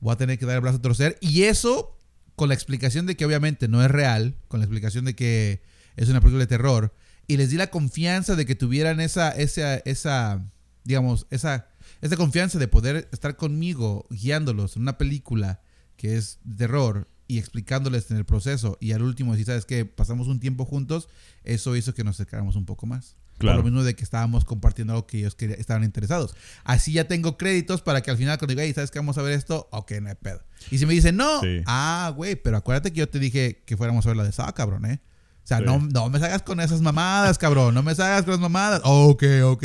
Voy 0.00 0.12
a 0.12 0.16
tener 0.16 0.38
que 0.38 0.46
dar 0.46 0.54
el 0.54 0.60
brazo 0.62 0.78
a 0.78 0.82
torcer. 0.82 1.18
Y 1.20 1.42
eso, 1.42 1.98
con 2.36 2.48
la 2.48 2.54
explicación 2.54 3.06
de 3.06 3.16
que 3.16 3.24
obviamente 3.24 3.68
no 3.68 3.84
es 3.84 3.90
real, 3.90 4.36
con 4.48 4.60
la 4.60 4.64
explicación 4.64 5.04
de 5.04 5.14
que 5.14 5.62
es 5.96 6.08
una 6.08 6.20
película 6.20 6.44
de 6.44 6.48
terror, 6.48 6.94
y 7.26 7.36
les 7.36 7.50
di 7.50 7.56
la 7.56 7.68
confianza 7.68 8.36
de 8.36 8.46
que 8.46 8.54
tuvieran 8.54 9.00
esa, 9.00 9.30
esa, 9.30 9.76
esa, 9.76 10.44
digamos, 10.84 11.26
esa, 11.30 11.68
esa 12.02 12.16
confianza 12.16 12.58
de 12.58 12.68
poder 12.68 13.08
estar 13.12 13.36
conmigo 13.36 14.06
guiándolos 14.10 14.76
en 14.76 14.82
una 14.82 14.98
película 14.98 15.60
que 15.96 16.16
es 16.16 16.38
de 16.44 16.56
terror 16.56 17.08
y 17.26 17.38
explicándoles 17.38 18.10
en 18.10 18.18
el 18.18 18.24
proceso. 18.24 18.76
Y 18.80 18.92
al 18.92 19.02
último, 19.02 19.34
si 19.36 19.44
sabes 19.44 19.64
que 19.64 19.84
pasamos 19.86 20.28
un 20.28 20.40
tiempo 20.40 20.64
juntos, 20.64 21.08
eso 21.44 21.76
hizo 21.76 21.94
que 21.94 22.04
nos 22.04 22.16
acercáramos 22.16 22.56
un 22.56 22.66
poco 22.66 22.86
más. 22.86 23.16
Claro. 23.38 23.58
Por 23.58 23.64
lo 23.64 23.70
mismo 23.70 23.84
de 23.84 23.94
que 23.94 24.04
estábamos 24.04 24.44
compartiendo 24.44 24.92
algo 24.92 25.06
que 25.06 25.18
ellos 25.18 25.34
querían- 25.34 25.58
estaban 25.58 25.82
interesados. 25.84 26.36
Así 26.62 26.92
ya 26.92 27.04
tengo 27.08 27.36
créditos 27.36 27.82
para 27.82 28.00
que 28.00 28.10
al 28.10 28.16
final 28.16 28.38
cuando 28.38 28.52
diga, 28.52 28.62
hey, 28.64 28.72
¿sabes 28.74 28.90
que 28.90 28.98
vamos 29.00 29.18
a 29.18 29.22
ver 29.22 29.32
esto? 29.32 29.68
Ok, 29.72 29.92
no 30.00 30.08
hay 30.08 30.14
pedo. 30.14 30.40
Y 30.70 30.78
si 30.78 30.86
me 30.86 30.92
dicen, 30.94 31.16
no, 31.16 31.40
Sí. 31.40 31.62
ah, 31.66 32.12
güey, 32.16 32.36
pero 32.36 32.56
acuérdate 32.56 32.92
que 32.92 33.00
yo 33.00 33.08
te 33.08 33.18
dije 33.18 33.62
que 33.66 33.76
fuéramos 33.76 34.06
a 34.06 34.10
ver 34.10 34.16
la 34.16 34.24
de 34.24 34.32
Saw, 34.32 34.52
cabrón, 34.54 34.86
¿eh? 34.86 35.00
O 35.42 35.46
sea, 35.46 35.58
Sí. 35.58 35.64
no, 35.66 35.78
no 35.78 36.08
me 36.10 36.18
salgas 36.20 36.42
con 36.42 36.60
esas 36.60 36.80
mamadas, 36.80 37.36
cabrón. 37.38 37.74
No 37.74 37.82
me 37.82 37.94
salgas 37.94 38.22
con 38.22 38.30
las 38.32 38.40
mamadas. 38.40 38.80
Ok, 38.84 39.24
ok. 39.44 39.64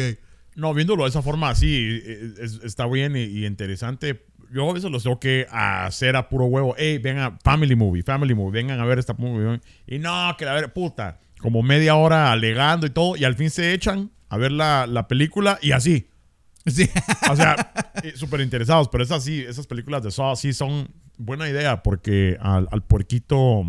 No, 0.56 0.74
viéndolo 0.74 1.04
de 1.04 1.10
esa 1.10 1.22
forma, 1.22 1.56
sí, 1.56 2.02
es- 2.40 2.60
está 2.64 2.86
bien 2.88 3.16
y, 3.16 3.22
y 3.22 3.46
interesante. 3.46 4.26
Yo 4.52 4.68
a 4.70 4.74
veces 4.74 4.90
los 4.90 5.04
tengo 5.04 5.20
que 5.20 5.46
hacer 5.52 6.16
a 6.16 6.28
puro 6.28 6.46
huevo. 6.46 6.74
Hey, 6.78 6.98
vengan, 6.98 7.38
family 7.44 7.76
movie, 7.76 8.02
family 8.04 8.34
movie, 8.34 8.62
vengan 8.64 8.80
a 8.80 8.86
ver 8.86 8.98
esta 9.00 9.14
movie. 9.14 9.62
Y 9.88 10.00
no, 10.00 10.36
que 10.38 10.46
la 10.46 10.54
ver, 10.54 10.74
puta, 10.74 11.20
como 11.42 11.64
media 11.64 11.96
hora 11.96 12.32
alegando 12.32 12.86
y 12.88 12.90
todo, 12.92 13.16
y 13.18 13.24
al 13.24 13.36
fin 13.36 13.50
se 13.50 13.74
echan 13.74 14.12
a 14.30 14.38
ver 14.38 14.52
la, 14.52 14.86
la 14.88 15.08
película 15.08 15.58
y 15.62 15.72
así. 15.72 16.08
Sí. 16.66 16.90
O 17.32 17.36
sea, 17.36 17.72
eh, 18.04 18.14
súper 18.16 18.42
interesados, 18.42 18.90
pero 18.90 19.04
esas 19.04 19.24
sí, 19.24 19.42
esas 19.48 19.66
películas 19.68 20.04
de 20.04 20.12
Saw 20.12 20.36
sí 20.36 20.54
son 20.54 20.90
buena 21.18 21.50
idea 21.50 21.82
porque 21.84 22.38
al, 22.42 22.68
al 22.72 22.84
puerquito 22.84 23.64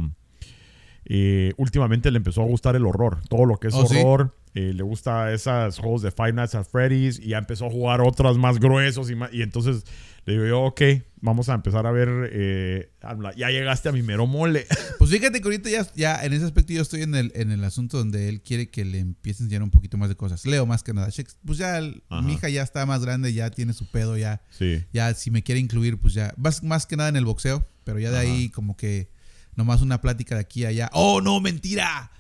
eh, 1.05 1.53
últimamente 1.57 2.11
le 2.11 2.19
empezó 2.19 2.43
a 2.43 2.47
gustar 2.47 2.77
el 2.77 2.87
horror. 2.87 3.19
Todo 3.29 3.47
lo 3.47 3.57
que 3.59 3.69
es 3.69 3.75
Oh, 3.75 3.87
¿sí? 3.87 3.99
horror. 4.05 4.37
eh, 4.55 4.73
le 4.75 4.83
gusta 4.83 5.33
esos 5.33 5.79
juegos 5.79 6.03
de 6.03 6.11
Five 6.11 6.33
Nights 6.33 6.55
at 6.55 6.65
Freddy's 6.67 7.19
y 7.19 7.29
ya 7.29 7.39
empezó 7.39 7.67
a 7.67 7.71
jugar 7.71 8.01
otras 8.01 8.37
más 8.37 8.59
gruesos 8.59 9.11
y, 9.11 9.15
más, 9.15 9.33
y 9.33 9.43
entonces 9.43 9.85
le 10.27 10.33
digo 10.35 10.47
yo, 10.47 10.61
ok, 10.63 10.81
vamos 11.23 11.49
a 11.49 11.55
empezar 11.55 11.87
a 11.87 11.91
ver, 11.91 12.31
eh, 12.33 12.93
ya 13.37 13.51
llegaste 13.51 13.89
a 13.89 13.93
mi 13.93 14.03
mero 14.03 14.27
mole. 14.27 14.67
Pues 14.99 15.11
fíjate 15.11 15.41
que 15.41 15.45
ahorita 15.49 15.71
ya, 15.71 15.87
ya 15.95 16.23
en 16.25 16.35
ese 16.35 16.45
aspecto 16.45 16.75
yo 16.75 16.83
estoy 16.83 17.01
en 17.03 17.15
el, 17.15 17.33
en 17.35 17.51
el 17.53 17.65
asunto 17.65 17.97
donde 17.97 18.29
él 18.29 18.43
quiere 18.43 18.69
que 18.69 18.85
le 18.85 18.99
empiece 18.99 19.43
a 19.43 19.45
enseñar 19.45 19.63
un 19.63 19.71
poquito 19.71 19.97
más 19.97 20.11
de 20.11 20.15
cosas. 20.15 20.45
Leo 20.45 20.67
más 20.67 20.83
que 20.83 20.93
nada. 20.93 21.09
Pues 21.47 21.59
ya 21.59 21.79
el- 21.79 22.03
mi 22.23 22.35
hija 22.35 22.51
ya 22.51 22.63
está 22.63 22.85
más 22.85 23.01
grande, 23.03 23.33
ya 23.33 23.51
tiene 23.51 23.73
su 23.73 23.91
pedo, 23.91 24.19
ya. 24.19 24.43
Sí. 24.51 24.85
Ya 24.93 25.15
si 25.15 25.31
me 25.31 25.43
quiere 25.43 25.59
incluir, 25.59 25.99
pues 25.99 26.13
ya. 26.13 26.35
Más, 26.37 26.63
más 26.63 26.85
que 26.85 26.97
nada 26.97 27.09
en 27.09 27.17
el 27.17 27.25
boxeo, 27.25 27.67
pero 27.85 27.99
ya 27.99 28.11
de 28.11 28.19
Ajá. 28.19 28.27
ahí 28.27 28.51
como 28.51 28.77
que 28.77 29.11
nomás 29.57 29.81
una 29.81 30.03
plática 30.03 30.35
de 30.35 30.43
aquí 30.43 30.67
a 30.67 30.69
allá. 30.69 30.91
¡Oh, 30.93 31.23
no, 31.23 31.41
mentira! 31.41 32.11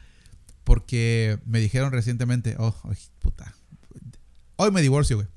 Porque 0.65 1.39
me 1.45 1.61
dijeron 1.61 1.93
recientemente, 1.93 2.57
oh, 2.59 2.75
ay, 2.85 2.97
puta. 3.19 3.55
Hoy 4.57 4.71
me 4.71 4.81
divorcio, 4.83 5.17
güey. 5.17 5.29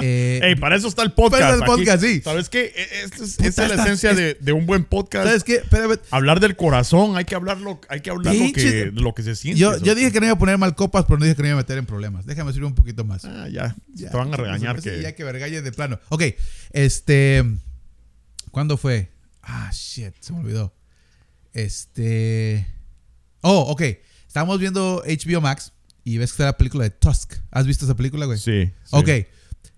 Eh, 0.00 0.40
Ey, 0.42 0.54
para 0.56 0.76
eso 0.76 0.88
está 0.88 1.02
el 1.02 1.12
podcast. 1.12 1.42
Para 1.42 1.54
el 1.54 1.62
aquí. 1.62 1.70
podcast, 1.70 2.02
sí. 2.02 2.20
¿Sabes 2.22 2.48
qué? 2.48 2.72
E- 2.74 3.04
Esta 3.04 3.24
es, 3.24 3.36
Puta, 3.36 3.48
esta 3.48 3.66
es 3.66 3.76
la 3.76 3.82
esencia 3.82 4.14
de, 4.14 4.34
de 4.34 4.52
un 4.52 4.66
buen 4.66 4.84
podcast. 4.84 5.26
¿Sabes 5.26 5.44
qué? 5.44 5.62
Hablar 6.10 6.40
del 6.40 6.56
corazón, 6.56 7.16
hay 7.16 7.24
que 7.24 7.34
hablarlo, 7.34 7.80
hay 7.88 8.00
que 8.00 8.10
hablar 8.10 8.34
lo 8.34 8.52
que, 8.52 8.92
lo 8.94 9.14
se 9.16 9.34
siente. 9.36 9.60
Yo, 9.60 9.76
dije 9.78 10.12
que 10.12 10.20
no 10.20 10.26
iba 10.26 10.34
a 10.34 10.38
poner 10.38 10.58
mal 10.58 10.74
copas, 10.74 11.04
pero 11.06 11.18
no 11.18 11.24
dije 11.24 11.36
que 11.36 11.42
no 11.42 11.48
iba 11.48 11.54
a 11.58 11.62
meter 11.62 11.78
en 11.78 11.86
problemas. 11.86 12.26
Déjame 12.26 12.52
subir 12.52 12.64
un 12.66 12.74
poquito 12.74 13.04
más. 13.04 13.24
Ah, 13.24 13.48
ya, 13.50 13.74
Ya, 13.94 14.10
te 14.10 14.16
van 14.16 14.32
a 14.32 14.36
regañar 14.36 14.74
pues, 14.76 14.84
sí, 14.84 14.90
que... 14.90 15.02
Ya 15.02 15.14
que 15.14 15.24
vergalles 15.24 15.64
de 15.64 15.72
plano. 15.72 15.98
Ok, 16.08 16.22
este. 16.72 17.44
¿Cuándo 18.50 18.76
fue? 18.76 19.08
Ah, 19.42 19.70
shit, 19.72 20.14
se 20.20 20.32
me 20.32 20.40
olvidó. 20.40 20.74
Este. 21.52 22.66
Oh, 23.40 23.60
ok. 23.68 23.82
Estábamos 24.26 24.58
viendo 24.60 25.02
HBO 25.06 25.40
Max 25.40 25.72
y 26.04 26.18
ves 26.18 26.30
que 26.30 26.34
está 26.34 26.44
la 26.46 26.56
película 26.56 26.84
de 26.84 26.90
Tusk. 26.90 27.34
¿Has 27.50 27.66
visto 27.66 27.84
esa 27.84 27.96
película, 27.96 28.26
güey? 28.26 28.38
Sí. 28.38 28.66
sí. 28.66 28.72
Ok. 28.90 29.08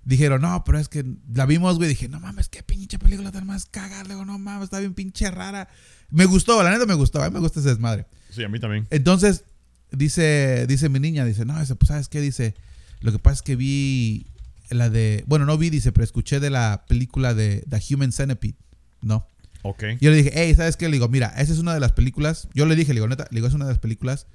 Dijeron, 0.04 0.40
no, 0.42 0.64
pero 0.64 0.78
es 0.78 0.88
que 0.88 1.04
la 1.32 1.46
vimos, 1.46 1.76
güey. 1.76 1.88
Dije, 1.88 2.08
no 2.08 2.20
mames, 2.20 2.48
qué 2.48 2.62
pinche 2.62 2.98
película 2.98 3.30
tan 3.32 3.46
más 3.46 3.66
cagada. 3.66 4.04
Luego, 4.04 4.24
no 4.24 4.38
mames, 4.38 4.64
está 4.64 4.80
bien 4.80 4.94
pinche 4.94 5.30
rara. 5.30 5.68
Me 6.10 6.24
gustó, 6.24 6.62
la 6.62 6.70
neta 6.70 6.86
me 6.86 6.94
gustó. 6.94 7.22
A 7.22 7.28
mí 7.28 7.34
me 7.34 7.40
gusta 7.40 7.60
ese 7.60 7.68
desmadre. 7.68 8.06
Sí, 8.30 8.42
a 8.42 8.48
mí 8.48 8.58
también. 8.58 8.86
Entonces, 8.90 9.44
dice, 9.92 10.66
dice 10.66 10.88
mi 10.88 11.00
niña, 11.00 11.24
dice, 11.24 11.44
no, 11.44 11.60
ese, 11.60 11.74
pues, 11.76 11.88
¿sabes 11.88 12.08
qué? 12.08 12.20
Dice, 12.20 12.54
lo 13.00 13.12
que 13.12 13.18
pasa 13.18 13.34
es 13.34 13.42
que 13.42 13.56
vi 13.56 14.26
la 14.70 14.88
de, 14.88 15.24
bueno, 15.26 15.46
no 15.46 15.58
vi, 15.58 15.70
dice, 15.70 15.92
pero 15.92 16.04
escuché 16.04 16.40
de 16.40 16.50
la 16.50 16.84
película 16.88 17.34
de 17.34 17.64
The 17.68 17.94
Human 17.94 18.12
Centipede, 18.12 18.56
¿no? 19.02 19.26
Ok. 19.62 19.84
Yo 20.00 20.10
le 20.10 20.18
dije, 20.18 20.30
hey, 20.34 20.54
¿sabes 20.54 20.76
qué? 20.76 20.86
Le 20.86 20.92
digo, 20.92 21.08
mira, 21.08 21.28
esa 21.36 21.52
es 21.52 21.58
una 21.58 21.74
de 21.74 21.80
las 21.80 21.92
películas, 21.92 22.48
yo 22.54 22.66
le 22.66 22.76
dije, 22.76 22.92
le 22.92 23.00
digo, 23.00 23.08
neta, 23.08 23.26
le 23.30 23.36
digo, 23.36 23.48
es 23.48 23.54
una 23.54 23.66
de 23.66 23.72
las 23.72 23.80
películas 23.80 24.26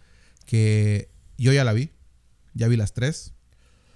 que 0.46 1.10
yo 1.38 1.52
ya 1.54 1.64
la 1.64 1.74
vi, 1.74 1.92
ya 2.54 2.68
vi 2.68 2.76
las 2.76 2.94
tres, 2.94 3.34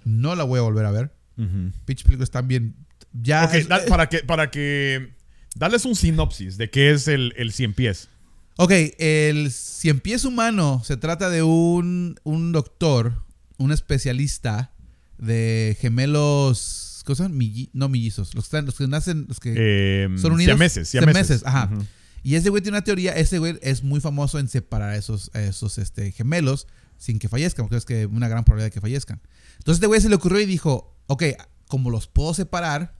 no 0.04 0.34
la 0.34 0.44
voy 0.44 0.58
a 0.58 0.62
volver 0.62 0.86
a 0.86 0.90
ver, 0.90 1.12
Ujú. 1.44 1.72
pinche 1.84 2.04
películas 2.04 2.26
están 2.28 2.46
bien, 2.48 2.74
ya... 3.12 3.44
Ok, 3.44 3.54
es- 3.54 3.68
da- 3.68 3.84
para 3.86 4.08
que, 4.08 4.18
para 4.20 4.50
que... 4.50 5.14
Darles 5.56 5.84
un 5.84 5.96
sinopsis 5.96 6.56
de 6.58 6.70
qué 6.70 6.92
es 6.92 7.08
el, 7.08 7.32
el 7.36 7.52
cien 7.52 7.74
pies. 7.74 8.08
Ok, 8.56 8.72
el 8.98 9.50
cien 9.50 9.98
pies 10.00 10.24
humano 10.24 10.82
se 10.84 10.96
trata 10.96 11.28
de 11.30 11.42
un, 11.42 12.20
un 12.22 12.52
doctor, 12.52 13.24
un 13.58 13.72
especialista 13.72 14.72
de 15.18 15.76
gemelos, 15.80 17.02
¿cómo 17.04 17.16
se 17.16 17.22
llaman? 17.24 17.38
Milli- 17.38 17.70
no 17.72 17.88
mellizos, 17.88 18.34
los 18.34 18.44
que, 18.44 18.48
están- 18.48 18.66
los 18.66 18.76
que 18.76 18.86
nacen, 18.86 19.24
los 19.28 19.40
que 19.40 19.54
Eh, 19.56 20.08
son 20.18 20.32
unidos. 20.32 20.50
siameses, 20.52 20.88
Siameses, 20.88 21.26
siameses. 21.40 21.46
ajá. 21.46 21.70
Y 22.22 22.34
ese 22.34 22.50
güey 22.50 22.62
tiene 22.62 22.76
una 22.78 22.84
teoría, 22.84 23.12
ese 23.16 23.38
güey 23.38 23.58
es 23.62 23.82
muy 23.82 24.00
famoso 24.00 24.38
en 24.38 24.48
separar 24.48 24.90
a 24.90 24.96
esos, 24.96 25.30
esos 25.34 25.78
este, 25.78 26.12
gemelos 26.12 26.66
sin 26.98 27.18
que 27.18 27.28
fallezcan, 27.28 27.64
porque 27.64 27.76
es 27.78 27.86
que 27.86 28.04
una 28.06 28.28
gran 28.28 28.44
probabilidad 28.44 28.66
de 28.66 28.72
que 28.74 28.80
fallezcan. 28.80 29.20
Entonces 29.58 29.76
este 29.78 29.86
güey 29.86 30.00
se 30.02 30.10
le 30.10 30.14
ocurrió 30.16 30.38
y 30.40 30.46
dijo, 30.46 30.94
ok, 31.12 31.24
como 31.68 31.90
los 31.90 32.06
puedo 32.06 32.34
separar, 32.34 32.96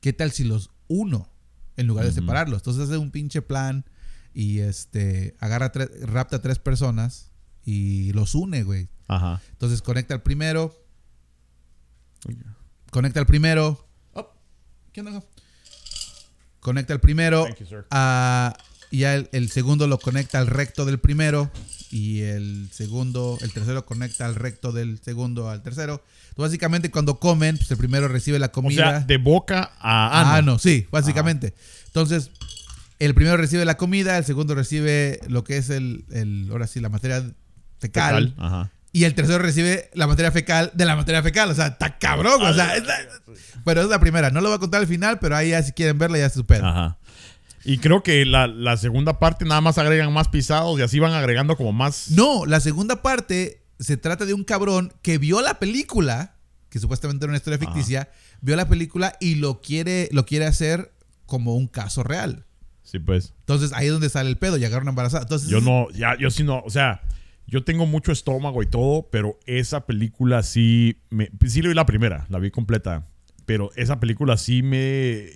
¿qué 0.00 0.12
tal 0.12 0.32
si 0.32 0.44
los 0.44 0.70
uno 0.88 1.28
en 1.76 1.86
lugar 1.86 2.04
de 2.06 2.12
separarlos? 2.12 2.60
Entonces 2.60 2.84
hace 2.84 2.98
un 2.98 3.10
pinche 3.10 3.42
plan 3.42 3.84
y 4.32 4.60
este 4.60 5.36
agarra, 5.40 5.70
tres, 5.72 5.88
rapta 6.02 6.36
a 6.36 6.42
tres 6.42 6.58
personas 6.58 7.30
y 7.64 8.12
los 8.12 8.34
une, 8.34 8.62
güey. 8.62 8.88
Ajá. 9.08 9.40
Entonces 9.52 9.82
conecta 9.82 10.14
al 10.14 10.22
primero, 10.22 10.74
conecta 12.90 13.20
al 13.20 13.26
primero. 13.26 13.86
Oh, 14.12 14.32
¿Qué 14.92 15.00
onda? 15.00 15.22
Conecta 16.60 16.92
al 16.94 17.00
primero. 17.00 17.44
Thank 17.44 17.58
you, 17.60 17.66
sir. 17.66 17.86
a- 17.90 18.56
y 18.90 18.98
ya 18.98 19.14
el, 19.16 19.28
el 19.32 19.50
segundo 19.50 19.86
lo 19.86 19.98
conecta 19.98 20.38
al 20.38 20.46
recto 20.46 20.84
del 20.84 20.98
primero. 21.00 21.50
Y 21.96 22.22
el 22.22 22.68
segundo, 22.72 23.38
el 23.40 23.52
tercero 23.52 23.86
conecta 23.86 24.26
al 24.26 24.34
recto 24.34 24.72
del 24.72 24.98
segundo 25.00 25.48
al 25.48 25.62
tercero. 25.62 26.02
Entonces, 26.30 26.50
básicamente, 26.50 26.90
cuando 26.90 27.20
comen, 27.20 27.56
pues 27.56 27.70
el 27.70 27.76
primero 27.76 28.08
recibe 28.08 28.40
la 28.40 28.46
O 28.46 28.52
comida. 28.52 28.90
sea, 28.90 29.00
de 29.00 29.16
boca 29.18 29.70
a 29.78 30.20
ano. 30.22 30.30
Ah, 30.32 30.42
no, 30.42 30.58
sí, 30.58 30.88
básicamente. 30.90 31.54
Entonces, 31.86 32.32
el 32.98 33.14
primero 33.14 33.36
recibe 33.36 33.64
la 33.64 33.76
comida, 33.76 34.18
el 34.18 34.24
segundo 34.24 34.56
recibe 34.56 35.20
lo 35.28 35.44
que 35.44 35.56
es 35.56 35.70
el, 35.70 36.04
el 36.10 36.48
ahora 36.50 36.66
sí, 36.66 36.80
la 36.80 36.88
materia 36.88 37.20
fecal. 37.78 38.30
Fecal, 38.30 38.34
Ajá. 38.38 38.70
Y 38.90 39.04
el 39.04 39.14
tercero 39.14 39.38
recibe 39.38 39.90
la 39.94 40.06
materia 40.08 40.30
fecal 40.32 40.70
de 40.74 40.84
la 40.86 40.96
materia 40.96 41.22
fecal. 41.22 41.50
O 41.50 41.54
sea, 41.54 41.66
está 41.68 41.98
cabrón. 41.98 42.42
O 42.42 42.54
sea, 42.54 42.76
es 42.76 42.84
la- 42.86 42.96
bueno, 43.64 43.80
es 43.82 43.88
la 43.88 43.98
primera. 44.00 44.30
No 44.30 44.40
lo 44.40 44.48
voy 44.48 44.56
a 44.56 44.60
contar 44.60 44.80
al 44.80 44.86
final, 44.86 45.18
pero 45.20 45.36
ahí 45.36 45.50
ya 45.50 45.62
si 45.62 45.72
quieren 45.72 45.98
verla 45.98 46.18
ya 46.18 46.28
se 46.28 46.36
supera. 46.36 46.68
Ajá. 46.68 46.98
Y 47.64 47.78
creo 47.78 48.02
que 48.02 48.24
la, 48.24 48.46
la 48.46 48.76
segunda 48.76 49.18
parte 49.18 49.44
nada 49.44 49.60
más 49.60 49.78
agregan 49.78 50.12
más 50.12 50.28
pisados 50.28 50.78
y 50.78 50.82
así 50.82 50.98
van 50.98 51.12
agregando 51.12 51.56
como 51.56 51.72
más. 51.72 52.10
No, 52.10 52.44
la 52.46 52.60
segunda 52.60 53.02
parte 53.02 53.62
se 53.78 53.96
trata 53.96 54.26
de 54.26 54.34
un 54.34 54.44
cabrón 54.44 54.92
que 55.02 55.18
vio 55.18 55.40
la 55.40 55.58
película, 55.58 56.36
que 56.68 56.78
supuestamente 56.78 57.24
era 57.24 57.30
una 57.30 57.38
historia 57.38 57.58
Ajá. 57.60 57.72
ficticia, 57.72 58.08
vio 58.40 58.56
la 58.56 58.68
película 58.68 59.16
y 59.20 59.36
lo 59.36 59.60
quiere, 59.60 60.08
lo 60.12 60.26
quiere 60.26 60.46
hacer 60.46 60.92
como 61.26 61.54
un 61.56 61.66
caso 61.66 62.02
real. 62.02 62.44
Sí, 62.82 62.98
pues. 62.98 63.32
Entonces 63.40 63.72
ahí 63.72 63.86
es 63.86 63.92
donde 63.92 64.10
sale 64.10 64.28
el 64.28 64.36
pedo 64.36 64.58
y 64.58 64.64
agarra 64.64 64.82
una 64.82 64.90
embarazada. 64.90 65.22
Entonces, 65.22 65.48
Yo 65.48 65.60
no, 65.60 65.88
ya, 65.90 66.16
yo 66.18 66.30
sí 66.30 66.44
no, 66.44 66.60
o 66.60 66.70
sea, 66.70 67.00
yo 67.46 67.64
tengo 67.64 67.86
mucho 67.86 68.12
estómago 68.12 68.62
y 68.62 68.66
todo, 68.66 69.08
pero 69.10 69.38
esa 69.46 69.86
película 69.86 70.42
sí, 70.42 70.98
me, 71.10 71.30
sí 71.46 71.62
le 71.62 71.68
vi 71.68 71.74
la 71.74 71.86
primera, 71.86 72.26
la 72.28 72.38
vi 72.38 72.50
completa, 72.50 73.06
pero 73.46 73.70
esa 73.76 74.00
película 74.00 74.36
sí 74.36 74.62
me, 74.62 75.28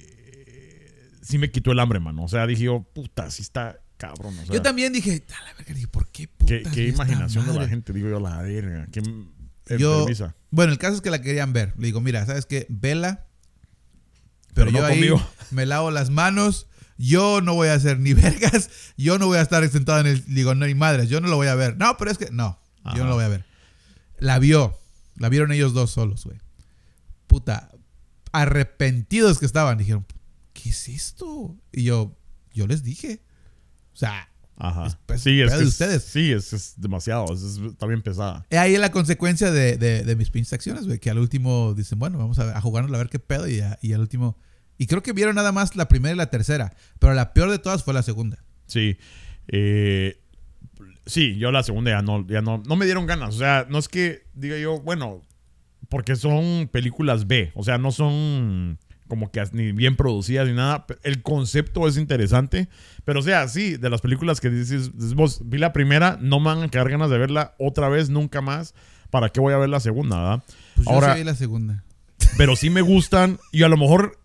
sí 1.28 1.38
me 1.38 1.50
quitó 1.50 1.72
el 1.72 1.78
hambre, 1.78 2.00
mano. 2.00 2.24
O 2.24 2.28
sea, 2.28 2.46
dije 2.46 2.64
yo, 2.64 2.82
puta, 2.94 3.30
sí 3.30 3.42
está 3.42 3.78
cabrón. 3.98 4.34
O 4.38 4.46
sea, 4.46 4.54
Yo 4.54 4.62
también 4.62 4.92
dije, 4.92 5.24
a 5.28 5.44
la 5.44 5.52
verga, 5.54 5.74
dije, 5.74 5.88
¿por 5.88 6.08
qué 6.08 6.26
qué, 6.46 6.60
putas 6.60 6.72
qué 6.72 6.88
imaginación 6.88 7.46
de 7.46 7.54
la 7.54 7.68
gente, 7.68 7.92
digo 7.92 8.08
yo, 8.08 8.18
la 8.18 8.40
verga, 8.42 8.86
qué 8.90 9.02
Yo, 9.78 10.06
bueno, 10.50 10.72
el 10.72 10.78
caso 10.78 10.94
es 10.94 11.00
que 11.02 11.10
la 11.10 11.20
querían 11.20 11.52
ver. 11.52 11.74
Le 11.76 11.86
digo, 11.86 12.00
mira, 12.00 12.24
¿sabes 12.24 12.46
qué? 12.46 12.66
Vela. 12.70 13.26
Pero, 14.54 14.70
Pero 14.70 14.72
no 14.72 14.78
yo 14.78 14.86
ahí 14.86 14.94
conmigo. 14.94 15.30
me 15.50 15.66
lavo 15.66 15.90
las 15.90 16.08
manos. 16.08 16.66
Yo 16.96 17.42
no 17.42 17.54
voy 17.54 17.68
a 17.68 17.74
hacer 17.74 18.00
ni 18.00 18.12
vergas. 18.14 18.70
Yo 18.96 19.18
no 19.18 19.26
voy 19.26 19.38
a 19.38 19.42
estar 19.42 19.68
sentado 19.68 20.00
en 20.00 20.06
el. 20.06 20.24
Digo, 20.34 20.54
no, 20.54 20.66
ni 20.66 20.74
madres. 20.74 21.10
Yo 21.10 21.20
no 21.20 21.28
lo 21.28 21.36
voy 21.36 21.48
a 21.48 21.54
ver. 21.54 21.76
No, 21.76 21.96
pero 21.98 22.10
es 22.10 22.16
que. 22.16 22.30
No, 22.30 22.58
yo 22.94 23.04
no 23.04 23.10
lo 23.10 23.14
voy 23.16 23.24
a 23.24 23.28
ver. 23.28 23.44
La 24.18 24.38
vio. 24.38 24.78
La 25.16 25.28
vieron 25.28 25.52
ellos 25.52 25.74
dos 25.74 25.90
solos, 25.90 26.24
güey. 26.24 26.38
Puta. 27.26 27.70
Arrepentidos 28.32 29.38
que 29.38 29.46
estaban. 29.46 29.76
Dijeron, 29.76 30.06
¿qué 30.60 30.70
es 30.70 30.88
esto? 30.88 31.56
Y 31.72 31.84
yo, 31.84 32.16
yo 32.52 32.66
les 32.66 32.82
dije. 32.82 33.22
O 33.92 33.96
sea, 33.96 34.28
Ajá. 34.60 34.86
Es 34.86 35.22
sí, 35.22 35.40
es, 35.40 35.52
de 35.52 35.62
es- 35.62 35.68
ustedes. 35.68 36.02
sí, 36.02 36.32
es, 36.32 36.52
es 36.52 36.74
demasiado. 36.78 37.32
Es, 37.32 37.42
es- 37.42 37.58
está 37.58 37.86
bien 37.86 38.02
pesada. 38.02 38.44
es 38.50 38.58
ahí 38.58 38.76
la 38.76 38.90
consecuencia 38.90 39.52
de, 39.52 39.76
de- 39.76 40.02
de 40.02 40.16
mis 40.16 40.30
pinches 40.30 40.52
acciones, 40.52 40.86
güey. 40.86 40.98
Que 40.98 41.10
al 41.10 41.18
último 41.18 41.74
dicen, 41.74 41.98
bueno, 41.98 42.18
vamos 42.18 42.38
a, 42.40 42.56
a 42.56 42.60
jugarnos 42.60 42.92
a 42.92 42.98
ver 42.98 43.08
qué 43.08 43.18
pedo. 43.20 43.46
Y, 43.48 43.60
a- 43.60 43.78
y 43.82 43.92
al 43.92 44.00
último. 44.00 44.36
Y 44.76 44.86
creo 44.86 45.02
que 45.02 45.12
vieron 45.12 45.36
nada 45.36 45.52
más 45.52 45.76
la 45.76 45.86
primera 45.88 46.14
y 46.14 46.16
la 46.18 46.30
tercera. 46.30 46.72
Pero 46.98 47.14
la 47.14 47.32
peor 47.34 47.50
de 47.50 47.58
todas 47.58 47.84
fue 47.84 47.94
la 47.94 48.02
segunda. 48.02 48.44
Sí. 48.66 48.96
Eh, 49.48 50.20
sí, 51.06 51.36
yo 51.38 51.50
la 51.52 51.62
segunda 51.62 51.90
ya 51.92 52.02
no, 52.02 52.26
ya 52.26 52.42
no, 52.42 52.62
no 52.66 52.76
me 52.76 52.84
dieron 52.84 53.06
ganas. 53.06 53.34
O 53.34 53.38
sea, 53.38 53.66
no 53.70 53.78
es 53.78 53.88
que 53.88 54.24
diga 54.34 54.58
yo, 54.58 54.80
bueno, 54.80 55.22
porque 55.88 56.16
son 56.16 56.68
películas 56.70 57.26
B. 57.28 57.52
O 57.54 57.62
sea, 57.64 57.78
no 57.78 57.92
son 57.92 58.78
como 59.08 59.30
que 59.32 59.42
ni 59.52 59.72
bien 59.72 59.96
producidas 59.96 60.46
ni 60.46 60.54
nada. 60.54 60.86
El 61.02 61.22
concepto 61.22 61.88
es 61.88 61.96
interesante. 61.96 62.68
Pero 63.04 63.20
o 63.20 63.22
sea, 63.22 63.48
sí, 63.48 63.76
de 63.76 63.90
las 63.90 64.00
películas 64.02 64.40
que 64.40 64.50
dices, 64.50 64.92
vos, 65.14 65.40
vi 65.44 65.58
la 65.58 65.72
primera, 65.72 66.18
no 66.20 66.38
me 66.40 66.46
van 66.46 66.62
a 66.62 66.68
quedar 66.68 66.88
ganas 66.90 67.10
de 67.10 67.18
verla 67.18 67.54
otra 67.58 67.88
vez, 67.88 68.10
nunca 68.10 68.40
más. 68.40 68.74
¿Para 69.10 69.30
qué 69.30 69.40
voy 69.40 69.54
a 69.54 69.58
ver 69.58 69.70
la 69.70 69.80
segunda, 69.80 70.16
verdad? 70.18 70.44
Pues 70.76 70.86
yo 70.86 70.92
Ahora- 70.92 71.14
sí 71.14 71.20
vi 71.20 71.24
la 71.24 71.34
segunda. 71.34 71.84
pero 72.36 72.54
sí 72.56 72.68
me 72.70 72.82
gustan 72.82 73.38
y 73.52 73.62
a 73.62 73.68
lo 73.68 73.76
mejor 73.78 74.20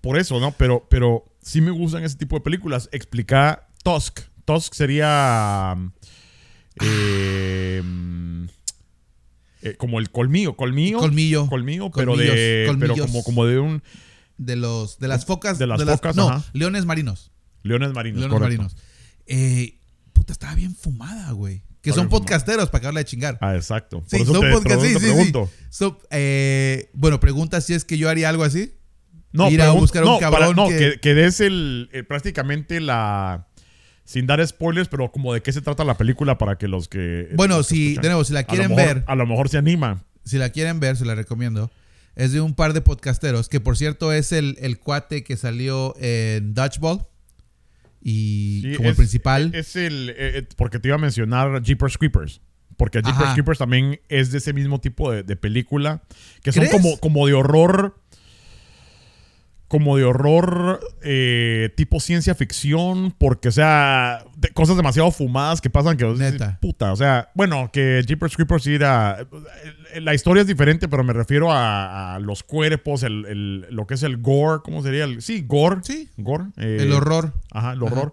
por 0.00 0.18
eso, 0.18 0.40
¿no? 0.40 0.50
Pero, 0.52 0.86
pero 0.90 1.24
sí 1.40 1.60
me 1.60 1.70
gustan 1.70 2.02
ese 2.04 2.16
tipo 2.16 2.36
de 2.36 2.42
películas. 2.42 2.88
Explica 2.92 3.68
Tusk. 3.84 4.20
Tusk 4.44 4.74
sería 4.74 5.74
eh, 6.82 7.82
eh, 9.62 9.74
como 9.78 9.98
el 9.98 10.10
colmillo, 10.10 10.56
colmillo, 10.56 10.98
Colmillo. 10.98 11.46
colmillo, 11.48 11.90
pero 11.90 12.12
Colmillos, 12.12 12.34
de, 12.34 12.76
pero 12.78 12.96
como, 12.96 13.22
como 13.22 13.46
de 13.46 13.58
un 13.58 13.82
De 14.38 14.56
los 14.56 14.98
de 14.98 15.08
las 15.08 15.24
focas. 15.26 15.58
De 15.58 15.66
las 15.66 15.82
focas, 15.84 16.16
No, 16.16 16.28
ajá. 16.28 16.44
leones 16.52 16.84
marinos. 16.86 17.30
leones 17.62 17.92
marinos, 17.92 18.20
leones 18.20 18.38
correcto. 18.38 18.62
marinos. 18.62 18.76
Eh, 19.26 19.78
puta, 20.12 20.32
estaba 20.32 20.54
bien 20.54 20.74
fumada, 20.74 21.32
güey. 21.32 21.62
Que 21.80 21.90
Está 21.90 22.00
son 22.02 22.08
podcasteros 22.08 22.70
para 22.70 22.78
acabarla 22.78 23.00
de 23.00 23.04
chingar. 23.04 23.38
Ah, 23.40 23.54
exacto. 23.56 24.00
Por 24.00 24.08
Sí, 24.08 24.16
eso 24.16 24.32
son 24.32 24.40
te, 24.40 24.50
podcast- 24.52 24.80
sí, 24.80 24.94
te 24.94 25.00
sí, 25.00 25.24
sí. 25.24 25.32
So, 25.70 26.00
eh, 26.10 26.90
bueno, 26.94 27.20
pregunta 27.20 27.60
si 27.60 27.74
es 27.74 27.84
que 27.84 27.98
yo 27.98 28.08
haría 28.08 28.28
algo 28.30 28.42
así. 28.44 28.72
No, 29.32 29.50
Ir 29.50 29.60
a 29.62 29.70
buscar 29.72 30.02
a 30.04 30.06
un 30.06 30.20
no, 30.20 30.30
para- 30.30 30.52
no, 30.52 30.68
que- 30.68 30.76
que, 30.78 31.00
que 31.00 31.14
des 31.14 31.40
el, 31.40 31.90
el- 31.92 32.06
prácticamente 32.06 32.80
la 32.80 33.48
sin 34.04 34.26
dar 34.26 34.46
spoilers, 34.46 34.88
pero 34.88 35.10
como 35.10 35.32
de 35.34 35.42
qué 35.42 35.52
se 35.52 35.60
trata 35.62 35.82
la 35.84 35.96
película 35.96 36.38
para 36.38 36.56
que 36.56 36.68
los 36.68 36.88
que 36.88 37.30
Bueno, 37.34 37.56
los 37.58 37.68
que 37.68 37.74
si, 37.74 37.82
escuchan, 37.88 38.02
de 38.02 38.08
nuevo, 38.10 38.24
si 38.24 38.32
la 38.32 38.40
a 38.40 38.44
quieren 38.44 38.68
mejor- 38.74 38.94
ver, 38.96 39.04
a 39.06 39.14
lo 39.14 39.26
mejor 39.26 39.48
se 39.48 39.58
animan. 39.58 40.04
si 40.24 40.38
la 40.38 40.50
quieren 40.50 40.78
ver, 40.80 40.96
se 40.96 41.04
la 41.04 41.14
recomiendo. 41.14 41.70
Es 42.16 42.32
de 42.32 42.40
un 42.40 42.54
par 42.54 42.72
de 42.72 42.80
podcasteros, 42.80 43.48
que 43.48 43.60
por 43.60 43.76
cierto 43.76 44.12
es 44.12 44.32
el, 44.32 44.56
el 44.60 44.78
cuate 44.78 45.24
que 45.24 45.36
salió 45.36 45.94
en 45.98 46.54
Dodgeball. 46.54 47.00
Y 48.02 48.60
Sí, 48.62 48.74
como 48.76 48.90
el 48.90 48.96
principal. 48.96 49.50
Es 49.54 49.76
el. 49.76 50.10
eh, 50.10 50.14
eh, 50.18 50.48
porque 50.56 50.78
te 50.78 50.88
iba 50.88 50.96
a 50.96 51.00
mencionar 51.00 51.62
Jeepers 51.62 51.96
Creepers. 51.98 52.40
Porque 52.76 53.00
Jeepers. 53.02 53.32
Creepers 53.32 53.58
también 53.58 54.00
es 54.08 54.30
de 54.30 54.38
ese 54.38 54.52
mismo 54.52 54.80
tipo 54.80 55.10
de, 55.10 55.22
de 55.22 55.36
película. 55.36 56.02
Que 56.42 56.52
son 56.52 56.64
¿Crees? 56.64 56.72
como, 56.72 56.98
como 56.98 57.26
de 57.26 57.34
horror. 57.34 57.96
Como 59.66 59.96
de 59.96 60.04
horror 60.04 60.78
eh, 61.02 61.70
tipo 61.76 61.98
ciencia 61.98 62.34
ficción. 62.34 63.12
Porque, 63.18 63.48
o 63.48 63.52
sea, 63.52 64.24
de- 64.36 64.50
cosas 64.50 64.76
demasiado 64.76 65.10
fumadas 65.10 65.60
que 65.60 65.70
pasan 65.70 65.96
que. 65.96 66.04
Neta. 66.06 66.58
Puta, 66.60 66.92
o 66.92 66.96
sea, 66.96 67.30
bueno, 67.34 67.70
que 67.72 68.02
Jeepers 68.06 68.36
Creepers 68.36 68.62
sí 68.62 68.74
era. 68.74 69.26
La 70.00 70.14
historia 70.14 70.42
es 70.42 70.46
diferente, 70.46 70.86
pero 70.88 71.02
me 71.02 71.12
refiero 71.12 71.50
a, 71.52 72.14
a 72.14 72.18
los 72.20 72.42
cuerpos, 72.42 73.02
el, 73.02 73.24
el- 73.26 73.66
lo 73.70 73.86
que 73.86 73.94
es 73.94 74.02
el 74.02 74.18
gore. 74.18 74.60
¿Cómo 74.64 74.82
sería? 74.82 75.04
El, 75.04 75.22
sí, 75.22 75.44
gore. 75.46 75.80
Sí. 75.82 76.08
Gore. 76.18 76.44
eh, 76.58 76.78
el 76.80 76.92
horror. 76.92 77.32
Ajá, 77.50 77.72
el 77.72 77.78
Ajá. 77.82 77.86
horror. 77.86 78.12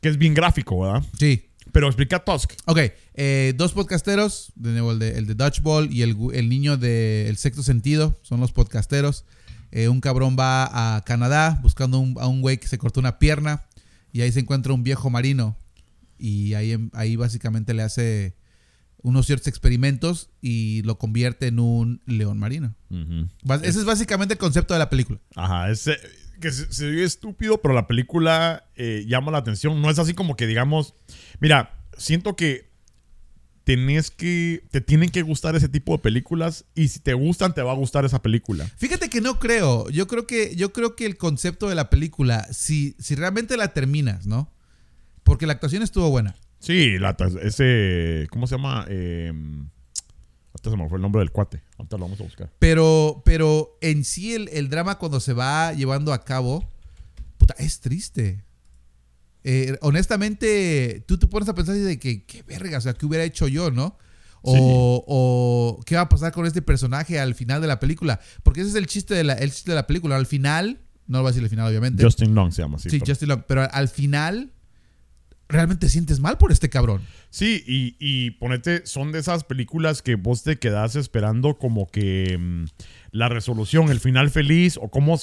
Que 0.00 0.08
es 0.08 0.18
bien 0.18 0.34
gráfico, 0.34 0.80
¿verdad? 0.80 1.02
Sí. 1.18 1.46
Pero 1.72 1.86
explica 1.86 2.18
Tusk. 2.24 2.52
Ok, 2.66 2.78
eh, 3.14 3.52
dos 3.56 3.72
podcasteros, 3.72 4.52
de 4.56 4.70
nuevo 4.72 4.90
el 4.90 4.98
de, 4.98 5.16
el 5.18 5.26
de 5.28 5.34
Dodgeball 5.36 5.92
y 5.92 6.02
el, 6.02 6.16
el 6.32 6.48
niño 6.48 6.76
de 6.76 7.28
El 7.28 7.36
Sexto 7.36 7.62
Sentido, 7.62 8.18
son 8.22 8.40
los 8.40 8.50
podcasteros. 8.50 9.24
Eh, 9.72 9.88
un 9.88 10.00
cabrón 10.00 10.36
va 10.38 10.96
a 10.96 11.02
Canadá 11.04 11.58
buscando 11.62 11.98
un- 11.98 12.16
a 12.20 12.26
un 12.26 12.40
güey 12.40 12.58
que 12.58 12.66
se 12.68 12.78
cortó 12.78 13.00
una 13.00 13.18
pierna 13.18 13.62
y 14.12 14.22
ahí 14.22 14.32
se 14.32 14.40
encuentra 14.40 14.72
un 14.72 14.82
viejo 14.82 15.10
marino 15.10 15.56
y 16.18 16.54
ahí, 16.54 16.72
em- 16.72 16.90
ahí 16.92 17.16
básicamente 17.16 17.72
le 17.74 17.82
hace 17.82 18.34
unos 19.02 19.26
ciertos 19.26 19.46
experimentos 19.48 20.28
y 20.42 20.82
lo 20.82 20.98
convierte 20.98 21.46
en 21.46 21.58
un 21.60 22.02
león 22.06 22.38
marino. 22.38 22.74
Ese 23.62 23.78
es 23.78 23.84
básicamente 23.84 24.34
el 24.34 24.38
concepto 24.38 24.74
de 24.74 24.78
la 24.78 24.90
película. 24.90 25.18
Ajá, 25.36 25.70
es, 25.70 25.86
eh, 25.86 25.96
que 26.40 26.50
se, 26.50 26.70
se 26.72 26.86
oye 26.86 27.04
estúpido, 27.04 27.62
pero 27.62 27.72
la 27.74 27.86
película 27.86 28.64
eh, 28.76 29.04
llama 29.06 29.30
la 29.30 29.38
atención. 29.38 29.80
No 29.80 29.88
es 29.90 29.98
así 29.98 30.12
como 30.14 30.36
que 30.36 30.46
digamos, 30.46 30.94
mira, 31.38 31.70
siento 31.96 32.34
que 32.36 32.69
tenés 33.64 34.10
que, 34.10 34.62
te 34.70 34.80
tienen 34.80 35.10
que 35.10 35.22
gustar 35.22 35.54
ese 35.56 35.68
tipo 35.68 35.92
de 35.92 35.98
películas 35.98 36.64
y 36.74 36.88
si 36.88 37.00
te 37.00 37.14
gustan 37.14 37.54
te 37.54 37.62
va 37.62 37.72
a 37.72 37.76
gustar 37.76 38.04
esa 38.04 38.22
película. 38.22 38.64
Fíjate 38.76 39.08
que 39.08 39.20
no 39.20 39.38
creo. 39.38 39.88
Yo 39.90 40.06
creo 40.06 40.26
que, 40.26 40.54
yo 40.56 40.72
creo 40.72 40.96
que 40.96 41.06
el 41.06 41.16
concepto 41.16 41.68
de 41.68 41.74
la 41.74 41.90
película, 41.90 42.46
si, 42.52 42.96
si 42.98 43.14
realmente 43.14 43.56
la 43.56 43.72
terminas, 43.72 44.26
¿no? 44.26 44.50
Porque 45.22 45.46
la 45.46 45.52
actuación 45.52 45.82
estuvo 45.82 46.10
buena. 46.10 46.36
Sí, 46.58 46.98
la, 46.98 47.16
ese, 47.42 48.26
¿cómo 48.30 48.46
se 48.46 48.56
llama? 48.56 48.86
Eh, 48.88 49.32
hasta 50.54 50.70
se 50.70 50.76
me 50.76 50.88
fue 50.88 50.98
el 50.98 51.02
nombre 51.02 51.20
del 51.20 51.30
cuate. 51.30 51.62
Ahorita 51.78 51.96
lo 51.96 52.04
vamos 52.04 52.20
a 52.20 52.24
buscar. 52.24 52.50
Pero, 52.58 53.22
pero 53.24 53.78
en 53.80 54.04
sí 54.04 54.34
el, 54.34 54.48
el 54.48 54.68
drama 54.68 54.98
cuando 54.98 55.20
se 55.20 55.32
va 55.32 55.72
llevando 55.72 56.12
a 56.12 56.24
cabo, 56.24 56.68
puta, 57.38 57.54
es 57.58 57.80
triste. 57.80 58.44
Eh, 59.44 59.76
honestamente, 59.80 61.04
tú 61.06 61.18
te 61.18 61.26
pones 61.26 61.48
a 61.48 61.54
pensar 61.54 61.74
de 61.74 61.98
que, 61.98 62.24
qué 62.24 62.42
verga, 62.42 62.78
o 62.78 62.80
sea, 62.80 62.92
¿qué 62.94 63.06
hubiera 63.06 63.24
hecho 63.24 63.48
yo, 63.48 63.70
no? 63.70 63.96
O, 64.42 64.54
Sí. 64.54 64.60
o 64.62 65.80
qué 65.84 65.96
va 65.96 66.02
a 66.02 66.08
pasar 66.08 66.32
con 66.32 66.46
este 66.46 66.62
personaje 66.62 67.18
al 67.20 67.34
final 67.34 67.60
de 67.60 67.66
la 67.66 67.78
película. 67.80 68.20
Porque 68.42 68.60
ese 68.60 68.70
es 68.70 68.76
el 68.76 68.86
chiste 68.86 69.14
de 69.14 69.24
la, 69.24 69.34
el 69.34 69.50
chiste 69.50 69.70
de 69.72 69.74
la 69.74 69.86
película. 69.86 70.16
Al 70.16 70.26
final, 70.26 70.80
no 71.06 71.18
lo 71.18 71.22
voy 71.24 71.28
a 71.28 71.32
decir 71.32 71.44
al 71.44 71.50
final, 71.50 71.68
obviamente. 71.68 72.02
Justin 72.02 72.34
Long 72.34 72.50
se 72.52 72.62
llama 72.62 72.76
así. 72.76 72.88
sí, 72.90 72.98
pero- 73.00 73.10
Justin 73.12 73.28
Long. 73.28 73.42
Pero 73.46 73.68
al 73.70 73.88
final, 73.88 74.52
realmente 75.48 75.88
sientes 75.88 76.20
mal 76.20 76.38
por 76.38 76.52
este 76.52 76.70
cabrón. 76.70 77.02
Sí, 77.28 77.62
y, 77.66 77.96
y 77.98 78.30
ponete, 78.32 78.86
son 78.86 79.12
de 79.12 79.18
esas 79.18 79.44
películas 79.44 80.00
que 80.02 80.14
vos 80.14 80.42
te 80.42 80.58
quedás 80.58 80.96
esperando 80.96 81.58
como 81.58 81.86
que 81.90 82.36
mm, 82.38 82.64
la 83.10 83.28
resolución, 83.28 83.90
el 83.90 84.00
final 84.00 84.30
feliz, 84.30 84.78
o 84.80 84.88
cómo, 84.90 85.18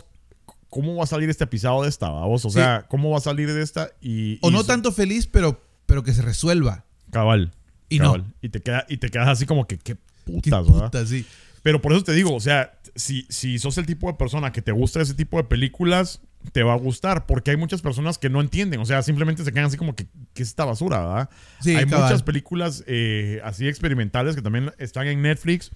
cómo 0.70 0.96
va 0.96 1.04
a 1.04 1.08
salir 1.08 1.30
este 1.30 1.44
episodio 1.46 1.84
de 1.84 1.90
esta, 1.90 2.10
vos, 2.10 2.44
o 2.46 2.50
Sí. 2.50 2.56
sea, 2.56 2.86
cómo 2.90 3.10
va 3.12 3.18
a 3.18 3.22
salir 3.22 3.52
de 3.54 3.62
esta 3.62 3.90
y... 4.02 4.40
O 4.42 4.50
y 4.50 4.54
no 4.54 4.64
tanto 4.64 4.92
feliz, 4.92 5.28
pero, 5.28 5.62
pero 5.86 6.04
que 6.04 6.14
se 6.14 6.22
resuelva. 6.22 6.86
Cabal. 7.12 7.54
Y 7.90 8.00
cabal. 8.00 8.24
no. 8.28 8.34
Y 8.42 8.50
te, 8.50 8.62
queda, 8.62 8.86
y 8.90 8.98
te 8.98 9.10
quedas 9.10 9.28
así 9.30 9.46
como 9.46 9.66
que, 9.68 9.78
qué 9.78 9.96
Qué 9.96 10.32
putas, 10.34 10.68
¿verdad? 10.68 10.84
puta, 10.92 11.06
sí. 11.06 11.26
Pero 11.64 11.82
por 11.82 11.94
eso 11.94 12.04
te 12.04 12.12
digo, 12.14 12.34
o 12.36 12.40
sea, 12.40 12.78
si, 12.96 13.26
si 13.30 13.60
sos 13.60 13.78
el 13.78 13.86
tipo 13.86 14.08
de 14.08 14.14
persona 14.16 14.52
que 14.52 14.62
te 14.62 14.72
gusta 14.74 15.02
ese 15.02 15.14
tipo 15.14 15.38
de 15.38 15.46
películas, 15.46 16.22
te 16.52 16.64
va 16.64 16.74
a 16.74 16.78
gustar, 16.78 17.26
porque 17.26 17.52
hay 17.52 17.58
muchas 17.58 17.82
personas 17.82 18.18
que 18.18 18.30
no 18.30 18.42
entienden, 18.42 18.80
o 18.82 18.86
sea, 18.86 19.02
simplemente 19.04 19.44
se 19.44 19.52
quedan 19.52 19.66
así 19.66 19.76
como 19.78 19.96
que, 19.96 20.08
¿qué 20.34 20.44
es 20.44 20.50
esta 20.50 20.66
basura, 20.66 21.00
verdad? 21.00 21.30
Sí, 21.62 21.76
hay 21.76 21.86
cabal. 21.86 22.06
muchas 22.06 22.24
películas 22.24 22.84
eh, 22.88 23.42
así 23.44 23.68
experimentales 23.68 24.36
que 24.36 24.42
también 24.42 24.72
están 24.78 25.08
en 25.08 25.22
Netflix 25.22 25.72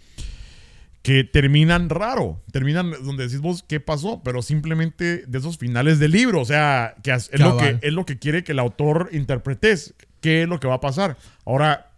que 1.02 1.23
terminan 1.23 1.90
raro, 1.90 2.41
terminan 2.52 2.91
donde 3.03 3.26
decís 3.26 3.40
vos 3.40 3.64
qué 3.68 3.80
pasó, 3.80 4.22
pero 4.23 4.41
simplemente 4.41 5.26
de 5.26 5.38
esos 5.38 5.57
finales 5.57 5.98
del 5.99 6.11
libro, 6.11 6.41
o 6.41 6.45
sea, 6.45 6.95
que 7.03 7.11
es, 7.11 7.32
lo 7.40 7.57
que 7.57 7.80
es 7.82 7.94
lo 7.94 8.06
que 8.06 8.19
quiere 8.19 8.44
que 8.44 8.52
el 8.52 8.60
autor 8.60 9.10
interpretes, 9.11 9.95
qué 10.19 10.44
es 10.44 10.49
lo 10.49 10.60
que 10.60 10.68
va 10.68 10.76
a 10.76 10.82
pasar. 10.82 11.18
Ahora, 11.45 11.91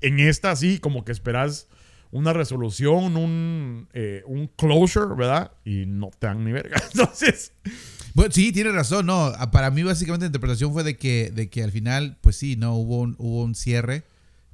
en 0.00 0.18
esta 0.18 0.56
sí, 0.56 0.78
como 0.78 1.04
que 1.04 1.12
esperas 1.12 1.68
una 2.10 2.32
resolución, 2.32 3.16
un, 3.16 3.88
eh, 3.92 4.22
un 4.26 4.48
closure, 4.48 5.14
¿verdad? 5.14 5.52
Y 5.64 5.86
no 5.86 6.10
te 6.18 6.26
dan 6.26 6.44
ni 6.44 6.50
verga. 6.50 6.82
Entonces, 6.92 7.52
Bueno, 8.14 8.32
sí, 8.32 8.50
tiene 8.50 8.72
razón, 8.72 9.06
no. 9.06 9.32
Para 9.52 9.70
mí, 9.70 9.84
básicamente, 9.84 10.24
la 10.24 10.28
interpretación 10.28 10.72
fue 10.72 10.82
de 10.82 10.96
que, 10.96 11.30
de 11.30 11.48
que 11.48 11.62
al 11.62 11.70
final, 11.70 12.18
pues 12.20 12.34
sí, 12.34 12.56
no, 12.56 12.74
hubo 12.74 12.98
un, 12.98 13.14
hubo 13.18 13.44
un 13.44 13.54
cierre, 13.54 14.02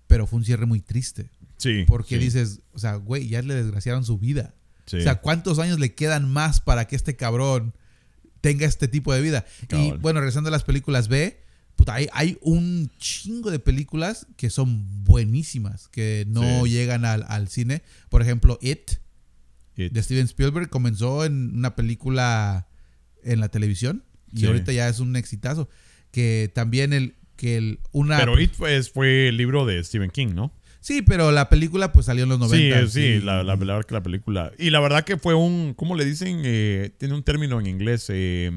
pero 0.07 0.27
fue 0.27 0.39
un 0.39 0.45
cierre 0.45 0.67
muy 0.67 0.81
triste. 0.81 1.31
Sí. 1.57 1.85
Porque 1.87 2.17
sí, 2.19 2.25
dices, 2.25 2.61
o 2.73 2.79
sea, 2.79 2.97
güey, 2.97 3.29
ya 3.29 3.43
le 3.43 3.55
desgraciaron 3.55 4.05
su 4.05 4.19
vida. 4.19 4.55
sí. 4.87 4.97
O 4.99 5.01
sea, 5.03 5.17
¿cuántos 5.21 5.59
años 5.59 5.79
le 5.79 5.95
quedan 5.95 6.31
más 6.31 6.61
para 6.61 6.87
que 6.87 6.97
este 6.97 7.17
cabrón 7.17 7.75
tenga 8.41 8.67
este 8.67 8.89
tipo 8.89 9.13
de 9.13 9.21
vida? 9.23 9.45
Y 9.73 9.93
bueno, 9.99 10.21
regresando 10.21 10.49
a 10.49 10.51
las 10.53 10.65
películas 10.65 11.09
B, 11.09 11.41
puta, 11.75 11.95
hay, 11.95 12.09
hay 12.13 12.39
un 12.41 12.91
chingo 12.99 13.51
de 13.51 13.59
películas 13.59 14.27
que 14.37 14.49
son 14.51 15.05
buenísimas, 15.05 15.89
que 15.89 16.25
no 16.29 16.65
Sí. 16.65 16.71
llegan 16.71 17.05
al, 17.05 17.25
al 17.29 17.49
cine. 17.49 17.83
Por 18.09 18.23
ejemplo, 18.23 18.59
It, 18.63 18.93
It. 19.77 19.93
de 19.93 20.03
Steven 20.03 20.25
Spielberg, 20.27 20.69
comenzó 20.71 21.25
en 21.25 21.55
una 21.57 21.75
película 21.77 22.69
en 23.25 23.41
la 23.41 23.49
televisión 23.49 24.05
y 24.33 24.41
Sí. 24.41 24.47
ahorita 24.47 24.73
ya 24.73 24.89
es 24.89 25.01
un 25.01 25.17
exitazo. 25.17 25.69
Que 26.13 26.51
también 26.55 26.93
el, 26.95 27.17
que 27.37 27.57
el, 27.59 27.81
una... 27.93 28.17
Pero 28.19 28.41
It 28.41 28.53
fue, 28.55 28.83
fue 28.85 29.29
el 29.29 29.37
libro 29.37 29.67
de 29.67 29.83
Stephen 29.85 30.11
King, 30.11 30.29
¿no? 30.35 30.53
Sí, 30.87 31.03
pero 31.03 31.33
la 31.33 31.49
película 31.49 31.91
pues 31.91 32.07
salió 32.07 32.23
en 32.23 32.29
los 32.29 32.39
90. 32.39 32.83
Sí, 32.83 32.89
sí, 32.91 33.21
la, 33.21 33.43
la, 33.43 33.57
verdad 33.57 33.83
que 33.83 33.93
la 33.93 34.05
película. 34.05 34.53
Y 34.57 34.71
la 34.71 34.79
verdad 34.79 35.03
que 35.03 35.17
fue 35.17 35.35
un, 35.35 35.75
¿cómo 35.75 35.97
le 35.97 36.05
dicen? 36.05 36.43
Eh, 36.45 36.95
tiene 36.97 37.13
un 37.15 37.25
término 37.25 37.59
en 37.59 37.67
inglés, 37.67 38.07
eh, 38.09 38.53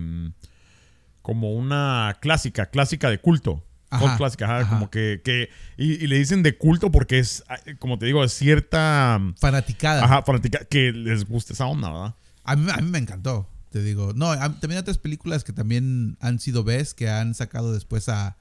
como 1.23 1.53
una 1.53 2.17
clásica, 2.21 2.67
clásica 2.67 3.09
de 3.09 3.17
culto. 3.17 3.65
Ajá, 3.89 4.15
clásica, 4.15 4.45
ajá, 4.45 4.69
como 4.69 4.91
que, 4.91 5.21
que 5.25 5.49
y, 5.75 6.05
le 6.05 6.19
dicen 6.19 6.43
de 6.43 6.55
culto 6.55 6.91
porque 6.91 7.17
es, 7.17 7.43
ah, 7.49 7.57
como 7.79 7.97
te 7.97 8.05
digo, 8.05 8.23
es 8.23 8.31
cierta... 8.31 9.19
Fanaticada. 9.39 10.05
Ajá, 10.05 10.21
fanaticada, 10.21 10.65
que 10.65 10.91
les 10.91 11.25
gusta 11.25 11.53
esa 11.53 11.65
onda, 11.65 11.91
¿verdad? 11.91 12.15
A 12.43 12.55
mí, 12.55 12.69
a 12.71 12.77
mí 12.77 12.91
me 12.91 12.99
encantó, 12.99 13.49
te 13.71 13.81
digo. 13.81 14.13
No, 14.13 14.37
también 14.37 14.73
hay 14.73 14.77
otras 14.77 14.99
películas 14.99 15.43
que 15.43 15.51
también 15.51 16.15
han 16.21 16.37
sido 16.37 16.63
ves, 16.63 16.93
que 16.93 17.09
han 17.09 17.33
sacado 17.33 17.73
después 17.73 18.07
a, 18.07 18.37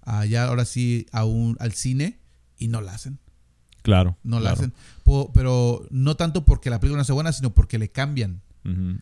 a 0.00 0.24
ya 0.24 0.44
ahora 0.44 0.64
sí, 0.64 1.06
a 1.12 1.26
un, 1.26 1.58
al 1.60 1.74
cine 1.74 2.18
y 2.56 2.68
no 2.68 2.80
la 2.80 2.94
hacen. 2.94 3.18
Claro. 3.86 4.16
No 4.24 4.40
la 4.40 4.50
hacen. 4.50 4.74
pero 5.32 5.86
no 5.90 6.16
tanto 6.16 6.44
porque 6.44 6.70
la 6.70 6.80
película 6.80 6.98
no 6.98 7.04
sea 7.04 7.14
buena, 7.14 7.32
sino 7.32 7.54
porque 7.54 7.78
le 7.78 7.88
cambian. 7.88 8.42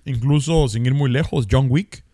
Incluso, 0.04 0.68
sin 0.68 0.84
ir 0.84 0.92
muy 0.92 1.10
lejos, 1.10 1.46
John 1.50 1.68
Wick. 1.70 2.04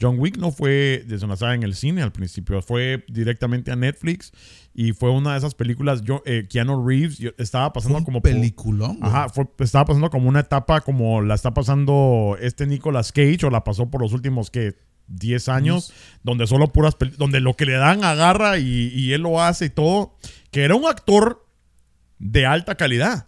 John 0.00 0.16
Wick 0.20 0.38
no 0.38 0.52
fue 0.52 1.04
desonazada 1.08 1.56
en 1.56 1.64
el 1.64 1.74
cine 1.74 2.02
al 2.02 2.12
principio, 2.12 2.62
fue 2.62 3.04
directamente 3.08 3.72
a 3.72 3.76
Netflix 3.76 4.32
y 4.72 4.92
fue 4.92 5.10
una 5.10 5.32
de 5.32 5.38
esas 5.38 5.56
películas. 5.56 6.02
Yo, 6.02 6.22
eh, 6.24 6.46
Keanu 6.48 6.86
Reeves 6.86 7.18
estaba 7.36 7.72
pasando 7.72 8.04
como. 8.04 8.22
Peliculón. 8.22 8.98
Ajá, 9.02 9.26
estaba 9.58 9.86
pasando 9.86 10.08
como 10.08 10.28
una 10.28 10.40
etapa 10.40 10.82
como 10.82 11.20
la 11.20 11.34
está 11.34 11.52
pasando 11.52 12.38
este 12.40 12.68
Nicolas 12.68 13.10
Cage 13.10 13.44
o 13.44 13.50
la 13.50 13.64
pasó 13.64 13.90
por 13.90 14.00
los 14.00 14.12
últimos 14.12 14.52
que 14.52 14.76
10 15.08 15.48
años, 15.48 15.92
donde 16.22 16.46
solo 16.46 16.68
puras 16.68 16.96
donde 17.18 17.40
lo 17.40 17.54
que 17.54 17.66
le 17.66 17.72
dan 17.72 18.04
agarra 18.04 18.58
y, 18.58 18.92
y 18.94 19.12
él 19.14 19.22
lo 19.22 19.42
hace 19.42 19.66
y 19.66 19.70
todo. 19.70 20.14
Que 20.52 20.62
era 20.62 20.76
un 20.76 20.86
actor 20.86 21.49
de 22.20 22.46
alta 22.46 22.76
calidad. 22.76 23.26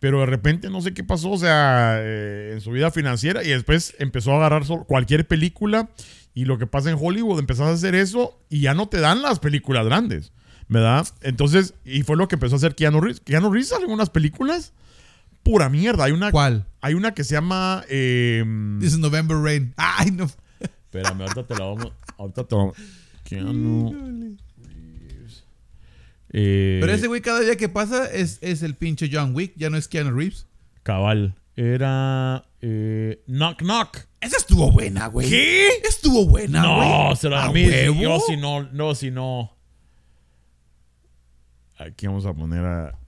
Pero 0.00 0.18
de 0.18 0.26
repente 0.26 0.68
no 0.68 0.80
sé 0.80 0.94
qué 0.94 1.04
pasó, 1.04 1.30
o 1.30 1.38
sea, 1.38 1.98
eh, 2.00 2.50
en 2.54 2.60
su 2.60 2.72
vida 2.72 2.90
financiera 2.90 3.44
y 3.44 3.50
después 3.50 3.94
empezó 4.00 4.32
a 4.32 4.36
agarrar 4.38 4.64
cualquier 4.88 5.28
película 5.28 5.90
y 6.34 6.44
lo 6.44 6.58
que 6.58 6.66
pasa 6.66 6.90
en 6.90 6.96
Hollywood, 7.00 7.38
empezó 7.38 7.64
a 7.64 7.70
hacer 7.70 7.94
eso 7.94 8.40
y 8.48 8.62
ya 8.62 8.74
no 8.74 8.88
te 8.88 8.98
dan 8.98 9.22
las 9.22 9.38
películas 9.38 9.86
grandes, 9.86 10.32
¿verdad? 10.66 11.06
Entonces, 11.20 11.74
y 11.84 12.02
fue 12.02 12.16
lo 12.16 12.26
que 12.26 12.34
empezó 12.34 12.56
a 12.56 12.58
hacer 12.58 12.74
Keanu 12.74 13.00
Reeves. 13.00 13.20
Keanu 13.20 13.52
Reeves 13.52 13.68
sale 13.68 13.84
en 13.84 13.92
unas 13.92 14.10
películas 14.10 14.72
pura 15.44 15.68
mierda. 15.68 16.04
Hay 16.04 16.12
una, 16.12 16.32
¿Cuál? 16.32 16.66
Hay 16.80 16.94
una 16.94 17.14
que 17.14 17.22
se 17.22 17.34
llama... 17.34 17.84
Eh, 17.88 18.44
This 18.80 18.94
is 18.94 18.98
November 18.98 19.36
Rain. 19.36 19.72
Ay, 19.76 20.10
no. 20.10 20.24
Espérame, 20.58 21.20
ahorita 21.20 21.46
te 21.46 21.54
la 21.54 21.66
vamos... 21.66 21.92
Ahorita 22.18 22.44
te 22.44 22.54
vamos... 22.56 22.76
Keanu... 23.22 24.36
Eh, 26.32 26.78
Pero 26.80 26.92
ese 26.92 27.06
güey 27.08 27.20
cada 27.20 27.40
día 27.40 27.56
que 27.56 27.68
pasa 27.68 28.10
es, 28.10 28.38
es, 28.40 28.62
el 28.62 28.74
pinche 28.74 29.10
John 29.12 29.34
Wick, 29.34 29.52
ya 29.56 29.70
no 29.70 29.76
es 29.76 29.88
Keanu 29.88 30.16
Reeves. 30.16 30.46
Cabal. 30.82 31.34
Era 31.54 32.46
eh, 32.62 33.22
Knock 33.26 33.58
Knock. 33.58 33.98
Esa 34.20 34.38
estuvo 34.38 34.70
buena, 34.70 35.08
güey. 35.08 35.28
¿Qué? 35.28 35.68
Estuvo 35.86 36.26
buena, 36.26 36.64
güey. 36.66 36.88
No, 36.88 37.16
se 37.16 37.28
la 37.28 37.44
a 37.44 37.52
mí. 37.52 37.66
Yo 38.00 38.20
si 38.20 38.36
no, 38.36 38.62
no, 38.72 38.94
si 38.94 39.10
no. 39.10 39.56
Aquí 41.78 42.06
vamos 42.06 42.24
a 42.24 42.32
poner 42.32 42.64
a. 42.64 42.98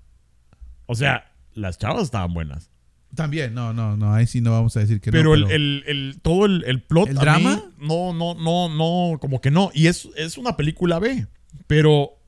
O 0.87 0.95
sea, 0.95 1.33
las 1.55 1.79
chavas 1.79 2.03
estaban 2.03 2.35
buenas. 2.35 2.71
También, 3.15 3.55
no, 3.55 3.73
no, 3.73 3.97
no, 3.97 4.13
ahí 4.13 4.27
sí 4.27 4.41
no 4.41 4.51
vamos 4.51 4.77
a 4.77 4.81
decir 4.81 5.01
que 5.01 5.13
pero 5.13 5.37
no. 5.37 5.47
Pero 5.47 5.57
el, 5.57 5.85
el, 5.87 6.19
todo 6.21 6.47
el, 6.47 6.65
el 6.67 6.83
plot. 6.83 7.09
¿El 7.09 7.15
drama? 7.15 7.63
no, 7.79 8.13
no, 8.13 8.35
no, 8.35 8.69
no, 8.69 9.19
como 9.21 9.41
que 9.41 9.51
no. 9.51 9.71
Y 9.73 9.87
es, 9.87 10.09
es 10.17 10.37
una 10.37 10.57
película 10.57 10.99
B. 10.99 11.27
Pero 11.69 12.19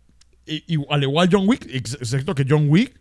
y, 0.47 0.79
al 0.89 1.03
igual 1.03 1.29
John 1.31 1.49
Wick, 1.49 1.67
excepto 1.71 2.35
que 2.35 2.47
John 2.49 2.69
Wick, 2.69 2.99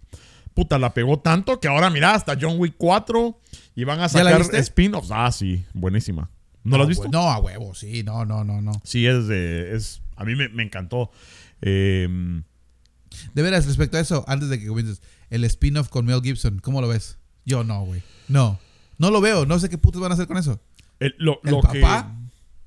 puta, 0.54 0.80
la 0.80 0.94
pegó 0.94 1.20
tanto 1.20 1.60
que 1.60 1.68
ahora 1.68 1.90
mira, 1.90 2.14
hasta 2.14 2.38
John 2.40 2.56
Wick 2.58 2.76
4 2.78 3.40
y 3.76 3.84
van 3.84 4.00
a 4.00 4.10
sacar 4.10 4.42
spin-offs. 4.42 5.10
Ah, 5.12 5.32
sí, 5.32 5.64
buenísima. 5.74 6.30
¿No, 6.64 6.78
la 6.78 6.84
has 6.84 6.90
visto? 6.90 7.08
No, 7.10 7.30
a 7.30 7.38
huevo, 7.38 7.76
sí, 7.76 8.04
no, 8.04 8.26
no, 8.26 8.44
no, 8.44 8.62
no. 8.62 8.72
Sí, 8.84 9.06
es, 9.06 9.30
es 9.30 10.02
a 10.16 10.26
mí 10.26 10.36
me, 10.36 10.50
me 10.50 10.64
encantó. 10.64 11.12
Em, 11.62 12.44
de 13.34 13.42
veras, 13.42 13.66
respecto 13.66 13.98
a 13.98 14.00
eso, 14.00 14.26
antes 14.28 14.50
de 14.50 14.60
que 14.60 14.68
comiences, 14.68 15.02
el 15.30 15.44
spin-off 15.44 15.90
con 15.90 16.06
Mel 16.06 16.22
Gibson, 16.22 16.60
¿cómo 16.60 16.82
lo 16.82 16.88
ves? 16.88 17.18
Yo 17.46 17.64
no, 17.64 17.86
güey. 17.86 18.02
No, 18.28 18.60
no 18.98 19.12
lo 19.12 19.22
veo, 19.22 19.46
no 19.46 19.60
sé 19.60 19.70
qué 19.70 19.78
putos 19.78 20.02
van 20.02 20.12
a 20.12 20.16
hacer 20.16 20.28
con 20.28 20.38
eso. 20.38 20.60
El, 21.00 21.14
lo, 21.18 21.40
¿El 21.44 21.60
papá? 21.60 22.16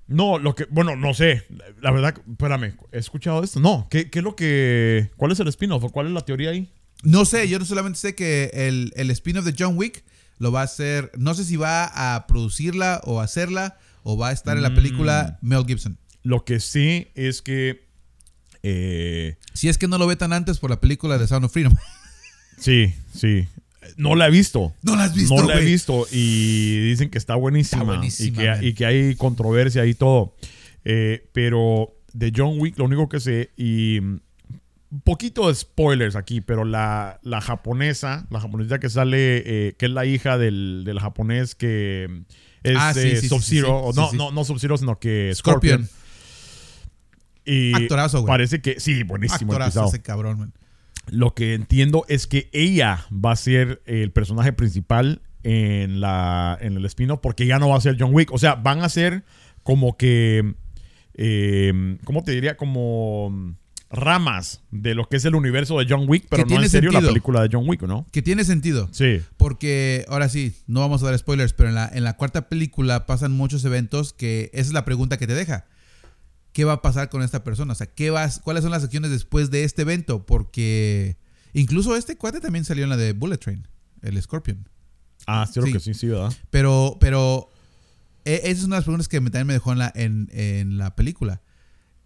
No, 0.09 0.39
lo 0.39 0.55
que, 0.55 0.67
bueno, 0.71 0.97
no 0.97 1.15
sé. 1.15 1.45
La 1.81 1.91
verdad, 1.91 2.15
espérame, 2.29 2.75
¿he 2.93 2.99
escuchado 2.99 3.45
esto? 3.45 3.61
No, 3.61 3.87
¿qué, 3.91 4.11
qué 4.11 4.21
es 4.21 4.25
lo 4.25 4.35
que, 4.35 5.11
cuál 5.17 5.33
es 5.33 5.41
el 5.41 5.49
spin-off 5.49 5.85
cuál 5.93 6.07
es 6.07 6.13
la 6.13 6.23
teoría 6.23 6.51
ahí? 6.51 6.73
No 7.03 7.25
sé, 7.25 7.49
yo 7.49 7.59
no 7.59 7.65
solamente 7.65 7.99
sé 7.99 8.15
que 8.15 8.51
el, 8.55 8.93
el 8.97 9.11
spin-off 9.11 9.45
de 9.45 9.55
John 9.57 9.77
Wick 9.77 10.03
lo 10.39 10.51
va 10.51 10.63
a 10.63 10.65
hacer, 10.65 11.13
no 11.17 11.35
sé 11.35 11.45
si 11.45 11.57
va 11.57 12.15
a 12.15 12.27
producirla 12.27 13.03
o 13.05 13.21
hacerla 13.21 13.79
o 14.03 14.17
va 14.17 14.29
a 14.29 14.33
estar 14.33 14.57
en 14.57 14.63
la 14.63 14.75
película 14.75 15.39
mm. 15.43 15.47
Mel 15.47 15.65
Gibson. 15.67 15.99
Lo 16.23 16.45
que 16.45 16.61
sí 16.61 17.09
es 17.15 17.43
que... 17.43 17.87
Eh, 18.63 19.37
si 19.53 19.69
es 19.69 19.79
que 19.79 19.89
no 19.89 19.99
lo 19.99 20.07
ve 20.07 20.17
tan 20.17 20.33
antes 20.33 20.59
por 20.59 20.71
la 20.71 20.81
película 20.81 21.19
de 21.19 21.27
Sound 21.27 21.45
of 21.45 21.53
Freedom. 21.53 21.75
Sí, 22.59 22.95
sí. 23.15 23.47
No 23.97 24.15
la 24.15 24.29
he 24.29 24.31
visto. 24.31 24.75
No 24.83 24.97
la 24.97 25.05
has 25.05 25.15
visto. 25.15 25.35
No 25.35 25.47
la 25.47 25.59
he 25.59 25.65
visto 25.65 26.07
y 26.11 26.89
dicen 26.91 27.11
que 27.11 27.19
está 27.19 27.35
buenísima. 27.35 28.01
y, 28.05 28.73
que, 28.75 28.87
hay 28.87 29.15
controversia 29.15 29.87
y 29.87 29.95
todo. 29.95 30.35
Eh, 30.85 31.29
pero 31.33 31.95
de 32.13 32.33
John 32.35 32.59
Wick, 32.59 32.79
lo 32.79 32.85
único 32.85 33.09
que 33.09 33.21
sé, 33.21 33.51
y 33.57 33.99
un 34.91 35.03
poquito 35.05 35.49
de 35.49 35.55
spoilers 35.55 36.17
aquí, 36.17 36.41
pero 36.41 36.65
la, 36.65 37.21
japonesa, 37.43 38.27
la 38.31 38.41
japonesa 38.41 38.79
que 38.81 38.89
sale, 38.89 39.43
eh, 39.45 39.75
que 39.79 39.87
es 39.87 39.93
la 39.93 40.07
hija 40.07 40.39
del, 40.39 40.99
japonés 41.01 41.55
que 41.55 42.25
es 42.63 42.77
ah, 42.79 42.95
Sub-Zero, 42.95 43.91
no, 43.95 44.13
no, 44.13 44.33
no 44.33 44.45
Sub-Zero, 44.45 44.77
sino 44.79 44.99
que 44.99 45.33
Scorpion. 45.35 45.89
Y 47.45 47.75
Actorazo, 47.75 48.21
güey. 48.21 48.29
Parece 48.29 48.61
que, 48.61 48.79
sí, 48.79 49.03
buenísimo. 49.05 49.53
Actorazo 49.53 49.87
ese 49.87 50.03
cabrón, 50.03 50.39
man. 50.39 50.53
Lo 51.11 51.35
que 51.35 51.55
entiendo 51.55 52.05
es 52.09 52.27
que 52.27 52.49
ella 52.53 53.07
va 53.13 53.33
a 53.33 53.37
ser 53.37 53.83
el 53.87 54.11
personaje 54.13 54.53
principal 54.53 55.23
en, 55.43 56.01
la, 56.01 56.59
en 56.61 56.77
el 56.77 56.85
spin-off 56.87 57.21
porque 57.23 57.47
ya 57.47 57.59
no 57.59 57.69
va 57.69 57.77
a 57.77 57.81
ser 57.81 57.97
John 57.99 58.15
Wick. 58.15 58.33
O 58.33 58.39
sea, 58.39 58.55
van 58.55 58.83
a 58.83 58.89
ser 58.89 59.25
como 59.63 59.97
que, 59.97 60.55
eh, 61.15 61.99
¿cómo 62.05 62.23
te 62.25 62.33
diría? 62.33 62.57
Como 62.57 63.57
ramas 63.91 64.63
de 64.71 64.95
lo 64.95 65.09
que 65.09 65.17
es 65.17 65.25
el 65.25 65.35
universo 65.35 65.79
de 65.79 65.87
John 65.89 66.05
Wick, 66.09 66.27
pero 66.29 66.45
no 66.45 66.63
en 66.63 66.69
serio 66.69 66.91
la 66.91 67.01
película 67.01 67.43
de 67.43 67.49
John 67.51 67.65
Wick, 67.67 67.83
¿no? 67.83 68.07
Que 68.13 68.23
tiene 68.23 68.45
sentido. 68.45 68.89
Sí. 68.93 69.23
Porque, 69.37 70.05
ahora 70.09 70.29
sí, 70.29 70.55
no 70.67 70.81
vamos 70.81 71.03
a 71.03 71.07
dar 71.07 71.19
spoilers, 71.19 71.53
pero 71.53 71.71
en 71.71 71.75
la, 71.75 71.91
en 71.93 72.05
la 72.05 72.17
cuarta 72.17 72.49
película 72.49 73.07
pasan 73.07 73.33
muchos 73.33 73.65
eventos 73.65 74.13
que 74.13 74.51
esa 74.53 74.69
es 74.69 74.73
la 74.73 74.85
pregunta 74.85 75.17
que 75.17 75.27
te 75.27 75.35
deja. 75.35 75.67
¿Qué 76.59 76.65
va 76.65 76.73
a 76.73 76.83
pasar 76.83 77.09
con 77.09 77.23
esta 77.23 77.45
persona? 77.45 77.73
O 77.73 77.77
sea, 77.77 77.87
¿qué 77.87 78.11
vas, 78.11 78.41
¿cuáles 78.41 78.65
son 78.65 78.73
las 78.73 78.83
acciones 78.83 79.13
después 79.13 79.53
de 79.53 79.63
este 79.63 79.83
evento? 79.83 80.27
Porque 80.27 81.17
incluso 81.53 81.95
este 81.95 82.17
cuate 82.17 82.41
también 82.41 82.65
salió 82.65 82.83
en 82.83 82.91
la 82.91 82.97
de 82.97 83.13
Bullet 83.13 83.39
Train, 83.39 83.69
el 84.03 84.21
Scorpion. 84.21 84.69
Ah, 85.29 85.47
sí, 85.47 85.61
que 85.73 85.79
sí, 85.79 85.95
sí, 85.95 86.09
¿verdad? 86.09 86.33
Pero, 86.51 86.97
pero 86.99 87.49
e, 88.25 88.41
esa 88.43 88.51
es 88.51 88.65
una 88.65 88.75
de 88.75 88.79
las 88.79 88.85
preguntas 88.87 89.07
que 89.07 89.21
también 89.21 89.47
me 89.47 89.53
dejó 89.53 89.71
en 89.71 89.79
la, 89.79 89.93
en, 89.95 90.79
la 90.79 90.97
película. 90.97 91.43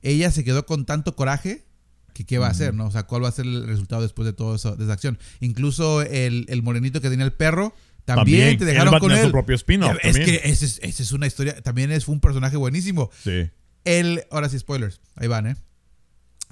Ella 0.02 0.30
se 0.30 0.44
quedó 0.44 0.66
con 0.66 0.84
tanto 0.84 1.16
coraje 1.16 1.64
que 2.12 2.26
qué 2.26 2.36
va 2.36 2.48
a 2.48 2.50
hacer, 2.50 2.74
¿no? 2.74 2.88
O 2.88 2.90
sea, 2.90 3.04
cuál 3.04 3.24
va 3.24 3.28
a 3.28 3.32
ser 3.32 3.46
el 3.46 3.66
resultado 3.66 4.02
después 4.02 4.26
de 4.26 4.34
toda 4.34 4.56
esa, 4.56 4.76
esa 4.78 4.92
acción. 4.92 5.18
Incluso 5.40 6.02
el, 6.02 6.62
morenito 6.62 7.00
que 7.00 7.08
tenía 7.08 7.24
el 7.24 7.32
perro, 7.32 7.74
también, 8.04 8.58
te 8.58 8.66
dejaron 8.66 8.98
con 8.98 9.12
él. 9.12 9.24
su 9.24 9.32
propio 9.32 9.56
spin 9.56 9.82
Es 10.02 10.18
que 10.18 10.42
esa 10.44 10.66
es, 10.66 11.00
es, 11.00 11.12
una 11.12 11.26
historia, 11.26 11.62
también 11.62 11.90
es 11.90 12.06
un 12.06 12.20
personaje 12.20 12.58
buenísimo. 12.58 13.10
Sí. 13.24 13.48
El, 13.84 14.24
ahora 14.30 14.48
sí, 14.48 14.59
spoilers. 14.59 15.00
Ahí 15.16 15.28
van, 15.28 15.46
¿eh? 15.46 15.56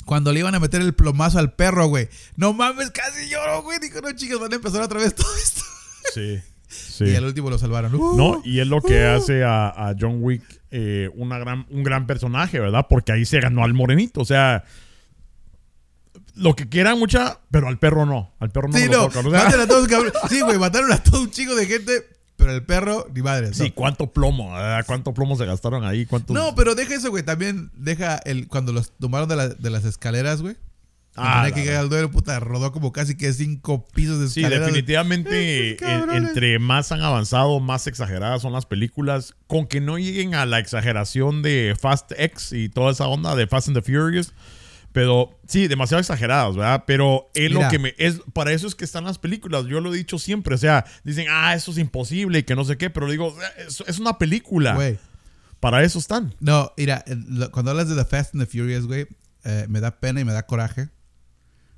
Cuando 0.05 0.33
le 0.33 0.41
iban 0.41 0.55
a 0.55 0.61
meter 0.61 0.81
el 0.81 0.95
plomazo 0.95 1.39
al 1.39 1.53
perro, 1.53 1.87
güey. 1.87 2.09
No 2.37 2.53
mames, 2.53 2.91
casi 2.91 3.29
lloro, 3.29 3.63
güey. 3.63 3.79
Dijo, 3.79 4.01
no, 4.01 4.13
chicos, 4.13 4.41
van 4.41 4.53
a 4.53 4.57
empezar 4.57 4.83
otra 4.83 4.99
vez 4.99 5.15
todo 5.15 5.35
esto. 5.37 5.63
Sí. 6.15 6.41
Sí. 6.67 7.05
Y 7.05 7.15
al 7.15 7.25
último 7.25 7.51
lo 7.51 7.59
salvaron. 7.59 7.95
Uh, 7.95 8.17
no, 8.17 8.43
y 8.45 8.61
es 8.61 8.67
lo 8.67 8.81
que 8.81 9.05
uh. 9.05 9.17
hace 9.17 9.45
a, 9.45 9.95
John 9.99 10.19
Wick 10.23 10.43
eh, 10.71 11.11
una 11.15 11.39
gran, 11.39 11.67
un 11.71 11.83
gran 11.83 12.07
personaje, 12.07 12.59
¿verdad? 12.59 12.87
Porque 12.89 13.13
ahí 13.13 13.25
se 13.25 13.39
ganó 13.39 13.65
al 13.65 13.75
morenito. 13.75 14.21
O 14.21 14.25
sea, 14.25 14.65
lo 16.35 16.57
que 16.57 16.69
quieran 16.69 16.99
mucha, 16.99 17.41
pero 17.51 17.69
al 17.69 17.79
perro 17.79 18.07
no. 18.07 18.33
Al 18.39 18.51
perro 18.51 18.69
no 18.69 18.79
sí, 18.79 18.87
lo 18.87 18.93
no. 18.93 19.05
a 19.05 19.67
todos, 19.67 19.89
Sí, 20.29 20.41
güey, 20.41 20.59
mataron 20.59 20.93
a 20.93 21.03
todo 21.03 21.23
un 21.23 21.31
chico 21.31 21.55
de 21.55 21.67
gente 21.67 22.07
pero 22.41 22.55
el 22.55 22.63
perro, 22.63 23.07
ni 23.15 23.21
madre. 23.21 23.53
Sí, 23.53 23.71
cuánto 23.71 24.11
plomo, 24.11 24.53
cuánto 24.87 25.13
plomo 25.13 25.37
se 25.37 25.45
gastaron 25.45 25.85
ahí. 25.85 26.09
No, 26.29 26.55
pero 26.55 26.75
deja 26.75 26.95
eso, 26.95 27.11
güey. 27.11 27.23
También 27.23 27.71
deja 27.75 28.17
el 28.25 28.49
cuando 28.49 28.73
los 28.73 28.93
tomaron 28.99 29.29
de, 29.29 29.71
las 29.71 29.85
escaleras, 29.85 30.41
güey. 30.41 30.57
Ah, 31.17 31.43
tenía 31.43 31.55
que 31.55 31.63
llegar 31.65 31.81
al 31.83 31.89
duelo, 31.91 32.11
puta, 32.11 32.41
rodó 32.41 32.73
como 32.73 32.93
casi 32.93 33.17
que 33.17 33.31
cinco 33.35 33.85
pisos 33.93 34.21
de 34.21 34.27
escaleras. 34.27 34.59
Sí, 34.59 34.65
definitivamente, 34.65 35.77
entre 36.17 36.59
más 36.59 36.93
han 36.93 37.03
avanzado, 37.03 37.61
más 37.61 37.87
exageradas 37.87 38.41
son 38.41 38.55
las 38.55 38.65
películas. 38.65 39.35
Con 39.47 39.67
que 39.67 39.83
no 39.83 39.99
lleguen 39.99 40.35
a 40.35 40.47
la 40.47 40.61
exageración 40.61 41.43
de 41.43 41.77
Fast 41.79 42.13
X 42.17 42.53
y 42.53 42.71
toda 42.71 42.93
esa 42.93 43.07
onda 43.07 43.35
de 43.35 43.47
Fast 43.47 43.69
and 43.69 43.77
the 43.77 43.83
Furious. 43.83 44.33
Pero 44.93 45.39
sí, 45.47 45.69
demasiado 45.69 46.01
exageradas, 46.01 46.57
¿verdad? 46.57 46.85
Pero 46.87 47.31
es 47.35 47.53
lo 47.53 47.69
que 47.69 47.79
me. 47.79 47.95
Es, 47.97 48.21
para 48.33 48.53
eso 48.53 48.67
es 48.67 48.75
que 48.75 48.85
están 48.85 49.05
las 49.05 49.19
películas. 49.19 49.67
Yo 49.67 49.81
lo 49.81 49.95
he 49.95 49.97
dicho 49.97 50.19
siempre. 50.19 50.55
O 50.57 50.59
sea, 50.59 50.85
dicen, 51.05 51.27
ah, 51.31 51.55
eso 51.55 51.71
es 51.71 51.79
imposible 51.79 52.41
y 52.41 52.43
que 52.43 52.57
no 52.57 52.65
sé 52.65 52.77
qué. 52.77 52.91
Pero 52.91 53.09
digo, 53.09 53.35
es, 53.57 53.83
es 53.87 53.99
una 54.01 54.19
película. 54.19 54.75
Güey. 54.75 54.99
Para 55.61 55.85
eso 55.85 55.99
están. 56.01 56.35
No, 56.41 56.73
mira, 56.77 57.05
lo- 57.07 57.51
cuando 57.53 57.71
hablas 57.71 57.89
de 57.89 57.95
The 57.95 58.05
Fast 58.05 58.35
and 58.35 58.43
the 58.45 58.51
Furious, 58.51 58.87
güey, 58.87 59.07
eh, 59.45 59.67
me 59.69 59.79
da 59.81 60.01
pena 60.01 60.21
y 60.21 60.25
me 60.25 60.33
da 60.33 60.45
coraje. 60.47 60.89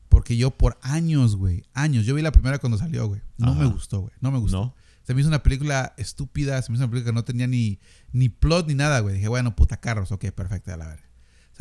Porque 0.09 0.36
yo 0.36 0.51
por 0.51 0.78
años, 0.82 1.36
güey, 1.36 1.64
años, 1.74 2.05
yo 2.06 2.14
vi 2.14 2.22
la 2.22 2.32
primera 2.32 2.59
cuando 2.59 2.78
salió, 2.78 3.06
güey. 3.09 3.20
No 3.39 3.52
Ajá. 3.52 3.60
me 3.60 3.66
gustó, 3.66 4.01
güey. 4.01 4.12
No 4.20 4.30
me 4.30 4.39
gustó. 4.39 4.56
No. 4.66 4.74
Se 5.05 5.14
me 5.14 5.20
hizo 5.20 5.28
una 5.28 5.43
película 5.43 5.94
estúpida, 5.97 6.60
se 6.62 6.70
me 6.70 6.76
hizo 6.76 6.84
una 6.84 6.90
película 6.90 7.10
que 7.12 7.14
no 7.14 7.24
tenía 7.24 7.47
ni, 7.47 7.80
ni 8.12 8.28
plot 8.28 8.68
ni 8.68 8.74
nada, 8.74 9.01
güey. 9.01 9.16
Dije, 9.16 9.28
bueno, 9.28 9.56
puta 9.56 9.78
carros, 9.78 10.12
ok, 10.12 10.26
perfecto, 10.30 10.72
a 10.72 10.76
la 10.76 10.86
verga. 10.86 11.09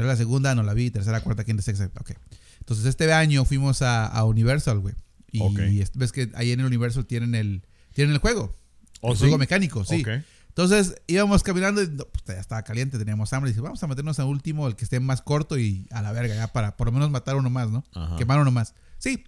Salió 0.02 0.12
la 0.14 0.18
segunda, 0.18 0.56
no 0.56 0.64
la 0.64 0.74
vi, 0.74 0.90
tercera, 0.90 1.22
cuarta, 1.22 1.44
quinta, 1.44 1.62
sexta, 1.62 1.92
ok. 2.00 2.12
Entonces 2.60 2.86
este 2.86 3.12
año 3.14 3.46
fuimos 3.46 3.82
a, 3.84 4.08
a 4.08 4.24
Universal, 4.26 4.80
güey. 4.80 4.96
Y 5.32 5.42
Ok. 5.42 5.60
es- 5.60 5.92
ves 5.94 6.12
que 6.12 6.32
ahí 6.34 6.52
en 6.52 6.60
el 6.60 6.66
Universal 6.66 7.06
tienen 7.06 7.36
el, 7.36 7.64
tienen 7.94 8.14
el 8.14 8.20
juego. 8.20 8.58
¿Oh, 9.02 9.12
el 9.12 9.16
sí? 9.18 9.22
juego 9.22 9.38
mecánico, 9.38 9.86
sí. 9.86 10.02
Ok. 10.02 10.10
Entonces 10.50 10.96
íbamos 11.08 11.44
caminando 11.44 11.82
y 11.84 11.88
no, 11.88 12.06
pues, 12.06 12.24
ya 12.28 12.34
estaba 12.42 12.64
caliente, 12.64 12.98
teníamos 12.98 13.32
hambre. 13.32 13.52
Y 13.52 13.54
dije, 13.54 13.62
vamos 13.62 13.82
a 13.84 13.88
meternos 13.88 14.20
al 14.20 14.26
último, 14.26 14.68
el 14.68 14.76
que 14.76 14.84
esté 14.84 15.00
más 15.00 15.22
corto 15.22 15.58
y 15.60 15.88
a 15.92 16.02
la 16.02 16.12
verga, 16.12 16.34
ya 16.36 16.52
para 16.52 16.76
por 16.78 16.88
lo 16.88 16.92
menos 16.94 17.10
matar 17.12 17.36
uno 17.36 17.50
más, 17.52 17.70
¿no? 17.70 17.84
Ajá. 17.94 18.18
Quemar 18.18 18.40
uno 18.40 18.52
más. 18.52 18.74
Sí, 18.98 19.24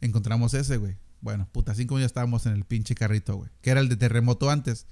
encontramos 0.00 0.52
ese, 0.54 0.78
güey. 0.78 0.96
Bueno, 1.20 1.48
puta, 1.52 1.74
cinco 1.74 1.94
minutos 1.94 2.10
estábamos 2.10 2.46
en 2.46 2.52
el 2.54 2.64
pinche 2.64 2.94
carrito, 2.94 3.36
güey. 3.36 3.50
Que 3.60 3.70
era 3.70 3.80
el 3.80 3.88
de 3.88 3.96
terremoto 3.96 4.50
antes. 4.50 4.86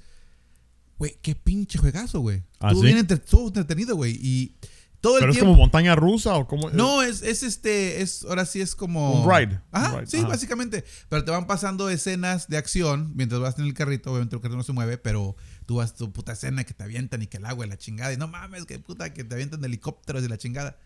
Güey, 0.99 1.19
qué 1.21 1.35
pinche 1.35 1.79
juegazo, 1.79 2.21
güey. 2.21 2.43
¿Ah, 2.61 2.69
Estuvo 2.69 2.83
sí? 2.83 2.87
bien 2.87 2.99
entre- 2.99 3.17
estuvo 3.17 3.49
entretenido, 3.49 3.97
güey. 3.97 4.13
Y 4.23 4.55
todo 5.03 5.17
el 5.17 5.23
Pero 5.23 5.33
es 5.33 5.37
tiempo. 5.37 5.51
como 5.51 5.63
montaña 5.63 5.97
rusa 5.97 6.37
o 6.37 6.47
como. 6.47 6.71
No, 6.71 7.03
es, 7.03 7.23
es 7.23 7.43
este, 7.43 8.03
es, 8.03 8.23
ahora 8.23 8.47
sí 8.47 8.61
es 8.61 8.77
como... 8.77 9.25
Un 9.25 9.29
ride. 9.31 9.61
Ajá, 9.73 9.95
Un 9.95 9.99
ride, 9.99 10.07
sí, 10.07 10.19
ajá. 10.19 10.29
básicamente. 10.29 10.85
Pero 11.09 11.25
te 11.25 11.33
van 11.33 11.49
pasando 11.49 11.91
escenas 11.91 12.47
de 12.49 12.57
acción 12.57 13.11
mientras 13.17 13.41
vas 13.41 13.59
en 13.59 13.65
el 13.65 13.75
carrito. 13.75 14.13
Obviamente 14.13 14.37
el 14.37 14.41
carrito 14.41 14.57
no 14.57 14.63
se 14.63 14.73
mueve, 14.73 14.99
pero 14.99 15.35
tú 15.67 15.75
vas 15.75 15.97
tu 15.97 16.13
puta 16.13 16.35
escena 16.35 16.63
que 16.63 16.73
te 16.73 16.85
avientan 16.85 17.21
y 17.21 17.27
que 17.27 17.39
el 17.39 17.47
agua 17.47 17.67
y 17.67 17.69
la 17.69 17.77
chingada. 17.77 18.13
Y 18.13 18.17
no 18.17 18.29
mames, 18.29 18.65
que 18.65 18.79
puta, 18.79 19.13
que 19.13 19.25
te 19.25 19.35
avientan 19.35 19.65
helicópteros 19.65 20.23
y 20.23 20.29
la 20.29 20.39
chingada. 20.39 20.79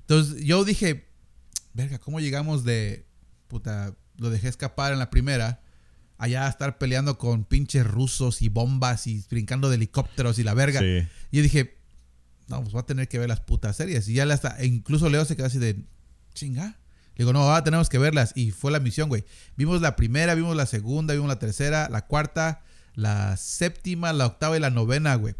Entonces 0.00 0.44
yo 0.44 0.64
dije, 0.66 1.08
verga, 1.72 1.98
¿cómo 1.98 2.20
llegamos 2.20 2.64
de, 2.64 3.06
puta, 3.48 3.96
lo 4.18 4.28
dejé 4.28 4.48
escapar 4.48 4.92
en 4.92 4.98
la 4.98 5.08
primera, 5.08 5.62
allá 6.18 6.44
a 6.46 6.50
estar 6.50 6.76
peleando 6.76 7.16
con 7.16 7.44
pinches 7.46 7.86
rusos 7.86 8.42
y 8.42 8.50
bombas 8.50 9.06
y 9.06 9.24
brincando 9.30 9.70
de 9.70 9.76
helicópteros 9.76 10.38
y 10.38 10.44
la 10.44 10.52
verga? 10.52 10.80
Sí. 10.80 11.08
Y 11.30 11.36
yo 11.38 11.42
dije, 11.42 11.81
no, 12.52 12.60
pues 12.60 12.72
voy 12.72 12.80
a 12.80 12.86
tener 12.86 13.08
que 13.08 13.18
ver 13.18 13.28
las 13.28 13.40
putas 13.40 13.76
series. 13.76 14.06
Y 14.08 14.14
ya 14.14 14.24
hasta, 14.24 14.58
e 14.58 14.66
incluso 14.66 15.08
Leo 15.08 15.24
se 15.24 15.36
quedó 15.36 15.46
así 15.46 15.58
de, 15.58 15.76
chinga. 16.34 16.76
Le 17.14 17.24
digo, 17.24 17.32
no, 17.32 17.40
ahora 17.40 17.64
tenemos 17.64 17.88
que 17.88 17.98
verlas. 17.98 18.32
Y 18.34 18.50
fue 18.50 18.70
la 18.70 18.78
misión, 18.78 19.08
güey. 19.08 19.24
Vimos 19.56 19.80
la 19.80 19.96
primera, 19.96 20.34
vimos 20.34 20.54
la 20.54 20.66
segunda, 20.66 21.14
vimos 21.14 21.28
la 21.28 21.38
tercera, 21.38 21.88
la 21.88 22.06
cuarta, 22.06 22.62
la 22.94 23.36
séptima, 23.38 24.12
la 24.12 24.26
octava 24.26 24.56
y 24.56 24.60
la 24.60 24.68
novena, 24.68 25.14
güey. 25.14 25.34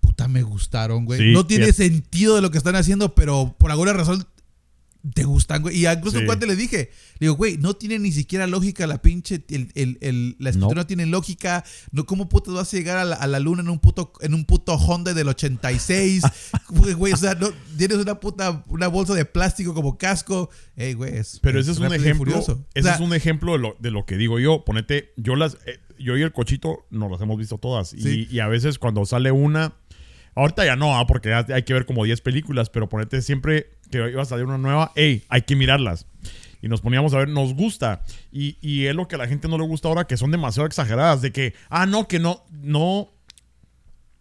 Puta, 0.00 0.28
me 0.28 0.42
gustaron, 0.42 1.06
güey. 1.06 1.18
Sí, 1.18 1.32
no 1.32 1.44
tiene 1.44 1.72
sentido 1.72 2.36
de 2.36 2.42
lo 2.42 2.52
que 2.52 2.58
están 2.58 2.76
haciendo, 2.76 3.16
pero 3.16 3.56
por 3.58 3.72
alguna 3.72 3.92
razón 3.92 4.24
te 5.12 5.24
gustan, 5.24 5.60
güey. 5.62 5.76
Y 5.76 5.86
incluso 5.86 6.18
Sí. 6.18 6.24
cuate 6.24 6.46
le 6.46 6.56
dije, 6.56 6.90
le 7.18 7.26
digo, 7.26 7.34
güey, 7.34 7.58
no 7.58 7.74
tiene 7.74 7.98
ni 7.98 8.10
siquiera 8.10 8.46
lógica 8.46 8.86
la 8.86 9.02
pinche, 9.02 9.44
el, 9.50 9.70
el- 9.74 9.98
el- 10.00 10.36
la 10.38 10.50
escritura 10.50 10.74
No. 10.76 10.80
no. 10.82 10.86
tiene 10.86 11.04
lógica. 11.06 11.62
No, 11.92 12.06
¿Cómo 12.06 12.28
putas 12.28 12.54
vas 12.54 12.72
a 12.72 12.76
llegar 12.76 12.96
a 12.96 13.04
la, 13.04 13.16
a 13.16 13.26
la 13.26 13.38
luna 13.38 13.60
en 13.62 13.68
un 13.68 13.78
puto, 13.80 14.12
en 14.22 14.32
un 14.32 14.44
puto 14.46 14.72
Honda 14.74 15.12
del 15.12 15.28
86? 15.28 16.22
Güey, 16.70 16.94
güey, 16.94 17.12
o 17.12 17.16
sea, 17.16 17.34
no, 17.34 17.50
tienes 17.76 17.98
una 17.98 18.18
puta, 18.18 18.64
una 18.68 18.88
bolsa 18.88 19.14
de 19.14 19.24
plástico 19.24 19.74
como 19.74 19.98
casco. 19.98 20.48
Ey, 20.76 20.94
güey, 20.94 21.16
es 21.18 21.38
Pero 21.42 21.60
ese 21.60 21.72
es 21.72 21.78
un 21.78 21.92
ejemplo. 21.92 22.38
Ese 22.38 22.52
O 22.52 22.64
sea, 22.82 22.94
es 22.94 23.00
un 23.00 23.14
ejemplo 23.14 23.52
de 23.52 23.58
lo, 23.58 23.76
de 23.78 23.90
lo 23.90 24.06
que 24.06 24.16
digo 24.16 24.38
yo. 24.38 24.64
Ponete, 24.64 25.12
yo 25.16 25.36
las, 25.36 25.58
eh, 25.66 25.78
yo 25.98 26.16
y 26.16 26.22
el 26.22 26.32
cochito 26.32 26.86
nos 26.90 27.10
las 27.10 27.20
hemos 27.20 27.38
visto 27.38 27.58
todas. 27.58 27.90
Sí. 27.90 28.26
Y, 28.30 28.36
y 28.36 28.40
a 28.40 28.48
veces 28.48 28.78
cuando 28.78 29.04
sale 29.04 29.30
una, 29.32 29.74
ahorita 30.34 30.64
ya 30.64 30.76
no, 30.76 30.96
ah, 30.98 31.06
porque 31.06 31.32
hay 31.32 31.62
que 31.62 31.72
ver 31.74 31.86
como 31.86 32.04
10 32.04 32.20
películas, 32.22 32.70
pero 32.70 32.88
ponete 32.88 33.22
siempre 33.22 33.70
que 33.98 34.10
iba 34.10 34.22
a 34.22 34.26
salir 34.26 34.44
una 34.44 34.58
nueva, 34.58 34.92
hey, 34.94 35.24
hay 35.28 35.42
que 35.42 35.56
mirarlas. 35.56 36.06
Y 36.62 36.68
nos 36.68 36.80
poníamos 36.80 37.12
a 37.12 37.18
ver, 37.18 37.28
nos 37.28 37.52
gusta. 37.52 38.02
Y, 38.32 38.56
y 38.62 38.86
es 38.86 38.94
lo 38.94 39.06
que 39.06 39.16
a 39.16 39.18
la 39.18 39.28
gente 39.28 39.48
no 39.48 39.58
le 39.58 39.64
gusta 39.64 39.88
ahora, 39.88 40.06
que 40.06 40.16
son 40.16 40.30
demasiado 40.30 40.66
exageradas. 40.66 41.20
De 41.20 41.30
que, 41.30 41.52
ah, 41.68 41.84
no, 41.84 42.08
que 42.08 42.18
no, 42.18 42.42
no 42.50 43.10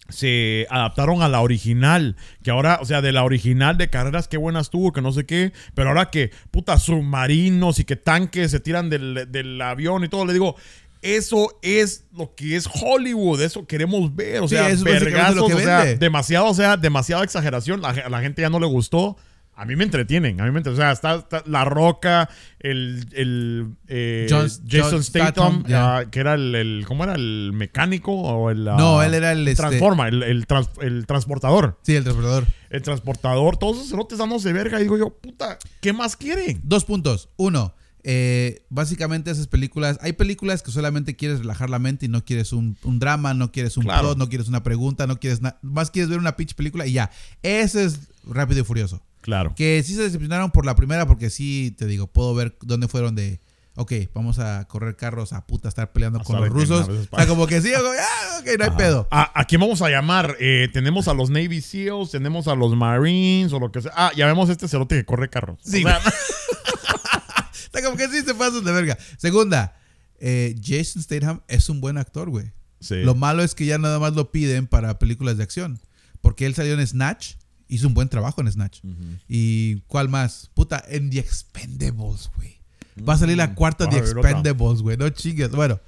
se 0.10 0.68
adaptaron 0.70 1.22
a 1.22 1.30
la 1.30 1.40
original. 1.40 2.18
Que 2.44 2.52
ahora, 2.52 2.80
o 2.82 2.86
sea, 2.86 3.02
de 3.02 3.14
la 3.14 3.24
original 3.24 3.78
de 3.78 3.90
carreras, 3.90 4.28
qué 4.28 4.36
buenas 4.36 4.70
tuvo, 4.70 4.92
que 4.92 5.02
no 5.02 5.14
sé 5.14 5.26
qué. 5.26 5.54
Pero 5.74 5.88
ahora 5.90 6.10
que, 6.10 6.32
puta, 6.52 6.78
submarinos 6.80 7.80
y 7.80 7.86
que 7.86 7.96
tanques 7.96 8.52
se 8.52 8.60
tiran 8.60 8.90
del, 8.90 9.32
del 9.32 9.62
avión 9.62 10.04
y 10.04 10.10
todo, 10.10 10.26
le 10.26 10.34
digo. 10.34 10.56
Eso 11.02 11.60
es 11.62 12.06
lo 12.16 12.34
que 12.34 12.56
es 12.56 12.66
Hollywood, 12.66 13.42
eso 13.42 13.68
queremos 13.68 14.16
ver, 14.16 14.42
o 14.42 14.48
Sí, 14.48 14.56
sea, 14.56 14.70
vergazos, 14.84 15.50
que 15.50 15.54
o 15.56 15.60
sea, 15.60 15.84
demasiado, 15.96 16.46
o 16.46 16.54
sea, 16.54 16.78
demasiada 16.78 17.26
exageración, 17.26 17.82
la, 17.82 17.90
a 17.90 18.10
la 18.10 18.22
gente 18.22 18.42
ya 18.42 18.50
no 18.50 18.58
le 18.58 18.68
gustó. 18.68 19.18
A 19.56 19.66
mí 19.66 19.76
me 19.76 19.84
entretienen, 19.84 20.42
a 20.42 20.46
mí 20.46 20.52
me 20.52 20.58
entretienen. 20.60 20.74
O 20.74 20.84
sea, 20.84 20.92
está, 20.92 21.16
está 21.16 21.44
La 21.50 21.64
Roca, 21.64 22.28
el, 22.60 23.06
el 23.14 23.68
eh, 23.88 24.26
John- 24.30 24.50
Jason 24.68 24.92
John 24.92 25.04
Statham, 25.04 25.64
que 26.10 26.20
era 26.20 26.34
el, 26.34 26.56
el- 26.56 26.86
¿cómo 26.88 27.04
era? 27.04 27.14
¿El 27.14 27.52
mecánico 27.54 28.12
o 28.14 28.50
el... 28.50 28.64
No, 28.66 29.04
él 29.04 29.14
era 29.14 29.32
el, 29.32 29.48
este- 29.48 29.62
Transforma, 29.62 30.08
el, 30.08 30.24
el 30.24 30.48
trans- 30.48 30.70
el 30.82 31.06
transportador. 31.06 31.78
Sí, 31.84 31.96
el 31.96 32.04
transportador. 32.04 32.48
El 32.72 32.82
transportador, 32.82 33.58
todos 33.58 33.78
esos 33.78 33.90
cerotes 33.92 34.18
dándose 34.18 34.52
verga. 34.54 34.80
Y 34.80 34.84
digo 34.84 34.98
yo, 34.98 35.10
puta, 35.12 35.60
¿qué 35.82 35.94
más 35.94 36.16
quieren? 36.16 36.60
Dos 36.64 36.86
puntos. 36.86 37.30
Uno, 37.38 37.76
eh, 38.04 38.66
básicamente 38.70 39.30
esas 39.30 39.46
películas, 39.48 40.00
hay 40.02 40.14
películas 40.14 40.64
que 40.64 40.72
solamente 40.72 41.16
quieres 41.16 41.40
relajar 41.40 41.70
la 41.70 41.78
mente 41.78 42.08
y 42.08 42.10
no 42.10 42.26
quieres 42.26 42.52
un, 42.54 42.76
un 42.84 42.98
drama, 42.98 43.36
no 43.36 43.52
quieres 43.52 43.78
un 43.78 43.84
Claro. 43.84 44.02
plot, 44.02 44.18
no 44.18 44.30
quieres 44.30 44.48
una 44.48 44.64
pregunta, 44.64 45.06
no 45.06 45.20
quieres 45.20 45.42
nada, 45.42 45.60
más 45.62 45.92
quieres 45.92 46.10
ver 46.10 46.18
una 46.18 46.36
pinche 46.36 46.56
película 46.56 46.88
y 46.88 46.94
ya. 46.94 47.12
Ese 47.44 47.84
es 47.86 48.00
Rápido 48.26 48.62
y 48.62 48.64
Furioso. 48.64 49.02
Claro. 49.24 49.56
Que 49.56 49.82
sí 49.84 49.96
se 49.96 50.04
decepcionaron 50.04 50.52
por 50.52 50.66
la 50.68 50.76
primera 50.76 51.08
porque 51.08 51.32
sí, 51.32 51.74
te 51.78 51.88
digo, 51.88 52.06
puedo 52.06 52.36
ver 52.36 52.56
dónde 52.62 52.88
fueron 52.88 53.16
de, 53.16 53.40
ok, 53.76 53.92
vamos 54.14 54.38
a 54.38 54.68
correr 54.68 54.96
carros 54.96 55.34
a 55.34 55.48
puta, 55.48 55.70
estar 55.70 55.92
peleando 55.92 56.20
A 56.20 56.24
con 56.24 56.40
los 56.40 56.50
rusos. 56.50 56.88
a 56.88 56.92
O 56.92 57.18
sea, 57.18 57.28
como 57.28 57.48
que 57.48 57.62
sí, 57.62 57.72
como, 57.76 57.88
ah, 57.90 58.40
ok, 58.42 58.48
no 58.60 58.66
hay 58.66 58.72
pedo. 58.72 59.08
¿A, 59.10 59.40
a 59.40 59.46
quién 59.46 59.62
vamos 59.62 59.82
a 59.82 59.90
llamar? 59.90 60.36
Eh, 60.40 60.70
tenemos 60.72 61.08
a 61.08 61.14
los 61.16 61.30
Navy 61.30 61.62
SEALs, 61.62 62.12
tenemos 62.12 62.48
a 62.48 62.54
los 62.56 62.76
Marines 62.76 63.52
o 63.54 63.60
lo 63.60 63.72
que 63.72 63.82
sea. 63.82 63.92
Ah, 63.96 64.12
ya 64.16 64.26
vemos 64.28 64.50
este 64.50 64.68
cerote 64.68 64.96
que 64.98 65.06
corre 65.06 65.30
carros. 65.30 65.58
Sí, 65.64 65.84
O 65.84 65.88
sea, 65.88 66.02
como 67.84 67.98
que 67.98 68.08
sí 68.10 68.22
se 68.22 68.36
pasan 68.36 68.64
de 68.64 68.72
verga. 68.72 68.98
Segunda, 69.18 69.76
eh, 70.20 70.56
Jason 70.64 71.02
Statham 71.02 71.42
es 71.48 71.70
un 71.70 71.82
buen 71.82 71.98
actor, 71.98 72.30
güey. 72.30 72.52
sí. 72.80 72.96
Lo 73.04 73.16
malo 73.16 73.44
es 73.44 73.56
que 73.56 73.66
ya 73.66 73.78
nada 73.78 74.00
más 74.00 74.14
lo 74.14 74.32
piden 74.32 74.68
para 74.68 75.00
películas 75.00 75.38
de 75.38 75.44
acción. 75.44 75.80
Porque 76.22 76.46
él 76.46 76.56
salió 76.56 76.74
en 76.80 76.86
Snatch, 76.88 77.36
hizo 77.74 77.88
un 77.88 77.94
buen 77.94 78.10
trabajo 78.10 78.42
en 78.42 78.52
Snatch. 78.52 78.82
¿Y 79.28 79.78
cuál 79.88 80.10
más? 80.10 80.50
Puta, 80.54 80.84
en 80.88 81.10
The 81.10 81.20
Expendables, 81.20 82.30
güey. 82.36 82.60
Va 83.08 83.14
a 83.14 83.18
salir 83.18 83.38
la 83.38 83.48
Mm, 83.48 83.56
cuarta 83.56 83.86
otra. 83.86 84.00
Expendables, 84.00 84.82
güey. 84.82 84.98
No 84.98 85.10
chingues. 85.10 85.52
Bueno, 85.52 85.80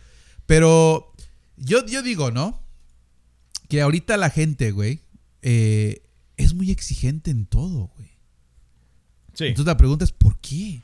pero 0.45 1.13
yo, 1.57 1.85
yo 1.85 2.01
digo, 2.01 2.31
¿no? 2.31 2.61
Que 3.69 3.81
ahorita 3.81 4.17
la 4.17 4.29
gente, 4.29 4.71
güey, 4.71 5.01
eh, 5.41 6.01
es 6.37 6.53
muy 6.53 6.71
exigente 6.71 7.31
en 7.31 7.45
todo, 7.45 7.91
güey. 7.95 8.09
Sí. 9.33 9.45
Entonces 9.45 9.65
la 9.67 9.77
pregunta 9.77 10.05
es, 10.05 10.11
¿por 10.11 10.37
qué? 10.39 10.81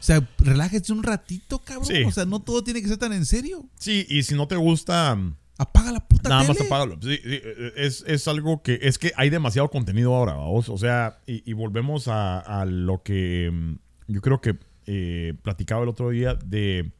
O 0.00 0.02
sea, 0.06 0.28
relájese 0.38 0.92
un 0.92 1.02
ratito, 1.02 1.60
cabrón. 1.60 1.86
Sí. 1.86 2.04
O 2.04 2.12
sea, 2.12 2.24
no 2.26 2.40
todo 2.40 2.62
tiene 2.62 2.82
que 2.82 2.88
ser 2.88 2.98
tan 2.98 3.12
en 3.12 3.24
serio. 3.24 3.66
Sí, 3.78 4.06
y 4.08 4.22
si 4.22 4.34
no 4.34 4.46
te 4.46 4.56
gusta, 4.56 5.18
Apaga 5.56 5.92
la 5.92 6.00
puta 6.00 6.28
nada 6.28 6.42
más 6.44 6.60
apágalo. 6.60 6.98
Sí, 7.00 7.16
sí, 7.22 7.40
es, 7.76 8.04
es 8.06 8.26
algo 8.26 8.62
que 8.62 8.80
es 8.82 8.98
que 8.98 9.12
hay 9.16 9.30
demasiado 9.30 9.70
contenido 9.70 10.14
ahora, 10.14 10.34
vamos. 10.34 10.68
O 10.68 10.78
sea, 10.78 11.18
y, 11.26 11.48
y 11.48 11.52
volvemos 11.52 12.08
a, 12.08 12.38
a 12.40 12.64
lo 12.64 13.02
que 13.02 13.50
mm, 13.52 13.74
yo 14.08 14.20
creo 14.20 14.40
que 14.40 14.56
eh, 14.86 15.34
platicaba 15.42 15.82
el 15.84 15.88
otro 15.88 16.10
día 16.10 16.34
de 16.34 16.90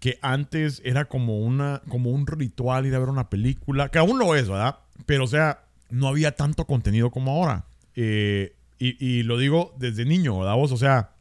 que 0.00 0.18
antes 0.22 0.80
era 0.84 1.06
como 1.06 1.40
una 1.40 1.82
como 1.88 2.10
un 2.10 2.26
ritual 2.26 2.86
ir 2.86 2.94
a 2.94 2.98
ver 2.98 3.08
una 3.08 3.28
película, 3.28 3.90
que 3.90 3.98
aún 3.98 4.18
lo 4.18 4.34
es, 4.34 4.48
¿verdad? 4.48 4.78
Pero 5.04 5.24
o 5.24 5.28
sea, 5.28 5.64
no 5.90 6.08
había 6.08 6.32
tanto 6.32 6.64
contenido 6.66 7.10
como 7.10 7.32
ahora. 7.32 7.66
Eh, 7.94 8.54
y, 8.78 9.04
y 9.04 9.22
lo 9.24 9.38
digo 9.38 9.74
desde 9.78 10.04
niño, 10.04 10.38
¿verdad? 10.38 10.54
Vos? 10.54 10.72
O 10.72 10.76
sea, 10.76 11.15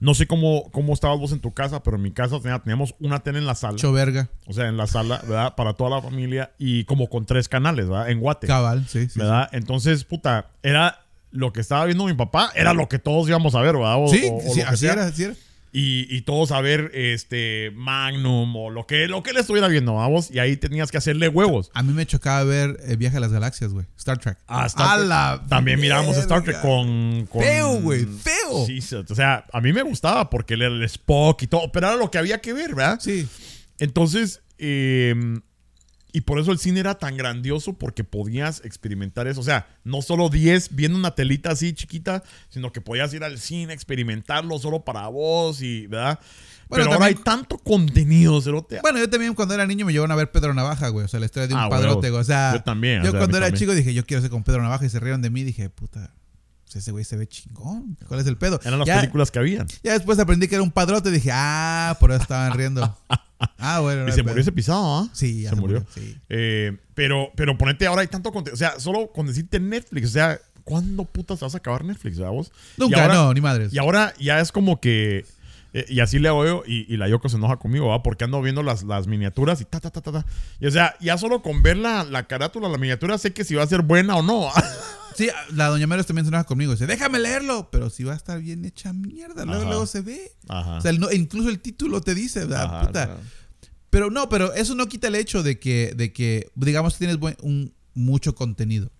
no 0.00 0.14
sé 0.14 0.26
cómo, 0.26 0.70
cómo 0.72 0.92
estabas 0.92 1.18
vos 1.18 1.32
en 1.32 1.40
tu 1.40 1.52
casa, 1.54 1.82
pero 1.82 1.96
en 1.96 2.02
mi 2.02 2.10
casa 2.12 2.38
tenía- 2.40 2.58
teníamos 2.58 2.94
una 3.00 3.20
tele 3.20 3.38
en 3.38 3.46
la 3.46 3.54
sala. 3.54 3.78
O 4.46 4.52
sea, 4.52 4.68
en 4.68 4.76
la 4.76 4.86
sala, 4.86 5.20
¿verdad? 5.26 5.54
Para 5.54 5.74
toda 5.74 5.90
la 5.90 6.02
familia 6.02 6.52
y 6.58 6.84
como 6.84 7.08
con 7.08 7.24
tres 7.26 7.48
canales, 7.48 7.88
¿verdad? 7.88 8.10
En 8.10 8.20
Guate, 8.20 8.46
Cabal, 8.46 8.86
sí, 8.88 9.08
sí. 9.08 9.18
¿verdad? 9.18 9.48
Entonces, 9.52 10.04
puta, 10.04 10.50
era 10.62 11.00
lo 11.32 11.52
que 11.52 11.60
estaba 11.60 11.84
viendo 11.84 12.04
mi 12.06 12.14
papá, 12.14 12.50
era 12.54 12.72
lo 12.72 12.88
que 12.88 12.98
todos 12.98 13.28
íbamos 13.28 13.54
a 13.54 13.60
ver, 13.60 13.74
¿verdad? 13.76 13.96
O- 13.98 14.08
Sí, 14.08 14.28
o- 14.30 14.36
o 14.36 14.54
sí, 14.54 14.60
así 14.62 14.86
era, 14.86 15.04
así 15.06 15.24
era. 15.24 15.34
Y, 15.78 16.06
y 16.08 16.22
todos 16.22 16.52
a 16.52 16.62
ver 16.62 16.90
este 16.94 17.70
Magnum 17.74 18.56
o 18.56 18.70
lo 18.70 18.86
que, 18.86 19.08
lo 19.08 19.22
que 19.22 19.30
él 19.32 19.36
estuviera 19.36 19.68
viendo, 19.68 19.92
vamos, 19.92 20.30
y 20.30 20.38
ahí 20.38 20.56
tenías 20.56 20.90
que 20.90 20.96
hacerle 20.96 21.28
huevos. 21.28 21.70
A 21.74 21.82
mí 21.82 21.92
me 21.92 22.06
chocaba 22.06 22.42
ver 22.44 22.78
eh, 22.88 22.96
Viaje 22.96 23.18
a 23.18 23.20
las 23.20 23.30
Galaxias, 23.30 23.74
güey. 23.74 23.84
Star 23.98 24.16
Trek. 24.16 24.38
Ah, 24.46 24.64
Star 24.64 24.88
A 24.88 24.96
Trek. 24.96 25.08
la 25.08 25.44
También 25.50 25.78
mirábamos 25.78 26.16
Star 26.16 26.42
Trek 26.42 26.62
con, 26.62 27.26
con- 27.26 27.42
Feo, 27.42 27.80
güey, 27.82 28.06
feo. 28.06 28.64
Sí, 28.64 28.78
o 28.96 29.14
sea, 29.14 29.44
a 29.52 29.60
mí 29.60 29.74
me 29.74 29.82
gustaba 29.82 30.30
porque 30.30 30.54
era 30.54 30.68
el 30.68 30.82
Spock 30.84 31.42
y 31.42 31.46
todo, 31.46 31.70
pero 31.70 31.88
era 31.88 31.96
lo 31.96 32.10
que 32.10 32.16
había 32.16 32.40
que 32.40 32.54
ver, 32.54 32.74
¿verdad? 32.74 32.98
Sí. 32.98 33.28
Entonces, 33.78 34.40
eh, 34.56 35.14
y 36.16 36.22
por 36.22 36.38
eso 36.38 36.50
el 36.50 36.58
cine 36.58 36.80
era 36.80 36.94
tan 36.98 37.16
grandioso 37.18 37.74
porque 37.74 38.02
podías 38.04 38.64
experimentar 38.64 39.26
eso. 39.26 39.40
O 39.40 39.44
sea, 39.44 39.66
no 39.84 40.00
solo 40.00 40.30
10 40.30 40.74
viendo 40.74 40.96
una 40.98 41.14
telita 41.14 41.50
así 41.50 41.74
chiquita, 41.74 42.22
sino 42.48 42.72
que 42.72 42.80
podías 42.80 43.12
ir 43.12 43.22
al 43.22 43.38
cine, 43.38 43.74
experimentarlo 43.74 44.58
solo 44.58 44.82
para 44.82 45.08
vos 45.08 45.60
y, 45.60 45.86
¿verdad? 45.88 46.18
Bueno, 46.68 46.84
Pero 46.84 46.94
ahora 46.94 47.06
hay 47.06 47.14
también- 47.16 47.24
tanto 47.24 47.58
contenido, 47.58 48.40
cerote. 48.40 48.80
Bueno, 48.80 48.98
yo 48.98 49.10
también 49.10 49.34
cuando 49.34 49.52
era 49.54 49.66
niño 49.66 49.84
me 49.84 49.92
llevaron 49.92 50.10
a 50.10 50.16
ver 50.16 50.30
Pedro 50.32 50.54
Navaja, 50.54 50.88
güey. 50.88 51.04
O 51.04 51.08
sea, 51.08 51.20
la 51.20 51.26
historia 51.26 51.48
de 51.48 51.54
un 51.54 51.60
Ah, 51.60 51.68
padrote, 51.68 52.08
güey. 52.08 52.20
O 52.22 52.24
sea, 52.24 52.54
Yo 52.54 52.62
también, 52.62 53.02
o 53.02 53.04
Yo 53.04 53.10
sea, 53.10 53.20
cuando 53.20 53.36
era 53.36 53.46
también. 53.48 53.58
chico 53.60 53.74
dije, 53.74 53.92
yo 53.92 54.06
quiero 54.06 54.22
ser 54.22 54.30
con 54.30 54.42
Pedro 54.42 54.62
Navaja 54.62 54.86
y 54.86 54.88
se 54.88 54.98
rieron 54.98 55.20
de 55.20 55.28
mí. 55.30 55.44
Dije, 55.44 55.68
puta, 55.68 56.14
pues 56.66 56.76
ese 56.76 56.90
güey 56.92 57.04
se 57.04 57.16
ve 57.16 57.26
chingón. 57.28 57.96
¿Cuál 58.08 58.20
es 58.20 58.26
el 58.26 58.36
pedo? 58.36 58.60
Eran 58.64 58.78
las 58.80 58.86
ya, 58.86 59.00
películas 59.00 59.30
que 59.30 59.38
habían. 59.38 59.66
ya 59.82 59.92
después 59.94 60.18
aprendí 60.18 60.48
que 60.48 60.56
era 60.56 60.62
un 60.62 60.70
padrote. 60.72 61.10
Dije, 61.10 61.30
ah, 61.32 61.96
por 62.00 62.10
eso 62.12 62.22
estaban 62.22 62.52
riendo. 62.52 62.96
Ah, 63.58 63.80
bueno. 63.80 64.04
no 64.04 64.08
Y 64.08 64.12
se 64.12 64.16
pedo. 64.22 64.28
murió 64.30 64.40
ese 64.40 64.50
pisado, 64.52 64.96
¿ah? 64.98 65.08
Sí, 65.12 65.42
ya 65.42 65.50
se, 65.50 65.56
se, 65.56 65.60
murió. 65.60 65.80
murió. 65.80 65.92
sí. 65.94 66.16
Eh, 66.30 66.74
pero, 66.94 67.30
pero 67.36 67.58
ponete 67.58 67.86
ahora 67.86 68.00
hay 68.00 68.06
tanto 68.08 68.32
contenido. 68.32 68.54
O 68.54 68.56
sea, 68.56 68.80
solo 68.80 69.12
con 69.12 69.26
decirte 69.26 69.60
Netflix. 69.60 70.06
O 70.08 70.12
sea, 70.12 70.40
¿cuándo 70.64 71.04
putas 71.04 71.40
vas 71.40 71.54
a 71.54 71.58
acabar 71.58 71.84
Netflix, 71.84 72.16
¿verdad 72.16 72.32
vos? 72.32 72.50
Nunca, 72.78 73.02
ahora- 73.02 73.14
no, 73.14 73.34
ni 73.34 73.42
madres. 73.42 73.74
Y 73.74 73.78
ahora 73.78 74.14
ya 74.18 74.40
es 74.40 74.50
como 74.52 74.80
que. 74.80 75.26
Eh, 75.80 75.84
y 75.88 76.00
así 76.00 76.18
le 76.18 76.28
yo. 76.28 76.62
Y, 76.66 76.92
y 76.92 76.96
la 76.96 77.08
Yoko 77.08 77.28
se 77.28 77.36
enoja 77.36 77.56
conmigo, 77.56 77.88
¿va? 77.88 78.02
Porque 78.02 78.24
ando 78.24 78.40
viendo 78.42 78.62
las, 78.62 78.82
las 78.82 79.06
miniaturas 79.06 79.60
y 79.60 79.64
ta, 79.64 79.80
ta, 79.80 79.90
ta, 79.90 80.00
ta, 80.00 80.12
ta. 80.12 80.26
Y 80.60 80.66
o 80.66 80.70
sea, 80.70 80.96
ya 81.00 81.18
solo 81.18 81.42
con 81.42 81.62
ver 81.62 81.76
la, 81.76 82.04
la 82.04 82.26
carátula, 82.26 82.68
la 82.68 82.78
miniatura, 82.78 83.18
sé 83.18 83.32
que 83.32 83.44
si 83.44 83.54
va 83.54 83.62
a 83.62 83.66
ser 83.66 83.82
buena 83.82 84.16
o 84.16 84.22
no. 84.22 84.48
Sí, 85.16 85.30
la 85.54 85.68
doña 85.68 85.86
Meros 85.86 86.04
también 86.04 86.26
se 86.26 86.28
enoja 86.28 86.44
conmigo. 86.44 86.72
Dice, 86.72 86.86
déjame 86.86 87.18
leerlo. 87.18 87.70
Pero 87.72 87.88
si 87.88 88.04
va 88.04 88.12
a 88.12 88.16
estar 88.16 88.38
bien 88.38 88.66
hecha 88.66 88.92
mierda. 88.92 89.46
Luego, 89.46 89.64
luego 89.64 89.86
se 89.86 90.02
ve. 90.02 90.32
Ajá. 90.46 90.76
O 90.76 90.80
sea, 90.82 90.90
el 90.90 91.00
incluso 91.14 91.48
el 91.48 91.58
título 91.58 92.02
te 92.02 92.14
dice, 92.14 92.40
¿verdad? 92.40 92.64
Ajá, 92.64 92.80
Puta. 92.86 93.04
claro. 93.06 93.20
Pero 93.88 94.10
no, 94.10 94.28
pero 94.28 94.52
eso 94.52 94.74
no 94.74 94.86
quita 94.88 95.08
el 95.08 95.14
hecho 95.14 95.42
de 95.42 95.58
que, 95.58 95.94
de 95.96 96.12
que 96.12 96.50
digamos 96.54 96.92
que 96.92 96.98
tienes 96.98 97.18
buen- 97.18 97.38
un, 97.40 97.72
mucho 97.94 98.34
contenido. 98.34 98.92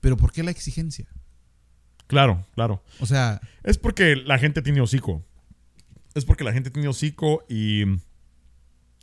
Pero 0.00 0.16
¿por 0.16 0.30
qué 0.30 0.44
la 0.44 0.52
exigencia? 0.52 1.08
Claro, 2.06 2.46
claro. 2.54 2.80
O 3.00 3.06
sea, 3.06 3.40
Es 3.64 3.76
porque 3.76 4.14
la 4.14 4.38
gente 4.38 4.62
tiene 4.62 4.80
hocico. 4.80 5.24
Es 6.20 6.24
porque 6.26 6.44
la 6.44 6.52
gente 6.52 6.70
tiene 6.70 6.86
hocico 6.88 7.44
y 7.48 7.84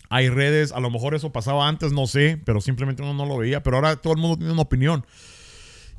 hay 0.10 0.30
redes. 0.30 0.72
A 0.72 0.80
lo 0.80 0.90
mejor 0.90 1.16
eso 1.16 1.32
pasaba 1.34 1.68
antes, 1.68 1.92
no 1.92 2.08
sé, 2.08 2.42
pero 2.46 2.62
simplemente 2.62 3.02
uno 3.02 3.14
no 3.14 3.26
lo 3.26 3.38
veía. 3.38 3.62
Pero 3.64 3.78
ahora 3.78 3.96
todo 3.98 4.14
el 4.14 4.20
mundo 4.20 4.38
tiene 4.38 4.54
una 4.54 4.62
opinión. 4.62 5.06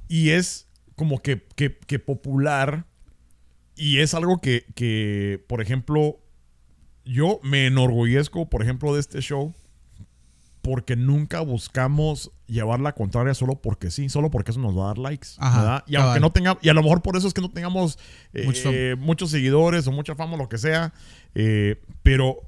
Y 0.09 0.31
es 0.31 0.67
como 0.97 1.21
que, 1.21 1.43
que- 1.57 1.77
que 1.79 1.99
popular. 1.99 2.87
Y 3.77 3.99
es 3.99 4.15
algo 4.15 4.41
que, 4.41 4.65
que, 4.75 5.45
por 5.49 5.61
ejemplo, 5.61 6.19
yo 7.05 7.39
me 7.43 7.67
enorgullezco, 7.67 8.49
por 8.49 8.63
ejemplo, 8.63 8.95
de 8.95 9.01
este 9.01 9.21
show. 9.21 9.55
Porque 10.69 10.97
nunca 10.97 11.41
buscamos 11.41 12.31
llevar 12.47 12.79
la 12.81 12.93
contraria 12.95 13.33
solo 13.33 13.55
porque 13.63 13.91
sí, 13.91 14.11
solo 14.11 14.31
porque 14.31 14.51
eso 14.51 14.61
nos 14.61 14.77
va 14.77 14.85
a 14.85 14.87
dar 14.89 14.99
likes. 14.99 15.29
Ajá, 15.39 15.59
¿verdad? 15.63 15.85
Y 15.87 15.97
aunque 15.97 16.21
no 16.21 16.31
tenga, 16.31 16.59
y 16.61 16.69
a 16.69 16.75
lo 16.75 16.83
mejor 16.83 17.01
por 17.01 17.17
eso 17.17 17.27
es 17.27 17.33
que 17.33 17.41
no 17.41 17.51
tengamos 17.51 17.99
eh, 18.35 18.45
Muchos- 18.45 18.65
eh, 18.75 18.95
muchos 18.99 19.31
seguidores 19.31 19.87
o 19.87 19.93
mucha 19.93 20.15
fama, 20.15 20.37
lo 20.37 20.47
que 20.51 20.59
sea. 20.59 20.93
eh, 21.35 21.81
pero 22.03 22.43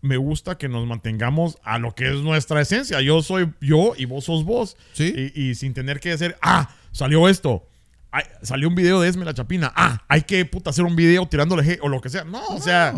me 0.00 0.16
gusta 0.16 0.58
que 0.58 0.68
nos 0.68 0.84
mantengamos 0.84 1.58
a 1.62 1.78
lo 1.78 1.94
que 1.94 2.08
es 2.08 2.16
nuestra 2.22 2.60
esencia. 2.60 3.00
Yo 3.02 3.22
soy 3.22 3.52
yo 3.60 3.92
y 3.96 4.04
vos 4.04 4.24
sos 4.24 4.44
vos. 4.44 4.76
Sí. 4.94 5.32
Y, 5.34 5.40
y 5.50 5.54
sin 5.54 5.74
tener 5.74 6.00
que 6.00 6.08
decir, 6.08 6.34
ah, 6.42 6.68
salió 6.90 7.28
esto. 7.28 7.68
Ay, 8.10 8.24
salió 8.42 8.66
un 8.66 8.74
video 8.74 9.00
de 9.00 9.08
Esme 9.08 9.24
la 9.24 9.34
Chapina. 9.34 9.72
Ah, 9.76 10.02
hay 10.08 10.22
que 10.22 10.44
puta, 10.44 10.70
hacer 10.70 10.84
un 10.84 10.96
video 10.96 11.26
tirándole 11.28 11.78
o 11.82 11.88
lo 11.88 12.00
que 12.00 12.08
sea. 12.08 12.24
No, 12.24 12.44
o 12.48 12.60
sea, 12.60 12.94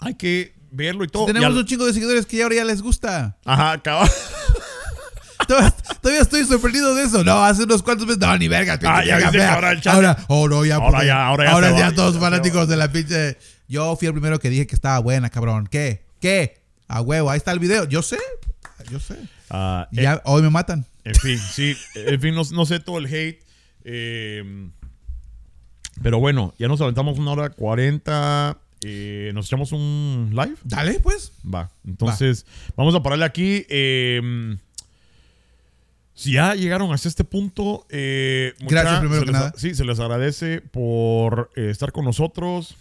hay 0.00 0.14
que 0.14 0.54
verlo 0.74 1.04
y 1.04 1.08
todo. 1.08 1.26
tenemos 1.26 1.48
Y 1.48 1.52
al- 1.52 1.58
un 1.58 1.66
chingo 1.66 1.86
de 1.86 1.92
seguidores 1.92 2.26
que 2.26 2.36
ya 2.38 2.44
ahora 2.44 2.56
ya 2.56 2.64
les 2.64 2.82
gusta. 2.82 3.36
Ajá, 3.44 3.80
cabal. 3.82 4.10
Todavía, 5.46 5.74
todavía 6.00 6.22
estoy 6.22 6.44
sorprendido 6.44 6.94
de 6.94 7.02
eso. 7.04 7.22
No, 7.22 7.44
hace 7.44 7.64
unos 7.64 7.82
cuantos 7.82 8.06
meses. 8.06 8.18
No, 8.20 8.38
ni 8.38 8.48
verga. 8.48 8.78
Ah, 8.84 9.04
ya 9.04 9.16
ahora 9.52 9.72
el 9.72 9.80
chat- 9.82 9.92
Ahora, 9.94 10.16
oh, 10.28 10.48
no, 10.48 10.64
ya. 10.64 10.76
Ahora 10.76 11.04
ya, 11.04 11.26
ahora 11.26 11.44
ya 11.44 11.50
Ahora 11.50 11.70
ya 11.78 11.86
va, 11.90 11.94
todos 11.94 12.14
ya 12.14 12.20
fanáticos 12.20 12.66
de 12.68 12.76
la 12.78 12.90
pinche. 12.90 13.36
Yo 13.68 13.94
fui 13.96 14.06
el 14.08 14.14
primero 14.14 14.38
que 14.38 14.48
dije 14.48 14.66
que 14.66 14.74
estaba 14.74 14.98
buena, 15.00 15.28
cabrón. 15.28 15.66
¿Qué? 15.70 16.06
¿Qué? 16.20 16.62
A 16.88 17.02
huevo, 17.02 17.30
ahí 17.30 17.36
está 17.36 17.52
el 17.52 17.58
video. 17.58 17.84
Yo 17.84 18.00
sé. 18.00 18.16
Yo 18.90 18.98
sé. 19.00 19.16
Ah, 19.50 19.86
Y 19.92 20.02
ya, 20.02 20.22
hoy 20.24 20.40
me 20.40 20.48
matan. 20.50 20.86
En 21.04 21.14
fin, 21.14 21.38
sí. 21.38 21.76
En 21.94 22.18
fin, 22.22 22.34
no, 22.34 22.42
no 22.52 22.64
sé 22.64 22.80
todo 22.80 22.96
el 22.98 23.06
hate. 23.06 23.42
eh, 23.84 24.70
pero 26.02 26.18
bueno, 26.20 26.54
ya 26.58 26.68
nos 26.68 26.80
aventamos 26.80 27.18
una 27.18 27.32
hora 27.32 27.50
cuarenta. 27.50 28.56
Eh, 28.84 29.30
nos 29.34 29.46
echamos 29.46 29.72
un 29.72 30.28
live. 30.32 30.54
Dale, 30.64 31.00
pues. 31.00 31.32
Va. 31.44 31.70
Entonces, 31.86 32.44
vamos 32.76 32.94
a 32.94 33.02
pararle 33.02 33.24
aquí. 33.24 33.64
eh, 33.68 34.56
si 36.16 36.32
ya 36.34 36.54
llegaron 36.54 36.92
hasta 36.92 37.08
este 37.08 37.24
punto, 37.24 37.86
eh, 37.90 38.52
mucha- 38.60 38.70
Gracias, 38.82 39.00
primero 39.00 39.20
se 39.20 39.26
que 39.26 39.32
les- 39.32 39.40
nada. 39.40 39.52
Sí, 39.56 39.74
se 39.74 39.84
les 39.84 39.98
agradece 39.98 40.60
por 40.60 41.50
eh, 41.56 41.70
estar 41.70 41.90
con 41.90 42.04
nosotros. 42.04 42.76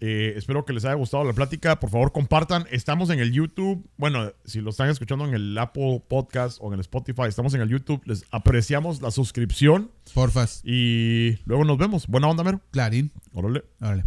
Eh, 0.00 0.34
espero 0.36 0.66
que 0.66 0.74
les 0.74 0.84
haya 0.84 0.92
gustado 0.94 1.24
la 1.24 1.32
plática. 1.32 1.80
Por 1.80 1.88
favor, 1.88 2.12
compartan. 2.12 2.66
Estamos 2.70 3.08
en 3.08 3.20
el 3.20 3.32
YouTube. 3.32 3.82
Bueno, 3.96 4.32
si 4.44 4.60
lo 4.60 4.68
están 4.68 4.90
escuchando 4.90 5.24
en 5.24 5.32
el 5.32 5.56
Apple 5.56 6.02
Podcast 6.06 6.58
o 6.60 6.68
en 6.68 6.74
el 6.74 6.80
Spotify, 6.80 7.22
estamos 7.26 7.54
en 7.54 7.62
el 7.62 7.70
YouTube. 7.70 8.02
Les 8.04 8.24
apreciamos 8.30 9.00
la 9.00 9.10
suscripción 9.10 9.90
Porfas. 10.12 10.60
y 10.62 11.38
luego 11.46 11.64
nos 11.64 11.78
vemos. 11.78 12.06
Buena 12.06 12.28
onda, 12.28 12.44
Mero. 12.44 12.60
Clarín. 12.70 13.12
Órale. 13.32 13.64
Órale. 13.80 14.04